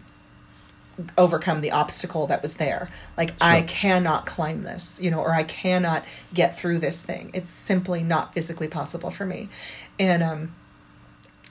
overcome 1.17 1.61
the 1.61 1.71
obstacle 1.71 2.25
that 2.27 2.41
was 2.41 2.55
there. 2.55 2.89
Like 3.17 3.33
I 3.39 3.61
cannot 3.61 4.25
climb 4.25 4.63
this, 4.63 4.99
you 5.01 5.11
know, 5.11 5.19
or 5.19 5.31
I 5.33 5.43
cannot 5.43 6.03
get 6.33 6.57
through 6.57 6.79
this 6.79 7.01
thing. 7.01 7.29
It's 7.33 7.49
simply 7.49 8.03
not 8.03 8.33
physically 8.33 8.67
possible 8.67 9.09
for 9.11 9.25
me. 9.25 9.49
And 9.99 10.23
um 10.23 10.55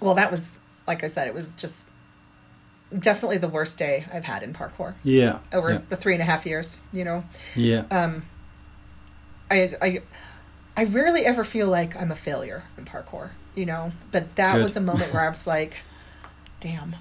well 0.01 0.15
that 0.15 0.31
was 0.31 0.61
like 0.87 1.05
I 1.05 1.07
said, 1.09 1.29
it 1.29 1.35
was 1.35 1.55
just 1.55 1.89
definitely 2.97 3.39
the 3.39 3.49
worst 3.49 3.79
day 3.79 4.05
I've 4.13 4.25
had 4.25 4.43
in 4.43 4.53
parkour 4.53 4.95
Yeah. 5.05 5.39
over 5.53 5.71
yeah. 5.73 5.81
the 5.89 5.97
three 5.97 6.15
and 6.15 6.23
a 6.23 6.27
half 6.27 6.45
years, 6.47 6.81
you 6.93 7.05
know. 7.05 7.25
Yeah. 7.55 7.85
Um 7.91 8.23
I 9.51 9.73
I 9.81 10.03
I 10.77 10.85
rarely 10.85 11.25
ever 11.25 11.45
feel 11.45 11.69
like 11.69 11.97
I'm 11.97 12.11
a 12.11 12.17
failure 12.17 12.65
in 12.77 12.85
parkour, 12.85 13.31
you 13.55 13.65
know. 13.65 13.93
But 14.11 14.35
that 14.37 14.55
Good. 14.55 14.63
was 14.63 14.77
a 14.77 14.81
moment 14.81 15.13
where 15.13 15.25
I 15.25 15.29
was 15.31 15.47
like, 15.47 15.75
"Damn, 16.61 16.97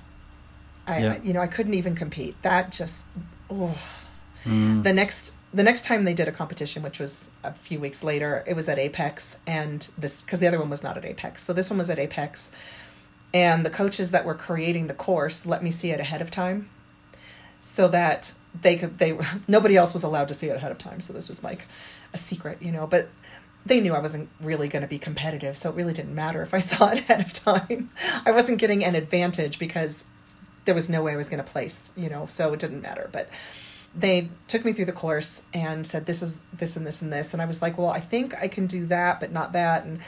I, 0.88 1.00
Yeah. 1.00 1.18
You 1.24 1.34
know 1.34 1.42
I 1.42 1.48
couldn't 1.48 1.74
even 1.74 1.96
compete." 1.96 2.42
That 2.42 2.72
just, 2.72 3.06
oh. 3.50 3.78
Mm. 4.46 4.84
The 4.84 4.94
next 4.94 5.34
the 5.56 5.64
next 5.64 5.86
time 5.86 6.04
they 6.04 6.14
did 6.14 6.28
a 6.28 6.32
competition, 6.32 6.84
which 6.84 7.00
was 7.00 7.32
a 7.44 7.54
few 7.54 7.80
weeks 7.80 8.04
later, 8.04 8.44
it 8.46 8.56
was 8.56 8.68
at 8.68 8.78
Apex, 8.78 9.38
and 9.48 9.90
this 9.98 10.22
because 10.22 10.40
the 10.40 10.48
other 10.48 10.60
one 10.60 10.70
was 10.70 10.84
not 10.84 10.98
at 10.98 11.06
Apex, 11.06 11.42
so 11.42 11.54
this 11.54 11.70
one 11.70 11.80
was 11.80 11.90
at 11.90 11.98
Apex, 11.98 12.52
and 13.34 13.66
the 13.66 13.70
coaches 13.70 14.12
that 14.12 14.26
were 14.26 14.36
creating 14.36 14.88
the 14.88 14.94
course 14.94 15.46
let 15.46 15.64
me 15.64 15.72
see 15.72 15.92
it 15.92 16.00
ahead 16.00 16.22
of 16.22 16.30
time, 16.30 16.70
so 17.62 17.88
that 17.88 18.34
they 18.62 18.76
could 18.76 19.00
they 19.00 19.18
nobody 19.48 19.78
else 19.78 19.94
was 19.94 20.04
allowed 20.04 20.28
to 20.28 20.34
see 20.34 20.48
it 20.50 20.58
ahead 20.58 20.72
of 20.72 20.78
time, 20.78 21.00
so 21.00 21.14
this 21.14 21.30
was 21.30 21.44
like 21.44 21.66
a 22.14 22.18
secret, 22.18 22.62
you 22.62 22.72
know, 22.72 22.86
but 22.86 23.08
they 23.66 23.80
knew 23.80 23.94
I 23.94 24.00
wasn't 24.00 24.30
really 24.42 24.68
going 24.68 24.84
to 24.84 24.88
be 24.88 25.00
competitive, 25.00 25.58
so 25.58 25.70
it 25.70 25.76
really 25.76 25.94
didn't 25.94 26.14
matter 26.14 26.42
if 26.42 26.54
I 26.54 26.60
saw 26.72 26.90
it 26.90 27.00
ahead 27.00 27.22
of 27.22 27.32
time. 27.34 27.90
I 28.26 28.32
wasn't 28.32 28.60
getting 28.60 28.84
an 28.84 28.94
advantage 28.94 29.58
because 29.58 30.06
there 30.66 30.76
was 30.76 30.90
no 30.90 31.02
way 31.04 31.14
I 31.14 31.16
was 31.16 31.30
going 31.30 31.44
to 31.44 31.50
place, 31.50 31.92
you 31.96 32.10
know, 32.10 32.26
so 32.26 32.54
it 32.54 32.60
didn't 32.60 32.82
matter. 32.82 33.10
But 33.12 33.30
they 33.96 34.30
took 34.48 34.66
me 34.66 34.74
through 34.74 34.86
the 34.86 34.92
course 34.92 35.44
and 35.54 35.88
said, 35.88 36.06
this 36.06 36.22
is 36.22 36.42
this 36.54 36.76
and 36.76 36.86
this 36.86 37.02
and 37.02 37.14
this. 37.14 37.34
And 37.34 37.42
I 37.42 37.46
was 37.46 37.62
like, 37.62 37.78
well, 37.78 37.90
I 37.90 38.00
think 38.00 38.36
I 38.36 38.48
can 38.48 38.68
do 38.68 38.86
that, 38.88 39.20
but 39.20 39.32
not 39.32 39.54
that. 39.54 39.86
And 39.86 40.00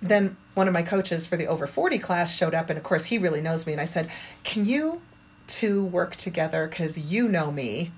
then 0.00 0.36
one 0.54 0.68
of 0.68 0.74
my 0.74 0.82
coaches 0.82 1.26
for 1.26 1.36
the 1.36 1.46
over 1.46 1.66
40 1.66 1.98
class 1.98 2.34
showed 2.34 2.54
up, 2.54 2.70
and 2.70 2.78
of 2.78 2.84
course, 2.84 3.06
he 3.06 3.18
really 3.18 3.40
knows 3.40 3.66
me. 3.66 3.72
And 3.72 3.80
I 3.80 3.86
said, 3.86 4.10
can 4.44 4.64
you 4.64 5.02
two 5.46 5.84
work 5.84 6.16
together? 6.16 6.66
Because 6.66 7.12
you 7.12 7.28
know 7.28 7.50
me. 7.50 7.92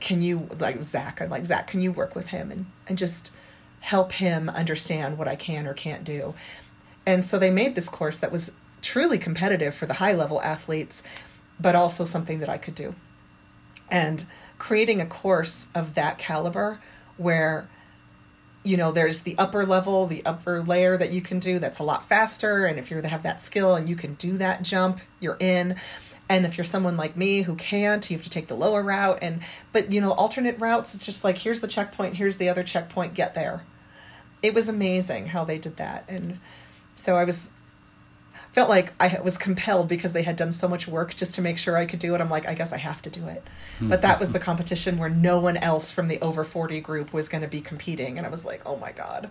Can 0.00 0.20
you, 0.20 0.48
like 0.58 0.82
Zach, 0.82 1.20
I'm 1.20 1.30
like, 1.30 1.44
Zach, 1.44 1.66
can 1.66 1.80
you 1.80 1.92
work 1.92 2.14
with 2.14 2.28
him 2.28 2.50
and, 2.50 2.66
and 2.86 2.98
just 2.98 3.34
help 3.80 4.12
him 4.12 4.48
understand 4.48 5.18
what 5.18 5.28
I 5.28 5.36
can 5.36 5.66
or 5.66 5.74
can't 5.74 6.04
do? 6.04 6.34
And 7.06 7.24
so 7.24 7.38
they 7.38 7.50
made 7.50 7.74
this 7.74 7.88
course 7.88 8.18
that 8.18 8.32
was 8.32 8.52
truly 8.82 9.18
competitive 9.18 9.74
for 9.74 9.86
the 9.86 9.94
high 9.94 10.12
level 10.12 10.40
athletes, 10.42 11.02
but 11.60 11.74
also 11.74 12.04
something 12.04 12.38
that 12.38 12.48
I 12.48 12.58
could 12.58 12.74
do. 12.74 12.94
And 13.90 14.24
creating 14.58 15.00
a 15.00 15.06
course 15.06 15.68
of 15.74 15.94
that 15.94 16.18
caliber 16.18 16.80
where 17.16 17.68
you 18.62 18.76
know 18.76 18.90
there's 18.90 19.20
the 19.20 19.36
upper 19.38 19.64
level 19.64 20.06
the 20.06 20.24
upper 20.24 20.62
layer 20.62 20.96
that 20.96 21.12
you 21.12 21.20
can 21.20 21.38
do 21.38 21.58
that's 21.58 21.78
a 21.78 21.84
lot 21.84 22.04
faster 22.04 22.64
and 22.64 22.78
if 22.78 22.90
you 22.90 23.00
have 23.00 23.22
that 23.22 23.40
skill 23.40 23.74
and 23.74 23.88
you 23.88 23.94
can 23.94 24.14
do 24.14 24.36
that 24.36 24.62
jump 24.62 25.00
you're 25.20 25.36
in. 25.40 25.76
And 26.28 26.44
if 26.44 26.58
you're 26.58 26.64
someone 26.64 26.96
like 26.96 27.16
me 27.16 27.42
who 27.42 27.54
can't 27.54 28.08
you 28.10 28.16
have 28.16 28.24
to 28.24 28.30
take 28.30 28.48
the 28.48 28.56
lower 28.56 28.82
route 28.82 29.18
and 29.22 29.40
but 29.72 29.92
you 29.92 30.00
know 30.00 30.12
alternate 30.12 30.58
routes 30.58 30.94
it's 30.94 31.06
just 31.06 31.22
like 31.22 31.38
here's 31.38 31.60
the 31.60 31.68
checkpoint 31.68 32.16
here's 32.16 32.38
the 32.38 32.48
other 32.48 32.64
checkpoint 32.64 33.14
get 33.14 33.34
there. 33.34 33.62
It 34.42 34.54
was 34.54 34.68
amazing 34.68 35.28
how 35.28 35.44
they 35.44 35.58
did 35.58 35.76
that. 35.76 36.04
And 36.08 36.40
so 36.94 37.16
i 37.16 37.24
was 37.24 37.52
felt 38.56 38.70
like 38.70 38.94
I 38.98 39.20
was 39.22 39.36
compelled 39.36 39.86
because 39.86 40.14
they 40.14 40.22
had 40.22 40.34
done 40.34 40.50
so 40.50 40.66
much 40.66 40.88
work 40.88 41.14
just 41.14 41.34
to 41.34 41.42
make 41.42 41.58
sure 41.58 41.76
I 41.76 41.84
could 41.84 41.98
do 41.98 42.14
it. 42.14 42.22
I'm 42.22 42.30
like, 42.30 42.48
I 42.48 42.54
guess 42.54 42.72
I 42.72 42.78
have 42.78 43.02
to 43.02 43.10
do 43.10 43.28
it. 43.28 43.46
But 43.82 44.00
that 44.00 44.18
was 44.18 44.32
the 44.32 44.38
competition 44.38 44.96
where 44.96 45.10
no 45.10 45.38
one 45.38 45.58
else 45.58 45.92
from 45.92 46.08
the 46.08 46.18
over 46.22 46.42
40 46.42 46.80
group 46.80 47.12
was 47.12 47.28
going 47.28 47.42
to 47.42 47.48
be 47.48 47.60
competing. 47.60 48.16
And 48.16 48.26
I 48.26 48.30
was 48.30 48.46
like, 48.46 48.62
oh 48.64 48.78
my 48.78 48.92
God. 48.92 49.28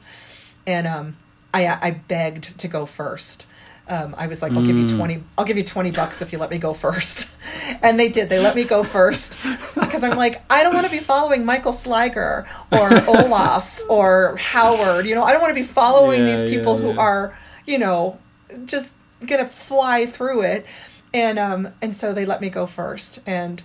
And 0.67 0.86
um, 0.86 1.17
I, 1.55 1.65
I 1.65 1.91
begged 2.07 2.59
to 2.59 2.67
go 2.67 2.86
first. 2.86 3.47
Um, 3.89 4.13
I 4.15 4.28
was 4.28 4.43
like, 4.43 4.51
I'll 4.51 4.63
give 4.63 4.78
you 4.78 4.88
20, 4.88 5.23
I'll 5.39 5.45
give 5.45 5.57
you 5.57 5.63
20 5.63 5.89
bucks 5.89 6.21
if 6.21 6.32
you 6.32 6.38
let 6.38 6.51
me 6.51 6.59
go 6.59 6.73
first. 6.76 7.32
And 7.82 7.99
they 7.99 8.09
did. 8.09 8.30
They 8.30 8.39
let 8.39 8.55
me 8.55 8.63
go 8.63 8.84
first 8.84 9.39
because 9.73 10.03
I'm 10.03 10.17
like, 10.17 10.43
I 10.51 10.61
don't 10.61 10.73
want 10.73 10.86
to 10.86 10.91
be 10.91 10.99
following 10.99 11.45
Michael 11.45 11.71
Sliger 11.71 12.47
or 12.71 13.07
Olaf 13.07 13.82
or 13.89 14.38
Howard. 14.38 15.05
You 15.05 15.15
know, 15.15 15.23
I 15.23 15.32
don't 15.32 15.41
want 15.41 15.51
to 15.51 15.59
be 15.59 15.65
following 15.65 16.21
Yeah, 16.21 16.36
these 16.36 16.43
people 16.43 16.80
yeah, 16.80 16.93
who 16.93 16.99
are, 16.99 17.38
you 17.65 17.80
know, 17.80 18.19
just 18.65 18.95
gonna 19.26 19.47
fly 19.47 20.05
through 20.05 20.41
it. 20.43 20.65
And 21.13 21.39
um 21.39 21.69
and 21.82 21.95
so 21.95 22.13
they 22.13 22.26
let 22.26 22.41
me 22.41 22.49
go 22.49 22.65
first. 22.65 23.19
And 23.26 23.61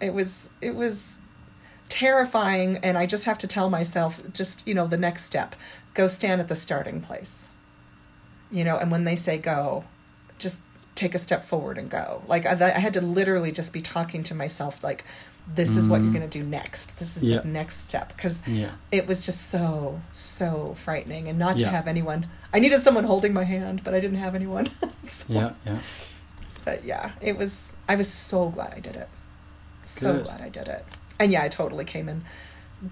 it 0.00 0.12
was 0.14 0.50
it 0.60 0.74
was 0.74 1.18
terrifying. 1.88 2.78
And 2.78 2.96
i 2.96 3.06
just 3.06 3.24
have 3.24 3.38
to 3.38 3.48
tell 3.48 3.70
myself 3.70 4.20
just 4.32 4.66
you 4.66 4.74
know 4.74 4.86
the 4.86 4.96
next 4.96 5.24
step 5.24 5.56
go 5.94 6.06
stand 6.06 6.40
at 6.40 6.48
the 6.48 6.54
starting 6.54 7.00
place. 7.00 7.50
You 8.50 8.64
know 8.64 8.76
and 8.76 8.90
when 8.90 9.04
they 9.04 9.16
say 9.16 9.38
go 9.38 9.84
just 10.38 10.60
take 11.00 11.14
a 11.14 11.18
step 11.18 11.44
forward 11.44 11.78
and 11.78 11.88
go 11.88 12.22
like 12.28 12.44
i, 12.46 12.52
I 12.52 12.78
had 12.78 12.94
to 12.94 13.00
literally 13.00 13.52
just 13.52 13.72
be 13.72 13.80
talking 13.80 14.22
to 14.24 14.34
myself 14.34 14.84
like 14.84 15.04
this 15.52 15.76
is 15.76 15.88
what 15.88 16.00
you're 16.00 16.10
mm. 16.10 16.14
going 16.18 16.28
to 16.28 16.38
do 16.38 16.44
next 16.44 16.98
this 16.98 17.16
is 17.16 17.24
Yeah. 17.24 17.38
the 17.38 17.48
next 17.48 17.78
step 17.78 18.14
because 18.14 18.46
Yeah. 18.46 18.70
it 18.92 19.06
was 19.06 19.24
just 19.24 19.48
so 19.50 20.00
so 20.12 20.74
frightening 20.76 21.28
and 21.28 21.38
not 21.38 21.58
to 21.58 21.66
have 21.66 21.88
anyone 21.88 22.26
i 22.52 22.58
needed 22.58 22.80
someone 22.80 23.04
holding 23.04 23.32
my 23.32 23.44
hand 23.44 23.82
but 23.82 23.94
i 23.94 24.00
didn't 24.00 24.18
have 24.18 24.34
anyone 24.34 24.68
so, 25.02 25.24
Yeah. 25.32 25.52
Yeah. 25.64 25.78
but 26.64 26.84
yeah 26.84 27.12
it 27.20 27.36
was 27.38 27.74
i 27.88 27.96
was 27.96 28.08
so 28.08 28.50
glad 28.50 28.74
i 28.74 28.80
did 28.80 28.96
it 28.96 29.08
so 29.84 30.12
Good. 30.12 30.26
glad 30.26 30.40
i 30.42 30.48
did 30.50 30.68
it 30.68 30.84
and 31.18 31.32
yeah 31.32 31.42
i 31.42 31.48
totally 31.48 31.84
came 31.84 32.08
in 32.08 32.22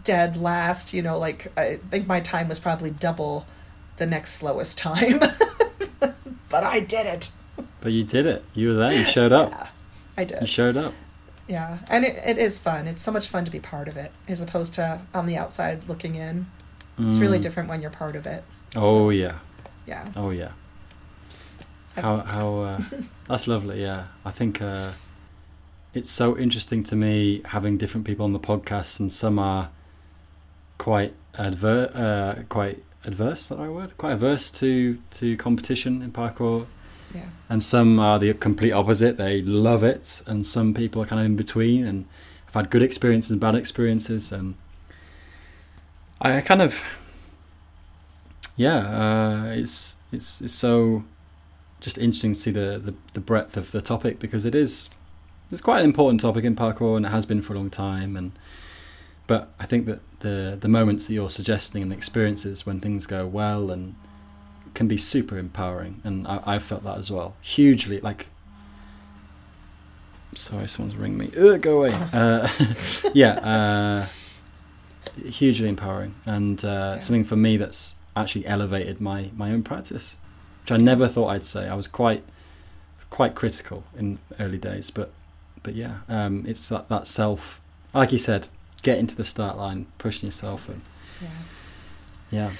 dead 0.02 0.36
last 0.36 0.94
you 0.94 1.02
know 1.02 1.18
like 1.18 1.52
i 1.56 1.76
think 1.90 2.06
my 2.06 2.20
time 2.20 2.48
was 2.48 2.58
probably 2.58 2.90
double 2.90 3.46
the 3.98 4.06
next 4.06 4.32
slowest 4.34 4.78
time 4.78 5.20
but 6.48 6.64
i 6.64 6.80
did 6.80 7.06
it 7.06 7.30
But 7.80 7.92
you 7.92 8.02
did 8.04 8.26
it. 8.26 8.44
You 8.54 8.68
were 8.68 8.74
there. 8.74 8.92
You 8.92 9.04
showed 9.04 9.32
up. 9.32 9.50
yeah 9.52 9.66
i 10.16 10.24
did 10.24 10.40
You 10.40 10.46
showed 10.48 10.76
up. 10.76 10.92
yeah 11.46 11.78
and 11.88 12.04
it, 12.04 12.16
it 12.26 12.38
is 12.38 12.58
fun 12.58 12.88
it's 12.88 13.00
so 13.00 13.12
much 13.12 13.28
fun 13.28 13.44
to 13.44 13.50
be 13.52 13.60
part 13.60 13.86
of 13.88 13.96
it 13.96 14.10
as 14.26 14.40
opposed 14.42 14.74
to 14.74 15.00
on 15.14 15.26
the 15.26 15.36
outside 15.36 15.88
looking 15.88 16.16
in 16.16 16.46
it's 16.98 17.18
really 17.18 17.38
Mm. 17.38 17.42
different 17.42 17.68
when 17.68 17.80
you're 17.80 17.92
part 17.92 18.16
of 18.16 18.26
it 18.26 18.42
Oh 18.74 19.10
yeah. 19.10 19.38
yeah 19.86 20.04
Oh 20.16 20.30
yeah. 20.30 20.50
How 21.94 22.16
how 22.34 22.56
uh, 22.70 22.80
that's 23.28 23.46
lovely. 23.48 23.80
Yeah, 23.82 24.04
I 24.24 24.30
think 24.32 24.60
uh, 24.60 24.90
it's 25.94 26.10
so 26.10 26.36
interesting 26.36 26.82
to 26.84 26.96
me 26.96 27.42
having 27.46 27.76
different 27.78 28.06
people 28.06 28.24
on 28.24 28.32
the 28.32 28.38
podcast, 28.40 29.00
and 29.00 29.12
some 29.12 29.38
are 29.38 29.70
quite 30.78 31.14
adver- 31.36 31.90
uh, 31.94 32.42
quite 32.48 32.82
adverse. 33.04 33.46
That 33.48 33.58
right 33.58 33.70
word? 33.70 33.96
Quite 33.98 34.12
averse 34.12 34.50
to 34.62 34.98
to 35.12 35.36
competition 35.36 36.02
in 36.02 36.12
parkour, 36.12 36.66
yeah 37.14 37.22
and 37.48 37.64
some 37.64 37.98
are 37.98 38.18
the 38.18 38.34
complete 38.34 38.72
opposite. 38.72 39.16
They 39.16 39.40
love 39.40 39.82
it, 39.82 40.22
and 40.26 40.46
some 40.46 40.74
people 40.74 41.02
are 41.02 41.06
kind 41.06 41.20
of 41.20 41.26
in 41.26 41.36
between, 41.36 41.86
and 41.86 42.06
have 42.46 42.54
had 42.54 42.70
good 42.70 42.82
experiences 42.82 43.30
and 43.30 43.40
bad 43.40 43.54
experiences, 43.54 44.32
and 44.32 44.54
I 46.20 46.40
kind 46.42 46.60
of 46.60 46.82
yeah, 48.56 48.78
uh, 48.78 49.44
it's 49.46 49.96
it's 50.12 50.40
it's 50.40 50.52
so 50.52 51.04
just 51.80 51.96
interesting 51.96 52.34
to 52.34 52.40
see 52.40 52.50
the, 52.50 52.78
the 52.78 52.94
the 53.14 53.20
breadth 53.20 53.56
of 53.56 53.70
the 53.70 53.80
topic 53.80 54.18
because 54.18 54.44
it 54.44 54.54
is 54.54 54.90
it's 55.50 55.60
quite 55.60 55.78
an 55.78 55.84
important 55.84 56.20
topic 56.20 56.44
in 56.44 56.54
parkour 56.54 56.96
and 56.96 57.06
it 57.06 57.10
has 57.10 57.24
been 57.24 57.40
for 57.40 57.54
a 57.54 57.56
long 57.56 57.70
time 57.70 58.16
and 58.16 58.32
but 59.28 59.52
I 59.60 59.66
think 59.66 59.86
that 59.86 60.00
the 60.20 60.58
the 60.60 60.66
moments 60.66 61.06
that 61.06 61.14
you're 61.14 61.30
suggesting 61.30 61.82
and 61.82 61.92
the 61.92 61.96
experiences 61.96 62.66
when 62.66 62.80
things 62.80 63.06
go 63.06 63.26
well 63.28 63.70
and 63.70 63.94
can 64.74 64.88
be 64.88 64.96
super 64.96 65.38
empowering 65.38 66.00
and 66.04 66.26
I, 66.26 66.40
I've 66.46 66.62
felt 66.62 66.84
that 66.84 66.98
as 66.98 67.10
well. 67.10 67.34
Hugely 67.40 68.00
like 68.00 68.28
sorry 70.34 70.68
someone's 70.68 70.96
ringing 70.96 71.18
me. 71.18 71.30
Ugh, 71.36 71.60
go 71.60 71.78
away. 71.78 71.92
Uh, 72.12 72.48
yeah 73.14 73.32
uh, 73.32 74.06
hugely 75.28 75.68
empowering 75.68 76.14
and 76.26 76.64
uh, 76.64 76.92
Yeah. 76.94 76.98
something 77.00 77.24
for 77.24 77.36
me 77.36 77.56
that's 77.56 77.94
actually 78.14 78.46
elevated 78.46 79.00
my 79.00 79.30
my 79.36 79.50
own 79.50 79.62
practice 79.62 80.16
which 80.62 80.72
I 80.72 80.76
never 80.76 81.08
thought 81.08 81.28
I'd 81.28 81.44
say. 81.44 81.68
I 81.68 81.74
was 81.74 81.86
quite 81.88 82.24
quite 83.10 83.34
critical 83.34 83.84
in 83.96 84.18
early 84.38 84.58
days 84.58 84.90
but 84.90 85.10
but 85.62 85.74
yeah 85.74 85.98
um, 86.08 86.44
it's 86.46 86.68
that, 86.68 86.88
that 86.88 87.06
self 87.06 87.60
like 87.94 88.12
you 88.12 88.18
said 88.18 88.48
getting 88.82 89.06
to 89.06 89.16
the 89.16 89.24
start 89.24 89.56
line 89.56 89.86
pushing 89.98 90.26
yourself 90.26 90.68
and 90.68 90.82
yeah. 91.20 91.28
Yeah 92.30 92.50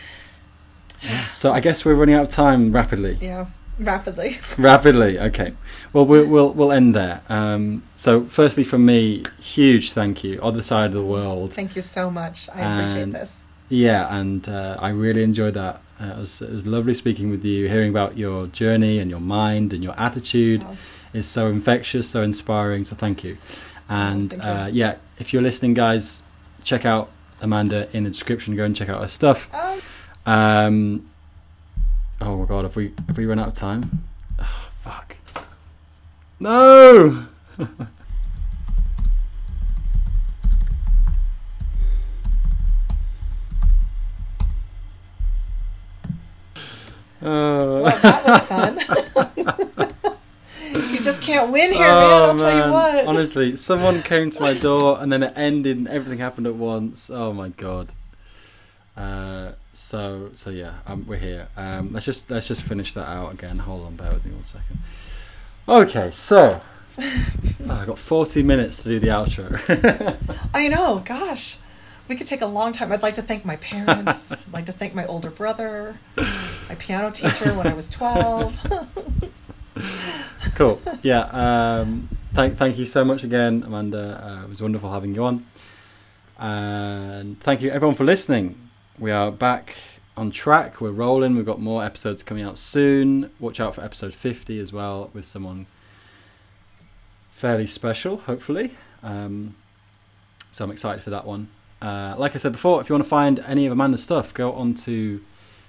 So 1.35 1.53
I 1.53 1.61
guess 1.61 1.85
we're 1.85 1.95
running 1.95 2.15
out 2.15 2.25
of 2.25 2.29
time 2.29 2.73
rapidly. 2.73 3.19
Yeah, 3.21 3.47
rapidly. 3.79 4.39
Rapidly. 4.59 5.19
Okay. 5.21 5.53
Well, 5.93 6.05
we'll 6.05 6.27
we'll, 6.27 6.51
we'll 6.53 6.73
end 6.73 6.95
there. 6.95 7.23
Um, 7.29 7.83
so, 7.97 8.25
firstly, 8.25 8.65
from 8.65 8.85
me, 8.85 9.25
huge 9.41 9.93
thank 9.93 10.25
you. 10.25 10.41
Other 10.43 10.63
side 10.63 10.87
of 10.87 10.93
the 10.95 11.03
world. 11.05 11.55
Thank 11.55 11.77
you 11.77 11.83
so 11.83 12.11
much. 12.11 12.49
I 12.55 12.61
appreciate 12.63 13.13
this. 13.13 13.45
Yeah, 13.69 14.13
and 14.15 14.49
uh, 14.49 14.77
I 14.81 14.89
really 14.91 15.23
enjoyed 15.23 15.55
that. 15.55 15.81
Uh, 16.01 16.07
it 16.07 16.19
was 16.19 16.43
it 16.43 16.53
was 16.53 16.67
lovely 16.67 16.95
speaking 16.95 17.31
with 17.31 17.45
you, 17.45 17.69
hearing 17.69 17.91
about 17.91 18.17
your 18.19 18.47
journey 18.49 18.99
and 18.99 19.11
your 19.11 19.21
mind 19.21 19.73
and 19.73 19.83
your 19.85 19.99
attitude 19.99 20.65
Oh, 20.67 20.77
is 21.13 21.27
so 21.29 21.47
infectious, 21.49 22.09
so 22.09 22.23
inspiring. 22.23 22.85
So 22.85 22.97
thank 22.97 23.23
you. 23.25 23.37
And 23.89 24.31
thank 24.31 24.43
you. 24.43 24.49
uh, 24.49 24.67
yeah, 24.73 24.97
if 25.19 25.33
you're 25.33 25.43
listening, 25.43 25.75
guys, 25.75 26.23
check 26.65 26.85
out 26.85 27.11
Amanda 27.41 27.89
in 27.97 28.05
the 28.05 28.11
description. 28.11 28.57
Go 28.57 28.65
and 28.65 28.75
check 28.77 28.89
out 28.89 29.01
her 29.03 29.09
stuff. 29.09 29.49
oh, 29.55 29.81
Um, 30.29 31.09
oh 32.21 32.37
my 32.37 32.45
god, 32.45 32.65
have 32.65 32.77
we 32.77 32.93
have 33.07 33.17
we 33.17 33.25
run 33.25 33.39
out 33.39 33.49
of 33.49 33.55
time? 33.55 34.05
Oh, 34.39 34.71
fuck. 34.83 35.17
No. 36.39 37.27
Uh, 47.21 47.83
well, 47.83 47.85
that 48.01 48.27
was 48.29 48.45
fun. 48.45 48.79
you 50.93 51.01
just 51.01 51.21
can't 51.21 51.51
win 51.51 51.73
here, 51.73 51.83
man. 51.83 52.13
I'll 52.13 52.39
tell 52.39 52.67
you 52.67 52.73
what. 52.73 52.95
Oh, 52.95 53.09
Honestly, 53.09 53.57
someone 53.57 54.03
came 54.05 54.31
to 54.31 54.41
my 54.41 54.55
door 54.55 55.01
and 55.01 55.13
then 55.13 55.25
it 55.25 55.33
ended 55.35 55.79
and 55.79 55.89
everything 55.89 56.21
happened 56.21 56.47
at 56.47 56.55
once. 56.55 57.11
Oh 57.11 57.33
my 57.33 57.49
god. 57.49 57.93
Uh, 58.97 59.51
so 59.79 60.31
so 60.33 60.51
yeah, 60.51 60.75
um, 60.87 61.07
we're 61.07 61.19
here. 61.19 61.49
Um, 61.57 61.93
let's 61.93 62.05
just 62.05 62.31
let's 62.31 62.49
just 62.49 62.63
finish 62.63 62.93
that 62.95 63.09
out 63.09 63.33
again. 63.33 63.61
Hold 63.61 63.87
on, 63.87 63.97
bear 63.97 64.13
with 64.13 64.25
me 64.25 64.33
one 64.33 64.43
second. 64.43 64.79
Okay, 65.69 66.11
so 66.11 66.61
oh, 66.99 67.05
I've 67.71 67.87
got 67.87 67.99
40 67.99 68.43
minutes 68.43 68.83
to 68.83 68.89
do 68.89 68.99
the 68.99 69.09
outro. 69.09 70.17
I 70.55 70.69
know, 70.69 71.03
gosh. 71.05 71.59
We 72.09 72.17
could 72.17 72.27
take 72.27 72.41
a 72.41 72.47
long 72.47 72.73
time. 72.73 72.91
I'd 72.91 73.03
like 73.03 73.17
to 73.17 73.23
thank 73.23 73.45
my 73.45 73.57
parents. 73.57 74.33
I'd 74.33 74.53
like 74.53 74.67
to 74.67 74.73
thank 74.73 74.95
my 74.95 75.05
older 75.07 75.31
brother, 75.31 75.99
my 76.17 76.75
piano 76.79 77.11
teacher 77.11 77.53
when 77.55 77.67
I 77.67 77.75
was 77.75 77.87
12. 77.89 78.95
cool. 80.55 80.81
Yeah. 81.03 81.21
Um, 81.25 82.09
thank 82.33 82.57
thank 82.59 82.79
you 82.79 82.87
so 82.87 83.05
much 83.05 83.25
again, 83.25 83.63
Amanda. 83.65 84.25
Uh, 84.25 84.45
it 84.45 84.49
was 84.49 84.63
wonderful 84.63 84.91
having 84.91 85.15
you 85.15 85.25
on. 85.25 85.47
And 86.39 87.39
thank 87.41 87.61
you 87.61 87.71
everyone 87.71 87.95
for 87.95 88.05
listening. 88.05 88.68
We 89.01 89.13
are 89.13 89.31
back 89.31 89.77
on 90.17 90.33
track. 90.33 90.81
We're 90.81 90.91
rolling. 90.91 91.37
We've 91.37 91.47
got 91.47 91.61
more 91.61 91.85
episodes 91.85 92.25
coming 92.25 92.43
out 92.43 92.59
soon. 92.59 93.31
Watch 93.39 93.61
out 93.61 93.77
for 93.77 93.85
episode 93.85 94.13
50 94.13 94.59
as 94.59 94.73
well 94.73 95.11
with 95.13 95.25
someone 95.25 95.67
fairly 97.31 97.69
special, 97.69 98.17
hopefully. 98.17 98.73
Um, 99.05 99.55
so 100.51 100.65
I'm 100.65 100.73
excited 100.73 101.05
for 101.05 101.11
that 101.11 101.25
one. 101.25 101.49
Uh, 101.81 102.17
like 102.19 102.35
I 102.35 102.39
said 102.39 102.51
before, 102.51 102.81
if 102.81 102.89
you 102.89 102.95
want 102.95 103.05
to 103.05 103.09
find 103.09 103.39
any 103.47 103.67
of 103.67 103.73
Amanda's 103.73 104.03
stuff, 104.03 104.35
go 104.35 104.53
on 104.53 104.75
to 104.75 105.23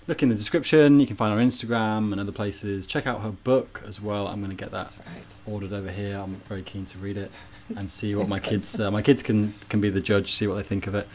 look 0.07 0.23
in 0.23 0.29
the 0.29 0.35
description. 0.35 0.99
You 0.99 1.05
can 1.05 1.15
find 1.15 1.31
her 1.39 1.45
Instagram 1.45 2.11
and 2.11 2.19
other 2.19 2.31
places. 2.31 2.87
Check 2.87 3.05
out 3.05 3.21
her 3.21 3.29
book 3.29 3.83
as 3.87 4.01
well. 4.01 4.27
I'm 4.27 4.39
going 4.39 4.49
to 4.49 4.57
get 4.57 4.71
that 4.71 4.97
right. 5.05 5.41
ordered 5.45 5.71
over 5.71 5.91
here. 5.91 6.17
I'm 6.17 6.37
very 6.47 6.63
keen 6.63 6.85
to 6.85 6.97
read 6.97 7.17
it 7.17 7.31
and 7.77 7.91
see 7.91 8.15
what 8.15 8.27
my 8.27 8.39
kids 8.39 8.79
uh, 8.79 8.89
my 8.89 9.03
kids 9.03 9.21
can 9.21 9.53
can 9.69 9.79
be 9.81 9.91
the 9.91 10.01
judge, 10.01 10.33
see 10.33 10.47
what 10.47 10.55
they 10.55 10.63
think 10.63 10.87
of 10.87 10.95
it. 10.95 11.07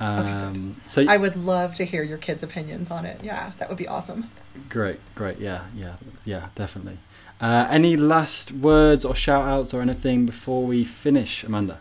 Um, 0.00 0.80
so 0.86 1.04
I 1.08 1.16
would 1.16 1.36
love 1.36 1.74
to 1.76 1.84
hear 1.84 2.02
your 2.02 2.18
kids' 2.18 2.42
opinions 2.42 2.90
on 2.90 3.04
it. 3.04 3.22
Yeah, 3.22 3.50
that 3.58 3.68
would 3.68 3.78
be 3.78 3.88
awesome. 3.88 4.30
great, 4.68 5.00
great, 5.14 5.38
yeah, 5.38 5.64
yeah, 5.74 5.96
yeah, 6.24 6.48
definitely. 6.54 6.98
Uh, 7.40 7.66
any 7.70 7.96
last 7.96 8.52
words 8.52 9.04
or 9.04 9.14
shout 9.14 9.46
outs 9.46 9.72
or 9.74 9.80
anything 9.80 10.26
before 10.26 10.64
we 10.64 10.84
finish, 10.84 11.44
Amanda? 11.44 11.78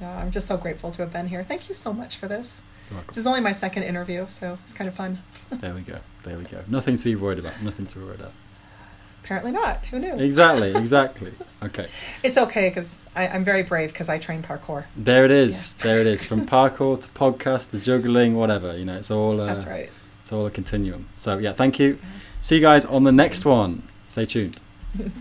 Yeah, 0.00 0.16
I'm 0.18 0.30
just 0.30 0.46
so 0.46 0.56
grateful 0.56 0.90
to 0.92 1.02
have 1.02 1.12
been 1.12 1.26
here. 1.26 1.42
Thank 1.42 1.68
you 1.68 1.74
so 1.74 1.92
much 1.92 2.16
for 2.16 2.28
this. 2.28 2.62
This 3.06 3.18
is 3.18 3.26
only 3.26 3.40
my 3.40 3.52
second 3.52 3.82
interview, 3.82 4.26
so 4.28 4.58
it's 4.62 4.72
kind 4.72 4.88
of 4.88 4.94
fun. 4.94 5.18
There 5.50 5.74
we 5.74 5.82
go. 5.82 5.98
There 6.24 6.38
we 6.38 6.44
go. 6.44 6.62
Nothing 6.68 6.96
to 6.96 7.04
be 7.04 7.14
worried 7.16 7.38
about. 7.38 7.60
Nothing 7.62 7.86
to 7.86 7.98
be 7.98 8.04
worried 8.04 8.20
about. 8.20 8.32
Apparently 9.28 9.52
not. 9.52 9.84
Who 9.90 9.98
knew? 9.98 10.14
Exactly. 10.14 10.74
Exactly. 10.74 11.32
Okay. 11.62 11.86
It's 12.22 12.38
okay 12.38 12.70
because 12.70 13.10
I'm 13.14 13.44
very 13.44 13.62
brave 13.62 13.92
because 13.92 14.08
I 14.08 14.16
train 14.16 14.42
parkour. 14.42 14.86
There 14.96 15.26
it 15.26 15.30
is. 15.30 15.74
There 15.74 15.98
it 15.98 16.06
is. 16.06 16.24
From 16.24 16.46
parkour 16.54 16.98
to 16.98 17.08
podcast 17.08 17.72
to 17.72 17.78
juggling, 17.78 18.36
whatever. 18.36 18.74
You 18.74 18.86
know, 18.86 18.96
it's 18.96 19.10
all. 19.10 19.38
Uh, 19.38 19.44
That's 19.44 19.66
right. 19.66 19.90
It's 20.20 20.32
all 20.32 20.46
a 20.46 20.50
continuum. 20.50 21.10
So 21.18 21.36
yeah, 21.36 21.52
thank 21.52 21.78
you. 21.78 21.98
See 22.40 22.54
you 22.54 22.62
guys 22.62 22.86
on 22.86 23.04
the 23.04 23.12
next 23.12 23.44
one. 23.44 23.82
Stay 24.06 24.24
tuned. 24.24 24.58